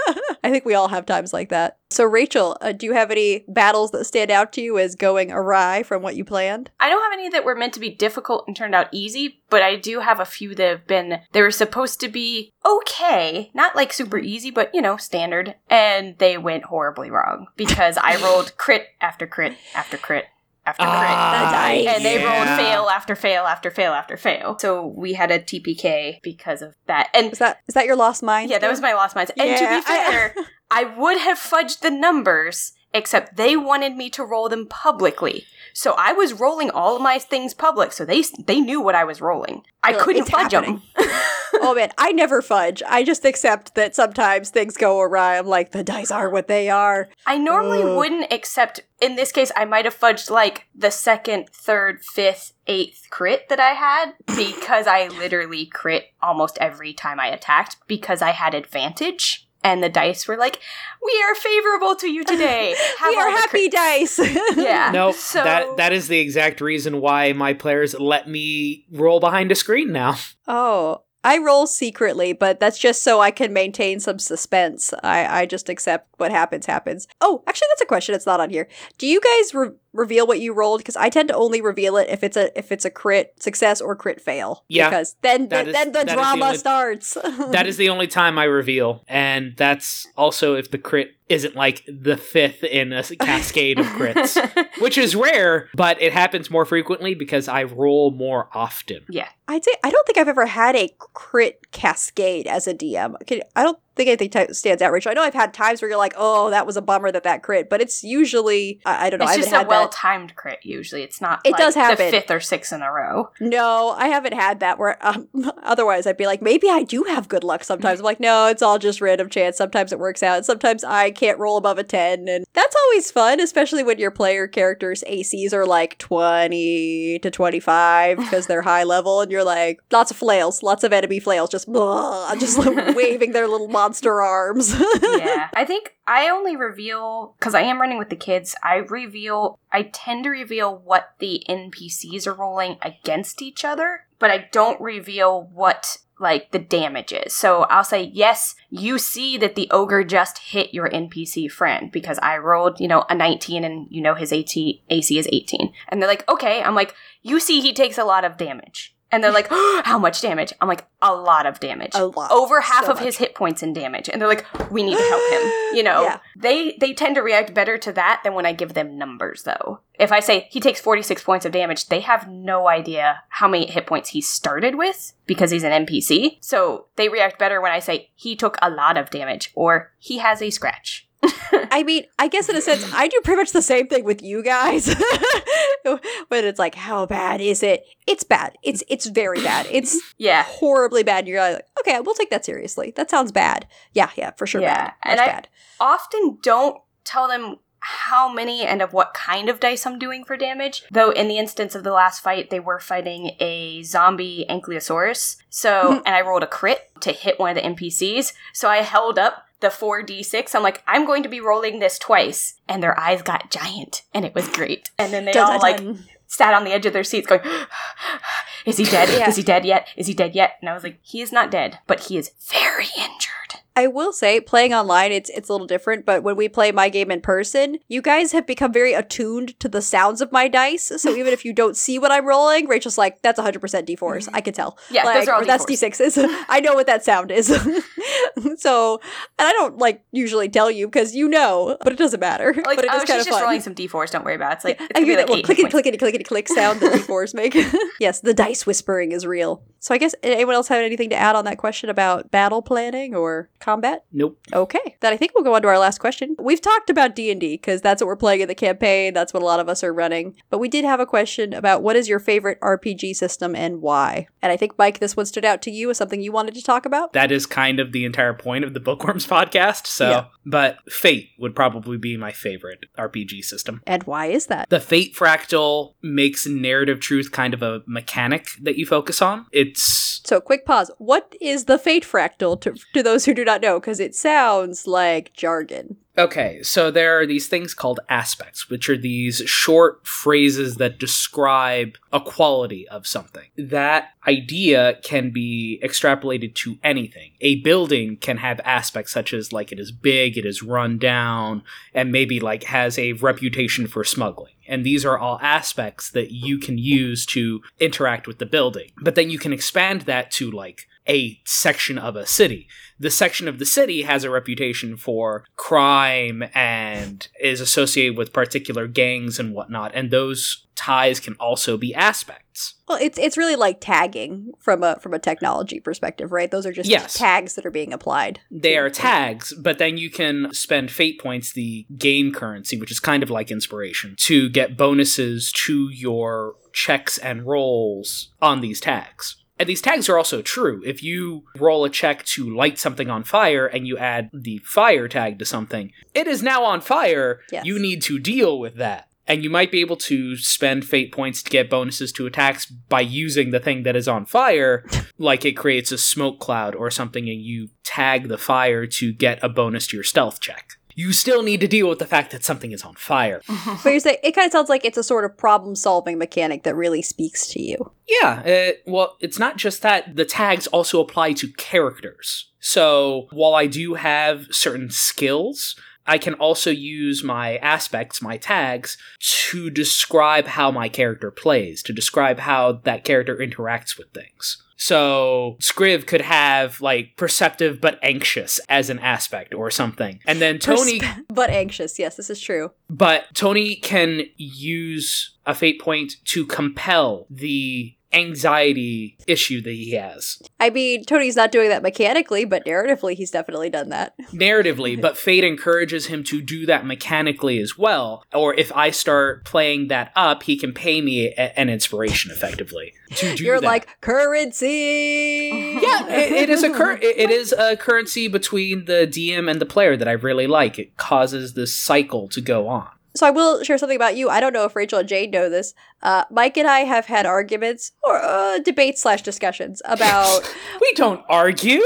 I 0.44 0.50
think 0.50 0.64
we 0.64 0.74
all 0.74 0.88
have 0.88 1.06
times 1.06 1.32
like 1.32 1.48
that. 1.50 1.78
So, 1.90 2.04
Rachel, 2.04 2.56
uh, 2.60 2.72
do 2.72 2.86
you 2.86 2.92
have 2.92 3.10
any 3.10 3.44
battles 3.48 3.90
that 3.92 4.04
stand 4.04 4.30
out 4.30 4.52
to 4.54 4.60
you 4.60 4.78
as 4.78 4.94
going 4.94 5.32
awry 5.32 5.82
from 5.82 6.02
what 6.02 6.16
you 6.16 6.24
planned? 6.24 6.70
I 6.78 6.88
don't 6.88 7.02
have 7.02 7.18
any 7.18 7.28
that 7.30 7.44
were 7.44 7.54
meant 7.54 7.74
to 7.74 7.80
be 7.80 7.90
difficult 7.90 8.44
and 8.46 8.54
turned 8.54 8.74
out 8.74 8.88
easy, 8.92 9.42
but 9.50 9.62
I 9.62 9.76
do 9.76 10.00
have 10.00 10.20
a 10.20 10.24
few 10.24 10.54
that 10.54 10.68
have 10.68 10.86
been 10.86 11.20
they 11.32 11.42
were 11.42 11.50
supposed 11.50 12.00
to 12.00 12.08
be 12.08 12.52
okay, 12.64 13.50
not 13.54 13.74
like 13.74 13.92
super 13.92 14.18
easy, 14.18 14.50
but 14.50 14.74
you 14.74 14.82
know, 14.82 14.96
standard, 14.96 15.54
and 15.70 16.16
they 16.18 16.36
went 16.36 16.64
horribly 16.64 17.10
wrong 17.10 17.46
because 17.56 17.96
I 17.96 18.16
rolled 18.22 18.56
crit 18.56 18.88
after 19.00 19.26
crit 19.26 19.56
after 19.74 19.96
crit 19.96 20.26
after 20.68 20.84
crit. 20.84 20.94
Ah, 20.94 21.68
and 21.96 22.04
they 22.04 22.22
rolled 22.24 22.46
fail 22.58 22.88
after 22.88 23.14
fail 23.16 23.44
after 23.44 23.70
fail 23.70 23.92
after 23.92 24.16
fail. 24.16 24.58
So 24.58 24.86
we 24.86 25.14
had 25.14 25.30
a 25.30 25.38
TPK 25.38 26.20
because 26.22 26.62
of 26.62 26.74
that. 26.86 27.08
And 27.14 27.32
Is 27.32 27.38
that 27.38 27.60
is 27.66 27.74
that 27.74 27.86
your 27.86 27.96
lost 27.96 28.22
mind? 28.22 28.50
yeah, 28.50 28.58
that 28.58 28.70
was 28.70 28.80
my 28.80 28.92
lost 28.94 29.16
minds. 29.16 29.30
And 29.36 29.56
to 29.58 29.64
Yeah, 29.64 29.80
be 29.80 29.84
I- 29.86 30.10
fair, 30.10 30.34
I 30.70 30.84
would 30.84 31.18
have 31.18 31.38
fudged 31.38 31.80
the 31.80 31.90
numbers, 31.90 32.72
except 32.92 33.36
they 33.36 33.56
wanted 33.56 33.96
me 33.96 34.10
to 34.10 34.22
roll 34.24 34.48
them 34.48 34.66
publicly. 34.66 35.44
So 35.78 35.94
I 35.96 36.12
was 36.12 36.32
rolling 36.32 36.70
all 36.70 36.96
of 36.96 37.02
my 37.02 37.20
things 37.20 37.54
public, 37.54 37.92
so 37.92 38.04
they 38.04 38.24
they 38.44 38.58
knew 38.58 38.80
what 38.80 38.96
I 38.96 39.04
was 39.04 39.20
rolling. 39.20 39.62
I 39.84 39.90
You're 39.90 40.00
couldn't 40.00 40.22
"It's 40.22 40.30
fudge 40.30 40.50
happening." 40.50 40.82
them. 40.98 41.08
oh 41.60 41.72
man, 41.72 41.92
I 41.96 42.10
never 42.10 42.42
fudge. 42.42 42.82
I 42.84 43.04
just 43.04 43.24
accept 43.24 43.76
that 43.76 43.94
sometimes 43.94 44.50
things 44.50 44.76
go 44.76 45.00
awry. 45.00 45.38
I'm 45.38 45.46
like, 45.46 45.70
the 45.70 45.84
dice 45.84 46.10
are 46.10 46.30
what 46.30 46.48
they 46.48 46.68
are. 46.68 47.08
I 47.28 47.38
normally 47.38 47.84
Ugh. 47.84 47.96
wouldn't, 47.96 48.32
accept. 48.32 48.80
in 49.00 49.14
this 49.14 49.30
case, 49.30 49.52
I 49.54 49.66
might 49.66 49.84
have 49.84 49.96
fudged 49.96 50.30
like 50.30 50.66
the 50.74 50.90
second, 50.90 51.48
third, 51.50 52.02
fifth, 52.02 52.54
eighth 52.66 53.06
crit 53.10 53.48
that 53.48 53.60
I 53.60 53.70
had 53.70 54.14
because 54.26 54.88
I 54.88 55.06
literally 55.06 55.66
crit 55.66 56.06
almost 56.20 56.58
every 56.60 56.92
time 56.92 57.20
I 57.20 57.28
attacked 57.28 57.76
because 57.86 58.20
I 58.20 58.32
had 58.32 58.52
advantage. 58.52 59.47
And 59.64 59.82
the 59.82 59.88
dice 59.88 60.28
were 60.28 60.36
like, 60.36 60.60
"We 61.04 61.24
are 61.28 61.34
favorable 61.34 61.96
to 61.96 62.08
you 62.08 62.24
today. 62.24 62.74
Have 62.98 63.08
we 63.10 63.16
are 63.16 63.30
happy 63.30 63.68
crits." 63.68 63.72
dice. 63.72 64.18
Yeah. 64.56 64.90
Nope. 64.92 65.16
So 65.16 65.42
that 65.42 65.76
that 65.78 65.92
is 65.92 66.08
the 66.08 66.20
exact 66.20 66.60
reason 66.60 67.00
why 67.00 67.32
my 67.32 67.54
players 67.54 67.98
let 67.98 68.28
me 68.28 68.86
roll 68.90 69.18
behind 69.20 69.50
a 69.50 69.54
screen 69.56 69.90
now. 69.92 70.16
Oh, 70.46 71.02
I 71.24 71.38
roll 71.38 71.66
secretly, 71.66 72.32
but 72.32 72.60
that's 72.60 72.78
just 72.78 73.02
so 73.02 73.20
I 73.20 73.32
can 73.32 73.52
maintain 73.52 73.98
some 73.98 74.20
suspense. 74.20 74.94
I, 75.02 75.40
I 75.40 75.46
just 75.46 75.68
accept 75.68 76.08
what 76.16 76.30
happens, 76.30 76.64
happens. 76.66 77.08
Oh, 77.20 77.42
actually, 77.46 77.66
that's 77.72 77.82
a 77.82 77.86
question. 77.86 78.14
It's 78.14 78.26
not 78.26 78.40
on 78.40 78.50
here. 78.50 78.68
Do 78.98 79.06
you 79.06 79.20
guys 79.20 79.54
re- 79.54 79.70
reveal 79.98 80.26
what 80.26 80.40
you 80.40 80.54
rolled? 80.54 80.78
Because 80.78 80.96
I 80.96 81.10
tend 81.10 81.28
to 81.28 81.34
only 81.34 81.60
reveal 81.60 81.96
it 81.96 82.08
if 82.08 82.22
it's 82.22 82.36
a 82.36 82.56
if 82.58 82.72
it's 82.72 82.84
a 82.84 82.90
crit 82.90 83.34
success 83.42 83.80
or 83.80 83.94
crit 83.96 84.20
fail. 84.20 84.64
Yeah, 84.68 84.88
Because 84.88 85.16
then 85.22 85.48
that 85.48 85.66
then, 85.66 85.68
is- 85.68 85.72
then 85.74 85.86
the 85.88 85.92
that 85.92 86.06
is 86.08 86.10
the 86.10 86.14
drama 86.14 86.44
only- 86.46 86.56
starts. 86.58 87.14
that 87.50 87.66
is 87.66 87.76
the 87.76 87.88
only 87.90 88.06
time 88.06 88.38
I 88.38 88.44
reveal, 88.44 89.04
and 89.08 89.54
that's 89.56 90.06
also 90.16 90.54
if 90.54 90.70
the 90.70 90.78
crit 90.78 91.10
isn't 91.28 91.54
like 91.54 91.84
the 91.86 92.16
fifth 92.16 92.64
in 92.64 92.90
a 92.90 93.02
cascade 93.20 93.78
of 93.78 93.84
crits, 93.88 94.38
which 94.80 94.96
is 94.96 95.14
rare, 95.14 95.68
but 95.74 96.00
it 96.00 96.10
happens 96.14 96.50
more 96.50 96.64
frequently 96.64 97.14
because 97.14 97.48
I 97.48 97.64
roll 97.64 98.10
more 98.12 98.48
often. 98.54 99.04
yeah. 99.10 99.28
I'd 99.50 99.64
say 99.64 99.72
I 99.82 99.90
don't 99.90 100.06
think 100.06 100.18
I've 100.18 100.28
ever 100.28 100.44
had 100.46 100.76
a 100.76 100.90
crit 101.14 101.70
cascade 101.72 102.46
as 102.46 102.66
a 102.66 102.74
DM. 102.74 103.14
Can- 103.26 103.40
I 103.56 103.62
don't 103.62 103.78
think 103.98 104.08
anything 104.08 104.30
t- 104.30 104.54
stands 104.54 104.82
out, 104.82 104.92
Rachel. 104.92 105.10
I 105.10 105.14
know 105.14 105.22
I've 105.22 105.34
had 105.34 105.52
times 105.52 105.82
where 105.82 105.90
you're 105.90 105.98
like, 105.98 106.14
"Oh, 106.16 106.48
that 106.50 106.66
was 106.66 106.76
a 106.76 106.82
bummer 106.82 107.12
that 107.12 107.24
that 107.24 107.42
crit," 107.42 107.68
but 107.68 107.82
it's 107.82 108.02
usually 108.02 108.80
I, 108.86 109.06
I 109.06 109.10
don't 109.10 109.18
know. 109.18 109.26
It's 109.26 109.34
I 109.34 109.36
just 109.36 109.52
a 109.52 109.66
well 109.68 109.88
timed 109.90 110.34
crit. 110.36 110.60
Usually, 110.62 111.02
it's 111.02 111.20
not. 111.20 111.40
It 111.44 111.52
like 111.52 111.60
does 111.60 111.74
happen. 111.74 112.06
The 112.06 112.10
fifth 112.10 112.30
or 112.30 112.40
sixth 112.40 112.72
in 112.72 112.80
a 112.80 112.90
row. 112.90 113.30
No, 113.40 113.90
I 113.90 114.08
haven't 114.08 114.34
had 114.34 114.60
that 114.60 114.78
where 114.78 114.96
um, 115.06 115.28
otherwise 115.62 116.06
I'd 116.06 116.16
be 116.16 116.26
like, 116.26 116.42
maybe 116.42 116.68
I 116.70 116.82
do 116.82 117.04
have 117.04 117.28
good 117.28 117.44
luck 117.44 117.64
sometimes. 117.64 118.00
I'm 118.00 118.04
like, 118.04 118.20
no, 118.20 118.46
it's 118.46 118.62
all 118.62 118.78
just 118.78 119.00
random 119.00 119.28
chance. 119.28 119.56
Sometimes 119.56 119.92
it 119.92 119.98
works 119.98 120.22
out. 120.22 120.44
Sometimes 120.44 120.84
I 120.84 121.10
can't 121.10 121.38
roll 121.38 121.56
above 121.56 121.78
a 121.78 121.84
10. 121.84 122.28
And 122.28 122.44
that's 122.52 122.76
always 122.84 123.10
fun, 123.10 123.40
especially 123.40 123.82
when 123.82 123.98
your 123.98 124.10
player 124.10 124.46
characters' 124.46 125.04
ACs 125.08 125.52
are 125.52 125.66
like 125.66 125.98
20 125.98 127.18
to 127.20 127.30
25 127.30 128.18
because 128.18 128.46
they're 128.46 128.62
high 128.62 128.84
level 128.84 129.20
and 129.20 129.30
you're 129.30 129.44
like, 129.44 129.80
lots 129.90 130.10
of 130.10 130.16
flails, 130.16 130.62
lots 130.62 130.84
of 130.84 130.92
enemy 130.92 131.20
flails, 131.20 131.50
just, 131.50 131.70
blah, 131.70 132.34
just 132.38 132.58
like, 132.58 132.96
waving 132.96 133.32
their 133.32 133.48
little 133.48 133.68
monster 133.88 134.20
arms. 134.20 134.74
yeah. 135.02 135.48
I 135.54 135.64
think 135.64 135.96
I 136.06 136.28
only 136.28 136.56
reveal 136.56 137.34
because 137.38 137.54
I 137.54 137.62
am 137.62 137.80
running 137.80 137.98
with 137.98 138.10
the 138.10 138.16
kids. 138.16 138.54
I 138.62 138.76
reveal. 138.76 139.58
I 139.72 139.84
tend 139.84 140.24
to 140.24 140.30
reveal 140.30 140.76
what 140.76 141.14
the 141.20 141.42
NPCs 141.48 142.26
are 142.26 142.34
rolling 142.34 142.76
against 142.82 143.40
each 143.40 143.64
other, 143.64 144.06
but 144.18 144.30
I 144.30 144.48
don't 144.52 144.80
reveal 144.80 145.48
what 145.54 145.98
like 146.20 146.50
the 146.50 146.58
damage 146.58 147.12
is. 147.12 147.34
So 147.34 147.62
I'll 147.64 147.84
say, 147.84 148.10
yes, 148.12 148.56
you 148.70 148.98
see 148.98 149.38
that 149.38 149.54
the 149.54 149.70
ogre 149.70 150.04
just 150.04 150.38
hit 150.38 150.74
your 150.74 150.90
NPC 150.90 151.50
friend 151.50 151.90
because 151.90 152.18
I 152.18 152.36
rolled, 152.38 152.80
you 152.80 152.88
know, 152.88 153.04
a 153.08 153.14
19 153.14 153.64
and 153.64 153.86
you 153.88 154.02
know 154.02 154.14
his 154.14 154.32
AT, 154.32 154.54
AC 154.56 155.18
is 155.18 155.28
18. 155.32 155.72
And 155.88 156.02
they're 156.02 156.08
like, 156.08 156.28
okay. 156.28 156.60
I'm 156.62 156.74
like, 156.74 156.94
you 157.22 157.40
see 157.40 157.60
he 157.60 157.72
takes 157.72 157.96
a 157.96 158.04
lot 158.04 158.24
of 158.24 158.36
damage. 158.36 158.96
And 159.10 159.24
they're 159.24 159.32
like, 159.32 159.48
how 159.50 159.98
much 159.98 160.20
damage? 160.20 160.52
I'm 160.60 160.68
like, 160.68 160.86
a 161.00 161.14
lot 161.14 161.46
of 161.46 161.60
damage. 161.60 161.92
A 161.94 162.06
lot. 162.06 162.30
Over 162.30 162.60
half 162.60 162.84
So 162.86 162.92
of 162.92 162.98
his 162.98 163.16
hit 163.16 163.34
points 163.34 163.62
in 163.62 163.72
damage. 163.72 164.08
And 164.08 164.20
they're 164.20 164.28
like, 164.28 164.44
we 164.70 164.82
need 164.82 164.96
to 164.96 165.02
help 165.02 165.32
him. 165.32 165.52
You 165.74 165.82
know, 165.82 166.04
Yeah. 166.04 166.18
they 166.34 166.76
they 166.80 166.94
tend 166.94 167.14
to 167.16 167.20
react 167.20 167.52
better 167.52 167.76
to 167.76 167.92
that 167.92 168.22
than 168.24 168.32
when 168.32 168.46
I 168.46 168.52
give 168.54 168.72
them 168.72 168.96
numbers 168.96 169.42
though. 169.42 169.80
If 169.98 170.12
I 170.12 170.20
say 170.20 170.48
he 170.50 170.60
takes 170.60 170.80
46 170.80 171.22
points 171.22 171.44
of 171.44 171.52
damage, 171.52 171.88
they 171.88 172.00
have 172.00 172.26
no 172.26 172.68
idea 172.68 173.22
how 173.28 173.48
many 173.48 173.66
hit 173.66 173.86
points 173.86 174.08
he 174.10 174.22
started 174.22 174.76
with 174.76 175.12
because 175.26 175.50
he's 175.50 175.62
an 175.62 175.84
NPC. 175.86 176.38
So 176.40 176.86
they 176.96 177.10
react 177.10 177.38
better 177.38 177.60
when 177.60 177.70
I 177.72 177.80
say 177.80 178.10
he 178.14 178.34
took 178.34 178.56
a 178.62 178.70
lot 178.70 178.96
of 178.96 179.10
damage 179.10 179.50
or 179.54 179.92
he 179.98 180.18
has 180.18 180.40
a 180.40 180.48
scratch. 180.50 181.07
I 181.70 181.82
mean, 181.82 182.04
I 182.18 182.28
guess 182.28 182.48
in 182.48 182.56
a 182.56 182.60
sense, 182.60 182.88
I 182.94 183.08
do 183.08 183.20
pretty 183.24 183.38
much 183.38 183.52
the 183.52 183.62
same 183.62 183.88
thing 183.88 184.04
with 184.04 184.22
you 184.22 184.42
guys. 184.42 184.86
but 185.84 186.44
it's 186.44 186.58
like, 186.58 186.74
how 186.74 187.06
bad 187.06 187.40
is 187.40 187.62
it? 187.62 187.84
It's 188.06 188.24
bad. 188.24 188.56
It's 188.62 188.82
it's 188.88 189.06
very 189.06 189.42
bad. 189.42 189.66
It's 189.70 189.98
Yeah. 190.18 190.44
horribly 190.46 191.02
bad. 191.02 191.20
And 191.20 191.28
you're 191.28 191.40
like, 191.40 191.66
okay, 191.80 192.00
we'll 192.00 192.14
take 192.14 192.30
that 192.30 192.44
seriously. 192.44 192.92
That 192.96 193.10
sounds 193.10 193.32
bad. 193.32 193.66
Yeah, 193.92 194.10
yeah, 194.16 194.30
for 194.36 194.46
sure 194.46 194.60
Yeah, 194.60 194.74
bad. 194.74 194.92
and 195.04 195.18
Much 195.18 195.28
I- 195.28 195.32
bad. 195.32 195.48
Often 195.80 196.38
don't 196.42 196.80
tell 197.04 197.28
them 197.28 197.56
how 197.80 198.30
many 198.32 198.62
and 198.66 198.82
of 198.82 198.92
what 198.92 199.14
kind 199.14 199.48
of 199.48 199.60
dice 199.60 199.86
I'm 199.86 199.98
doing 200.00 200.24
for 200.24 200.36
damage. 200.36 200.82
Though 200.90 201.10
in 201.10 201.28
the 201.28 201.38
instance 201.38 201.76
of 201.76 201.84
the 201.84 201.92
last 201.92 202.20
fight, 202.20 202.50
they 202.50 202.58
were 202.58 202.80
fighting 202.80 203.30
a 203.38 203.82
zombie 203.84 204.44
Ankylosaurus. 204.50 205.36
So, 205.48 205.70
mm-hmm. 205.84 206.02
and 206.04 206.14
I 206.16 206.20
rolled 206.22 206.42
a 206.42 206.48
crit 206.48 206.88
to 207.02 207.12
hit 207.12 207.38
one 207.38 207.56
of 207.56 207.62
the 207.62 207.68
NPCs. 207.68 208.32
So 208.52 208.68
I 208.68 208.78
held 208.78 209.18
up 209.18 209.44
the 209.60 209.68
4d6. 209.68 210.54
I'm 210.54 210.62
like, 210.62 210.82
I'm 210.86 211.04
going 211.06 211.22
to 211.22 211.28
be 211.28 211.40
rolling 211.40 211.78
this 211.78 211.98
twice. 211.98 212.54
And 212.68 212.82
their 212.82 212.98
eyes 212.98 213.22
got 213.22 213.50
giant. 213.50 214.02
And 214.14 214.24
it 214.24 214.34
was 214.34 214.48
great. 214.48 214.90
And 214.98 215.12
then 215.12 215.24
they 215.24 215.32
Dun, 215.32 215.52
all 215.52 215.58
like 215.60 215.78
dun. 215.78 216.04
sat 216.26 216.54
on 216.54 216.64
the 216.64 216.72
edge 216.72 216.86
of 216.86 216.92
their 216.92 217.04
seats 217.04 217.26
going, 217.26 217.40
Is 218.66 218.76
he 218.76 218.84
dead? 218.84 219.08
Yeah. 219.08 219.28
Is 219.28 219.36
he 219.36 219.42
dead 219.42 219.64
yet? 219.64 219.88
Is 219.96 220.06
he 220.06 220.14
dead 220.14 220.34
yet? 220.34 220.56
And 220.60 220.68
I 220.68 220.74
was 220.74 220.82
like, 220.82 220.98
He 221.02 221.20
is 221.22 221.32
not 221.32 221.50
dead, 221.50 221.78
but 221.86 222.00
he 222.00 222.16
is 222.18 222.32
very 222.50 222.86
injured. 222.96 223.32
I 223.78 223.86
will 223.86 224.12
say, 224.12 224.40
playing 224.40 224.74
online, 224.74 225.12
it's 225.12 225.30
it's 225.30 225.48
a 225.48 225.52
little 225.52 225.68
different. 225.68 226.04
But 226.04 226.24
when 226.24 226.34
we 226.34 226.48
play 226.48 226.72
my 226.72 226.88
game 226.88 227.12
in 227.12 227.20
person, 227.20 227.78
you 227.86 228.02
guys 228.02 228.32
have 228.32 228.44
become 228.44 228.72
very 228.72 228.92
attuned 228.92 229.58
to 229.60 229.68
the 229.68 229.80
sounds 229.80 230.20
of 230.20 230.32
my 230.32 230.48
dice. 230.48 230.90
So 230.96 231.14
even 231.14 231.32
if 231.32 231.44
you 231.44 231.52
don't 231.52 231.76
see 231.76 231.96
what 231.96 232.10
I'm 232.10 232.26
rolling, 232.26 232.66
Rachel's 232.66 232.98
like, 232.98 233.22
"That's 233.22 233.38
100 233.38 233.60
percent 233.60 233.86
D4s. 233.86 233.98
Mm-hmm. 233.98 234.34
I 234.34 234.40
can 234.40 234.52
tell." 234.52 234.76
Yeah, 234.90 235.04
like, 235.04 235.20
those 235.20 235.28
are 235.28 235.34
all 235.34 235.42
or 235.42 235.44
that's 235.44 235.64
D4s. 235.64 235.96
D6s. 235.96 236.44
I 236.48 236.58
know 236.58 236.74
what 236.74 236.86
that 236.88 237.04
sound 237.04 237.30
is. 237.30 237.46
so, 238.56 239.00
and 239.38 239.48
I 239.48 239.52
don't 239.52 239.78
like 239.78 240.02
usually 240.10 240.48
tell 240.48 240.72
you 240.72 240.88
because 240.88 241.14
you 241.14 241.28
know, 241.28 241.76
but 241.80 241.92
it 241.92 241.98
doesn't 242.00 242.18
matter. 242.18 242.52
Like, 242.56 242.78
but 242.78 242.84
it 242.84 242.90
oh, 242.92 242.96
is 242.96 243.04
kind 243.04 243.20
of 243.20 243.26
just 243.26 243.38
fun. 243.38 243.44
rolling 243.44 243.60
some 243.60 243.76
d4s. 243.76 244.10
Don't 244.10 244.24
worry 244.24 244.34
about 244.34 244.50
it. 244.50 244.54
It's 244.56 244.64
like, 244.64 244.80
it's 244.80 244.90
I 244.98 245.04
hear 245.04 245.14
that 245.18 245.30
eight 245.30 245.44
clickety 245.44 245.68
clickety 245.70 245.98
clickety 245.98 246.24
click 246.24 246.48
sound 246.48 246.80
that 246.80 246.94
D4s 246.94 247.32
make. 247.32 247.54
yes, 248.00 248.18
the 248.18 248.34
dice 248.34 248.66
whispering 248.66 249.12
is 249.12 249.24
real. 249.24 249.62
So 249.80 249.94
I 249.94 249.98
guess 249.98 250.14
anyone 250.22 250.54
else 250.54 250.68
have 250.68 250.82
anything 250.82 251.10
to 251.10 251.16
add 251.16 251.36
on 251.36 251.44
that 251.44 251.58
question 251.58 251.88
about 251.90 252.30
battle 252.30 252.62
planning 252.62 253.14
or 253.14 253.48
combat? 253.60 254.04
Nope. 254.12 254.38
Okay, 254.52 254.96
then 255.00 255.12
I 255.12 255.16
think 255.16 255.32
we'll 255.34 255.44
go 255.44 255.54
on 255.54 255.62
to 255.62 255.68
our 255.68 255.78
last 255.78 255.98
question. 255.98 256.36
We've 256.38 256.60
talked 256.60 256.90
about 256.90 257.14
D 257.14 257.30
and 257.30 257.40
D 257.40 257.54
because 257.54 257.80
that's 257.80 258.02
what 258.02 258.06
we're 258.06 258.16
playing 258.16 258.40
in 258.40 258.48
the 258.48 258.54
campaign. 258.54 259.14
That's 259.14 259.32
what 259.32 259.42
a 259.42 259.46
lot 259.46 259.60
of 259.60 259.68
us 259.68 259.84
are 259.84 259.92
running. 259.92 260.34
But 260.50 260.58
we 260.58 260.68
did 260.68 260.84
have 260.84 261.00
a 261.00 261.06
question 261.06 261.52
about 261.52 261.82
what 261.82 261.96
is 261.96 262.08
your 262.08 262.18
favorite 262.18 262.60
RPG 262.60 263.14
system 263.16 263.54
and 263.54 263.80
why. 263.80 264.26
And 264.42 264.52
I 264.52 264.56
think 264.56 264.78
Mike, 264.78 264.98
this 265.00 265.16
one 265.16 265.26
stood 265.26 265.44
out 265.44 265.62
to 265.62 265.70
you 265.70 265.90
as 265.90 265.98
something 265.98 266.20
you 266.20 266.32
wanted 266.32 266.54
to 266.54 266.62
talk 266.62 266.86
about. 266.86 267.12
That 267.12 267.30
is 267.32 267.46
kind 267.46 267.80
of 267.80 267.92
the 267.92 268.04
entire 268.04 268.34
point 268.34 268.64
of 268.64 268.74
the 268.74 268.80
Bookworms 268.80 269.26
podcast. 269.28 269.86
So, 269.86 270.10
Yeah. 270.10 270.24
but 270.44 270.78
Fate 270.90 271.30
would 271.38 271.54
probably 271.54 271.96
be 271.98 272.16
my 272.16 272.32
favorite 272.32 272.86
RPG 272.98 273.44
system. 273.44 273.82
And 273.86 274.02
why 274.04 274.26
is 274.26 274.46
that? 274.46 274.68
The 274.70 274.80
Fate 274.80 275.14
Fractal 275.14 275.94
makes 276.02 276.46
narrative 276.46 277.00
truth 277.00 277.30
kind 277.32 277.54
of 277.54 277.62
a 277.62 277.82
mechanic 277.86 278.48
that 278.62 278.76
you 278.76 278.86
focus 278.86 279.20
on. 279.22 279.46
It's 279.70 280.20
So, 280.24 280.40
quick 280.40 280.66
pause. 280.66 280.90
What 280.98 281.34
is 281.40 281.64
the 281.64 281.78
Fate 281.78 282.04
Fractal 282.04 282.60
to, 282.60 282.74
to 282.94 283.02
those 283.02 283.24
who 283.24 283.34
do 283.34 283.44
not 283.44 283.60
know? 283.60 283.80
Because 283.80 284.00
it 284.00 284.14
sounds 284.14 284.86
like 284.86 285.32
jargon. 285.32 285.96
Okay, 286.18 286.64
so 286.64 286.90
there 286.90 287.20
are 287.20 287.26
these 287.26 287.46
things 287.46 287.74
called 287.74 288.00
aspects, 288.08 288.68
which 288.68 288.90
are 288.90 288.96
these 288.96 289.36
short 289.46 290.04
phrases 290.04 290.74
that 290.76 290.98
describe 290.98 291.96
a 292.12 292.20
quality 292.20 292.88
of 292.88 293.06
something. 293.06 293.44
That 293.56 294.10
idea 294.26 294.98
can 295.04 295.30
be 295.30 295.80
extrapolated 295.80 296.56
to 296.56 296.76
anything. 296.82 297.34
A 297.40 297.60
building 297.60 298.16
can 298.16 298.38
have 298.38 298.60
aspects 298.64 299.12
such 299.12 299.32
as 299.32 299.52
like 299.52 299.70
it 299.70 299.78
is 299.78 299.92
big, 299.92 300.36
it 300.36 300.44
is 300.44 300.60
run 300.60 300.98
down, 300.98 301.62
and 301.94 302.10
maybe 302.10 302.40
like 302.40 302.64
has 302.64 302.98
a 302.98 303.12
reputation 303.12 303.86
for 303.86 304.02
smuggling. 304.02 304.54
And 304.66 304.84
these 304.84 305.04
are 305.04 305.18
all 305.18 305.38
aspects 305.40 306.10
that 306.10 306.32
you 306.32 306.58
can 306.58 306.78
use 306.78 307.24
to 307.26 307.62
interact 307.78 308.26
with 308.26 308.38
the 308.38 308.44
building. 308.44 308.90
But 309.00 309.14
then 309.14 309.30
you 309.30 309.38
can 309.38 309.52
expand 309.52 310.02
that 310.02 310.32
to 310.32 310.50
like 310.50 310.88
a 311.08 311.40
section 311.44 311.98
of 311.98 312.16
a 312.16 312.26
city. 312.26 312.68
The 313.00 313.10
section 313.10 313.46
of 313.48 313.58
the 313.58 313.64
city 313.64 314.02
has 314.02 314.24
a 314.24 314.30
reputation 314.30 314.96
for 314.96 315.44
crime 315.56 316.44
and 316.54 317.26
is 317.40 317.60
associated 317.60 318.16
with 318.16 318.32
particular 318.32 318.86
gangs 318.88 319.38
and 319.38 319.54
whatnot, 319.54 319.92
and 319.94 320.10
those 320.10 320.66
ties 320.74 321.18
can 321.20 321.34
also 321.34 321.76
be 321.76 321.94
aspects. 321.94 322.74
Well, 322.88 322.98
it's 323.00 323.18
it's 323.18 323.36
really 323.36 323.56
like 323.56 323.78
tagging 323.80 324.52
from 324.58 324.82
a 324.82 324.98
from 325.00 325.14
a 325.14 325.18
technology 325.18 325.80
perspective, 325.80 326.32
right? 326.32 326.50
Those 326.50 326.66
are 326.66 326.72
just 326.72 326.88
Yes. 326.90 327.14
tags 327.14 327.54
that 327.54 327.66
are 327.66 327.70
being 327.70 327.92
applied. 327.92 328.40
They 328.50 328.76
are 328.76 328.90
tags, 328.90 329.52
but 329.54 329.78
then 329.78 329.96
you 329.96 330.10
can 330.10 330.52
spend 330.52 330.90
fate 330.90 331.20
points, 331.20 331.52
the 331.52 331.86
game 331.96 332.32
currency, 332.32 332.76
which 332.78 332.90
is 332.90 333.00
kind 333.00 333.22
of 333.22 333.30
like 333.30 333.50
inspiration, 333.50 334.14
to 334.18 334.48
get 334.48 334.76
bonuses 334.76 335.52
to 335.66 335.88
your 335.90 336.56
checks 336.72 337.18
and 337.18 337.46
rolls 337.46 338.30
on 338.40 338.60
these 338.60 338.80
tags. 338.80 339.36
And 339.58 339.68
these 339.68 339.82
tags 339.82 340.08
are 340.08 340.16
also 340.16 340.40
true. 340.40 340.82
If 340.84 341.02
you 341.02 341.44
roll 341.56 341.84
a 341.84 341.90
check 341.90 342.24
to 342.26 342.54
light 342.54 342.78
something 342.78 343.10
on 343.10 343.24
fire 343.24 343.66
and 343.66 343.86
you 343.86 343.98
add 343.98 344.30
the 344.32 344.58
fire 344.58 345.08
tag 345.08 345.38
to 345.40 345.44
something, 345.44 345.92
it 346.14 346.26
is 346.26 346.42
now 346.42 346.64
on 346.64 346.80
fire. 346.80 347.40
Yes. 347.50 347.64
You 347.64 347.78
need 347.78 348.02
to 348.02 348.18
deal 348.18 348.58
with 348.58 348.76
that. 348.76 349.08
And 349.26 349.44
you 349.44 349.50
might 349.50 349.70
be 349.70 349.80
able 349.80 349.96
to 349.96 350.36
spend 350.36 350.86
fate 350.86 351.12
points 351.12 351.42
to 351.42 351.50
get 351.50 351.68
bonuses 351.68 352.12
to 352.12 352.26
attacks 352.26 352.64
by 352.64 353.02
using 353.02 353.50
the 353.50 353.60
thing 353.60 353.82
that 353.82 353.94
is 353.94 354.08
on 354.08 354.24
fire, 354.24 354.86
like 355.18 355.44
it 355.44 355.52
creates 355.52 355.92
a 355.92 355.98
smoke 355.98 356.40
cloud 356.40 356.74
or 356.74 356.90
something, 356.90 357.28
and 357.28 357.42
you 357.42 357.68
tag 357.84 358.28
the 358.28 358.38
fire 358.38 358.86
to 358.86 359.12
get 359.12 359.38
a 359.42 359.48
bonus 359.50 359.86
to 359.88 359.98
your 359.98 360.04
stealth 360.04 360.40
check. 360.40 360.77
You 360.98 361.12
still 361.12 361.44
need 361.44 361.60
to 361.60 361.68
deal 361.68 361.88
with 361.88 362.00
the 362.00 362.06
fact 362.06 362.32
that 362.32 362.42
something 362.42 362.72
is 362.72 362.82
on 362.82 362.96
fire. 362.96 363.40
But 363.84 363.90
you're 363.90 364.00
saying 364.00 364.18
it 364.24 364.32
kind 364.32 364.46
of 364.46 364.50
sounds 364.50 364.68
like 364.68 364.84
it's 364.84 364.98
a 364.98 365.04
sort 365.04 365.24
of 365.24 365.38
problem 365.38 365.76
solving 365.76 366.18
mechanic 366.18 366.64
that 366.64 366.74
really 366.74 367.02
speaks 367.02 367.46
to 367.52 367.62
you. 367.62 367.92
Yeah, 368.08 368.42
uh, 368.44 368.72
well, 368.84 369.16
it's 369.20 369.38
not 369.38 369.58
just 369.58 369.80
that. 369.82 370.16
The 370.16 370.24
tags 370.24 370.66
also 370.66 371.00
apply 371.00 371.34
to 371.34 371.52
characters. 371.52 372.50
So 372.58 373.28
while 373.30 373.54
I 373.54 373.68
do 373.68 373.94
have 373.94 374.48
certain 374.50 374.90
skills, 374.90 375.76
I 376.04 376.18
can 376.18 376.34
also 376.34 376.70
use 376.70 377.22
my 377.22 377.58
aspects, 377.58 378.20
my 378.20 378.36
tags, 378.36 378.98
to 379.20 379.70
describe 379.70 380.46
how 380.46 380.72
my 380.72 380.88
character 380.88 381.30
plays, 381.30 381.80
to 381.84 381.92
describe 381.92 382.40
how 382.40 382.72
that 382.72 383.04
character 383.04 383.36
interacts 383.36 383.96
with 383.96 384.10
things. 384.12 384.60
So 384.78 385.56
Scriv 385.60 386.06
could 386.06 386.20
have 386.22 386.80
like 386.80 387.16
perceptive 387.16 387.80
but 387.80 387.98
anxious 388.02 388.60
as 388.68 388.88
an 388.90 389.00
aspect 389.00 389.52
or 389.52 389.70
something. 389.70 390.20
And 390.24 390.40
then 390.40 390.58
Tony 390.58 391.00
Perspe- 391.00 391.24
but 391.28 391.50
anxious. 391.50 391.98
Yes, 391.98 392.16
this 392.16 392.30
is 392.30 392.40
true. 392.40 392.70
but 392.88 393.24
Tony 393.34 393.74
can 393.76 394.22
use 394.36 395.34
a 395.46 395.54
fate 395.54 395.80
point 395.80 396.16
to 396.26 396.46
compel 396.46 397.26
the 397.28 397.94
anxiety 398.12 399.16
issue 399.26 399.60
that 399.62 399.72
he 399.72 399.92
has. 399.92 400.40
I 400.60 400.70
mean, 400.70 401.04
Tony's 401.04 401.36
not 401.36 401.52
doing 401.52 401.68
that 401.68 401.82
mechanically, 401.82 402.44
but 402.44 402.64
narratively, 402.64 403.14
he's 403.14 403.30
definitely 403.30 403.70
done 403.70 403.88
that. 403.90 404.14
Narratively, 404.32 405.00
but 405.00 405.16
fate 405.16 405.44
encourages 405.44 406.06
him 406.06 406.24
to 406.24 406.40
do 406.40 406.66
that 406.66 406.86
mechanically 406.86 407.58
as 407.58 407.76
well. 407.78 408.24
Or 408.32 408.54
if 408.54 408.72
I 408.74 408.90
start 408.90 409.44
playing 409.44 409.88
that 409.88 410.12
up, 410.16 410.42
he 410.44 410.56
can 410.56 410.72
pay 410.72 411.00
me 411.00 411.28
a- 411.28 411.58
an 411.58 411.68
inspiration 411.68 412.30
effectively 412.30 412.94
to 413.16 413.34
do 413.34 413.44
You're 413.44 413.60
that. 413.60 413.66
like 413.66 414.00
currency. 414.00 415.78
yeah, 415.82 416.06
it, 416.08 416.32
it 416.32 416.50
is 416.50 416.62
a 416.62 416.70
cur- 416.70 416.92
it 417.00 417.18
it 417.18 417.30
is 417.30 417.52
a 417.52 417.76
currency 417.76 418.28
between 418.28 418.84
the 418.86 419.06
DM 419.10 419.50
and 419.50 419.60
the 419.60 419.66
player 419.66 419.96
that 419.96 420.08
I 420.08 420.12
really 420.12 420.46
like. 420.46 420.78
It 420.78 420.96
causes 420.96 421.54
this 421.54 421.74
cycle 421.76 422.28
to 422.28 422.40
go 422.40 422.68
on. 422.68 422.88
So 423.18 423.26
I 423.26 423.30
will 423.32 423.64
share 423.64 423.78
something 423.78 423.96
about 423.96 424.16
you. 424.16 424.28
I 424.28 424.38
don't 424.38 424.52
know 424.52 424.64
if 424.64 424.76
Rachel 424.76 425.00
and 425.00 425.08
Jade 425.08 425.32
know 425.32 425.48
this. 425.50 425.74
Uh, 426.02 426.22
Mike 426.30 426.56
and 426.56 426.68
I 426.68 426.80
have 426.80 427.06
had 427.06 427.26
arguments 427.26 427.90
or 428.04 428.16
uh, 428.16 428.58
debates 428.60 429.02
slash 429.02 429.22
discussions 429.22 429.82
about 429.84 430.42
We 430.80 430.92
don't 430.94 431.24
argue. 431.28 431.80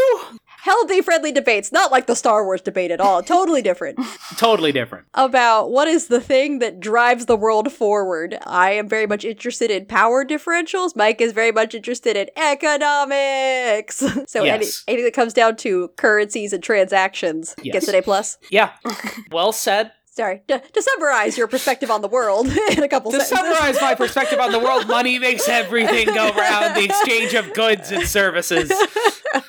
healthy, 0.61 1.01
friendly 1.01 1.33
debates, 1.33 1.73
not 1.73 1.91
like 1.91 2.07
the 2.07 2.15
Star 2.15 2.45
Wars 2.45 2.61
debate 2.61 2.91
at 2.91 3.01
all. 3.01 3.23
Totally 3.23 3.63
different. 3.63 3.99
Totally 4.37 4.73
different. 4.73 5.07
about 5.15 5.71
what 5.71 5.89
is 5.89 6.09
the 6.09 6.21
thing 6.21 6.59
that 6.59 6.81
drives 6.81 7.25
the 7.27 7.37
world 7.37 7.73
forward. 7.73 8.37
I 8.47 8.73
am 8.73 8.87
very 8.89 9.07
much 9.07 9.25
interested 9.25 9.71
in 9.71 9.87
power 9.87 10.25
differentials. 10.27 10.95
Mike 10.95 11.23
is 11.23 11.33
very 11.33 11.51
much 11.51 11.75
interested 11.75 12.15
in 12.15 12.29
economics. 12.37 13.97
so 14.27 14.45
any, 14.45 14.67
anything 14.87 15.05
that 15.05 15.15
comes 15.15 15.33
down 15.33 15.57
to 15.57 15.89
currencies 15.97 16.53
and 16.53 16.63
transactions 16.63 17.55
Yes. 17.63 17.73
gets 17.73 17.89
an 17.89 17.95
A 17.95 18.03
plus. 18.03 18.37
Yeah. 18.51 18.73
Well 19.31 19.53
said. 19.53 19.93
Sorry, 20.15 20.43
to, 20.49 20.59
to 20.59 20.83
summarize 20.83 21.39
your 21.39 21.47
perspective 21.47 21.91
on 21.91 22.03
the 22.03 22.09
world 22.09 22.47
in 22.77 22.83
a 22.83 22.89
couple 22.89 23.11
seconds. 23.13 23.31
To 23.31 23.35
sentences. 23.35 23.59
summarize 23.59 23.81
my 23.81 23.95
perspective 23.95 24.41
on 24.41 24.53
the 24.53 24.59
world, 24.59 24.87
money 24.87 25.19
makes 25.19 25.49
everything 25.49 26.07
go 26.07 26.31
round, 26.35 26.77
the 26.77 26.85
exchange 26.85 27.33
of 27.33 27.55
goods 27.55 27.91
and 27.91 28.07
services. 28.07 28.71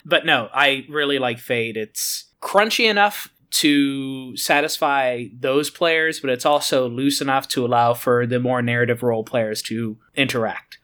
But 0.05 0.25
no, 0.25 0.47
I 0.53 0.85
really 0.87 1.19
like 1.19 1.39
Fate. 1.39 1.75
It's 1.75 2.25
crunchy 2.41 2.89
enough 2.89 3.27
to 3.51 4.37
satisfy 4.37 5.25
those 5.37 5.69
players, 5.69 6.21
but 6.21 6.29
it's 6.29 6.45
also 6.45 6.87
loose 6.87 7.19
enough 7.19 7.49
to 7.49 7.65
allow 7.65 7.93
for 7.93 8.25
the 8.25 8.39
more 8.39 8.61
narrative 8.61 9.03
role 9.03 9.25
players 9.25 9.61
to 9.63 9.97
interact. 10.15 10.79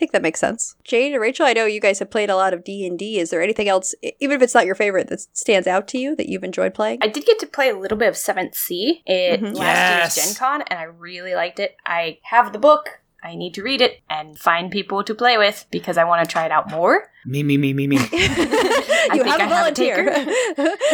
Yeah, 0.00 0.04
I 0.04 0.06
think 0.06 0.12
that 0.12 0.22
makes 0.22 0.40
sense. 0.40 0.76
Jade 0.84 1.12
and 1.12 1.20
Rachel, 1.20 1.44
I 1.46 1.52
know 1.52 1.66
you 1.66 1.80
guys 1.80 1.98
have 1.98 2.10
played 2.10 2.30
a 2.30 2.36
lot 2.36 2.54
of 2.54 2.64
D 2.64 2.86
and 2.86 2.98
D. 2.98 3.18
Is 3.18 3.30
there 3.30 3.42
anything 3.42 3.68
else, 3.68 3.94
even 4.18 4.36
if 4.36 4.42
it's 4.42 4.54
not 4.54 4.64
your 4.66 4.74
favorite, 4.74 5.08
that 5.08 5.20
stands 5.34 5.66
out 5.66 5.86
to 5.88 5.98
you 5.98 6.16
that 6.16 6.28
you've 6.28 6.44
enjoyed 6.44 6.72
playing? 6.74 6.98
I 7.02 7.08
did 7.08 7.26
get 7.26 7.38
to 7.40 7.46
play 7.46 7.68
a 7.68 7.76
little 7.78 7.98
bit 7.98 8.08
of 8.08 8.16
Seventh 8.16 8.54
Sea 8.54 9.02
at 9.06 9.40
Mhm. 9.40 9.54
last 9.54 9.56
Yes. 9.56 10.16
year's 10.16 10.26
Gen 10.28 10.34
Con, 10.36 10.62
and 10.68 10.78
I 10.78 10.84
really 10.84 11.34
liked 11.34 11.60
it. 11.60 11.76
I 11.84 12.18
have 12.22 12.52
the 12.52 12.58
book. 12.58 12.99
I 13.22 13.34
need 13.36 13.54
to 13.54 13.62
read 13.62 13.80
it 13.80 14.00
and 14.08 14.38
find 14.38 14.70
people 14.70 15.04
to 15.04 15.14
play 15.14 15.36
with 15.38 15.66
because 15.70 15.98
I 15.98 16.04
want 16.04 16.26
to 16.26 16.32
try 16.32 16.46
it 16.46 16.52
out 16.52 16.70
more. 16.70 17.10
Me, 17.26 17.42
me, 17.42 17.58
me, 17.58 17.74
me, 17.74 17.86
me. 17.86 17.96
you 18.12 18.18
have 18.18 19.18
a 19.18 19.24
I 19.24 19.28
have 19.28 19.40
a 19.42 19.48
volunteer. 19.48 20.26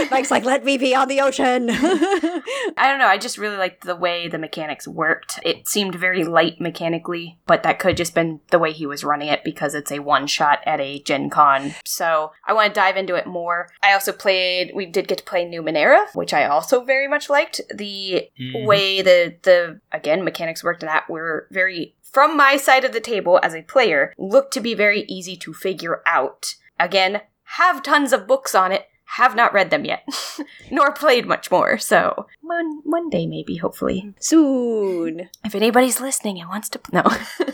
Mike's 0.11 0.31
like, 0.31 0.45
let 0.45 0.65
me 0.65 0.77
be 0.77 0.93
on 0.95 1.07
the 1.07 1.21
ocean. 1.21 1.69
I 1.71 2.75
don't 2.89 2.99
know. 2.99 3.07
I 3.07 3.17
just 3.17 3.39
really 3.39 3.57
liked 3.57 3.85
the 3.85 3.95
way 3.95 4.27
the 4.27 4.39
mechanics 4.39 4.89
worked. 4.89 5.39
It 5.45 5.69
seemed 5.69 5.95
very 5.95 6.25
light 6.25 6.61
mechanically, 6.61 7.39
but 7.47 7.63
that 7.63 7.79
could 7.79 7.97
just 7.97 8.15
been 8.15 8.41
the 8.51 8.59
way 8.59 8.73
he 8.73 8.87
was 8.87 9.05
running 9.05 9.29
it 9.29 9.45
because 9.45 9.75
it's 9.75 9.93
a 9.93 10.01
one 10.01 10.27
shot 10.27 10.61
at 10.67 10.81
a 10.81 10.99
Gen 11.01 11.31
Con. 11.31 11.75
So 11.85 12.33
I 12.47 12.53
want 12.53 12.75
to 12.75 12.81
dive 12.81 12.97
into 12.97 13.15
it 13.15 13.27
more. 13.29 13.69
I 13.83 13.93
also 13.93 14.13
played. 14.13 14.73
We 14.75 14.87
did 14.87 15.07
get 15.09 15.19
to 15.19 15.25
play 15.25 15.45
Numenera, 15.45 16.07
which 16.15 16.35
I 16.35 16.45
also 16.47 16.83
very 16.83 17.07
much 17.07 17.31
liked. 17.31 17.61
The 17.73 18.29
Mhm. 18.41 18.67
way 18.67 19.01
the 19.03 19.37
the 19.43 19.81
again 19.93 20.25
mechanics 20.25 20.65
worked 20.65 20.83
in 20.83 20.89
that 20.89 21.09
were 21.09 21.47
very 21.51 21.95
from 22.17 22.35
my 22.35 22.57
side 22.57 22.83
of 22.83 22.93
the 22.95 22.99
table 22.99 23.39
as 23.43 23.55
a 23.55 23.61
player 23.61 24.15
looked 24.17 24.51
to 24.51 24.59
be 24.59 24.73
very 24.73 25.03
easy 25.03 25.37
to 25.37 25.53
figure 25.53 26.01
out. 26.07 26.55
Again, 26.81 27.21
have 27.59 27.83
tons 27.83 28.11
of 28.11 28.27
books 28.27 28.55
on 28.55 28.73
it. 28.73 28.87
Have 29.11 29.37
not 29.37 29.55
read 29.55 29.71
them 29.71 29.85
yet, 29.85 30.05
nor 30.71 30.93
played 30.93 31.27
much 31.27 31.51
more. 31.51 31.79
So 31.79 32.27
one 32.43 32.81
one 32.85 33.09
day 33.09 33.27
maybe, 33.27 33.57
hopefully, 33.57 34.13
Soon. 34.19 35.31
if 35.45 35.55
anybody's 35.55 36.01
listening 36.01 36.41
and 36.41 36.49
wants 36.49 36.69
to, 36.71 36.81
no, 36.93 37.03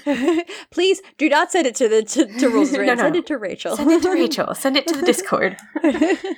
Please 0.71 1.01
do 1.19 1.29
not 1.29 1.53
send 1.53 1.67
it 1.67 1.75
to 1.77 1.89
the 1.89 2.03
to, 2.03 2.27
to 2.39 2.49
Rules 2.49 2.73
No, 2.73 2.83
no. 2.83 2.97
Send 2.97 3.17
it 3.17 3.27
to 3.27 3.39
Rachel. 3.39 3.77
send 3.77 3.91
it 3.91 4.03
to 4.03 4.11
Rachel. 4.11 4.55
Send 4.55 4.77
it 4.77 4.87
to 4.89 4.97
the 4.97 5.07
Discord. 5.07 5.57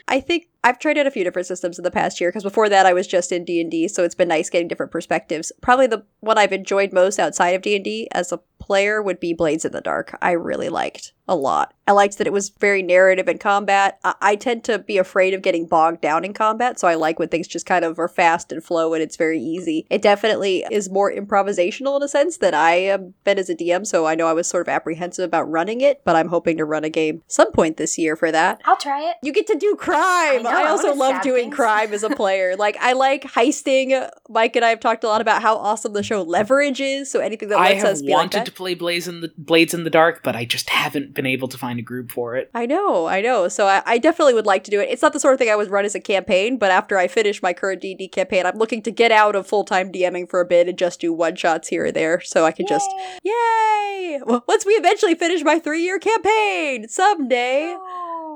I 0.08 0.20
think 0.20 0.48
I've 0.62 0.78
tried 0.78 0.98
out 0.98 1.06
a 1.06 1.10
few 1.10 1.24
different 1.24 1.46
systems 1.46 1.78
in 1.78 1.84
the 1.84 1.90
past 1.90 2.20
year 2.20 2.30
because 2.30 2.42
before 2.42 2.68
that 2.68 2.84
I 2.84 2.92
was 2.92 3.06
just 3.06 3.32
in 3.32 3.44
D 3.44 3.60
and 3.60 3.70
D, 3.70 3.88
so 3.88 4.04
it's 4.04 4.14
been 4.14 4.28
nice 4.28 4.50
getting 4.50 4.68
different 4.68 4.92
perspectives. 4.92 5.52
Probably 5.62 5.86
the 5.86 6.04
one 6.20 6.36
I've 6.38 6.52
enjoyed 6.52 6.92
most 6.92 7.18
outside 7.18 7.50
of 7.54 7.62
D 7.62 7.76
and 7.76 7.84
D 7.84 8.08
as 8.12 8.30
a 8.32 8.40
player 8.58 9.00
would 9.02 9.20
be 9.20 9.32
Blades 9.32 9.64
in 9.64 9.72
the 9.72 9.80
Dark. 9.80 10.18
I 10.20 10.32
really 10.32 10.68
liked 10.68 11.12
a 11.26 11.34
lot. 11.36 11.74
I 11.86 11.92
liked 11.92 12.16
that 12.18 12.26
it 12.26 12.32
was 12.32 12.48
very 12.48 12.82
narrative 12.82 13.28
in 13.28 13.38
combat. 13.38 13.98
I-, 14.04 14.14
I 14.20 14.36
tend 14.36 14.64
to 14.64 14.78
be 14.78 14.96
afraid 14.98 15.34
of 15.34 15.42
getting 15.42 15.66
bogged 15.66 16.00
down 16.00 16.24
in 16.24 16.32
combat, 16.32 16.78
so 16.78 16.88
I 16.88 16.94
like 16.94 17.18
when 17.18 17.28
things 17.28 17.46
just 17.46 17.66
kind 17.66 17.84
of 17.84 17.98
are 17.98 18.08
fast 18.08 18.52
and 18.52 18.64
flow 18.64 18.94
and 18.94 19.02
it's 19.02 19.16
very 19.16 19.38
easy. 19.40 19.86
It 19.90 20.02
definitely 20.02 20.64
is 20.70 20.90
more 20.90 21.12
improvisational 21.12 21.96
in 21.96 22.02
a 22.02 22.08
sense 22.08 22.38
than 22.38 22.54
I 22.54 22.72
have 22.82 23.22
been 23.24 23.38
as 23.38 23.50
a 23.50 23.54
DM, 23.54 23.86
so 23.86 24.06
I 24.06 24.14
know 24.14 24.26
I 24.26 24.32
was 24.32 24.46
sort 24.46 24.66
of 24.66 24.72
apprehensive 24.72 25.24
about 25.24 25.50
running 25.50 25.80
it, 25.80 26.02
but 26.04 26.16
I'm 26.16 26.28
hoping 26.28 26.56
to 26.58 26.64
run 26.64 26.84
a 26.84 26.90
game 26.90 27.22
some 27.26 27.52
point 27.52 27.76
this 27.76 27.98
year 27.98 28.16
for 28.16 28.32
that. 28.32 28.60
I'll 28.64 28.76
try 28.76 29.02
it. 29.10 29.16
You 29.22 29.32
get 29.32 29.46
to 29.48 29.56
do 29.56 29.76
crime. 29.76 30.00
I, 30.00 30.42
know, 30.42 30.50
I 30.50 30.68
also 30.68 30.88
wanna 30.88 31.14
love 31.14 31.22
doing 31.22 31.44
things. 31.44 31.56
crime 31.56 31.92
as 31.92 32.02
a 32.02 32.10
player. 32.16 32.56
like 32.56 32.76
I 32.80 32.92
like 32.92 33.24
heisting. 33.24 34.08
Mike 34.28 34.56
and 34.56 34.64
I 34.64 34.70
have 34.70 34.80
talked 34.80 35.04
a 35.04 35.08
lot 35.08 35.20
about 35.20 35.42
how 35.42 35.56
awesome 35.56 35.92
the 35.92 36.02
show 36.02 36.22
Leverage 36.22 36.80
is. 36.80 37.10
So 37.10 37.20
anything 37.20 37.48
that 37.50 37.58
I 37.58 37.70
lets 37.70 37.82
have 37.82 37.92
us 37.92 38.02
be 38.02 38.08
like 38.08 38.16
wanted 38.16 38.38
that. 38.38 38.46
to 38.46 38.52
play 38.52 38.74
Blaze 38.74 39.06
in 39.08 39.20
the 39.20 39.32
Blades 39.36 39.74
in 39.74 39.84
the 39.84 39.90
Dark, 39.90 40.22
but 40.22 40.34
I 40.34 40.44
just 40.44 40.70
haven't 40.70 41.13
been 41.14 41.26
able 41.26 41.48
to 41.48 41.58
find 41.58 41.78
a 41.78 41.82
group 41.82 42.10
for 42.10 42.36
it. 42.36 42.50
I 42.54 42.66
know, 42.66 43.06
I 43.06 43.20
know. 43.20 43.48
So 43.48 43.66
I, 43.66 43.82
I 43.86 43.98
definitely 43.98 44.34
would 44.34 44.46
like 44.46 44.64
to 44.64 44.70
do 44.70 44.80
it. 44.80 44.88
It's 44.90 45.02
not 45.02 45.12
the 45.12 45.20
sort 45.20 45.34
of 45.34 45.38
thing 45.38 45.50
I 45.50 45.56
would 45.56 45.70
run 45.70 45.84
as 45.84 45.94
a 45.94 46.00
campaign, 46.00 46.58
but 46.58 46.70
after 46.70 46.98
I 46.98 47.08
finish 47.08 47.42
my 47.42 47.52
current 47.52 47.80
D&D 47.80 48.08
campaign, 48.08 48.46
I'm 48.46 48.58
looking 48.58 48.82
to 48.82 48.90
get 48.90 49.12
out 49.12 49.34
of 49.34 49.46
full-time 49.46 49.92
DMing 49.92 50.28
for 50.28 50.40
a 50.40 50.46
bit 50.46 50.68
and 50.68 50.78
just 50.78 51.00
do 51.00 51.12
one-shots 51.12 51.68
here 51.68 51.86
or 51.86 51.92
there 51.92 52.20
so 52.20 52.44
I 52.44 52.52
can 52.52 52.66
just, 52.66 52.90
yay! 53.22 54.20
Well, 54.24 54.44
once 54.46 54.66
we 54.66 54.74
eventually 54.74 55.14
finish 55.14 55.42
my 55.42 55.58
three-year 55.58 55.98
campaign, 55.98 56.88
someday. 56.88 57.76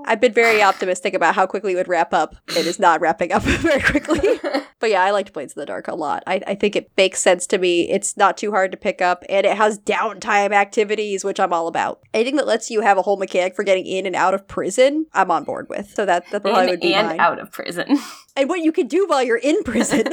I've 0.07 0.21
been 0.21 0.33
very 0.33 0.63
optimistic 0.63 1.15
about 1.15 1.35
how 1.35 1.47
quickly 1.47 1.73
it 1.73 1.77
would 1.77 1.89
wrap 1.89 2.13
up. 2.15 2.37
It 2.49 2.67
is 2.67 2.79
not 2.79 3.01
wrapping 3.01 3.33
up 3.33 3.43
very 3.45 3.81
quickly. 3.81 4.41
but 4.81 4.91
yeah, 4.91 5.03
I 5.03 5.11
liked 5.11 5.33
Blades 5.33 5.55
in 5.55 5.61
the 5.61 5.67
Dark 5.67 5.89
a 5.89 5.95
lot. 5.95 6.23
I, 6.27 6.41
I 6.47 6.55
think 6.55 6.77
it 6.77 6.91
makes 6.97 7.21
sense 7.21 7.47
to 7.49 7.59
me. 7.59 7.91
It's 7.91 8.17
not 8.17 8.37
too 8.37 8.51
hard 8.51 8.71
to 8.73 8.77
pick 8.77 9.03
up, 9.03 9.25
and 9.29 9.45
it 9.47 9.57
has 9.57 9.79
downtime 9.79 10.53
activities, 10.53 11.25
which 11.25 11.41
I'm 11.41 11.53
all 11.53 11.67
about. 11.69 12.01
Anything 12.15 12.37
that 12.37 12.47
lets 12.47 12.71
you 12.71 12.81
have 12.81 12.97
a 12.99 13.03
whole 13.03 13.17
mechanic 13.17 13.55
for 13.55 13.63
getting 13.65 13.87
in 13.87 14.07
and 14.07 14.17
out 14.17 14.35
of 14.35 14.47
prison, 14.49 15.07
I'm 15.13 15.31
on 15.31 15.45
board 15.45 15.69
with. 15.69 15.93
So 15.95 16.07
that, 16.07 16.25
that 16.31 16.43
probably 16.43 16.63
In 16.65 16.71
would 16.71 16.81
be 16.81 16.95
and 16.95 17.09
mine. 17.09 17.21
out 17.21 17.39
of 17.39 17.51
prison. 17.53 17.99
And 18.37 18.49
what 18.49 18.61
you 18.61 18.73
can 18.73 18.87
do 18.87 19.07
while 19.07 19.23
you're 19.23 19.37
in 19.37 19.63
prison. 19.65 20.05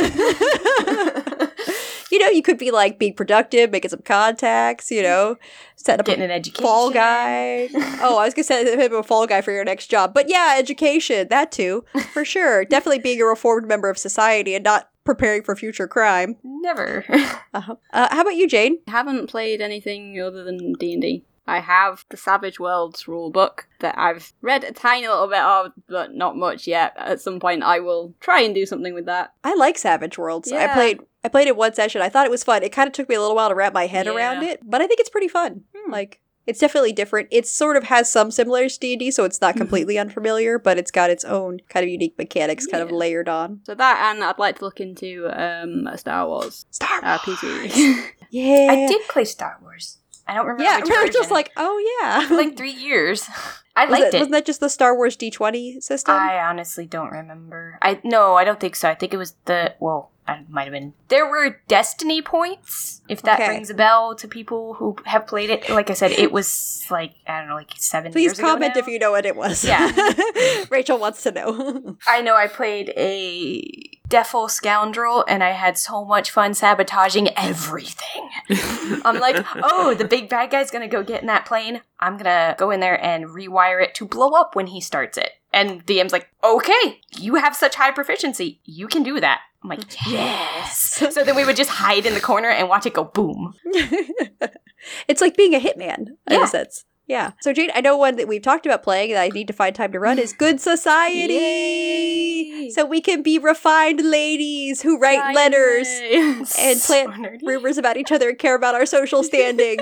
you 2.15 2.19
know, 2.25 2.29
you 2.29 2.41
could 2.41 2.57
be 2.57 2.71
like 2.71 2.97
being 2.97 3.13
productive, 3.13 3.71
making 3.71 3.89
some 3.89 4.01
contacts, 4.01 4.89
you 4.89 5.03
know, 5.03 5.35
setting 5.75 5.99
up 5.99 6.07
a 6.07 6.11
Getting 6.11 6.23
an 6.23 6.31
education. 6.31 6.63
Fall 6.63 6.91
Guy. 6.91 7.67
Oh, 8.01 8.17
I 8.17 8.25
was 8.25 8.33
gonna 8.33 8.43
say 8.43 8.77
him 8.77 8.93
a 8.93 9.03
Fall 9.03 9.27
Guy 9.27 9.41
for 9.41 9.51
your 9.51 9.65
next 9.65 9.87
job, 9.87 10.13
but 10.13 10.29
yeah, 10.29 10.55
education 10.57 11.27
that 11.29 11.51
too 11.51 11.83
for 12.13 12.23
sure. 12.23 12.63
Definitely 12.75 12.99
being 12.99 13.21
a 13.21 13.25
reformed 13.25 13.67
member 13.67 13.89
of 13.89 13.97
society 13.97 14.55
and 14.55 14.63
not 14.63 14.89
preparing 15.03 15.43
for 15.43 15.55
future 15.55 15.87
crime. 15.87 16.37
Never. 16.43 17.05
Uh-huh. 17.55 17.75
Uh, 17.93 18.09
how 18.11 18.19
about 18.19 18.35
you, 18.35 18.49
Jane? 18.49 18.79
I 18.85 18.91
haven't 18.91 19.27
played 19.27 19.61
anything 19.61 20.19
other 20.19 20.43
than 20.43 20.73
D&D. 20.73 21.23
I 21.47 21.59
have 21.59 22.03
the 22.09 22.17
Savage 22.17 22.59
Worlds 22.59 23.07
rule 23.07 23.29
book 23.29 23.67
that 23.79 23.97
I've 23.97 24.33
read 24.41 24.65
a 24.65 24.73
tiny 24.73 25.07
little 25.07 25.27
bit 25.27 25.39
of, 25.39 25.71
but 25.87 26.13
not 26.13 26.35
much 26.35 26.67
yet. 26.67 26.93
At 26.97 27.21
some 27.21 27.39
point, 27.39 27.63
I 27.63 27.79
will 27.79 28.13
try 28.19 28.41
and 28.41 28.53
do 28.53 28.65
something 28.65 28.93
with 28.93 29.05
that. 29.05 29.33
I 29.43 29.55
like 29.55 29.77
Savage 29.77 30.17
Worlds. 30.17 30.51
I 30.51 30.67
played. 30.73 30.99
I 31.25 31.27
played 31.27 31.47
it 31.47 31.57
one 31.57 31.73
session. 31.73 32.03
I 32.03 32.09
thought 32.09 32.27
it 32.27 32.31
was 32.31 32.43
fun. 32.43 32.61
It 32.61 32.71
kind 32.71 32.85
of 32.85 32.93
took 32.93 33.09
me 33.09 33.15
a 33.15 33.19
little 33.19 33.35
while 33.35 33.49
to 33.49 33.55
wrap 33.55 33.73
my 33.73 33.87
head 33.87 34.05
around 34.05 34.43
it, 34.43 34.59
but 34.63 34.79
I 34.79 34.85
think 34.85 34.99
it's 34.99 35.09
pretty 35.09 35.27
fun. 35.27 35.63
Hmm. 35.75 35.91
Like 35.91 36.19
it's 36.45 36.59
definitely 36.59 36.93
different. 36.93 37.27
It 37.31 37.47
sort 37.47 37.77
of 37.77 37.85
has 37.85 38.11
some 38.11 38.29
similarities 38.29 38.77
to 38.77 38.81
D&D, 38.81 39.09
so 39.09 39.23
it's 39.23 39.41
not 39.41 39.55
completely 39.63 39.97
unfamiliar, 39.97 40.59
but 40.59 40.77
it's 40.77 40.91
got 40.91 41.09
its 41.09 41.25
own 41.25 41.61
kind 41.67 41.83
of 41.83 41.89
unique 41.89 42.15
mechanics 42.19 42.67
kind 42.67 42.83
of 42.83 42.91
layered 42.91 43.27
on. 43.27 43.61
So 43.63 43.73
that, 43.73 44.11
and 44.13 44.23
I'd 44.23 44.37
like 44.37 44.59
to 44.59 44.65
look 44.65 44.79
into 44.79 45.27
um, 45.33 45.89
Star 45.97 46.27
Wars 46.27 46.67
Star 46.69 47.01
RPG. 47.01 48.11
Yeah. 48.31 48.67
I 48.69 48.87
did 48.87 49.01
play 49.07 49.23
Star 49.23 49.57
Wars. 49.61 49.99
I 50.27 50.33
don't 50.33 50.45
remember. 50.45 50.63
Yeah, 50.63 50.81
we 50.83 51.05
were 51.05 51.11
just 51.11 51.31
like, 51.31 51.51
oh 51.55 51.99
yeah. 52.01 52.27
for 52.27 52.35
like 52.35 52.57
three 52.57 52.73
years. 52.73 53.29
I 53.77 53.85
Was 53.85 53.91
liked 53.91 54.13
it- 54.13 54.15
it. 54.15 54.19
Wasn't 54.19 54.31
that 54.33 54.45
just 54.45 54.59
the 54.59 54.69
Star 54.69 54.95
Wars 54.95 55.15
D20 55.15 55.81
system? 55.81 56.15
I 56.15 56.39
honestly 56.39 56.85
don't 56.85 57.11
remember. 57.11 57.77
I 57.81 57.99
no, 58.03 58.35
I 58.35 58.43
don't 58.43 58.59
think 58.59 58.75
so. 58.75 58.89
I 58.89 58.95
think 58.95 59.13
it 59.13 59.17
was 59.17 59.35
the 59.45 59.75
well, 59.79 60.11
I 60.27 60.43
might 60.49 60.63
have 60.63 60.71
been. 60.73 60.93
There 61.09 61.29
were 61.29 61.61
destiny 61.67 62.21
points, 62.21 63.01
if 63.07 63.21
that 63.23 63.39
Okay. 63.39 63.49
rings 63.49 63.69
a 63.69 63.75
bell 63.75 64.15
to 64.15 64.27
people 64.27 64.73
who 64.75 64.95
have 65.05 65.27
played 65.27 65.49
it. 65.51 65.69
Like 65.69 65.89
I 65.89 65.93
said, 65.93 66.11
it 66.11 66.31
was 66.31 66.83
like 66.89 67.13
I 67.27 67.39
don't 67.39 67.49
know, 67.49 67.55
like 67.55 67.71
seven. 67.77 68.11
Please 68.11 68.23
years 68.23 68.39
ago 68.39 68.47
comment 68.49 68.75
if 68.75 68.87
you 68.87 68.97
know 68.97 69.11
what 69.11 69.25
it 69.25 69.35
was. 69.35 69.63
Yeah. 69.63 69.91
Rachel 70.71 70.97
wants 70.97 71.21
to 71.23 71.31
know. 71.31 71.97
I 72.07 72.21
know 72.21 72.35
I 72.35 72.47
played 72.47 72.91
a 72.97 73.61
Defil 74.09 74.49
scoundrel, 74.49 75.25
and 75.27 75.43
I 75.43 75.51
had 75.51 75.77
so 75.77 76.03
much 76.05 76.31
fun 76.31 76.53
sabotaging 76.53 77.29
everything. 77.37 78.29
I'm 79.05 79.19
like, 79.19 79.45
oh, 79.55 79.93
the 79.93 80.05
big 80.05 80.29
bad 80.29 80.49
guy's 80.51 80.71
gonna 80.71 80.87
go 80.87 81.03
get 81.03 81.21
in 81.21 81.27
that 81.27 81.45
plane. 81.45 81.81
I'm 81.99 82.17
gonna 82.17 82.55
go 82.57 82.71
in 82.71 82.79
there 82.79 83.03
and 83.03 83.25
rewire 83.25 83.81
it 83.83 83.93
to 83.95 84.05
blow 84.05 84.31
up 84.31 84.55
when 84.55 84.67
he 84.67 84.81
starts 84.81 85.17
it. 85.17 85.31
And 85.53 85.85
DM's 85.85 86.11
like, 86.11 86.29
okay, 86.43 86.99
you 87.17 87.35
have 87.35 87.55
such 87.55 87.75
high 87.75 87.91
proficiency. 87.91 88.59
You 88.65 88.87
can 88.87 89.03
do 89.03 89.19
that. 89.21 89.39
I'm 89.65 89.77
like, 89.77 90.07
yes. 90.07 90.99
so 91.13 91.23
then 91.23 91.35
we 91.35 91.43
would 91.45 91.55
just 91.55 91.69
hide 91.71 92.05
in 92.05 92.13
the 92.13 92.21
corner 92.21 92.49
and 92.49 92.69
watch 92.69 92.85
it 92.85 92.93
go 92.93 93.03
boom. 93.03 93.53
it's 95.07 95.21
like 95.21 95.35
being 95.35 95.55
a 95.55 95.59
hitman 95.59 95.99
in 96.07 96.15
Yeah. 96.29 96.43
a 96.43 96.47
sense. 96.47 96.85
Yeah. 97.07 97.31
So 97.41 97.53
Jane, 97.53 97.69
I 97.75 97.81
know 97.81 97.95
one 97.97 98.15
that 98.15 98.27
we've 98.27 98.41
talked 98.41 98.65
about 98.65 98.81
playing 98.81 99.11
that 99.13 99.21
I 99.21 99.27
need 99.29 99.47
to 99.47 99.53
find 99.53 99.75
time 99.75 99.91
to 99.91 99.99
run 99.99 100.17
is 100.17 100.33
Good 100.37 100.59
Society. 100.59 101.33
Yay! 101.33 102.69
So 102.73 102.83
we 102.85 102.99
can 102.99 103.21
be 103.21 103.37
refined 103.37 104.01
ladies 104.03 104.81
who 104.81 104.97
write 104.97 105.35
letters 105.35 105.87
and 106.59 106.79
plant 106.81 107.11
nerdy. 107.11 107.39
rumors 107.43 107.77
about 107.77 107.95
each 107.97 108.11
other 108.11 108.29
and 108.29 108.39
care 108.39 108.55
about 108.55 108.73
our 108.73 108.85
social 108.87 109.23
standing. 109.31 109.77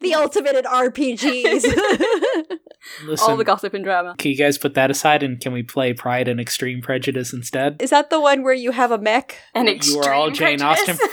the 0.00 0.14
ultimate 0.14 0.54
in 0.54 0.64
RPGs. 0.64 1.64
Listen, 3.04 3.30
All 3.30 3.36
the 3.36 3.44
gossip 3.44 3.74
and 3.74 3.84
drama. 3.84 4.14
can 4.18 4.30
you 4.32 4.36
guys 4.36 4.58
put 4.58 4.74
that 4.74 4.90
aside 4.90 5.22
and 5.22 5.40
can 5.40 5.52
we 5.52 5.62
play 5.62 5.92
Pride 5.92 6.26
and 6.28 6.40
Extreme 6.40 6.82
Prejudice 6.82 7.32
instead? 7.32 7.80
is 7.80 7.90
that 7.90 8.10
the 8.10 8.20
one 8.20 8.42
where 8.42 8.54
you 8.54 8.72
have 8.72 8.90
a 8.90 8.98
mech? 8.98 9.36
and 9.54 9.68
extreme 9.68 9.96
you 10.02 10.08
are 10.08 10.12
all 10.12 10.28
extreme 10.28 10.58
Jane 10.58 10.62
Austen. 10.62 10.96
prejudice. 10.96 11.12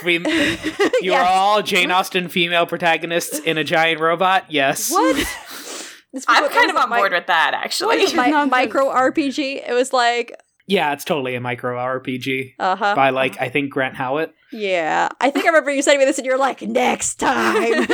Fem- 0.70 0.90
you 1.00 1.12
Yes. 1.12 1.20
are 1.20 1.26
all 1.28 1.62
Jane 1.62 1.90
Austen 1.90 2.28
female 2.28 2.66
protagonists 2.66 3.38
in 3.40 3.56
a 3.58 3.64
giant 3.64 4.00
robot. 4.00 4.44
Yes. 4.48 4.90
What? 4.90 5.26
This 6.12 6.26
was 6.26 6.36
I'm 6.36 6.42
what- 6.42 6.52
kind 6.52 6.68
of 6.70 6.76
on 6.76 6.88
board 6.88 7.12
mi- 7.12 7.18
with 7.18 7.28
that, 7.28 7.52
what 7.54 7.64
actually. 7.64 7.98
was 7.98 8.12
it, 8.12 8.16
mi- 8.16 8.44
micro 8.50 8.86
RPG. 8.86 9.68
It 9.68 9.72
was 9.72 9.92
like, 9.92 10.34
Yeah, 10.66 10.92
it's 10.92 11.04
totally 11.04 11.36
a 11.36 11.40
micro 11.40 11.76
RPG 11.76 12.54
uh 12.58 12.74
huh. 12.74 12.96
by 12.96 13.10
like 13.10 13.40
I 13.40 13.48
think 13.48 13.70
Grant 13.70 13.94
Howitt. 13.94 14.34
Yeah, 14.52 15.08
I 15.20 15.30
think 15.30 15.44
I 15.44 15.48
remember 15.50 15.70
you 15.70 15.82
sending 15.82 16.00
me 16.00 16.06
this, 16.06 16.18
and 16.18 16.26
you're 16.26 16.36
like, 16.36 16.62
next 16.62 17.20
time. 17.20 17.62
Is 17.82 17.86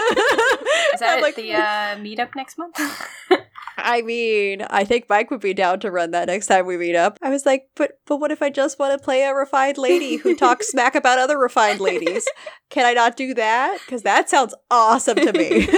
that 1.00 1.16
I'm 1.16 1.20
like, 1.20 1.34
the 1.36 1.52
uh, 1.52 1.96
meetup 1.98 2.34
next 2.34 2.56
month? 2.56 2.80
I 3.76 4.00
mean, 4.00 4.62
I 4.70 4.84
think 4.84 5.04
Mike 5.10 5.30
would 5.30 5.42
be 5.42 5.52
down 5.52 5.80
to 5.80 5.90
run 5.90 6.12
that 6.12 6.28
next 6.28 6.46
time 6.46 6.64
we 6.64 6.78
meet 6.78 6.96
up. 6.96 7.18
I 7.20 7.28
was 7.28 7.44
like, 7.44 7.68
but 7.76 7.98
but 8.06 8.16
what 8.16 8.30
if 8.32 8.40
I 8.40 8.48
just 8.48 8.78
want 8.78 8.98
to 8.98 9.04
play 9.04 9.24
a 9.24 9.34
refined 9.34 9.76
lady 9.76 10.16
who 10.16 10.34
talks 10.34 10.68
smack 10.70 10.94
about 10.94 11.18
other 11.18 11.38
refined 11.38 11.80
ladies? 11.80 12.26
Can 12.70 12.86
I 12.86 12.94
not 12.94 13.18
do 13.18 13.34
that? 13.34 13.78
Because 13.84 14.02
that 14.04 14.30
sounds 14.30 14.54
awesome 14.70 15.16
to 15.16 15.32
me. 15.34 15.68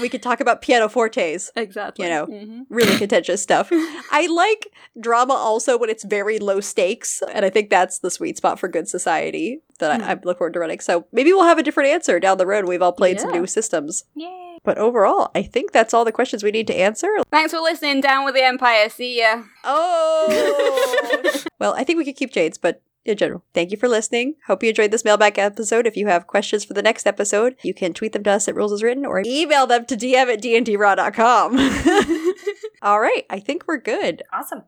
We 0.00 0.08
could 0.08 0.22
talk 0.22 0.40
about 0.40 0.62
pianofortes. 0.62 1.50
Exactly. 1.56 2.04
You 2.04 2.10
know. 2.10 2.26
Mhm. 2.26 2.66
Really 2.68 2.96
contentious 2.96 3.42
stuff. 3.42 3.68
I 4.10 4.26
like 4.30 4.68
drama 5.00 5.34
also 5.34 5.78
when 5.78 5.90
it's 5.90 6.04
very 6.04 6.38
low 6.38 6.60
stakes, 6.60 7.22
and 7.32 7.44
I 7.44 7.50
think 7.50 7.70
that's 7.70 7.98
the 7.98 8.10
sweet 8.10 8.36
spot 8.36 8.58
for 8.58 8.68
good 8.68 8.88
society 8.88 9.60
that 9.78 10.00
I, 10.00 10.12
I 10.12 10.20
look 10.24 10.38
forward 10.38 10.54
to 10.54 10.60
running. 10.60 10.80
So 10.80 11.06
maybe 11.12 11.32
we'll 11.32 11.44
have 11.44 11.58
a 11.58 11.62
different 11.62 11.90
answer 11.90 12.18
down 12.20 12.38
the 12.38 12.46
road. 12.46 12.66
We've 12.66 12.82
all 12.82 12.92
played 12.92 13.20
some 13.20 13.30
new 13.32 13.46
systems. 13.46 14.04
Yay. 14.14 14.58
But 14.64 14.76
overall, 14.78 15.30
I 15.36 15.42
think 15.42 15.70
that's 15.72 15.94
all 15.94 16.04
the 16.04 16.12
questions 16.12 16.42
we 16.42 16.50
need 16.50 16.66
to 16.66 16.74
answer. 16.74 17.08
Thanks 17.30 17.52
for 17.52 17.60
listening. 17.60 18.00
Down 18.00 18.24
with 18.24 18.34
the 18.34 18.42
Empire. 18.44 18.88
See 18.88 19.20
ya. 19.20 19.44
Oh! 19.64 21.42
well, 21.60 21.74
I 21.74 21.84
think 21.84 21.96
we 21.98 22.04
could 22.04 22.16
keep 22.16 22.32
Jade's, 22.32 22.58
but 22.58 22.82
in 23.08 23.16
general, 23.16 23.44
thank 23.54 23.70
you 23.70 23.76
for 23.76 23.88
listening. 23.88 24.34
Hope 24.46 24.62
you 24.62 24.70
enjoyed 24.70 24.90
this 24.90 25.04
mailbag 25.04 25.38
episode. 25.38 25.86
If 25.86 25.96
you 25.96 26.06
have 26.06 26.26
questions 26.26 26.64
for 26.64 26.74
the 26.74 26.82
next 26.82 27.06
episode, 27.06 27.56
you 27.62 27.74
can 27.74 27.94
tweet 27.94 28.12
them 28.12 28.24
to 28.24 28.30
us 28.30 28.48
at 28.48 28.54
Rules 28.54 28.72
as 28.72 28.82
Written 28.82 29.06
or 29.06 29.22
email 29.24 29.66
them 29.66 29.86
to 29.86 29.96
dm 29.96 30.32
at 30.32 30.42
dndraw.com. 30.42 31.58
all 32.82 33.00
right, 33.00 33.24
I 33.30 33.40
think 33.40 33.64
we're 33.66 33.78
good. 33.78 34.22
Awesome. 34.32 34.62